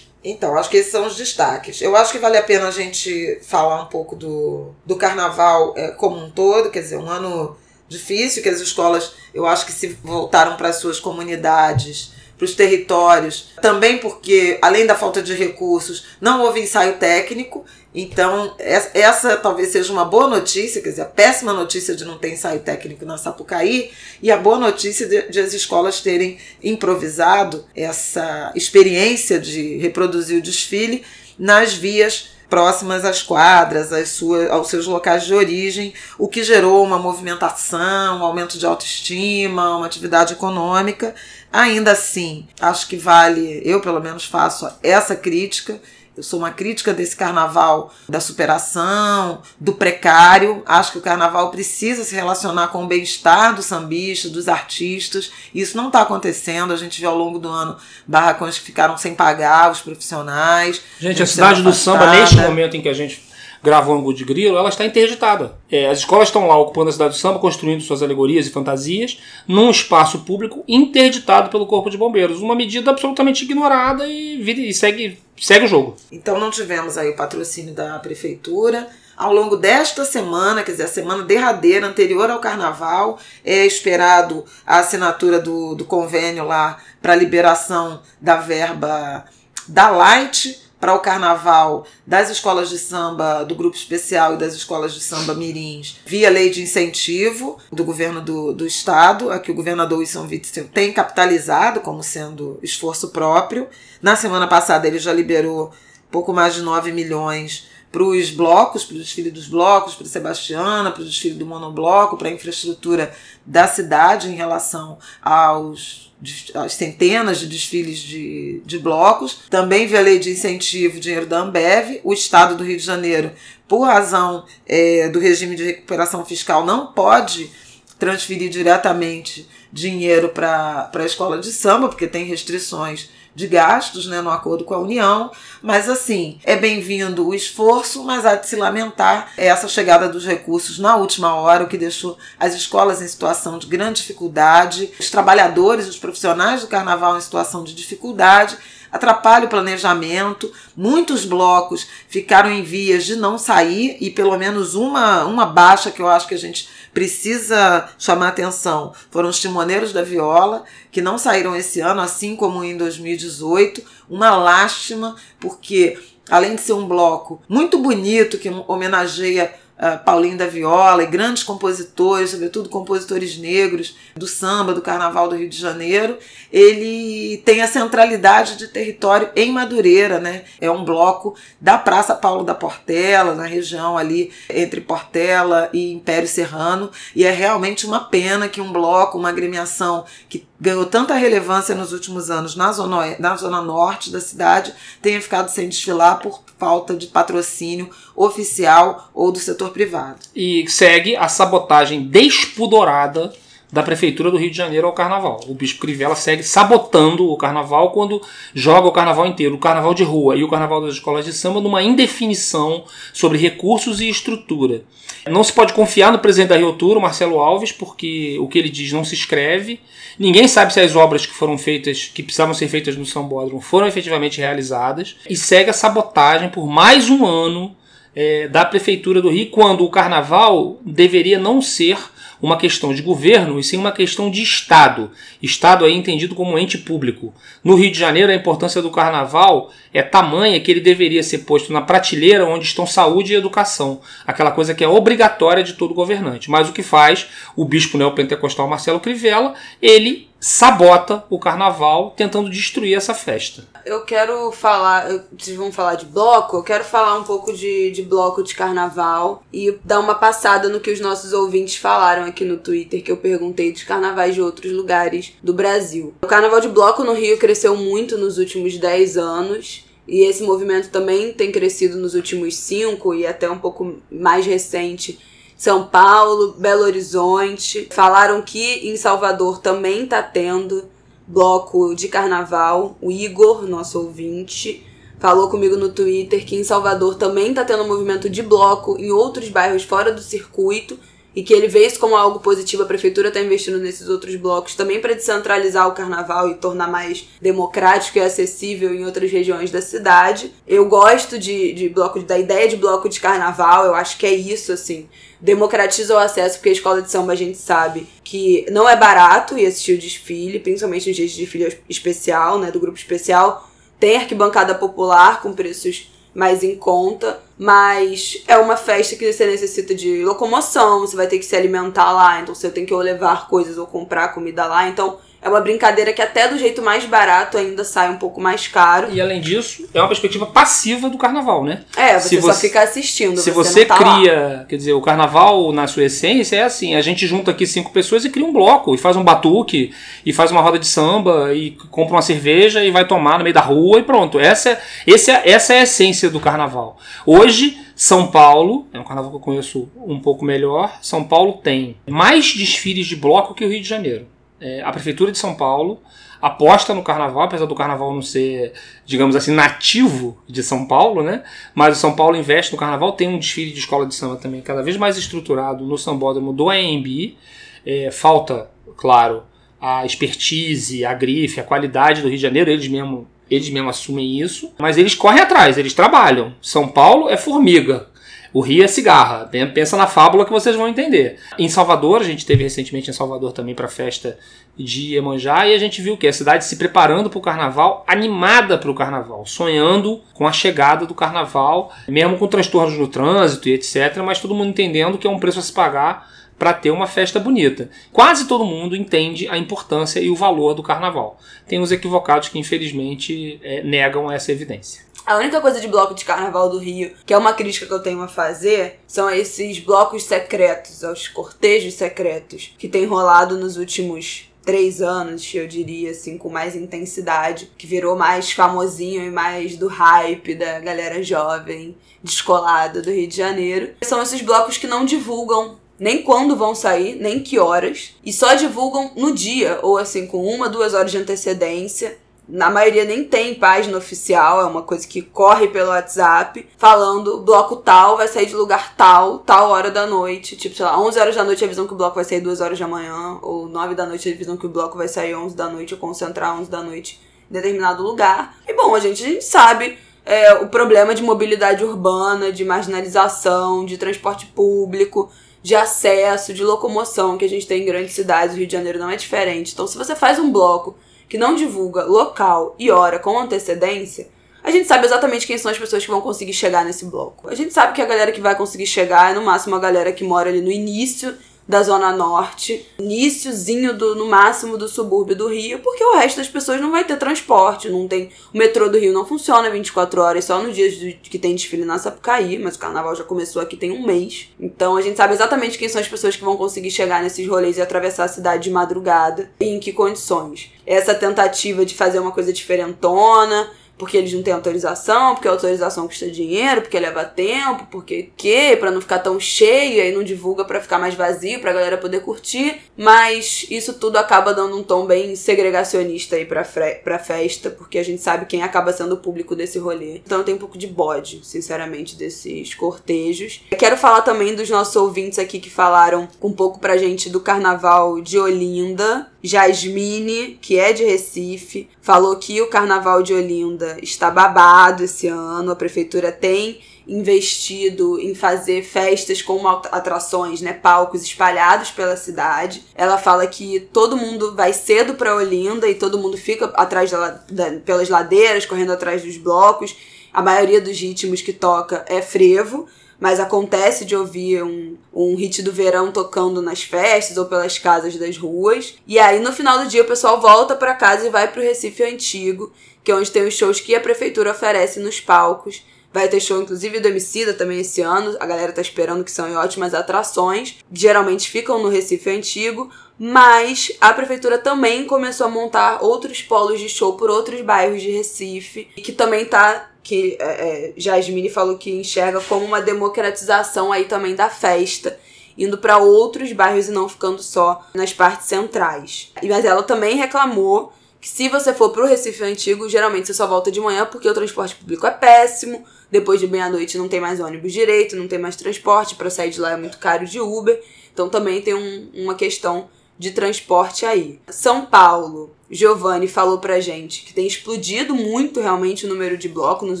Então, 0.30 0.58
acho 0.58 0.68
que 0.68 0.76
esses 0.76 0.92
são 0.92 1.06
os 1.06 1.16
destaques. 1.16 1.80
Eu 1.80 1.96
acho 1.96 2.12
que 2.12 2.18
vale 2.18 2.36
a 2.36 2.42
pena 2.42 2.68
a 2.68 2.70
gente 2.70 3.40
falar 3.42 3.82
um 3.82 3.86
pouco 3.86 4.14
do, 4.14 4.74
do 4.84 4.94
carnaval 4.94 5.72
é, 5.74 5.88
como 5.92 6.18
um 6.18 6.30
todo, 6.30 6.70
quer 6.70 6.82
dizer, 6.82 6.98
um 6.98 7.08
ano 7.08 7.56
difícil, 7.88 8.42
que 8.42 8.48
as 8.50 8.60
escolas, 8.60 9.12
eu 9.32 9.46
acho 9.46 9.64
que 9.64 9.72
se 9.72 9.88
voltaram 10.04 10.54
para 10.58 10.68
as 10.68 10.76
suas 10.76 11.00
comunidades, 11.00 12.12
para 12.38 12.44
os 12.44 12.54
territórios, 12.54 13.50
também 13.60 13.98
porque, 13.98 14.58
além 14.62 14.86
da 14.86 14.94
falta 14.94 15.20
de 15.20 15.34
recursos, 15.34 16.04
não 16.20 16.40
houve 16.42 16.60
ensaio 16.60 16.94
técnico, 16.94 17.64
então 17.92 18.54
es- 18.60 18.90
essa 18.94 19.36
talvez 19.36 19.70
seja 19.70 19.92
uma 19.92 20.04
boa 20.04 20.28
notícia, 20.28 20.80
quer 20.80 20.90
dizer, 20.90 21.02
a 21.02 21.06
péssima 21.06 21.52
notícia 21.52 21.96
de 21.96 22.04
não 22.04 22.16
ter 22.16 22.30
ensaio 22.32 22.60
técnico 22.60 23.04
na 23.04 23.18
Sapucaí, 23.18 23.90
e 24.22 24.30
a 24.30 24.36
boa 24.36 24.56
notícia 24.58 25.06
de, 25.08 25.28
de 25.28 25.40
as 25.40 25.52
escolas 25.52 26.00
terem 26.00 26.38
improvisado 26.62 27.64
essa 27.74 28.52
experiência 28.54 29.38
de 29.40 29.76
reproduzir 29.78 30.38
o 30.38 30.42
desfile 30.42 31.02
nas 31.36 31.74
vias 31.74 32.30
próximas 32.48 33.04
às 33.04 33.22
quadras, 33.22 33.92
às 33.92 34.10
suas, 34.10 34.50
aos 34.50 34.68
seus 34.68 34.86
locais 34.86 35.24
de 35.24 35.34
origem, 35.34 35.92
o 36.18 36.28
que 36.28 36.42
gerou 36.42 36.82
uma 36.82 36.98
movimentação, 36.98 38.18
um 38.18 38.24
aumento 38.24 38.58
de 38.58 38.66
autoestima, 38.66 39.76
uma 39.76 39.86
atividade 39.86 40.32
econômica. 40.32 41.14
Ainda 41.52 41.92
assim, 41.92 42.46
acho 42.60 42.88
que 42.88 42.96
vale, 42.96 43.62
eu 43.64 43.80
pelo 43.80 44.00
menos 44.00 44.24
faço 44.24 44.68
essa 44.82 45.14
crítica. 45.14 45.80
Eu 46.18 46.22
sou 46.24 46.40
uma 46.40 46.50
crítica 46.50 46.92
desse 46.92 47.14
carnaval 47.14 47.94
da 48.08 48.18
superação, 48.18 49.40
do 49.60 49.72
precário. 49.72 50.64
Acho 50.66 50.90
que 50.90 50.98
o 50.98 51.00
carnaval 51.00 51.48
precisa 51.52 52.02
se 52.02 52.12
relacionar 52.12 52.68
com 52.68 52.82
o 52.82 52.88
bem-estar 52.88 53.54
do 53.54 53.62
sambista, 53.62 54.28
dos 54.28 54.48
artistas. 54.48 55.30
Isso 55.54 55.76
não 55.76 55.86
está 55.86 56.02
acontecendo. 56.02 56.72
A 56.72 56.76
gente 56.76 56.98
viu 56.98 57.08
ao 57.08 57.16
longo 57.16 57.38
do 57.38 57.48
ano 57.48 57.76
barracões 58.04 58.58
que 58.58 58.64
ficaram 58.64 58.98
sem 58.98 59.14
pagar, 59.14 59.70
os 59.70 59.80
profissionais. 59.80 60.82
Gente, 60.98 61.22
a 61.22 61.26
cidade 61.26 61.62
do 61.62 61.72
samba, 61.72 62.10
neste 62.10 62.34
momento 62.34 62.76
em 62.76 62.82
que 62.82 62.88
a 62.88 62.94
gente 62.94 63.22
grava 63.62 63.90
o 63.90 63.94
Angu 63.94 64.14
de 64.14 64.24
Grilo, 64.24 64.56
ela 64.56 64.68
está 64.68 64.84
interditada. 64.84 65.56
É, 65.70 65.88
as 65.88 65.98
escolas 65.98 66.28
estão 66.28 66.46
lá 66.46 66.56
ocupando 66.56 66.88
a 66.88 66.92
cidade 66.92 67.14
do 67.14 67.18
samba, 67.18 67.38
construindo 67.38 67.80
suas 67.80 68.02
alegorias 68.02 68.46
e 68.46 68.50
fantasias, 68.50 69.18
num 69.46 69.70
espaço 69.70 70.20
público 70.20 70.64
interditado 70.66 71.50
pelo 71.50 71.66
Corpo 71.66 71.90
de 71.90 71.98
Bombeiros. 71.98 72.40
Uma 72.40 72.54
medida 72.54 72.90
absolutamente 72.90 73.44
ignorada 73.44 74.06
e, 74.06 74.40
vira- 74.42 74.60
e 74.60 74.72
segue, 74.72 75.18
segue 75.36 75.64
o 75.64 75.68
jogo. 75.68 75.96
Então 76.12 76.38
não 76.38 76.50
tivemos 76.50 76.96
aí 76.96 77.10
o 77.10 77.16
patrocínio 77.16 77.74
da 77.74 77.98
prefeitura. 77.98 78.88
Ao 79.16 79.34
longo 79.34 79.56
desta 79.56 80.04
semana, 80.04 80.62
quer 80.62 80.70
dizer, 80.70 80.84
a 80.84 80.88
semana 80.88 81.24
derradeira, 81.24 81.84
anterior 81.88 82.30
ao 82.30 82.38
carnaval, 82.38 83.18
é 83.44 83.66
esperado 83.66 84.44
a 84.64 84.78
assinatura 84.78 85.40
do, 85.40 85.74
do 85.74 85.84
convênio 85.84 86.44
lá 86.46 86.78
para 87.02 87.16
liberação 87.16 88.00
da 88.20 88.36
verba 88.36 89.24
da 89.66 89.90
Light 89.90 90.60
para 90.80 90.94
o 90.94 91.00
carnaval 91.00 91.86
das 92.06 92.30
escolas 92.30 92.70
de 92.70 92.78
samba 92.78 93.44
do 93.44 93.54
grupo 93.54 93.76
especial 93.76 94.34
e 94.34 94.38
das 94.38 94.54
escolas 94.54 94.94
de 94.94 95.00
samba 95.00 95.34
mirins 95.34 96.00
via 96.06 96.30
lei 96.30 96.50
de 96.50 96.62
incentivo 96.62 97.58
do 97.72 97.84
governo 97.84 98.20
do, 98.20 98.52
do 98.52 98.66
estado, 98.66 99.30
a 99.30 99.38
que 99.38 99.50
o 99.50 99.54
governador 99.54 99.98
Wilson 99.98 100.26
Witzel 100.26 100.68
tem 100.72 100.92
capitalizado 100.92 101.80
como 101.80 102.02
sendo 102.02 102.58
esforço 102.62 103.08
próprio. 103.08 103.66
Na 104.00 104.14
semana 104.14 104.46
passada 104.46 104.86
ele 104.86 104.98
já 104.98 105.12
liberou 105.12 105.72
pouco 106.10 106.32
mais 106.32 106.54
de 106.54 106.62
9 106.62 106.92
milhões 106.92 107.68
para 107.90 108.02
os 108.02 108.30
blocos, 108.30 108.84
para 108.84 108.96
o 108.96 108.98
desfile 108.98 109.30
dos 109.30 109.48
blocos, 109.48 109.94
para 109.94 110.06
Sebastiana, 110.06 110.90
para 110.90 111.02
o 111.02 111.06
desfile 111.06 111.34
do 111.34 111.46
monobloco, 111.46 112.16
para 112.16 112.28
a 112.28 112.32
infraestrutura 112.32 113.12
da 113.44 113.66
cidade 113.66 114.28
em 114.28 114.34
relação 114.34 114.98
aos 115.22 116.07
às 116.54 116.74
centenas 116.74 117.38
de 117.38 117.46
desfiles 117.46 117.98
de, 117.98 118.60
de 118.64 118.78
blocos. 118.78 119.40
Também 119.48 119.86
via 119.86 120.00
lei 120.00 120.18
de 120.18 120.30
incentivo, 120.30 121.00
dinheiro 121.00 121.26
da 121.26 121.40
Ambev. 121.40 122.00
O 122.02 122.12
Estado 122.12 122.56
do 122.56 122.64
Rio 122.64 122.76
de 122.76 122.84
Janeiro, 122.84 123.32
por 123.66 123.84
razão 123.84 124.44
é, 124.66 125.08
do 125.08 125.18
regime 125.18 125.54
de 125.54 125.64
recuperação 125.64 126.24
fiscal, 126.24 126.64
não 126.64 126.86
pode 126.92 127.50
transferir 127.98 128.48
diretamente 128.48 129.48
dinheiro 129.72 130.30
para 130.30 130.90
a 130.92 131.04
escola 131.04 131.38
de 131.38 131.52
samba, 131.52 131.88
porque 131.88 132.06
tem 132.06 132.24
restrições 132.24 133.10
de 133.38 133.46
gastos 133.46 134.06
né, 134.08 134.20
no 134.20 134.30
acordo 134.30 134.64
com 134.64 134.74
a 134.74 134.78
União. 134.78 135.30
Mas, 135.62 135.88
assim, 135.88 136.40
é 136.42 136.56
bem-vindo 136.56 137.24
o 137.24 137.32
esforço, 137.32 138.02
mas 138.02 138.26
há 138.26 138.34
de 138.34 138.48
se 138.48 138.56
lamentar 138.56 139.30
essa 139.36 139.68
chegada 139.68 140.08
dos 140.08 140.26
recursos 140.26 140.80
na 140.80 140.96
última 140.96 141.34
hora, 141.36 141.62
o 141.62 141.68
que 141.68 141.78
deixou 141.78 142.18
as 142.38 142.52
escolas 142.52 143.00
em 143.00 143.06
situação 143.06 143.56
de 143.56 143.68
grande 143.68 144.00
dificuldade, 144.00 144.90
os 144.98 145.08
trabalhadores, 145.08 145.86
os 145.86 145.96
profissionais 145.96 146.62
do 146.62 146.66
carnaval 146.66 147.16
em 147.16 147.20
situação 147.20 147.62
de 147.62 147.74
dificuldade. 147.74 148.58
Atrapalha 148.90 149.46
o 149.46 149.48
planejamento. 149.48 150.52
Muitos 150.76 151.24
blocos 151.24 151.86
ficaram 152.08 152.50
em 152.50 152.62
vias 152.62 153.04
de 153.04 153.16
não 153.16 153.38
sair 153.38 153.96
e 154.00 154.10
pelo 154.10 154.36
menos 154.36 154.74
uma, 154.74 155.24
uma 155.24 155.46
baixa 155.46 155.90
que 155.90 156.00
eu 156.00 156.08
acho 156.08 156.28
que 156.28 156.34
a 156.34 156.38
gente 156.38 156.68
precisa 156.92 157.88
chamar 157.98 158.28
atenção 158.28 158.92
foram 159.10 159.28
os 159.28 159.38
Timoneiros 159.38 159.92
da 159.92 160.02
Viola, 160.02 160.64
que 160.90 161.00
não 161.00 161.18
saíram 161.18 161.54
esse 161.54 161.80
ano, 161.80 162.00
assim 162.00 162.34
como 162.34 162.64
em 162.64 162.76
2018. 162.76 163.82
Uma 164.08 164.30
lástima, 164.36 165.16
porque 165.38 165.98
além 166.30 166.56
de 166.56 166.62
ser 166.62 166.72
um 166.72 166.86
bloco 166.86 167.42
muito 167.48 167.78
bonito 167.78 168.38
que 168.38 168.50
homenageia 168.66 169.54
uh, 169.78 170.02
Paulinho 170.04 170.36
da 170.36 170.46
Viola 170.46 171.02
e 171.02 171.06
grandes 171.06 171.42
compositores, 171.42 172.30
sobretudo 172.30 172.68
compositores 172.68 173.38
negros 173.38 173.96
do 174.16 174.26
samba, 174.26 174.74
do 174.74 174.82
Carnaval 174.82 175.28
do 175.28 175.36
Rio 175.36 175.48
de 175.48 175.58
Janeiro, 175.58 176.18
ele 176.52 177.42
tem 177.44 177.62
a 177.62 177.68
centralidade 177.68 178.56
de 178.56 178.68
território 178.68 179.30
em 179.36 179.52
Madureira, 179.52 180.18
né? 180.18 180.44
É 180.60 180.70
um 180.70 180.84
bloco 180.84 181.36
da 181.60 181.78
Praça 181.78 182.14
Paulo 182.14 182.44
da 182.44 182.54
Portela, 182.54 183.34
na 183.34 183.44
região 183.44 183.96
ali 183.96 184.32
entre 184.48 184.80
Portela 184.80 185.68
e 185.72 185.92
Império 185.92 186.28
Serrano, 186.28 186.90
e 187.14 187.24
é 187.24 187.30
realmente 187.30 187.86
uma 187.86 188.00
pena 188.00 188.48
que 188.48 188.60
um 188.60 188.72
bloco, 188.72 189.18
uma 189.18 189.28
agremiação 189.28 190.04
que 190.28 190.46
ganhou 190.60 190.84
tanta 190.86 191.14
relevância 191.14 191.74
nos 191.74 191.92
últimos 191.92 192.30
anos 192.30 192.56
na 192.56 192.72
zona, 192.72 193.16
na 193.18 193.36
zona 193.36 193.62
norte 193.62 194.10
da 194.10 194.20
cidade 194.20 194.72
tenha 195.00 195.20
ficado 195.20 195.48
sem 195.48 195.68
desfilar 195.68 196.18
por 196.20 196.42
falta 196.58 196.94
de 196.96 197.06
patrocínio 197.06 197.90
oficial 198.16 199.10
ou 199.14 199.30
do 199.30 199.38
setor 199.38 199.70
privado. 199.70 200.18
E 200.34 200.64
segue 200.68 201.16
a 201.16 201.28
sabotagem 201.28 202.08
despudorada 202.08 203.32
da 203.70 203.82
Prefeitura 203.82 204.30
do 204.30 204.38
Rio 204.38 204.50
de 204.50 204.56
Janeiro 204.56 204.86
ao 204.86 204.92
Carnaval. 204.92 205.40
O 205.46 205.54
Bispo 205.54 205.80
Crivella 205.80 206.16
segue 206.16 206.42
sabotando 206.42 207.30
o 207.30 207.36
Carnaval 207.36 207.90
quando 207.90 208.20
joga 208.54 208.88
o 208.88 208.92
Carnaval 208.92 209.26
inteiro, 209.26 209.54
o 209.54 209.58
Carnaval 209.58 209.92
de 209.92 210.02
rua 210.02 210.36
e 210.36 210.42
o 210.42 210.48
Carnaval 210.48 210.80
das 210.80 210.94
escolas 210.94 211.24
de 211.24 211.32
samba 211.32 211.60
numa 211.60 211.82
indefinição 211.82 212.84
sobre 213.12 213.38
recursos 213.38 214.00
e 214.00 214.08
estrutura. 214.08 214.82
Não 215.28 215.44
se 215.44 215.52
pode 215.52 215.74
confiar 215.74 216.10
no 216.10 216.18
presidente 216.18 216.48
da 216.48 216.56
Rio 216.56 216.72
Tour, 216.72 216.98
Marcelo 217.00 217.38
Alves, 217.38 217.70
porque 217.70 218.38
o 218.40 218.48
que 218.48 218.58
ele 218.58 218.70
diz 218.70 218.92
não 218.92 219.04
se 219.04 219.14
escreve. 219.14 219.80
Ninguém 220.18 220.48
sabe 220.48 220.72
se 220.72 220.80
as 220.80 220.96
obras 220.96 221.26
que 221.26 221.34
foram 221.34 221.58
feitas, 221.58 222.10
que 222.12 222.22
precisavam 222.22 222.54
ser 222.54 222.68
feitas 222.68 222.96
no 222.96 223.04
São 223.04 223.24
Bódromo, 223.24 223.60
foram 223.60 223.86
efetivamente 223.86 224.38
realizadas. 224.38 225.16
E 225.28 225.36
segue 225.36 225.70
a 225.70 225.74
sabotagem 225.74 226.48
por 226.48 226.66
mais 226.66 227.10
um 227.10 227.26
ano 227.26 227.76
é, 228.16 228.48
da 228.48 228.64
Prefeitura 228.64 229.20
do 229.20 229.28
Rio, 229.28 229.50
quando 229.50 229.84
o 229.84 229.90
Carnaval 229.90 230.78
deveria 230.84 231.38
não 231.38 231.60
ser 231.60 231.98
uma 232.40 232.56
questão 232.56 232.94
de 232.94 233.02
governo 233.02 233.58
e 233.58 233.64
sim 233.64 233.76
uma 233.76 233.92
questão 233.92 234.30
de 234.30 234.42
Estado. 234.42 235.10
Estado 235.42 235.84
é 235.84 235.90
entendido 235.90 236.34
como 236.34 236.58
ente 236.58 236.78
público. 236.78 237.34
No 237.64 237.74
Rio 237.74 237.90
de 237.90 237.98
Janeiro, 237.98 238.30
a 238.30 238.34
importância 238.34 238.80
do 238.80 238.90
carnaval 238.90 239.70
é 239.92 240.02
tamanha 240.02 240.60
que 240.60 240.70
ele 240.70 240.80
deveria 240.80 241.22
ser 241.22 241.38
posto 241.38 241.72
na 241.72 241.80
prateleira 241.80 242.46
onde 242.46 242.64
estão 242.64 242.86
saúde 242.86 243.32
e 243.32 243.36
educação, 243.36 244.00
aquela 244.26 244.50
coisa 244.50 244.74
que 244.74 244.84
é 244.84 244.88
obrigatória 244.88 245.64
de 245.64 245.72
todo 245.72 245.94
governante. 245.94 246.50
Mas 246.50 246.68
o 246.68 246.72
que 246.72 246.82
faz 246.82 247.26
o 247.56 247.64
bispo 247.64 247.98
neopentecostal 247.98 248.68
Marcelo 248.68 249.00
Crivella, 249.00 249.54
ele 249.82 250.27
sabota 250.40 251.24
o 251.28 251.38
carnaval 251.38 252.14
tentando 252.16 252.50
destruir 252.50 252.96
essa 252.96 253.14
festa. 253.14 253.66
Eu 253.84 254.02
quero 254.02 254.52
falar, 254.52 255.08
vocês 255.36 255.56
vão 255.56 255.72
falar 255.72 255.96
de 255.96 256.06
bloco, 256.06 256.56
eu 256.58 256.62
quero 256.62 256.84
falar 256.84 257.18
um 257.18 257.24
pouco 257.24 257.52
de, 257.52 257.90
de 257.90 258.02
bloco 258.02 258.42
de 258.42 258.54
carnaval 258.54 259.42
e 259.52 259.78
dar 259.84 260.00
uma 260.00 260.14
passada 260.14 260.68
no 260.68 260.80
que 260.80 260.90
os 260.90 261.00
nossos 261.00 261.32
ouvintes 261.32 261.76
falaram 261.76 262.24
aqui 262.24 262.44
no 262.44 262.58
Twitter, 262.58 263.02
que 263.02 263.10
eu 263.10 263.16
perguntei 263.16 263.72
dos 263.72 263.82
carnavais 263.82 264.34
de 264.34 264.42
outros 264.42 264.72
lugares 264.72 265.32
do 265.42 265.52
Brasil. 265.52 266.14
O 266.22 266.26
carnaval 266.26 266.60
de 266.60 266.68
bloco 266.68 267.02
no 267.02 267.14
Rio 267.14 267.38
cresceu 267.38 267.76
muito 267.76 268.16
nos 268.18 268.38
últimos 268.38 268.76
10 268.76 269.16
anos. 269.16 269.84
E 270.06 270.24
esse 270.24 270.42
movimento 270.42 270.88
também 270.88 271.34
tem 271.34 271.52
crescido 271.52 271.98
nos 271.98 272.14
últimos 272.14 272.56
cinco 272.56 273.14
e 273.14 273.26
até 273.26 273.50
um 273.50 273.58
pouco 273.58 273.98
mais 274.10 274.46
recente 274.46 275.18
são 275.58 275.88
Paulo, 275.88 276.54
Belo 276.56 276.84
Horizonte. 276.84 277.88
Falaram 277.90 278.40
que 278.40 278.88
em 278.88 278.96
Salvador 278.96 279.58
também 279.58 280.04
está 280.04 280.22
tendo 280.22 280.84
bloco 281.26 281.96
de 281.96 282.06
carnaval. 282.06 282.96
O 283.02 283.10
Igor, 283.10 283.66
nosso 283.66 283.98
ouvinte, 283.98 284.86
falou 285.18 285.50
comigo 285.50 285.76
no 285.76 285.88
Twitter 285.88 286.46
que 286.46 286.54
em 286.54 286.62
Salvador 286.62 287.16
também 287.16 287.50
está 287.50 287.64
tendo 287.64 287.84
movimento 287.84 288.30
de 288.30 288.40
bloco 288.40 288.96
em 289.00 289.10
outros 289.10 289.48
bairros 289.48 289.82
fora 289.82 290.12
do 290.12 290.22
circuito 290.22 290.96
e 291.38 291.42
que 291.44 291.54
ele 291.54 291.68
vê 291.68 291.86
isso 291.86 292.00
como 292.00 292.16
algo 292.16 292.40
positivo. 292.40 292.82
A 292.82 292.86
prefeitura 292.86 293.28
está 293.28 293.38
investindo 293.38 293.78
nesses 293.78 294.08
outros 294.08 294.34
blocos 294.34 294.74
também 294.74 295.00
para 295.00 295.14
descentralizar 295.14 295.86
o 295.86 295.92
carnaval 295.92 296.50
e 296.50 296.56
tornar 296.56 296.88
mais 296.88 297.28
democrático 297.40 298.18
e 298.18 298.20
acessível 298.20 298.92
em 298.92 299.04
outras 299.06 299.30
regiões 299.30 299.70
da 299.70 299.80
cidade. 299.80 300.52
Eu 300.66 300.86
gosto 300.86 301.38
de, 301.38 301.72
de 301.74 301.88
bloco 301.88 302.18
da 302.24 302.36
ideia 302.36 302.66
de 302.66 302.74
bloco 302.74 303.08
de 303.08 303.20
carnaval, 303.20 303.84
eu 303.84 303.94
acho 303.94 304.18
que 304.18 304.26
é 304.26 304.34
isso, 304.34 304.72
assim 304.72 305.08
democratiza 305.40 306.16
o 306.16 306.18
acesso, 306.18 306.56
porque 306.56 306.70
a 306.70 306.72
escola 306.72 307.00
de 307.00 307.08
samba 307.08 307.32
a 307.32 307.36
gente 307.36 307.56
sabe 307.56 308.08
que 308.24 308.66
não 308.72 308.88
é 308.88 308.96
barato 308.96 309.56
ir 309.56 309.66
assistir 309.66 309.92
o 309.92 309.98
desfile, 309.98 310.58
principalmente 310.58 311.06
nos 311.06 311.14
dias 311.14 311.30
de 311.30 311.36
desfile 311.36 311.78
especial, 311.88 312.58
né, 312.58 312.72
do 312.72 312.80
grupo 312.80 312.98
especial. 312.98 313.70
Tem 314.00 314.16
arquibancada 314.16 314.74
popular 314.74 315.40
com 315.40 315.52
preços 315.52 316.10
mais 316.38 316.62
em 316.62 316.76
conta, 316.76 317.40
mas 317.58 318.44
é 318.46 318.56
uma 318.56 318.76
festa 318.76 319.16
que 319.16 319.32
você 319.32 319.44
necessita 319.44 319.92
de 319.92 320.24
locomoção, 320.24 321.00
você 321.00 321.16
vai 321.16 321.26
ter 321.26 321.36
que 321.36 321.44
se 321.44 321.56
alimentar 321.56 322.12
lá, 322.12 322.40
então 322.40 322.54
você 322.54 322.70
tem 322.70 322.86
que 322.86 322.94
ou 322.94 323.00
levar 323.00 323.48
coisas 323.48 323.76
ou 323.76 323.88
comprar 323.88 324.32
comida 324.32 324.64
lá, 324.64 324.86
então 324.88 325.18
é 325.40 325.48
uma 325.48 325.60
brincadeira 325.60 326.12
que 326.12 326.20
até 326.20 326.48
do 326.48 326.58
jeito 326.58 326.82
mais 326.82 327.04
barato 327.04 327.56
ainda 327.56 327.84
sai 327.84 328.10
um 328.10 328.16
pouco 328.16 328.40
mais 328.40 328.66
caro. 328.66 329.08
E 329.12 329.20
além 329.20 329.40
disso, 329.40 329.88
é 329.94 330.00
uma 330.00 330.08
perspectiva 330.08 330.46
passiva 330.46 331.08
do 331.08 331.16
carnaval, 331.16 331.64
né? 331.64 331.82
É, 331.96 332.18
você, 332.18 332.28
se 332.28 332.36
você 332.38 332.52
só 332.52 332.60
fica 332.60 332.82
assistindo. 332.82 333.40
Se 333.40 333.50
você, 333.50 333.70
você 333.70 333.84
tá 333.86 333.96
cria, 333.96 334.58
lá. 334.58 334.64
quer 334.64 334.76
dizer, 334.76 334.92
o 334.94 335.00
carnaval 335.00 335.72
na 335.72 335.86
sua 335.86 336.04
essência 336.04 336.56
é 336.56 336.62
assim, 336.62 336.96
a 336.96 337.00
gente 337.00 337.26
junta 337.26 337.52
aqui 337.52 337.66
cinco 337.66 337.92
pessoas 337.92 338.24
e 338.24 338.30
cria 338.30 338.44
um 338.44 338.52
bloco, 338.52 338.94
e 338.94 338.98
faz 338.98 339.16
um 339.16 339.22
batuque, 339.22 339.94
e 340.26 340.32
faz 340.32 340.50
uma 340.50 340.60
roda 340.60 340.78
de 340.78 340.86
samba, 340.86 341.54
e 341.54 341.70
compra 341.90 342.16
uma 342.16 342.22
cerveja 342.22 342.82
e 342.84 342.90
vai 342.90 343.06
tomar 343.06 343.38
no 343.38 343.44
meio 343.44 343.54
da 343.54 343.60
rua 343.60 344.00
e 344.00 344.02
pronto. 344.02 344.40
Essa, 344.40 344.70
é, 344.70 344.80
esse 345.06 345.30
é, 345.30 345.42
essa 345.48 345.72
é 345.72 345.80
a 345.80 345.82
essência 345.84 346.28
do 346.28 346.40
carnaval. 346.40 346.98
Hoje, 347.24 347.78
São 347.94 348.26
Paulo, 348.26 348.88
é 348.92 348.98
um 348.98 349.04
carnaval 349.04 349.30
que 349.30 349.36
eu 349.36 349.40
conheço 349.40 349.88
um 350.04 350.18
pouco 350.18 350.44
melhor, 350.44 350.98
São 351.00 351.22
Paulo 351.22 351.60
tem 351.62 351.96
mais 352.08 352.52
desfiles 352.54 353.06
de 353.06 353.14
bloco 353.14 353.54
que 353.54 353.64
o 353.64 353.68
Rio 353.68 353.80
de 353.80 353.88
Janeiro 353.88 354.26
é, 354.60 354.82
a 354.82 354.90
Prefeitura 354.92 355.32
de 355.32 355.38
São 355.38 355.54
Paulo 355.54 356.00
aposta 356.40 356.94
no 356.94 357.02
carnaval, 357.02 357.42
apesar 357.44 357.66
do 357.66 357.74
carnaval 357.74 358.14
não 358.14 358.22
ser, 358.22 358.72
digamos 359.04 359.34
assim, 359.34 359.52
nativo 359.52 360.38
de 360.48 360.62
São 360.62 360.86
Paulo, 360.86 361.22
né? 361.22 361.42
Mas 361.74 361.96
o 361.96 362.00
São 362.00 362.14
Paulo 362.14 362.36
investe 362.36 362.72
no 362.72 362.78
carnaval, 362.78 363.12
tem 363.12 363.28
um 363.28 363.38
desfile 363.38 363.72
de 363.72 363.80
escola 363.80 364.06
de 364.06 364.14
samba 364.14 364.36
também 364.36 364.60
cada 364.60 364.82
vez 364.82 364.96
mais 364.96 365.16
estruturado 365.16 365.84
no 365.84 365.98
sambódromo 365.98 366.52
do 366.52 366.70
AMB. 366.70 367.36
É, 367.84 368.10
falta, 368.10 368.70
claro, 368.96 369.42
a 369.80 370.04
expertise, 370.04 371.04
a 371.04 371.14
grife, 371.14 371.60
a 371.60 371.64
qualidade 371.64 372.22
do 372.22 372.28
Rio 372.28 372.36
de 372.36 372.42
Janeiro, 372.42 372.70
eles 372.70 372.88
mesmo 372.88 373.26
eles 373.50 373.70
mesmo 373.70 373.88
assumem 373.88 374.38
isso, 374.40 374.74
mas 374.78 374.98
eles 374.98 375.14
correm 375.14 375.40
atrás, 375.40 375.78
eles 375.78 375.94
trabalham. 375.94 376.52
São 376.60 376.86
Paulo 376.86 377.30
é 377.30 377.36
formiga, 377.38 378.06
o 378.52 378.60
Rio 378.60 378.84
é 378.84 378.88
cigarra. 378.88 379.50
Pensa 379.74 379.96
na 379.96 380.06
fábula 380.06 380.44
que 380.44 380.52
vocês 380.52 380.76
vão 380.76 380.88
entender. 380.88 381.38
Em 381.58 381.68
Salvador, 381.68 382.20
a 382.20 382.24
gente 382.24 382.46
teve 382.46 382.62
recentemente 382.62 383.10
em 383.10 383.12
Salvador 383.12 383.52
também 383.52 383.74
para 383.74 383.86
a 383.86 383.90
festa 383.90 384.38
de 384.76 385.14
Iemanjá 385.14 385.66
e 385.66 385.74
a 385.74 385.78
gente 385.78 386.00
viu 386.00 386.16
que 386.16 386.26
a 386.26 386.32
cidade 386.32 386.64
se 386.64 386.76
preparando 386.76 387.28
para 387.28 387.38
o 387.38 387.42
carnaval, 387.42 388.04
animada 388.06 388.78
para 388.78 388.90
o 388.90 388.94
carnaval, 388.94 389.44
sonhando 389.44 390.20
com 390.34 390.46
a 390.46 390.52
chegada 390.52 391.04
do 391.04 391.14
carnaval, 391.14 391.92
mesmo 392.06 392.38
com 392.38 392.46
transtornos 392.46 392.96
no 392.96 393.08
trânsito 393.08 393.68
e 393.68 393.74
etc. 393.74 394.18
Mas 394.24 394.40
todo 394.40 394.54
mundo 394.54 394.70
entendendo 394.70 395.18
que 395.18 395.26
é 395.26 395.30
um 395.30 395.38
preço 395.38 395.58
a 395.58 395.62
se 395.62 395.72
pagar 395.72 396.28
para 396.58 396.72
ter 396.72 396.90
uma 396.90 397.06
festa 397.06 397.38
bonita. 397.38 397.88
Quase 398.12 398.48
todo 398.48 398.64
mundo 398.64 398.96
entende 398.96 399.48
a 399.48 399.56
importância 399.56 400.20
e 400.20 400.28
o 400.28 400.34
valor 400.34 400.74
do 400.74 400.82
carnaval. 400.82 401.38
Tem 401.66 401.78
os 401.78 401.92
equivocados 401.92 402.48
que 402.48 402.58
infelizmente 402.58 403.60
é, 403.62 403.82
negam 403.82 404.30
essa 404.30 404.50
evidência. 404.50 405.07
A 405.28 405.36
única 405.36 405.60
coisa 405.60 405.78
de 405.78 405.86
bloco 405.86 406.14
de 406.14 406.24
carnaval 406.24 406.70
do 406.70 406.78
Rio, 406.78 407.12
que 407.26 407.34
é 407.34 407.36
uma 407.36 407.52
crítica 407.52 407.84
que 407.84 407.92
eu 407.92 408.02
tenho 408.02 408.22
a 408.22 408.28
fazer, 408.28 408.98
são 409.06 409.28
esses 409.28 409.78
blocos 409.78 410.24
secretos, 410.24 411.02
os 411.02 411.28
cortejos 411.28 411.92
secretos, 411.92 412.72
que 412.78 412.88
tem 412.88 413.04
rolado 413.04 413.58
nos 413.58 413.76
últimos 413.76 414.50
três 414.64 415.02
anos, 415.02 415.54
eu 415.54 415.68
diria, 415.68 416.12
assim, 416.12 416.38
com 416.38 416.48
mais 416.48 416.74
intensidade, 416.74 417.70
que 417.76 417.86
virou 417.86 418.16
mais 418.16 418.52
famosinho 418.52 419.22
e 419.22 419.30
mais 419.30 419.76
do 419.76 419.86
hype 419.86 420.54
da 420.54 420.80
galera 420.80 421.22
jovem, 421.22 421.94
descolada 422.24 423.02
do 423.02 423.10
Rio 423.10 423.28
de 423.28 423.36
Janeiro. 423.36 423.90
São 424.00 424.22
esses 424.22 424.40
blocos 424.40 424.78
que 424.78 424.86
não 424.86 425.04
divulgam 425.04 425.76
nem 425.98 426.22
quando 426.22 426.56
vão 426.56 426.74
sair, 426.74 427.16
nem 427.16 427.42
que 427.42 427.58
horas, 427.58 428.14
e 428.24 428.32
só 428.32 428.54
divulgam 428.54 429.12
no 429.14 429.34
dia, 429.34 429.78
ou 429.82 429.98
assim, 429.98 430.26
com 430.26 430.42
uma, 430.46 430.70
duas 430.70 430.94
horas 430.94 431.10
de 431.10 431.18
antecedência 431.18 432.16
na 432.48 432.70
maioria 432.70 433.04
nem 433.04 433.24
tem 433.24 433.54
página 433.54 433.98
oficial, 433.98 434.62
é 434.62 434.64
uma 434.64 434.80
coisa 434.80 435.06
que 435.06 435.20
corre 435.20 435.68
pelo 435.68 435.90
WhatsApp, 435.90 436.66
falando 436.78 437.40
bloco 437.40 437.76
tal 437.76 438.16
vai 438.16 438.26
sair 438.26 438.46
de 438.46 438.54
lugar 438.54 438.94
tal, 438.96 439.40
tal 439.40 439.68
hora 439.68 439.90
da 439.90 440.06
noite. 440.06 440.56
Tipo, 440.56 440.74
sei 440.74 440.86
lá, 440.86 440.98
11 440.98 441.20
horas 441.20 441.36
da 441.36 441.44
noite 441.44 441.62
avisam 441.62 441.86
que 441.86 441.92
o 441.92 441.96
bloco 441.96 442.14
vai 442.14 442.24
sair 442.24 442.40
2 442.40 442.62
horas 442.62 442.78
da 442.78 442.88
manhã, 442.88 443.38
ou 443.42 443.68
9 443.68 443.94
da 443.94 444.06
noite 444.06 444.30
avisam 444.30 444.56
que 444.56 444.64
o 444.64 444.70
bloco 444.70 444.96
vai 444.96 445.08
sair 445.08 445.34
11 445.34 445.54
da 445.54 445.68
noite, 445.68 445.92
ou 445.92 446.00
concentrar 446.00 446.58
11 446.58 446.70
da 446.70 446.82
noite 446.82 447.20
em 447.50 447.52
determinado 447.52 448.02
lugar. 448.02 448.56
E 448.66 448.72
bom, 448.72 448.94
a 448.94 449.00
gente 449.00 449.42
sabe 449.42 449.98
é, 450.24 450.54
o 450.54 450.68
problema 450.68 451.14
de 451.14 451.22
mobilidade 451.22 451.84
urbana, 451.84 452.50
de 452.50 452.64
marginalização, 452.64 453.84
de 453.84 453.98
transporte 453.98 454.46
público, 454.46 455.30
de 455.62 455.74
acesso, 455.74 456.54
de 456.54 456.64
locomoção 456.64 457.36
que 457.36 457.44
a 457.44 457.48
gente 457.48 457.66
tem 457.66 457.82
em 457.82 457.86
grandes 457.86 458.14
cidades. 458.14 458.54
O 458.54 458.58
Rio 458.58 458.66
de 458.66 458.72
Janeiro 458.72 458.98
não 458.98 459.10
é 459.10 459.16
diferente. 459.16 459.74
Então, 459.74 459.86
se 459.86 459.98
você 459.98 460.16
faz 460.16 460.38
um 460.38 460.50
bloco 460.50 460.96
que 461.28 461.38
não 461.38 461.54
divulga 461.54 462.04
local 462.04 462.74
e 462.78 462.90
hora 462.90 463.18
com 463.18 463.38
antecedência, 463.38 464.28
a 464.62 464.70
gente 464.70 464.86
sabe 464.86 465.06
exatamente 465.06 465.46
quem 465.46 465.56
são 465.56 465.70
as 465.70 465.78
pessoas 465.78 466.04
que 466.04 466.10
vão 466.10 466.20
conseguir 466.20 466.52
chegar 466.52 466.84
nesse 466.84 467.04
bloco. 467.04 467.48
A 467.48 467.54
gente 467.54 467.72
sabe 467.72 467.94
que 467.94 468.02
a 468.02 468.06
galera 468.06 468.32
que 468.32 468.40
vai 468.40 468.54
conseguir 468.54 468.86
chegar 468.86 469.30
é 469.30 469.34
no 469.34 469.44
máximo 469.44 469.76
a 469.76 469.78
galera 469.78 470.12
que 470.12 470.24
mora 470.24 470.50
ali 470.50 470.60
no 470.60 470.70
início 470.70 471.34
da 471.68 471.82
Zona 471.82 472.12
Norte, 472.12 472.86
iníciozinho 472.98 473.96
do, 473.96 474.14
no 474.14 474.26
máximo 474.26 474.78
do 474.78 474.88
subúrbio 474.88 475.36
do 475.36 475.48
Rio, 475.48 475.80
porque 475.80 476.02
o 476.02 476.16
resto 476.16 476.38
das 476.38 476.48
pessoas 476.48 476.80
não 476.80 476.90
vai 476.90 477.04
ter 477.04 477.18
transporte, 477.18 477.90
não 477.90 478.08
tem. 478.08 478.30
O 478.54 478.56
metrô 478.56 478.88
do 478.88 478.98
Rio 478.98 479.12
não 479.12 479.26
funciona 479.26 479.68
24 479.68 480.22
horas, 480.22 480.44
só 480.46 480.62
nos 480.62 480.74
dias 480.74 480.94
que 481.22 481.38
tem 481.38 481.54
desfile 481.54 481.84
na 481.84 481.98
Sapucaí, 481.98 482.58
mas 482.58 482.76
o 482.76 482.78
carnaval 482.78 483.14
já 483.14 483.22
começou 483.22 483.60
aqui 483.60 483.76
tem 483.76 483.92
um 483.92 484.06
mês. 484.06 484.48
Então 484.58 484.96
a 484.96 485.02
gente 485.02 485.18
sabe 485.18 485.34
exatamente 485.34 485.76
quem 485.76 485.88
são 485.88 486.00
as 486.00 486.08
pessoas 486.08 486.34
que 486.34 486.44
vão 486.44 486.56
conseguir 486.56 486.90
chegar 486.90 487.22
nesses 487.22 487.46
rolês 487.46 487.76
e 487.76 487.82
atravessar 487.82 488.24
a 488.24 488.28
cidade 488.28 488.64
de 488.64 488.70
madrugada 488.70 489.50
e 489.60 489.66
em 489.66 489.78
que 489.78 489.92
condições. 489.92 490.72
Essa 490.86 491.14
tentativa 491.14 491.84
de 491.84 491.94
fazer 491.94 492.18
uma 492.18 492.32
coisa 492.32 492.50
diferentona, 492.50 493.70
porque 493.98 494.16
eles 494.16 494.32
não 494.32 494.42
têm 494.42 494.54
autorização, 494.54 495.34
porque 495.34 495.48
a 495.48 495.50
autorização 495.50 496.06
custa 496.06 496.30
dinheiro, 496.30 496.82
porque 496.82 496.98
leva 496.98 497.24
tempo, 497.24 497.86
porque 497.90 498.30
que, 498.36 498.76
para 498.76 498.90
não 498.90 499.00
ficar 499.00 499.18
tão 499.18 499.38
cheio, 499.40 500.02
aí 500.02 500.12
não 500.12 500.22
divulga 500.22 500.64
para 500.64 500.80
ficar 500.80 500.98
mais 500.98 501.14
vazio, 501.14 501.60
pra 501.60 501.72
galera 501.72 501.98
poder 501.98 502.20
curtir, 502.20 502.80
mas 502.96 503.66
isso 503.70 503.94
tudo 503.94 504.16
acaba 504.16 504.54
dando 504.54 504.76
um 504.76 504.82
tom 504.82 505.04
bem 505.04 505.34
segregacionista 505.34 506.36
aí 506.36 506.44
pra, 506.44 506.64
pra 507.02 507.18
festa, 507.18 507.70
porque 507.70 507.98
a 507.98 508.04
gente 508.04 508.22
sabe 508.22 508.46
quem 508.46 508.62
acaba 508.62 508.92
sendo 508.92 509.16
o 509.16 509.18
público 509.18 509.56
desse 509.56 509.78
rolê. 509.78 510.16
Então 510.24 510.44
tem 510.44 510.54
um 510.54 510.58
pouco 510.58 510.78
de 510.78 510.86
bode, 510.86 511.40
sinceramente, 511.42 512.16
desses 512.16 512.74
cortejos. 512.74 513.62
Quero 513.76 513.96
falar 513.96 514.22
também 514.22 514.54
dos 514.54 514.70
nossos 514.70 514.94
ouvintes 514.96 515.38
aqui 515.38 515.58
que 515.58 515.70
falaram 515.70 516.28
um 516.40 516.52
pouco 516.52 516.78
pra 516.78 516.96
gente 516.96 517.28
do 517.28 517.40
carnaval 517.40 518.20
de 518.20 518.38
Olinda, 518.38 519.30
Jasmine, 519.42 520.58
que 520.60 520.78
é 520.78 520.92
de 520.92 521.04
Recife, 521.04 521.88
falou 522.08 522.36
que 522.36 522.62
o 522.62 522.68
Carnaval 522.68 523.22
de 523.22 523.34
Olinda 523.34 523.98
está 524.02 524.30
babado 524.30 525.04
esse 525.04 525.28
ano. 525.28 525.70
A 525.70 525.76
prefeitura 525.76 526.32
tem 526.32 526.80
investido 527.06 528.18
em 528.18 528.34
fazer 528.34 528.82
festas 528.82 529.42
com 529.42 529.68
atrações, 529.68 530.62
né, 530.62 530.72
palcos 530.72 531.22
espalhados 531.22 531.90
pela 531.90 532.16
cidade. 532.16 532.82
Ela 532.94 533.18
fala 533.18 533.46
que 533.46 533.80
todo 533.92 534.16
mundo 534.16 534.54
vai 534.56 534.72
cedo 534.72 535.16
para 535.16 535.36
Olinda 535.36 535.86
e 535.86 535.94
todo 535.94 536.18
mundo 536.18 536.38
fica 536.38 536.64
atrás 536.76 537.10
da, 537.10 537.42
da, 537.50 537.72
pelas 537.84 538.08
ladeiras, 538.08 538.64
correndo 538.64 538.92
atrás 538.92 539.22
dos 539.22 539.36
blocos. 539.36 539.94
A 540.32 540.40
maioria 540.40 540.80
dos 540.80 540.98
ritmos 540.98 541.42
que 541.42 541.52
toca 541.52 542.06
é 542.08 542.22
frevo 542.22 542.88
mas 543.20 543.40
acontece 543.40 544.04
de 544.04 544.14
ouvir 544.14 544.62
um, 544.62 544.96
um 545.12 545.34
hit 545.34 545.62
do 545.62 545.72
verão 545.72 546.12
tocando 546.12 546.62
nas 546.62 546.82
festas 546.82 547.36
ou 547.36 547.46
pelas 547.46 547.78
casas 547.78 548.16
das 548.16 548.36
ruas. 548.36 548.96
E 549.06 549.18
aí 549.18 549.40
no 549.40 549.52
final 549.52 549.78
do 549.78 549.88
dia 549.88 550.02
o 550.02 550.06
pessoal 550.06 550.40
volta 550.40 550.76
para 550.76 550.94
casa 550.94 551.26
e 551.26 551.30
vai 551.30 551.50
pro 551.50 551.62
Recife 551.62 552.02
Antigo, 552.04 552.72
que 553.02 553.10
é 553.10 553.14
onde 553.14 553.30
tem 553.30 553.46
os 553.46 553.54
shows 553.54 553.80
que 553.80 553.94
a 553.94 554.00
prefeitura 554.00 554.52
oferece 554.52 555.00
nos 555.00 555.20
palcos. 555.20 555.82
Vai 556.12 556.26
ter 556.26 556.40
show, 556.40 556.62
inclusive, 556.62 557.00
do 557.00 557.08
Emicida 557.08 557.52
também 557.52 557.80
esse 557.80 558.00
ano. 558.00 558.34
A 558.40 558.46
galera 558.46 558.72
tá 558.72 558.80
esperando 558.80 559.22
que 559.22 559.30
são 559.30 559.54
ótimas 559.56 559.92
atrações. 559.92 560.76
Geralmente 560.90 561.50
ficam 561.50 561.82
no 561.82 561.88
Recife 561.88 562.30
Antigo. 562.30 562.90
Mas 563.18 563.90
a 564.00 564.12
prefeitura 564.12 564.58
também 564.58 565.04
começou 565.04 565.46
a 565.46 565.50
montar 565.50 566.04
outros 566.04 566.40
polos 566.40 566.78
de 566.78 566.88
show 566.88 567.14
por 567.14 567.28
outros 567.28 567.60
bairros 567.62 568.00
de 568.00 568.10
Recife. 568.10 568.84
Que 568.96 569.12
também 569.12 569.44
tá 569.44 569.90
que 570.08 570.38
é, 570.40 570.44
é, 570.44 570.92
Jasmine 570.96 571.50
falou 571.50 571.76
que 571.76 571.90
enxerga 571.90 572.40
como 572.40 572.64
uma 572.64 572.80
democratização 572.80 573.92
aí 573.92 574.06
também 574.06 574.34
da 574.34 574.48
festa, 574.48 575.20
indo 575.56 575.76
para 575.76 575.98
outros 575.98 576.50
bairros 576.52 576.88
e 576.88 576.92
não 576.92 577.06
ficando 577.06 577.42
só 577.42 577.86
nas 577.92 578.10
partes 578.10 578.46
centrais. 578.46 579.30
Mas 579.42 579.66
ela 579.66 579.82
também 579.82 580.16
reclamou 580.16 580.94
que 581.20 581.28
se 581.28 581.50
você 581.50 581.74
for 581.74 581.90
para 581.90 582.04
o 582.04 582.06
Recife 582.06 582.42
Antigo, 582.42 582.88
geralmente 582.88 583.26
você 583.26 583.34
só 583.34 583.46
volta 583.46 583.70
de 583.70 583.80
manhã 583.80 584.06
porque 584.06 584.26
o 584.26 584.32
transporte 584.32 584.76
público 584.76 585.06
é 585.06 585.10
péssimo, 585.10 585.84
depois 586.10 586.40
de 586.40 586.46
meia-noite 586.46 586.96
não 586.96 587.08
tem 587.08 587.20
mais 587.20 587.38
ônibus 587.38 587.72
direito, 587.72 588.16
não 588.16 588.26
tem 588.26 588.38
mais 588.38 588.56
transporte, 588.56 589.14
para 589.14 589.28
sair 589.28 589.50
de 589.50 589.60
lá 589.60 589.72
é 589.72 589.76
muito 589.76 589.98
caro 589.98 590.24
de 590.24 590.40
Uber, 590.40 590.80
então 591.12 591.28
também 591.28 591.60
tem 591.60 591.74
um, 591.74 592.10
uma 592.14 592.34
questão 592.34 592.88
de 593.18 593.32
transporte 593.32 594.06
aí. 594.06 594.40
São 594.48 594.86
Paulo, 594.86 595.50
Giovanni 595.70 596.28
falou 596.28 596.58
pra 596.58 596.80
gente 596.80 597.24
que 597.24 597.34
tem 597.34 597.46
explodido 597.46 598.14
muito 598.14 598.60
realmente 598.60 599.04
o 599.04 599.08
número 599.08 599.36
de 599.36 599.48
bloco 599.48 599.84
nos 599.84 600.00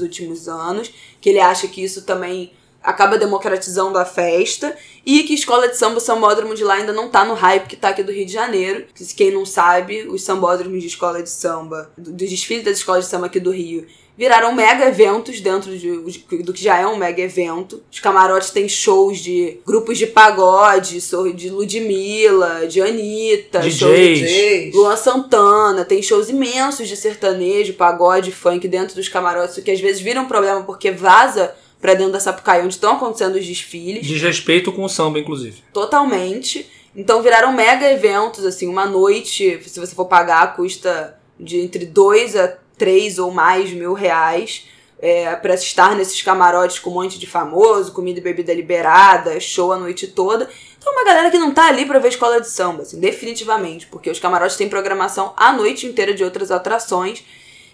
últimos 0.00 0.48
anos, 0.48 0.90
que 1.20 1.28
ele 1.28 1.40
acha 1.40 1.66
que 1.66 1.82
isso 1.82 2.02
também 2.02 2.52
acaba 2.82 3.18
democratizando 3.18 3.98
a 3.98 4.04
festa 4.04 4.74
e 5.04 5.24
que 5.24 5.34
escola 5.34 5.68
de 5.68 5.76
samba, 5.76 5.98
o 5.98 6.00
sambódromo 6.00 6.54
de 6.54 6.64
lá 6.64 6.74
ainda 6.74 6.92
não 6.92 7.08
tá 7.10 7.24
no 7.24 7.34
hype 7.34 7.66
que 7.66 7.76
tá 7.76 7.88
aqui 7.88 8.02
do 8.02 8.12
Rio 8.12 8.24
de 8.24 8.32
Janeiro. 8.32 8.86
Quem 9.16 9.30
não 9.30 9.44
sabe, 9.44 10.06
os 10.08 10.22
sambódromos 10.22 10.80
de 10.80 10.86
escola 10.86 11.22
de 11.22 11.28
samba, 11.28 11.90
dos 11.98 12.30
desfiles 12.30 12.64
das 12.64 12.78
escolas 12.78 13.04
de 13.04 13.10
samba 13.10 13.26
aqui 13.26 13.40
do 13.40 13.50
Rio, 13.50 13.86
viraram 14.18 14.52
mega 14.52 14.84
eventos 14.84 15.40
dentro 15.40 15.78
de, 15.78 16.42
do 16.42 16.52
que 16.52 16.60
já 16.60 16.76
é 16.76 16.86
um 16.86 16.96
mega 16.96 17.22
evento. 17.22 17.80
Os 17.90 18.00
camarotes 18.00 18.50
têm 18.50 18.68
shows 18.68 19.20
de 19.20 19.58
grupos 19.64 19.96
de 19.96 20.08
pagode, 20.08 20.98
de 21.34 21.48
Ludmilla, 21.48 22.66
de 22.66 22.82
Anitta, 22.82 23.60
DJs. 23.60 24.18
de 24.18 24.70
Luan 24.74 24.96
Santana, 24.96 25.84
tem 25.84 26.02
shows 26.02 26.28
imensos 26.28 26.88
de 26.88 26.96
sertanejo, 26.96 27.74
pagode, 27.74 28.32
funk 28.32 28.66
dentro 28.66 28.96
dos 28.96 29.08
camarotes, 29.08 29.56
o 29.56 29.62
que 29.62 29.70
às 29.70 29.80
vezes 29.80 30.00
vira 30.02 30.20
um 30.20 30.26
problema 30.26 30.64
porque 30.64 30.90
vaza 30.90 31.54
pra 31.80 31.94
dentro 31.94 32.12
da 32.14 32.18
Sapucaí, 32.18 32.64
onde 32.64 32.74
estão 32.74 32.96
acontecendo 32.96 33.36
os 33.36 33.46
desfiles. 33.46 34.04
Desrespeito 34.04 34.72
com 34.72 34.82
o 34.82 34.88
samba, 34.88 35.20
inclusive. 35.20 35.62
Totalmente. 35.72 36.68
Então 36.96 37.22
viraram 37.22 37.52
mega 37.52 37.88
eventos, 37.88 38.44
assim, 38.44 38.66
uma 38.66 38.84
noite, 38.84 39.60
se 39.64 39.78
você 39.78 39.94
for 39.94 40.06
pagar, 40.06 40.56
custa 40.56 41.16
de 41.38 41.60
entre 41.60 41.86
2 41.86 42.34
a 42.34 42.58
3 42.78 43.18
ou 43.18 43.30
mais 43.30 43.70
mil 43.70 43.92
reais 43.92 44.68
é, 45.00 45.34
para 45.36 45.54
estar 45.54 45.94
nesses 45.94 46.22
camarotes 46.22 46.78
com 46.78 46.90
um 46.90 46.94
monte 46.94 47.18
de 47.18 47.26
famoso, 47.26 47.92
comida 47.92 48.18
e 48.18 48.22
bebida 48.22 48.54
liberada, 48.54 49.38
show 49.40 49.72
a 49.72 49.78
noite 49.78 50.06
toda. 50.08 50.48
Então, 50.78 50.92
uma 50.92 51.04
galera 51.04 51.30
que 51.30 51.38
não 51.38 51.52
tá 51.52 51.66
ali 51.66 51.84
pra 51.84 51.98
ver 51.98 52.08
escola 52.08 52.40
de 52.40 52.48
samba, 52.48 52.82
assim, 52.82 52.98
definitivamente, 52.98 53.86
porque 53.86 54.10
os 54.10 54.18
camarotes 54.18 54.56
têm 54.56 54.68
programação 54.68 55.34
a 55.36 55.52
noite 55.52 55.86
inteira 55.86 56.14
de 56.14 56.24
outras 56.24 56.50
atrações 56.50 57.24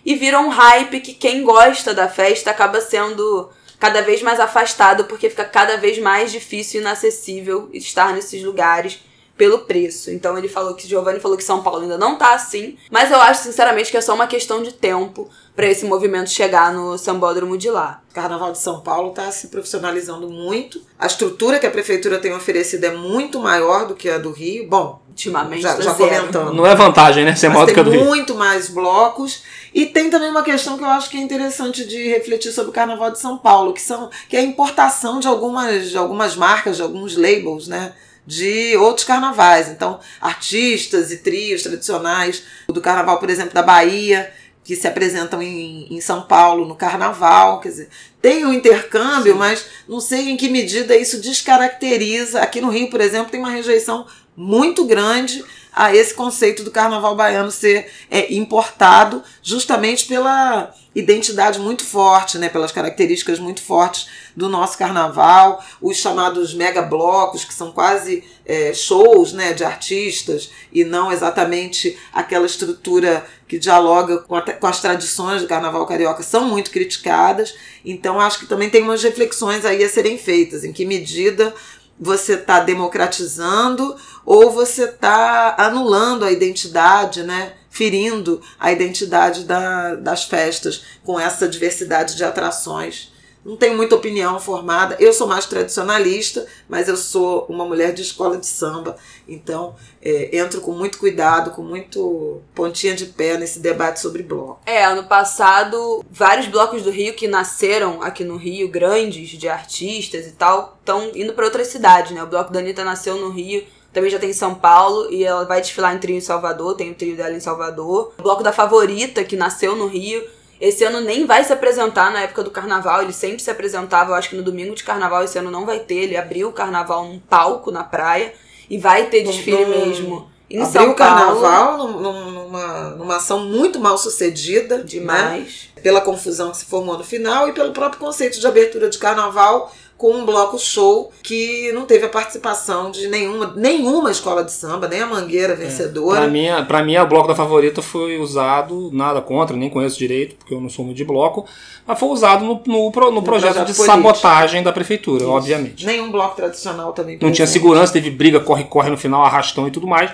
e 0.05 0.15
viram 0.15 0.47
um 0.47 0.51
hype 0.51 1.01
que 1.01 1.15
quem 1.15 1.43
gosta 1.43 1.95
da 1.95 2.09
festa 2.09 2.51
acaba 2.51 2.81
sendo 2.81 3.51
cada 3.79 4.03
vez 4.03 4.23
mais 4.23 4.41
afastado 4.41 5.05
porque 5.05 5.29
fica 5.31 5.45
cada 5.45 5.77
vez 5.77 5.99
mais 5.99 6.31
difícil 6.33 6.81
e 6.81 6.83
inacessível 6.83 7.69
estar 7.73 8.13
nesses 8.13 8.43
lugares 8.43 9.01
pelo 9.37 9.61
preço. 9.61 10.11
Então 10.11 10.39
ele 10.39 10.49
falou 10.49 10.75
que 10.75 10.87
Giovanni 10.87 11.21
falou 11.21 11.37
que 11.37 11.45
São 11.45 11.63
Paulo 11.63 11.83
ainda 11.83 11.99
não 11.99 12.17
tá 12.17 12.35
assim, 12.35 12.77
mas 12.91 13.11
eu 13.11 13.21
acho 13.21 13.43
sinceramente 13.43 13.91
que 13.91 13.97
é 13.97 14.01
só 14.01 14.15
uma 14.15 14.27
questão 14.27 14.63
de 14.63 14.73
tempo 14.73 15.29
para 15.57 15.67
esse 15.67 15.85
movimento 15.85 16.31
chegar 16.31 16.73
no 16.73 16.99
sambódromo 16.99 17.57
de 17.57 17.71
lá. 17.71 18.03
O 18.11 18.15
Carnaval 18.15 18.53
de 18.53 18.59
São 18.59 18.81
Paulo 18.81 19.11
está 19.11 19.31
se 19.31 19.49
profissionalizando 19.49 20.29
muito. 20.29 20.81
A 20.99 21.07
estrutura 21.07 21.59
que 21.59 21.67
a 21.67 21.71
prefeitura 21.71 22.19
tem 22.19 22.35
oferecido 22.35 22.85
é 22.85 22.91
muito 22.91 23.39
maior 23.41 23.87
do 23.87 23.95
que 23.95 24.09
a 24.09 24.19
do 24.19 24.33
Rio. 24.33 24.69
Bom, 24.69 25.01
ultimamente 25.09 25.63
já, 25.63 25.81
já 25.81 25.95
comentando. 25.95 26.53
Não 26.53 26.67
é 26.67 26.75
vantagem, 26.75 27.25
né? 27.25 27.37
Ser 27.37 27.49
maior 27.49 27.67
do 27.67 27.75
que 27.75 27.81
a 27.81 27.85
do 27.85 27.91
Rio. 27.91 28.05
muito 28.05 28.35
mais 28.35 28.69
blocos. 28.69 29.43
E 29.73 29.87
tem 29.87 30.11
também 30.11 30.31
uma 30.31 30.43
questão 30.43 30.77
que 30.77 30.85
eu 30.85 30.89
acho 30.89 31.09
que 31.09 31.17
é 31.17 31.21
interessante 31.21 31.85
de 31.85 32.09
refletir 32.09 32.53
sobre 32.53 32.71
o 32.71 32.75
Carnaval 32.75 33.11
de 33.11 33.21
São 33.21 33.39
Paulo, 33.39 33.73
que 33.73 33.81
são 33.81 34.11
que 34.29 34.37
é 34.37 34.41
a 34.41 34.45
importação 34.45 35.21
de 35.21 35.29
algumas, 35.29 35.91
de 35.91 35.97
algumas 35.97 36.37
marcas, 36.37 36.77
de 36.77 36.83
alguns 36.83 37.17
labels, 37.17 37.69
né? 37.69 37.93
De 38.27 38.77
outros 38.77 39.07
carnavais. 39.07 39.69
Então, 39.69 40.01
artistas 40.21 41.11
e 41.13 41.19
trios 41.19 41.63
tradicionais 41.63 42.43
do 42.69 42.81
carnaval, 42.81 43.19
por 43.19 43.31
exemplo, 43.31 43.53
da 43.53 43.63
Bahia, 43.63 44.33
que 44.65 44.75
se 44.75 44.89
apresentam 44.89 45.43
em, 45.43 45.95
em 45.95 46.01
São 46.01 46.23
Paulo 46.23 46.67
no 46.67 46.75
carnaval. 46.75 47.61
Quer 47.61 47.69
dizer, 47.69 47.89
tem 48.21 48.45
um 48.45 48.53
intercâmbio, 48.53 49.35
Sim. 49.35 49.39
mas 49.39 49.67
não 49.87 50.01
sei 50.01 50.31
em 50.31 50.37
que 50.37 50.49
medida 50.49 50.97
isso 50.97 51.21
descaracteriza. 51.21 52.41
Aqui 52.41 52.61
no 52.61 52.71
Rio, 52.71 52.89
por 52.89 53.01
exemplo, 53.01 53.31
tem 53.31 53.41
uma 53.41 53.51
rejeição 53.51 54.07
muito 54.37 54.85
grande 54.85 55.45
a 55.75 55.95
esse 55.95 56.15
conceito 56.15 56.63
do 56.63 56.71
carnaval 56.71 57.17
baiano 57.17 57.51
ser 57.51 57.91
é, 58.11 58.33
importado 58.33 59.23
justamente 59.43 60.07
pela 60.07 60.73
identidade 60.95 61.59
muito 61.59 61.85
forte, 61.85 62.39
né, 62.39 62.49
pelas 62.49 62.71
características 62.71 63.41
muito 63.41 63.61
fortes 63.61 64.07
do 64.37 64.49
nosso 64.49 64.79
carnaval, 64.79 65.65
os 65.83 65.97
chamados 65.97 66.55
mega 66.55 66.83
blocos, 66.83 67.45
que 67.45 67.53
são 67.53 67.73
quase 67.73 68.23
é, 68.47 68.73
shows 68.73 69.33
né, 69.33 69.53
de 69.53 69.65
artistas 69.65 70.51
e 70.73 70.85
não 70.85 71.11
exatamente 71.11 71.99
aquela 72.13 72.47
estrutura 72.47 73.27
que 73.49 73.59
dialoga 73.59 74.19
com, 74.19 74.37
a, 74.37 74.43
com 74.43 74.67
as 74.67 74.81
tradições 74.81 75.43
do 75.43 75.49
carnaval 75.49 75.87
carioca, 75.87 76.23
são 76.23 76.47
muito 76.47 76.71
criticadas. 76.71 77.55
Então, 77.85 78.21
acho 78.21 78.39
que 78.39 78.47
também 78.47 78.71
tem 78.71 78.83
umas 78.83 79.03
reflexões 79.03 79.65
aí 79.65 79.83
a 79.83 79.89
serem 79.89 80.17
feitas, 80.17 80.65
em 80.65 80.73
que 80.73 80.87
medida 80.87 81.55
você 81.99 82.35
está 82.35 82.61
democratizando 82.61 83.97
ou 84.25 84.51
você 84.51 84.85
está 84.85 85.55
anulando 85.59 86.25
a 86.25 86.33
identidade, 86.33 87.23
né? 87.23 87.55
ferindo 87.71 88.41
a 88.59 88.71
identidade 88.71 89.45
da, 89.45 89.97
das 89.97 90.25
festas 90.25 90.85
com 91.03 91.19
essa 91.19 91.49
diversidade 91.49 92.17
de 92.17 92.25
atrações 92.25 93.14
não 93.45 93.57
tenho 93.57 93.77
muita 93.77 93.95
opinião 93.95 94.41
formada. 94.41 94.97
Eu 94.99 95.13
sou 95.13 95.27
mais 95.27 95.47
tradicionalista, 95.47 96.47
mas 96.69 96.89
eu 96.89 96.97
sou 96.97 97.45
uma 97.49 97.65
mulher 97.65 97.93
de 97.93 98.03
escola 98.03 98.39
de 98.39 98.47
samba. 98.47 98.97
Então, 99.29 99.77
é, 100.01 100.37
entro 100.37 100.61
com 100.61 100.73
muito 100.73 100.99
cuidado, 100.99 101.51
com 101.51 101.63
muito 101.63 102.41
pontinha 102.55 102.95
de 102.95 103.07
pé 103.07 103.37
nesse 103.37 103.59
debate 103.59 104.01
sobre 104.01 104.23
bloco. 104.23 104.61
É, 104.65 104.85
ano 104.85 105.05
passado, 105.05 106.05
vários 106.11 106.47
blocos 106.47 106.83
do 106.83 106.91
Rio 106.91 107.15
que 107.15 107.29
nasceram 107.29 108.03
aqui 108.03 108.25
no 108.25 108.37
Rio, 108.37 108.69
grandes, 108.69 109.29
de 109.31 109.49
artistas 109.49 110.27
e 110.27 110.33
tal, 110.33 110.79
estão 110.81 111.11
indo 111.15 111.35
para 111.35 111.45
outras 111.45 111.67
cidades, 111.67 112.13
né? 112.13 112.23
O 112.23 112.27
bloco 112.27 112.53
da 112.53 112.61
Anitta 112.61 112.85
nasceu 112.85 113.17
no 113.17 113.29
Rio, 113.29 113.65
também 113.93 114.11
já 114.11 114.19
tem 114.19 114.31
em 114.31 114.35
São 114.35 114.55
Paulo 114.55 115.11
e 115.13 115.23
ela 115.23 115.45
vai 115.45 115.61
desfilar 115.61 115.95
em 115.95 115.99
trio 115.99 116.17
em 116.17 116.21
Salvador, 116.21 116.75
tem 116.75 116.91
o 116.91 116.95
trio 116.95 117.17
dela 117.17 117.35
em 117.35 117.41
Salvador. 117.41 118.13
O 118.19 118.23
bloco 118.23 118.43
da 118.43 118.53
Favorita, 118.53 119.23
que 119.23 119.37
nasceu 119.37 119.77
no 119.77 119.87
Rio, 119.87 120.25
esse 120.61 120.85
ano 120.85 121.01
nem 121.01 121.27
vai 121.27 121.45
se 121.45 121.53
apresentar 121.53 122.13
na 122.13 122.23
época 122.23 122.43
do 122.43 122.51
carnaval, 122.51 123.03
ele 123.03 123.13
sempre 123.13 123.43
se 123.43 123.51
apresentava, 123.51 124.13
eu 124.13 124.15
acho 124.15 124.31
que 124.31 124.37
no 124.37 124.43
domingo 124.43 124.75
de 124.75 124.85
carnaval 124.85 125.25
esse 125.25 125.39
ano 125.39 125.51
não 125.51 125.67
vai 125.67 125.81
ter. 125.81 125.95
Ele 125.95 126.17
abriu 126.17 126.49
o 126.49 126.53
carnaval 126.53 127.05
num 127.05 127.19
palco 127.19 127.71
na 127.71 127.85
praia 127.85 128.33
e 128.69 128.79
vai 128.79 129.07
ter 129.07 129.23
desfile 129.23 129.67
mesmo. 129.67 130.31
Em 130.49 130.63
abriu 130.63 130.81
São 130.83 130.91
o 130.91 130.95
carnaval 130.95 131.79
num, 131.79 132.01
numa, 132.01 132.91
numa 132.91 133.17
ação 133.17 133.41
muito 133.41 133.81
mal 133.81 133.99
sucedida. 133.99 134.79
Né? 134.79 134.85
Demais. 134.85 135.69
Né? 135.75 135.83
Pela 135.83 136.01
confusão 136.01 136.51
que 136.51 136.59
se 136.59 136.65
formou 136.67 136.97
no 136.97 137.05
final 137.05 137.49
e 137.49 137.53
pelo 137.53 137.73
próprio 137.73 137.99
conceito 137.99 138.39
de 138.39 138.47
abertura 138.47 138.89
de 138.89 138.99
carnaval 138.99 139.73
com 140.05 140.13
um 140.13 140.27
bloco 140.27 140.59
show 140.59 141.11
que 141.23 141.73
não 141.73 141.87
teve 141.87 142.05
a 142.05 142.11
participação 142.11 142.91
de 142.91 143.09
nenhuma, 143.09 143.55
nenhuma 143.57 144.11
escola 144.11 144.45
de 144.45 144.53
samba, 144.53 144.87
nem 144.87 145.01
a 145.01 145.07
Mangueira 145.07 145.55
é. 145.55 145.57
vencedora. 145.57 146.19
É. 146.19 146.21
Para 146.21 146.31
mim, 146.31 146.49
pra 146.69 146.85
mim, 146.85 146.95
a 146.95 147.07
bloco 147.07 147.27
da 147.27 147.35
favorita 147.35 147.81
foi 147.81 148.19
usado, 148.19 148.91
nada 148.93 149.23
contra, 149.23 149.57
nem 149.57 149.71
conheço 149.71 149.99
direito, 149.99 150.35
porque 150.35 150.53
eu 150.53 150.61
não 150.61 150.69
sou 150.69 150.85
muito 150.85 150.99
de 150.99 151.07
bloco, 151.07 151.47
mas 151.87 151.99
foi 151.99 152.11
usado 152.11 152.45
no, 152.45 152.61
no, 152.67 152.91
no, 152.91 153.11
no 153.13 153.23
projeto, 153.23 153.55
projeto, 153.55 153.67
de 153.67 153.75
político. 153.75 153.85
sabotagem 153.87 154.63
da 154.63 154.75
prefeitura, 154.75 155.23
Isso. 155.23 155.33
obviamente. 155.33 155.87
Nenhum 155.87 156.13
bloco 156.13 156.37
tradicional 156.37 156.93
também. 156.93 157.19
Não 157.19 157.33
tinha 157.33 157.47
segurança, 157.47 157.91
teve 157.91 158.11
briga, 158.11 158.39
corre-corre 158.41 158.91
no 158.91 158.99
final, 158.99 159.25
arrastão 159.25 159.67
e 159.67 159.71
tudo 159.71 159.87
mais. 159.87 160.11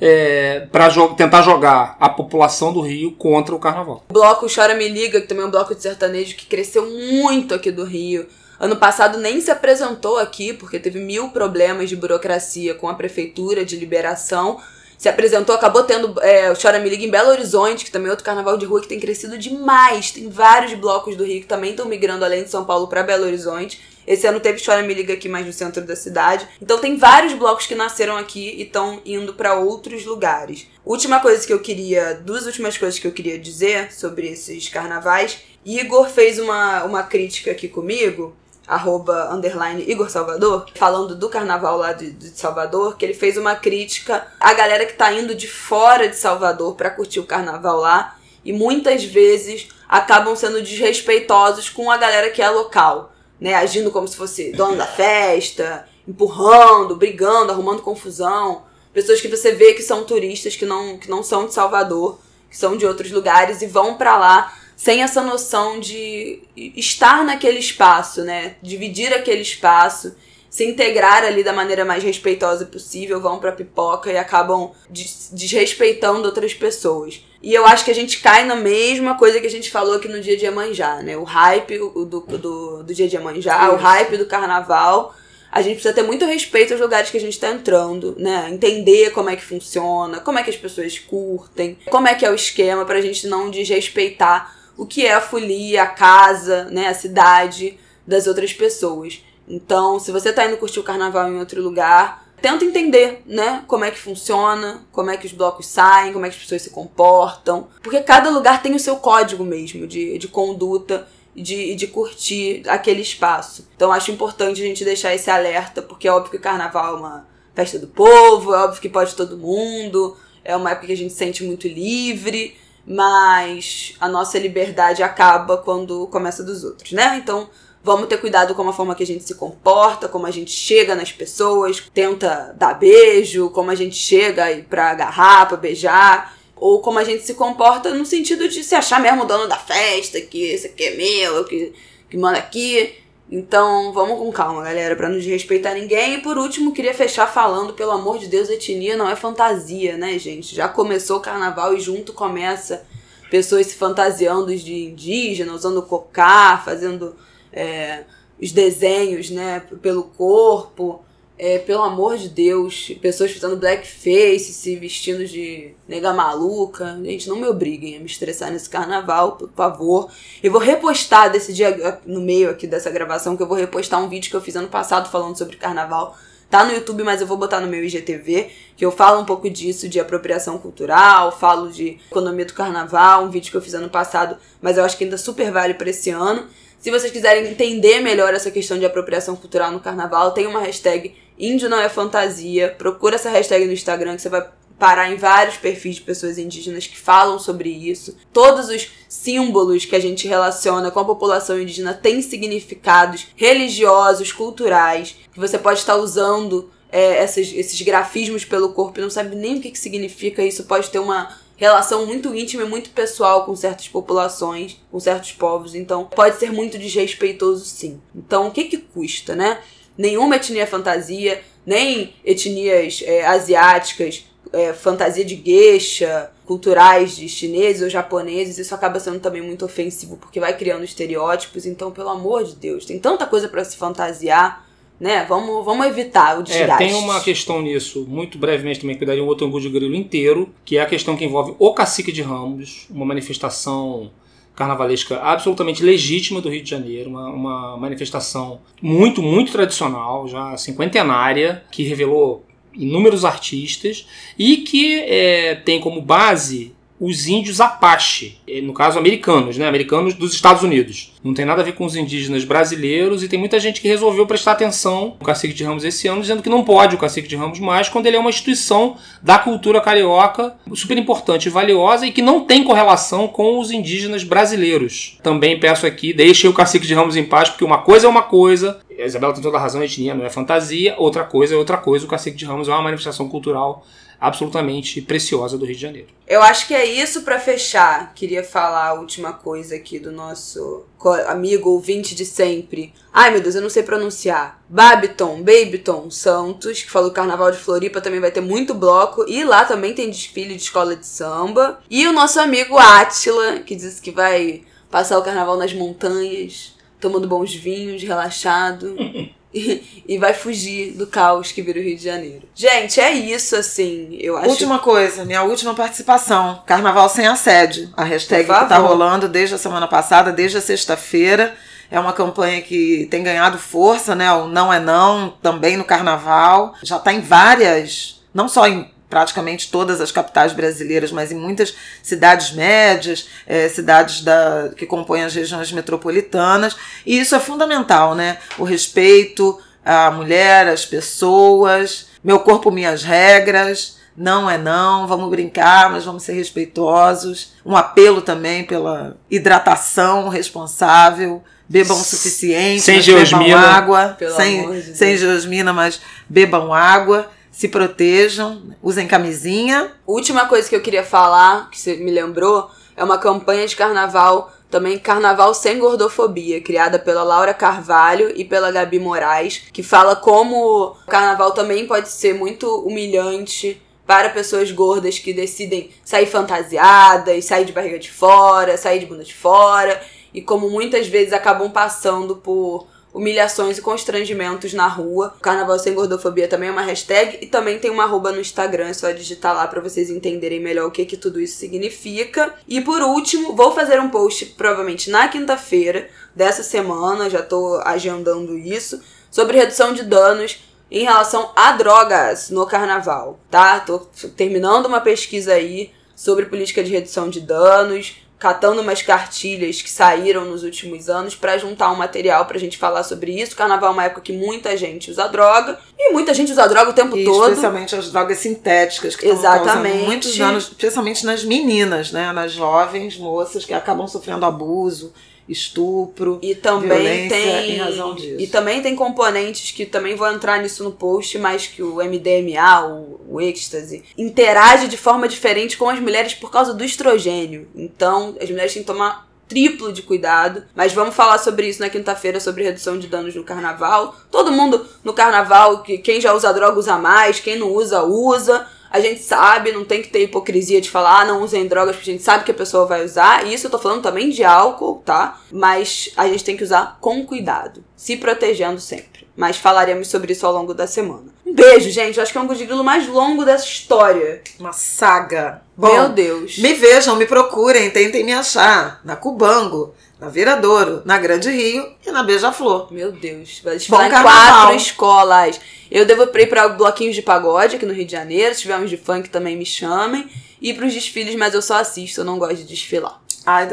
É, 0.00 0.66
para 0.72 0.88
jo 0.88 1.08
tentar 1.08 1.42
jogar 1.42 1.98
a 2.00 2.08
população 2.08 2.72
do 2.72 2.80
Rio 2.80 3.12
contra 3.12 3.54
o 3.54 3.58
carnaval. 3.58 4.02
O 4.08 4.12
bloco 4.14 4.46
Chora 4.52 4.74
Me 4.74 4.88
Liga, 4.88 5.20
que 5.20 5.26
também 5.26 5.44
é 5.44 5.46
um 5.46 5.50
bloco 5.50 5.74
de 5.74 5.82
sertanejo 5.82 6.34
que 6.34 6.46
cresceu 6.46 6.86
muito 6.90 7.54
aqui 7.54 7.70
do 7.70 7.84
Rio 7.84 8.26
Ano 8.58 8.76
passado 8.76 9.18
nem 9.18 9.40
se 9.40 9.50
apresentou 9.50 10.18
aqui, 10.18 10.52
porque 10.52 10.78
teve 10.78 11.00
mil 11.00 11.30
problemas 11.30 11.88
de 11.88 11.96
burocracia 11.96 12.74
com 12.74 12.88
a 12.88 12.94
prefeitura 12.94 13.64
de 13.64 13.76
liberação. 13.76 14.60
Se 14.96 15.08
apresentou, 15.08 15.54
acabou 15.54 15.82
tendo 15.82 16.18
é, 16.22 16.50
o 16.50 16.56
Chora 16.60 16.78
Me 16.78 16.88
Liga 16.88 17.04
em 17.04 17.10
Belo 17.10 17.30
Horizonte, 17.30 17.84
que 17.84 17.90
também 17.90 18.08
é 18.08 18.10
outro 18.10 18.24
carnaval 18.24 18.56
de 18.56 18.64
rua 18.64 18.80
que 18.80 18.88
tem 18.88 19.00
crescido 19.00 19.36
demais. 19.36 20.12
Tem 20.12 20.28
vários 20.30 20.72
blocos 20.74 21.16
do 21.16 21.24
Rio 21.24 21.40
que 21.40 21.46
também 21.46 21.72
estão 21.72 21.86
migrando 21.86 22.24
além 22.24 22.44
de 22.44 22.50
São 22.50 22.64
Paulo 22.64 22.86
para 22.86 23.02
Belo 23.02 23.26
Horizonte. 23.26 23.82
Esse 24.06 24.26
ano 24.26 24.38
teve 24.38 24.64
Chora 24.64 24.82
Me 24.82 24.94
Liga 24.94 25.14
aqui 25.14 25.28
mais 25.28 25.44
no 25.44 25.52
centro 25.52 25.84
da 25.84 25.96
cidade. 25.96 26.46
Então 26.62 26.78
tem 26.78 26.96
vários 26.96 27.34
blocos 27.34 27.66
que 27.66 27.74
nasceram 27.74 28.16
aqui 28.16 28.54
e 28.56 28.62
estão 28.62 29.02
indo 29.04 29.34
para 29.34 29.54
outros 29.54 30.04
lugares. 30.04 30.68
Última 30.84 31.20
coisa 31.20 31.44
que 31.44 31.52
eu 31.52 31.58
queria, 31.58 32.14
duas 32.14 32.46
últimas 32.46 32.78
coisas 32.78 32.98
que 32.98 33.06
eu 33.06 33.12
queria 33.12 33.38
dizer 33.38 33.92
sobre 33.92 34.28
esses 34.28 34.68
carnavais. 34.68 35.38
Igor 35.64 36.08
fez 36.08 36.38
uma, 36.38 36.84
uma 36.84 37.02
crítica 37.02 37.50
aqui 37.50 37.68
comigo 37.68 38.36
arroba 38.66 39.32
underline 39.32 39.84
Igor 39.90 40.08
Salvador, 40.10 40.66
falando 40.74 41.14
do 41.14 41.28
carnaval 41.28 41.76
lá 41.76 41.92
de, 41.92 42.10
de, 42.10 42.28
Salvador, 42.30 42.96
que 42.96 43.04
ele 43.04 43.14
fez 43.14 43.36
uma 43.36 43.54
crítica 43.54 44.26
à 44.40 44.54
galera 44.54 44.86
que 44.86 44.94
tá 44.94 45.12
indo 45.12 45.34
de 45.34 45.46
fora 45.46 46.08
de 46.08 46.16
Salvador 46.16 46.74
para 46.74 46.90
curtir 46.90 47.20
o 47.20 47.26
carnaval 47.26 47.78
lá 47.78 48.16
e 48.44 48.52
muitas 48.52 49.04
vezes 49.04 49.68
acabam 49.88 50.34
sendo 50.34 50.62
desrespeitosos 50.62 51.68
com 51.68 51.90
a 51.90 51.96
galera 51.96 52.30
que 52.30 52.42
é 52.42 52.48
local, 52.48 53.12
né? 53.40 53.54
Agindo 53.54 53.90
como 53.90 54.08
se 54.08 54.16
fosse 54.16 54.52
dono 54.52 54.76
da 54.76 54.86
festa, 54.86 55.86
empurrando, 56.06 56.96
brigando, 56.96 57.52
arrumando 57.52 57.82
confusão. 57.82 58.62
Pessoas 58.92 59.20
que 59.20 59.28
você 59.28 59.52
vê 59.52 59.74
que 59.74 59.82
são 59.82 60.04
turistas, 60.04 60.56
que 60.56 60.64
não, 60.64 60.98
que 60.98 61.10
não 61.10 61.22
são 61.22 61.46
de 61.46 61.54
Salvador, 61.54 62.18
que 62.50 62.56
são 62.56 62.76
de 62.76 62.86
outros 62.86 63.10
lugares 63.10 63.62
e 63.62 63.66
vão 63.66 63.96
para 63.96 64.16
lá 64.16 64.52
sem 64.84 65.02
essa 65.02 65.22
noção 65.22 65.80
de 65.80 66.40
estar 66.54 67.24
naquele 67.24 67.58
espaço, 67.58 68.22
né? 68.22 68.56
Dividir 68.60 69.14
aquele 69.14 69.40
espaço, 69.40 70.14
se 70.50 70.62
integrar 70.62 71.24
ali 71.24 71.42
da 71.42 71.54
maneira 71.54 71.86
mais 71.86 72.04
respeitosa 72.04 72.66
possível, 72.66 73.18
vão 73.18 73.38
pra 73.38 73.50
pipoca 73.50 74.12
e 74.12 74.18
acabam 74.18 74.72
des 74.90 75.30
desrespeitando 75.32 76.26
outras 76.26 76.52
pessoas. 76.52 77.24
E 77.42 77.54
eu 77.54 77.64
acho 77.64 77.82
que 77.82 77.90
a 77.90 77.94
gente 77.94 78.20
cai 78.20 78.44
na 78.44 78.56
mesma 78.56 79.16
coisa 79.16 79.40
que 79.40 79.46
a 79.46 79.50
gente 79.50 79.70
falou 79.70 79.94
aqui 79.94 80.06
no 80.06 80.20
dia 80.20 80.36
de 80.36 80.44
Iemanjá, 80.44 80.96
né? 81.02 81.16
O 81.16 81.24
hype 81.24 81.78
do, 81.78 82.04
do, 82.20 82.82
do 82.82 82.94
dia 82.94 83.08
de 83.08 83.16
Iemanjá, 83.16 83.70
o 83.72 83.76
hype 83.76 84.18
do 84.18 84.26
carnaval 84.26 85.14
a 85.50 85.62
gente 85.62 85.76
precisa 85.76 85.94
ter 85.94 86.02
muito 86.02 86.26
respeito 86.26 86.72
aos 86.72 86.80
lugares 86.80 87.10
que 87.10 87.16
a 87.16 87.20
gente 87.20 87.34
está 87.34 87.48
entrando, 87.48 88.16
né? 88.18 88.48
Entender 88.50 89.12
como 89.12 89.30
é 89.30 89.36
que 89.36 89.42
funciona, 89.42 90.20
como 90.20 90.38
é 90.38 90.42
que 90.42 90.50
as 90.50 90.56
pessoas 90.58 90.98
curtem, 90.98 91.78
como 91.90 92.06
é 92.06 92.14
que 92.14 92.26
é 92.26 92.30
o 92.30 92.34
esquema 92.34 92.84
pra 92.84 93.00
gente 93.00 93.26
não 93.26 93.48
desrespeitar 93.48 94.62
o 94.76 94.86
que 94.86 95.06
é 95.06 95.14
a 95.14 95.20
folia, 95.20 95.82
a 95.82 95.86
casa, 95.86 96.64
né, 96.64 96.88
a 96.88 96.94
cidade 96.94 97.78
das 98.06 98.26
outras 98.26 98.52
pessoas. 98.52 99.24
Então, 99.48 99.98
se 99.98 100.10
você 100.10 100.32
tá 100.32 100.46
indo 100.46 100.56
curtir 100.56 100.80
o 100.80 100.84
carnaval 100.84 101.28
em 101.28 101.38
outro 101.38 101.62
lugar, 101.62 102.24
tenta 102.40 102.64
entender, 102.64 103.22
né, 103.26 103.64
como 103.66 103.84
é 103.84 103.90
que 103.90 103.98
funciona, 103.98 104.84
como 104.92 105.10
é 105.10 105.16
que 105.16 105.26
os 105.26 105.32
blocos 105.32 105.66
saem, 105.66 106.12
como 106.12 106.26
é 106.26 106.28
que 106.28 106.36
as 106.36 106.42
pessoas 106.42 106.62
se 106.62 106.70
comportam, 106.70 107.68
porque 107.82 108.00
cada 108.00 108.30
lugar 108.30 108.62
tem 108.62 108.74
o 108.74 108.78
seu 108.78 108.96
código 108.96 109.44
mesmo 109.44 109.86
de, 109.86 110.18
de 110.18 110.28
conduta 110.28 111.06
de, 111.34 111.74
de 111.74 111.86
curtir 111.86 112.62
aquele 112.68 113.02
espaço. 113.02 113.68
Então, 113.74 113.92
acho 113.92 114.10
importante 114.12 114.62
a 114.62 114.64
gente 114.64 114.84
deixar 114.84 115.14
esse 115.14 115.30
alerta, 115.30 115.82
porque 115.82 116.06
é 116.06 116.12
óbvio 116.12 116.30
que 116.30 116.36
o 116.36 116.40
carnaval 116.40 116.96
é 116.96 116.98
uma 116.98 117.26
festa 117.54 117.78
do 117.78 117.86
povo, 117.86 118.54
é 118.54 118.58
óbvio 118.58 118.80
que 118.80 118.88
pode 118.88 119.14
todo 119.14 119.36
mundo, 119.36 120.16
é 120.44 120.56
uma 120.56 120.70
época 120.70 120.88
que 120.88 120.92
a 120.92 120.96
gente 120.96 121.12
se 121.12 121.18
sente 121.18 121.42
muito 121.42 121.66
livre, 121.66 122.56
mas 122.86 123.94
a 124.00 124.08
nossa 124.08 124.38
liberdade 124.38 125.02
acaba 125.02 125.56
quando 125.56 126.06
começa 126.08 126.42
dos 126.42 126.64
outros, 126.64 126.92
né? 126.92 127.20
Então, 127.22 127.48
vamos 127.82 128.08
ter 128.08 128.18
cuidado 128.18 128.54
com 128.54 128.68
a 128.68 128.72
forma 128.72 128.94
que 128.94 129.02
a 129.02 129.06
gente 129.06 129.24
se 129.24 129.34
comporta, 129.34 130.08
como 130.08 130.26
a 130.26 130.30
gente 130.30 130.50
chega 130.50 130.94
nas 130.94 131.12
pessoas, 131.12 131.82
tenta 131.92 132.54
dar 132.58 132.74
beijo, 132.74 133.50
como 133.50 133.70
a 133.70 133.74
gente 133.74 133.96
chega 133.96 134.44
pra 134.68 134.90
agarrar, 134.90 135.46
pra 135.46 135.56
beijar, 135.56 136.36
ou 136.56 136.80
como 136.80 136.98
a 136.98 137.04
gente 137.04 137.24
se 137.24 137.34
comporta 137.34 137.90
no 137.90 138.06
sentido 138.06 138.48
de 138.48 138.64
se 138.64 138.74
achar 138.74 139.00
mesmo 139.00 139.26
dono 139.26 139.46
da 139.46 139.58
festa, 139.58 140.20
que 140.20 140.42
esse 140.44 140.68
aqui 140.68 140.84
é 140.84 140.96
meu, 140.96 141.44
que, 141.44 141.74
que 142.08 142.16
manda 142.16 142.38
aqui. 142.38 143.03
Então, 143.30 143.92
vamos 143.92 144.18
com 144.18 144.30
calma, 144.30 144.62
galera, 144.62 144.94
para 144.94 145.08
não 145.08 145.16
desrespeitar 145.16 145.74
ninguém. 145.74 146.14
E 146.14 146.22
por 146.22 146.36
último, 146.36 146.72
queria 146.72 146.94
fechar 146.94 147.26
falando, 147.26 147.72
pelo 147.72 147.90
amor 147.90 148.18
de 148.18 148.28
Deus, 148.28 148.48
etnia 148.48 148.96
não 148.96 149.08
é 149.08 149.16
fantasia, 149.16 149.96
né, 149.96 150.18
gente? 150.18 150.54
Já 150.54 150.68
começou 150.68 151.18
o 151.18 151.22
carnaval 151.22 151.74
e 151.74 151.80
junto 151.80 152.12
começa 152.12 152.84
pessoas 153.30 153.66
se 153.66 153.74
fantasiando 153.74 154.54
de 154.54 154.84
indígena, 154.84 155.52
usando 155.52 155.82
cocar, 155.82 156.64
fazendo 156.64 157.16
é, 157.52 158.04
os 158.40 158.52
desenhos, 158.52 159.30
né, 159.30 159.62
pelo 159.80 160.04
corpo. 160.04 161.03
É, 161.36 161.58
pelo 161.58 161.82
amor 161.82 162.16
de 162.16 162.28
Deus, 162.28 162.92
pessoas 163.02 163.32
fazendo 163.32 163.56
blackface, 163.56 164.52
se 164.52 164.76
vestindo 164.76 165.26
de 165.26 165.72
nega 165.88 166.12
maluca. 166.12 166.96
Gente, 167.02 167.28
não 167.28 167.36
me 167.36 167.46
obriguem 167.46 167.96
a 167.96 167.98
me 167.98 168.06
estressar 168.06 168.52
nesse 168.52 168.70
carnaval, 168.70 169.32
por 169.32 169.50
favor. 169.50 170.08
Eu 170.40 170.52
vou 170.52 170.60
repostar 170.60 171.32
desse 171.32 171.52
dia, 171.52 172.00
no 172.06 172.20
meio 172.20 172.50
aqui 172.50 172.68
dessa 172.68 172.88
gravação, 172.88 173.36
que 173.36 173.42
eu 173.42 173.48
vou 173.48 173.56
repostar 173.56 174.00
um 174.00 174.08
vídeo 174.08 174.30
que 174.30 174.36
eu 174.36 174.40
fiz 174.40 174.54
ano 174.54 174.68
passado 174.68 175.10
falando 175.10 175.36
sobre 175.36 175.56
carnaval. 175.56 176.16
Tá 176.48 176.64
no 176.64 176.72
YouTube, 176.72 177.02
mas 177.02 177.20
eu 177.20 177.26
vou 177.26 177.36
botar 177.36 177.60
no 177.60 177.66
meu 177.66 177.82
IGTV, 177.82 178.48
que 178.76 178.84
eu 178.84 178.92
falo 178.92 179.20
um 179.20 179.24
pouco 179.24 179.50
disso, 179.50 179.88
de 179.88 179.98
apropriação 179.98 180.56
cultural, 180.56 181.36
falo 181.36 181.68
de 181.68 181.98
economia 182.08 182.44
do 182.44 182.54
carnaval, 182.54 183.24
um 183.24 183.30
vídeo 183.30 183.50
que 183.50 183.56
eu 183.56 183.62
fiz 183.62 183.74
ano 183.74 183.90
passado, 183.90 184.36
mas 184.62 184.76
eu 184.76 184.84
acho 184.84 184.96
que 184.96 185.02
ainda 185.02 185.18
super 185.18 185.50
vale 185.50 185.74
para 185.74 185.90
esse 185.90 186.10
ano. 186.10 186.46
Se 186.78 186.90
vocês 186.90 187.10
quiserem 187.10 187.50
entender 187.50 187.98
melhor 188.00 188.34
essa 188.34 188.50
questão 188.50 188.78
de 188.78 188.84
apropriação 188.84 189.34
cultural 189.34 189.72
no 189.72 189.80
carnaval, 189.80 190.32
tem 190.32 190.46
uma 190.46 190.60
hashtag 190.60 191.14
Índio 191.38 191.68
não 191.68 191.80
é 191.80 191.88
fantasia. 191.88 192.74
Procura 192.76 193.16
essa 193.16 193.30
hashtag 193.30 193.64
no 193.66 193.72
Instagram 193.72 194.16
que 194.16 194.22
você 194.22 194.28
vai 194.28 194.46
parar 194.78 195.10
em 195.10 195.16
vários 195.16 195.56
perfis 195.56 195.96
de 195.96 196.02
pessoas 196.02 196.36
indígenas 196.36 196.86
que 196.86 196.98
falam 196.98 197.38
sobre 197.38 197.70
isso. 197.70 198.16
Todos 198.32 198.68
os 198.68 198.90
símbolos 199.08 199.84
que 199.84 199.96
a 199.96 200.00
gente 200.00 200.26
relaciona 200.26 200.90
com 200.90 201.00
a 201.00 201.04
população 201.04 201.60
indígena 201.60 201.94
têm 201.94 202.20
significados 202.20 203.28
religiosos, 203.36 204.32
culturais, 204.32 205.16
que 205.32 205.40
você 205.40 205.58
pode 205.58 205.78
estar 205.78 205.96
usando 205.96 206.70
é, 206.90 207.22
esses, 207.22 207.52
esses 207.52 207.80
grafismos 207.82 208.44
pelo 208.44 208.72
corpo 208.72 208.98
e 208.98 209.02
não 209.02 209.10
sabe 209.10 209.36
nem 209.36 209.56
o 209.56 209.60
que, 209.60 209.70
que 209.70 209.78
significa. 209.78 210.42
Isso 210.42 210.64
pode 210.64 210.90
ter 210.90 210.98
uma 210.98 211.34
relação 211.56 212.04
muito 212.04 212.34
íntima 212.34 212.64
e 212.64 212.68
muito 212.68 212.90
pessoal 212.90 213.44
com 213.44 213.54
certas 213.54 213.88
populações, 213.88 214.80
com 214.90 214.98
certos 214.98 215.32
povos. 215.32 215.74
Então, 215.74 216.04
pode 216.04 216.38
ser 216.38 216.52
muito 216.52 216.78
desrespeitoso, 216.78 217.64
sim. 217.64 218.00
Então, 218.14 218.48
o 218.48 218.50
que 218.50 218.64
que 218.64 218.78
custa, 218.78 219.34
né? 219.34 219.60
Nenhuma 219.96 220.36
etnia 220.36 220.66
fantasia, 220.66 221.42
nem 221.66 222.14
etnias 222.24 223.02
é, 223.04 223.26
asiáticas, 223.26 224.26
é, 224.52 224.72
fantasia 224.72 225.24
de 225.24 225.34
geisha, 225.34 226.30
culturais 226.46 227.16
de 227.16 227.28
chineses 227.28 227.82
ou 227.82 227.88
japoneses, 227.88 228.58
isso 228.58 228.74
acaba 228.74 229.00
sendo 229.00 229.18
também 229.18 229.42
muito 229.42 229.64
ofensivo 229.64 230.16
porque 230.16 230.38
vai 230.38 230.56
criando 230.56 230.84
estereótipos. 230.84 231.66
Então, 231.66 231.90
pelo 231.90 232.10
amor 232.10 232.44
de 232.44 232.54
Deus, 232.54 232.84
tem 232.84 232.98
tanta 232.98 233.26
coisa 233.26 233.48
para 233.48 233.64
se 233.64 233.76
fantasiar, 233.76 234.66
né? 235.00 235.24
Vamos, 235.28 235.64
vamos 235.64 235.86
evitar 235.86 236.38
o 236.38 236.42
desgaste. 236.42 236.84
É, 236.84 236.86
tem 236.86 236.94
uma 236.94 237.20
questão 237.20 237.62
nisso, 237.62 238.04
muito 238.06 238.38
brevemente 238.38 238.80
também, 238.80 238.96
que 238.96 239.06
daria 239.06 239.22
um 239.22 239.26
outro 239.26 239.46
angu 239.46 239.60
de 239.60 239.68
grilo 239.68 239.94
inteiro, 239.94 240.52
que 240.64 240.76
é 240.76 240.82
a 240.82 240.86
questão 240.86 241.16
que 241.16 241.24
envolve 241.24 241.54
o 241.58 241.72
cacique 241.72 242.12
de 242.12 242.22
Ramos, 242.22 242.86
uma 242.90 243.06
manifestação 243.06 244.10
carnavalesca 244.54 245.20
absolutamente 245.20 245.82
legítima 245.82 246.40
do 246.40 246.48
Rio 246.48 246.62
de 246.62 246.70
Janeiro, 246.70 247.10
uma, 247.10 247.28
uma 247.28 247.76
manifestação 247.76 248.60
muito, 248.80 249.22
muito 249.22 249.52
tradicional, 249.52 250.28
já 250.28 250.56
cinquentenária, 250.56 251.64
que 251.70 251.82
revelou 251.82 252.44
inúmeros 252.72 253.24
artistas 253.24 254.06
e 254.38 254.58
que 254.58 255.00
é, 255.00 255.54
tem 255.56 255.80
como 255.80 256.00
base 256.00 256.74
os 257.04 257.28
índios 257.28 257.60
Apache, 257.60 258.38
eh, 258.48 258.62
no 258.62 258.72
caso 258.72 258.98
americanos, 258.98 259.58
né? 259.58 259.68
Americanos 259.68 260.14
dos 260.14 260.32
Estados 260.32 260.62
Unidos. 260.62 261.12
Não 261.22 261.34
tem 261.34 261.44
nada 261.44 261.60
a 261.60 261.64
ver 261.64 261.72
com 261.72 261.84
os 261.84 261.94
indígenas 261.94 262.44
brasileiros 262.44 263.22
e 263.22 263.28
tem 263.28 263.38
muita 263.38 263.60
gente 263.60 263.80
que 263.80 263.88
resolveu 263.88 264.26
prestar 264.26 264.52
atenção 264.52 265.14
no 265.20 265.26
Cacique 265.26 265.52
de 265.52 265.62
Ramos 265.62 265.84
esse 265.84 266.08
ano, 266.08 266.22
dizendo 266.22 266.42
que 266.42 266.48
não 266.48 266.64
pode 266.64 266.94
o 266.94 266.98
Cacique 266.98 267.28
de 267.28 267.36
Ramos 267.36 267.60
mais, 267.60 267.90
quando 267.90 268.06
ele 268.06 268.16
é 268.16 268.20
uma 268.20 268.30
instituição 268.30 268.96
da 269.22 269.38
cultura 269.38 269.82
carioca 269.82 270.54
super 270.74 270.96
importante 270.96 271.46
e 271.46 271.50
valiosa 271.50 272.06
e 272.06 272.12
que 272.12 272.22
não 272.22 272.40
tem 272.40 272.64
correlação 272.64 273.28
com 273.28 273.58
os 273.58 273.70
indígenas 273.70 274.24
brasileiros. 274.24 275.18
Também 275.22 275.60
peço 275.60 275.86
aqui, 275.86 276.14
deixem 276.14 276.48
o 276.48 276.54
Cacique 276.54 276.86
de 276.86 276.94
Ramos 276.94 277.16
em 277.16 277.24
paz, 277.24 277.50
porque 277.50 277.64
uma 277.64 277.78
coisa 277.78 278.06
é 278.06 278.10
uma 278.10 278.22
coisa, 278.22 278.80
a 278.98 279.04
Isabela 279.04 279.34
tem 279.34 279.42
toda 279.42 279.58
a 279.58 279.60
razão, 279.60 279.82
a 279.82 279.84
etnia 279.84 280.14
não 280.14 280.24
é 280.24 280.30
fantasia, 280.30 280.94
outra 280.96 281.24
coisa 281.24 281.54
é 281.54 281.58
outra 281.58 281.76
coisa, 281.76 282.06
o 282.06 282.08
Cacique 282.08 282.36
de 282.36 282.46
Ramos 282.46 282.66
é 282.66 282.70
uma 282.70 282.82
manifestação 282.82 283.28
cultural 283.28 283.84
absolutamente 284.24 285.02
preciosa 285.02 285.58
do 285.58 285.66
Rio 285.66 285.74
de 285.74 285.82
Janeiro. 285.82 286.08
Eu 286.26 286.42
acho 286.42 286.66
que 286.66 286.74
é 286.74 286.82
isso 286.82 287.22
para 287.22 287.38
fechar. 287.38 288.14
Queria 288.14 288.42
falar 288.42 288.86
a 288.86 288.94
última 288.94 289.34
coisa 289.34 289.76
aqui 289.76 289.98
do 289.98 290.10
nosso 290.10 290.86
amigo 291.28 291.68
ouvinte 291.68 292.14
de 292.14 292.24
sempre. 292.24 292.94
Ai 293.12 293.30
meu 293.30 293.42
Deus, 293.42 293.54
eu 293.54 293.60
não 293.60 293.68
sei 293.68 293.82
pronunciar. 293.82 294.62
Babiton, 294.66 295.42
Babyton 295.42 296.10
Santos, 296.10 296.82
que 296.82 296.90
falou 296.90 297.10
que 297.10 297.12
o 297.12 297.16
Carnaval 297.16 297.50
de 297.50 297.58
Floripa 297.58 298.00
também 298.00 298.18
vai 298.18 298.30
ter 298.30 298.40
muito 298.40 298.72
bloco. 298.72 299.26
E 299.28 299.44
lá 299.44 299.66
também 299.66 299.92
tem 299.92 300.08
desfile 300.08 300.54
de 300.54 300.62
escola 300.62 300.96
de 300.96 301.06
samba. 301.06 301.80
E 301.90 302.06
o 302.06 302.12
nosso 302.12 302.40
amigo 302.40 302.78
Átila, 302.78 303.58
que 303.58 303.76
disse 303.76 304.00
que 304.00 304.10
vai 304.10 304.62
passar 304.90 305.18
o 305.18 305.22
carnaval 305.22 305.58
nas 305.58 305.74
montanhas, 305.74 306.74
tomando 306.98 307.28
bons 307.28 307.54
vinhos, 307.54 308.02
relaxado. 308.02 308.96
e, 310.06 310.18
vai 310.18 310.34
fugir 310.34 310.92
do 310.92 311.06
caos 311.06 311.52
que 311.52 311.62
vira 311.62 311.78
o 311.78 311.82
Rio 311.82 311.96
de 311.96 312.02
Janeiro. 312.02 312.42
Gente, 312.54 313.00
é 313.00 313.12
isso, 313.12 313.54
assim, 313.54 314.16
eu 314.20 314.36
acho. 314.36 314.48
Última 314.48 314.80
coisa, 314.80 315.24
minha 315.24 315.42
última 315.44 315.74
participação. 315.74 316.62
Carnaval 316.66 317.08
sem 317.08 317.26
assédio. 317.26 317.90
A 317.96 318.02
hashtag 318.02 318.44
que 318.44 318.68
tá 318.68 318.78
rolando 318.78 319.28
desde 319.28 319.54
a 319.54 319.58
semana 319.58 319.86
passada, 319.86 320.32
desde 320.32 320.58
a 320.58 320.60
sexta-feira. 320.60 321.54
É 321.90 322.00
uma 322.00 322.12
campanha 322.12 322.60
que 322.62 323.06
tem 323.10 323.22
ganhado 323.22 323.58
força, 323.58 324.14
né? 324.14 324.32
O 324.32 324.48
Não 324.48 324.72
é 324.72 324.80
Não, 324.80 325.34
também 325.40 325.76
no 325.76 325.84
carnaval. 325.84 326.74
Já 326.82 326.96
está 326.96 327.12
em 327.12 327.20
várias, 327.20 328.20
não 328.32 328.48
só 328.48 328.66
em 328.66 328.90
praticamente 329.14 329.70
todas 329.70 330.00
as 330.00 330.10
capitais 330.10 330.52
brasileiras, 330.52 331.12
mas 331.12 331.30
em 331.30 331.36
muitas 331.36 331.72
cidades 332.02 332.50
médias, 332.50 333.28
é, 333.46 333.68
cidades 333.68 334.22
da, 334.22 334.70
que 334.76 334.84
compõem 334.84 335.22
as 335.22 335.32
regiões 335.32 335.70
metropolitanas. 335.70 336.76
E 337.06 337.20
isso 337.20 337.32
é 337.32 337.38
fundamental, 337.38 338.16
né? 338.16 338.38
O 338.58 338.64
respeito 338.64 339.56
à 339.84 340.10
mulher, 340.10 340.66
às 340.66 340.84
pessoas, 340.84 342.08
meu 342.24 342.40
corpo, 342.40 342.72
minhas 342.72 343.04
regras. 343.04 343.98
Não 344.16 344.50
é 344.50 344.58
não, 344.58 345.06
vamos 345.06 345.30
brincar, 345.30 345.92
mas 345.92 346.04
vamos 346.04 346.24
ser 346.24 346.32
respeitosos. 346.32 347.52
Um 347.64 347.76
apelo 347.76 348.20
também 348.20 348.64
pela 348.64 349.16
hidratação 349.30 350.28
responsável, 350.28 351.40
bebam 351.68 351.96
o 351.96 352.02
suficiente, 352.02 352.80
sem 352.80 353.00
bebam 353.00 353.56
água, 353.56 354.18
sem, 354.34 354.82
sem 354.92 355.16
geosmina, 355.16 355.72
mas 355.72 356.00
bebam 356.28 356.74
água 356.74 357.30
se 357.54 357.68
protejam, 357.68 358.60
usem 358.82 359.06
camisinha. 359.06 359.92
Última 360.04 360.46
coisa 360.46 360.68
que 360.68 360.74
eu 360.74 360.82
queria 360.82 361.04
falar, 361.04 361.70
que 361.70 361.78
você 361.78 361.94
me 361.94 362.10
lembrou, 362.10 362.68
é 362.96 363.04
uma 363.04 363.16
campanha 363.16 363.64
de 363.66 363.76
carnaval, 363.76 364.52
também 364.68 364.98
Carnaval 364.98 365.54
Sem 365.54 365.78
Gordofobia, 365.78 366.60
criada 366.60 366.98
pela 366.98 367.22
Laura 367.22 367.54
Carvalho 367.54 368.32
e 368.34 368.44
pela 368.44 368.72
Gabi 368.72 368.98
Moraes, 368.98 369.62
que 369.72 369.84
fala 369.84 370.16
como 370.16 370.56
o 370.56 371.06
carnaval 371.06 371.52
também 371.52 371.86
pode 371.86 372.08
ser 372.08 372.34
muito 372.34 372.66
humilhante 372.80 373.80
para 374.04 374.30
pessoas 374.30 374.72
gordas 374.72 375.20
que 375.20 375.32
decidem 375.32 375.90
sair 376.04 376.26
fantasiadas, 376.26 377.44
sair 377.44 377.64
de 377.64 377.72
barriga 377.72 378.00
de 378.00 378.10
fora, 378.10 378.76
sair 378.76 378.98
de 378.98 379.06
bunda 379.06 379.22
de 379.22 379.34
fora, 379.34 380.02
e 380.34 380.42
como 380.42 380.68
muitas 380.68 381.06
vezes 381.06 381.32
acabam 381.32 381.70
passando 381.70 382.36
por 382.36 382.88
humilhações 383.14 383.78
e 383.78 383.80
constrangimentos 383.80 384.74
na 384.74 384.88
rua. 384.88 385.34
Carnaval 385.40 385.78
Sem 385.78 385.94
Gordofobia 385.94 386.48
também 386.48 386.68
é 386.68 386.72
uma 386.72 386.82
hashtag 386.82 387.38
e 387.40 387.46
também 387.46 387.78
tem 387.78 387.90
uma 387.90 388.02
arroba 388.02 388.32
no 388.32 388.40
Instagram, 388.40 388.88
é 388.88 388.92
só 388.92 389.12
digitar 389.12 389.54
lá 389.54 389.68
para 389.68 389.80
vocês 389.80 390.10
entenderem 390.10 390.58
melhor 390.58 390.88
o 390.88 390.90
que, 390.90 391.06
que 391.06 391.16
tudo 391.16 391.40
isso 391.40 391.56
significa. 391.56 392.52
E 392.66 392.80
por 392.80 393.00
último, 393.00 393.54
vou 393.54 393.72
fazer 393.72 394.00
um 394.00 394.10
post 394.10 394.46
provavelmente 394.56 395.08
na 395.08 395.28
quinta-feira 395.28 396.10
dessa 396.34 396.64
semana, 396.64 397.30
já 397.30 397.40
tô 397.40 397.80
agendando 397.84 398.58
isso, 398.58 399.00
sobre 399.30 399.56
redução 399.56 399.94
de 399.94 400.02
danos 400.02 400.64
em 400.90 401.04
relação 401.04 401.52
a 401.54 401.72
drogas 401.72 402.50
no 402.50 402.66
carnaval, 402.66 403.38
tá? 403.48 403.78
Tô 403.80 404.00
terminando 404.36 404.86
uma 404.86 405.00
pesquisa 405.00 405.54
aí 405.54 405.92
sobre 406.16 406.46
política 406.46 406.82
de 406.82 406.90
redução 406.90 407.28
de 407.28 407.40
danos 407.40 408.16
catando 408.38 408.82
umas 408.82 409.00
cartilhas 409.00 409.80
que 409.80 409.90
saíram 409.90 410.44
nos 410.44 410.62
últimos 410.62 411.08
anos 411.08 411.34
para 411.34 411.56
juntar 411.56 411.90
um 411.90 411.96
material 411.96 412.44
pra 412.46 412.58
gente 412.58 412.76
falar 412.76 413.02
sobre 413.02 413.40
isso. 413.40 413.56
Carnaval 413.56 413.90
é 413.90 413.92
uma 413.92 414.04
época 414.04 414.20
que 414.20 414.32
muita 414.32 414.76
gente 414.76 415.10
usa 415.10 415.28
droga 415.28 415.78
e 415.98 416.12
muita 416.12 416.34
gente 416.34 416.52
usa 416.52 416.66
droga 416.66 416.90
o 416.90 416.94
tempo 416.94 417.16
e 417.16 417.24
todo. 417.24 417.48
Especialmente 417.48 417.96
as 417.96 418.10
drogas 418.10 418.38
sintéticas 418.38 419.16
que 419.16 419.26
Exatamente. 419.26 420.04
muitos 420.04 420.40
anos, 420.40 420.64
especialmente 420.64 421.24
nas 421.24 421.44
meninas, 421.44 422.12
né, 422.12 422.32
nas 422.32 422.52
jovens 422.52 423.16
moças 423.16 423.64
que 423.64 423.72
acabam 423.72 424.06
sofrendo 424.06 424.44
abuso 424.44 425.12
estupro 425.48 426.38
e 426.42 426.54
também 426.54 427.28
tem 427.28 427.72
em 427.72 427.76
razão 427.76 428.14
disso. 428.14 428.40
E 428.40 428.46
também 428.46 428.82
tem 428.82 428.96
componentes 428.96 429.70
que 429.70 429.84
também 429.84 430.14
vou 430.14 430.30
entrar 430.30 430.60
nisso 430.62 430.82
no 430.82 430.92
post, 430.92 431.38
mas 431.38 431.66
que 431.66 431.82
o 431.82 431.96
MDMA, 431.96 432.86
o, 432.86 433.20
o 433.28 433.40
êxtase, 433.40 434.02
interage 434.16 434.88
de 434.88 434.96
forma 434.96 435.28
diferente 435.28 435.76
com 435.76 435.88
as 435.88 436.00
mulheres 436.00 436.34
por 436.34 436.50
causa 436.50 436.72
do 436.72 436.84
estrogênio. 436.84 437.68
Então, 437.74 438.36
as 438.40 438.50
mulheres 438.50 438.72
têm 438.72 438.82
que 438.82 438.86
tomar 438.86 439.28
triplo 439.48 439.92
de 439.92 440.02
cuidado. 440.02 440.64
Mas 440.74 440.92
vamos 440.92 441.14
falar 441.14 441.38
sobre 441.38 441.68
isso 441.68 441.80
na 441.80 441.90
quinta-feira, 441.90 442.40
sobre 442.40 442.64
redução 442.64 442.98
de 442.98 443.06
danos 443.06 443.34
no 443.34 443.44
carnaval. 443.44 444.14
Todo 444.30 444.52
mundo 444.52 444.86
no 445.02 445.12
carnaval, 445.12 445.82
que 445.82 445.98
quem 445.98 446.20
já 446.20 446.32
usa 446.32 446.52
droga 446.52 446.78
usa 446.78 446.96
mais, 446.96 447.40
quem 447.40 447.58
não 447.58 447.70
usa, 447.70 448.02
usa. 448.02 448.66
A 448.94 449.00
gente 449.00 449.20
sabe, 449.20 449.72
não 449.72 449.84
tem 449.84 450.00
que 450.00 450.08
ter 450.08 450.22
hipocrisia 450.22 450.80
de 450.80 450.88
falar, 450.88 451.22
ah, 451.22 451.24
não 451.24 451.42
usem 451.42 451.66
drogas, 451.66 451.96
porque 451.96 452.10
a 452.10 452.12
gente 452.12 452.22
sabe 452.22 452.44
que 452.44 452.52
a 452.52 452.54
pessoa 452.54 452.86
vai 452.86 453.04
usar. 453.04 453.44
E 453.44 453.52
isso 453.52 453.66
eu 453.66 453.70
tô 453.72 453.76
falando 453.76 454.02
também 454.02 454.30
de 454.30 454.44
álcool, 454.44 455.02
tá? 455.04 455.40
Mas 455.50 456.10
a 456.16 456.28
gente 456.28 456.44
tem 456.44 456.56
que 456.56 456.62
usar 456.62 456.96
com 457.00 457.26
cuidado, 457.26 457.82
se 457.96 458.16
protegendo 458.16 458.78
sempre. 458.78 459.23
Mas 459.36 459.56
falaremos 459.56 460.08
sobre 460.08 460.32
isso 460.32 460.46
ao 460.46 460.52
longo 460.52 460.72
da 460.72 460.86
semana. 460.86 461.24
Um 461.44 461.52
beijo, 461.52 461.90
gente. 461.90 462.16
Eu 462.16 462.22
acho 462.22 462.30
que 462.30 462.38
é 462.38 462.40
um 462.40 462.46
de 462.46 462.64
grilo 462.64 462.84
mais 462.84 463.06
longo 463.08 463.44
dessa 463.44 463.64
história. 463.64 464.42
Uma 464.58 464.72
saga. 464.72 465.62
Bom, 465.76 465.92
Meu 465.92 466.08
Deus. 466.08 466.58
Me 466.58 466.72
vejam, 466.74 467.16
me 467.16 467.26
procurem, 467.26 467.90
tentem 467.90 468.24
me 468.24 468.32
achar. 468.32 469.00
Na 469.04 469.16
Cubango, 469.16 469.94
na 470.20 470.28
Viradouro, 470.28 471.02
na 471.04 471.18
Grande 471.18 471.50
Rio 471.50 471.92
e 472.06 472.10
na 472.12 472.22
Beija-Flor. 472.22 472.92
Meu 472.92 473.10
Deus. 473.10 473.60
Vai 473.64 473.76
desfilar 473.76 474.06
em 474.06 474.22
quatro 474.22 474.76
escolas. 474.76 475.60
Eu 475.90 476.06
devo 476.06 476.22
ir 476.22 476.46
para 476.46 476.68
bloquinhos 476.68 477.14
de 477.16 477.22
pagode 477.22 477.76
aqui 477.76 477.86
no 477.86 477.92
Rio 477.92 478.06
de 478.06 478.12
Janeiro. 478.12 478.54
Se 478.54 478.62
tiver 478.62 478.78
uns 478.78 478.90
de 478.90 478.96
funk 478.96 479.28
também 479.30 479.56
me 479.56 479.66
chamem. 479.66 480.28
E 480.60 480.72
para 480.72 480.86
os 480.86 480.94
desfiles, 480.94 481.34
mas 481.34 481.52
eu 481.52 481.60
só 481.60 481.76
assisto, 481.76 482.20
eu 482.20 482.24
não 482.24 482.38
gosto 482.38 482.56
de 482.56 482.64
desfilar. 482.64 483.20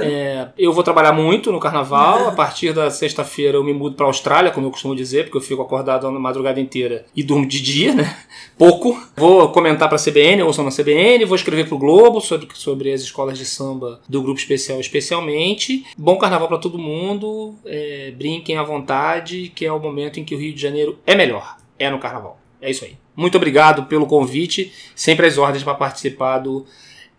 É, 0.03 0.49
eu 0.57 0.73
vou 0.73 0.83
trabalhar 0.83 1.13
muito 1.13 1.51
no 1.51 1.59
carnaval. 1.59 2.27
A 2.27 2.31
partir 2.31 2.73
da 2.73 2.89
sexta-feira 2.89 3.57
eu 3.57 3.63
me 3.63 3.73
mudo 3.73 3.95
para 3.95 4.05
Austrália, 4.05 4.51
como 4.51 4.67
eu 4.67 4.71
costumo 4.71 4.95
dizer, 4.95 5.25
porque 5.25 5.37
eu 5.37 5.41
fico 5.41 5.61
acordado 5.61 6.07
a 6.07 6.11
madrugada 6.11 6.59
inteira 6.59 7.05
e 7.15 7.23
durmo 7.23 7.47
de 7.47 7.61
dia, 7.61 7.93
né? 7.93 8.17
Pouco. 8.57 9.01
Vou 9.15 9.49
comentar 9.49 9.87
para 9.87 9.97
a 9.97 10.03
CBN, 10.03 10.43
ou 10.43 10.53
sou 10.53 10.63
na 10.63 10.71
CBN, 10.71 11.25
vou 11.25 11.35
escrever 11.35 11.67
para 11.67 11.75
o 11.75 11.79
Globo 11.79 12.21
sobre, 12.21 12.47
sobre 12.53 12.91
as 12.91 13.01
escolas 13.01 13.37
de 13.37 13.45
samba 13.45 14.01
do 14.07 14.21
grupo 14.21 14.39
especial, 14.39 14.79
especialmente. 14.79 15.85
Bom 15.97 16.17
carnaval 16.17 16.47
para 16.47 16.57
todo 16.57 16.77
mundo. 16.77 17.55
É, 17.65 18.13
brinquem 18.17 18.57
à 18.57 18.63
vontade, 18.63 19.51
que 19.55 19.65
é 19.65 19.71
o 19.71 19.79
momento 19.79 20.19
em 20.19 20.23
que 20.23 20.35
o 20.35 20.37
Rio 20.37 20.53
de 20.53 20.61
Janeiro 20.61 20.99
é 21.05 21.15
melhor 21.15 21.61
é 21.81 21.89
no 21.89 21.99
carnaval. 21.99 22.39
É 22.61 22.69
isso 22.69 22.85
aí. 22.85 22.95
Muito 23.15 23.35
obrigado 23.35 23.85
pelo 23.85 24.05
convite. 24.05 24.71
Sempre 24.95 25.25
as 25.25 25.37
ordens 25.37 25.63
para 25.63 25.73
participar 25.73 26.37
do 26.37 26.65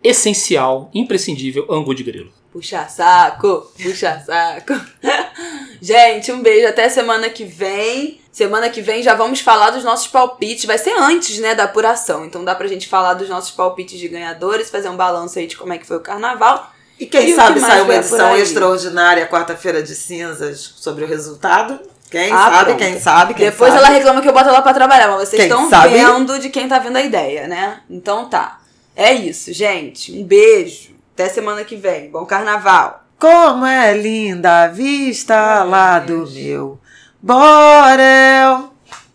essencial, 0.01 0.89
imprescindível 0.93 1.67
Angu 1.69 1.93
de 1.93 2.03
Grilo. 2.03 2.31
Puxa 2.53 2.87
saco, 2.87 3.71
puxa 3.81 4.21
saco. 4.25 4.73
Gente, 5.81 6.31
um 6.31 6.41
beijo. 6.41 6.67
Até 6.67 6.87
semana 6.87 7.27
que 7.29 7.43
vem. 7.43 8.21
Semana 8.31 8.69
que 8.69 8.79
vem 8.81 9.01
já 9.03 9.15
vamos 9.15 9.39
falar 9.41 9.71
dos 9.71 9.83
nossos 9.83 10.07
palpites. 10.07 10.65
Vai 10.65 10.77
ser 10.77 10.91
antes, 10.97 11.39
né, 11.39 11.55
da 11.55 11.63
apuração. 11.63 12.23
Então 12.25 12.45
dá 12.45 12.53
pra 12.53 12.67
gente 12.67 12.87
falar 12.87 13.15
dos 13.15 13.27
nossos 13.27 13.51
palpites 13.51 13.99
de 13.99 14.07
ganhadores, 14.07 14.69
fazer 14.69 14.87
um 14.89 14.95
balanço 14.95 15.39
aí 15.39 15.47
de 15.47 15.57
como 15.57 15.73
é 15.73 15.77
que 15.79 15.85
foi 15.87 15.97
o 15.97 16.01
carnaval. 16.01 16.71
E 16.99 17.07
quem 17.07 17.31
E 17.31 17.35
sabe 17.35 17.55
que 17.59 17.65
sai 17.65 17.81
uma 17.81 17.95
edição 17.95 18.37
extraordinária 18.37 19.27
quarta-feira 19.27 19.81
de 19.81 19.95
cinzas 19.95 20.73
sobre 20.77 21.03
o 21.03 21.07
resultado? 21.07 21.79
Quem 22.09 22.31
Ah, 22.31 22.37
sabe, 22.37 22.65
pronto. 22.65 22.77
quem 22.77 22.99
sabe, 22.99 23.33
quem 23.33 23.45
Depois 23.49 23.73
sabe. 23.73 23.83
ela 23.83 23.93
reclama 23.95 24.21
que 24.21 24.29
eu 24.29 24.33
boto 24.33 24.47
ela 24.49 24.61
pra 24.61 24.73
trabalhar, 24.75 25.07
mas 25.07 25.27
vocês 25.29 25.41
Quem 25.41 25.49
estão 25.49 25.67
sabe? 25.67 25.95
vendo 25.95 26.37
de 26.37 26.49
quem 26.49 26.67
tá 26.67 26.77
vendo 26.77 26.97
a 26.97 27.01
ideia, 27.01 27.47
né? 27.47 27.81
Então 27.89 28.29
tá. 28.29 28.59
É 28.95 29.11
isso, 29.11 29.51
gente. 29.51 30.11
Um 30.11 30.23
beijo. 30.23 30.92
Até 31.13 31.29
semana 31.29 31.63
que 31.63 31.75
vem. 31.75 32.09
Bom 32.09 32.25
carnaval. 32.25 33.03
Como 33.19 33.65
é 33.65 33.95
linda 33.95 34.63
a 34.63 34.67
vista 34.67 35.63
lá 35.63 35.99
do 35.99 36.27
meu 36.27 36.79
Borel. 37.21 38.73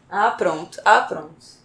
Ah, 0.08 0.30
pronto. 0.30 0.80
Ah, 0.84 1.00
pronto. 1.00 1.57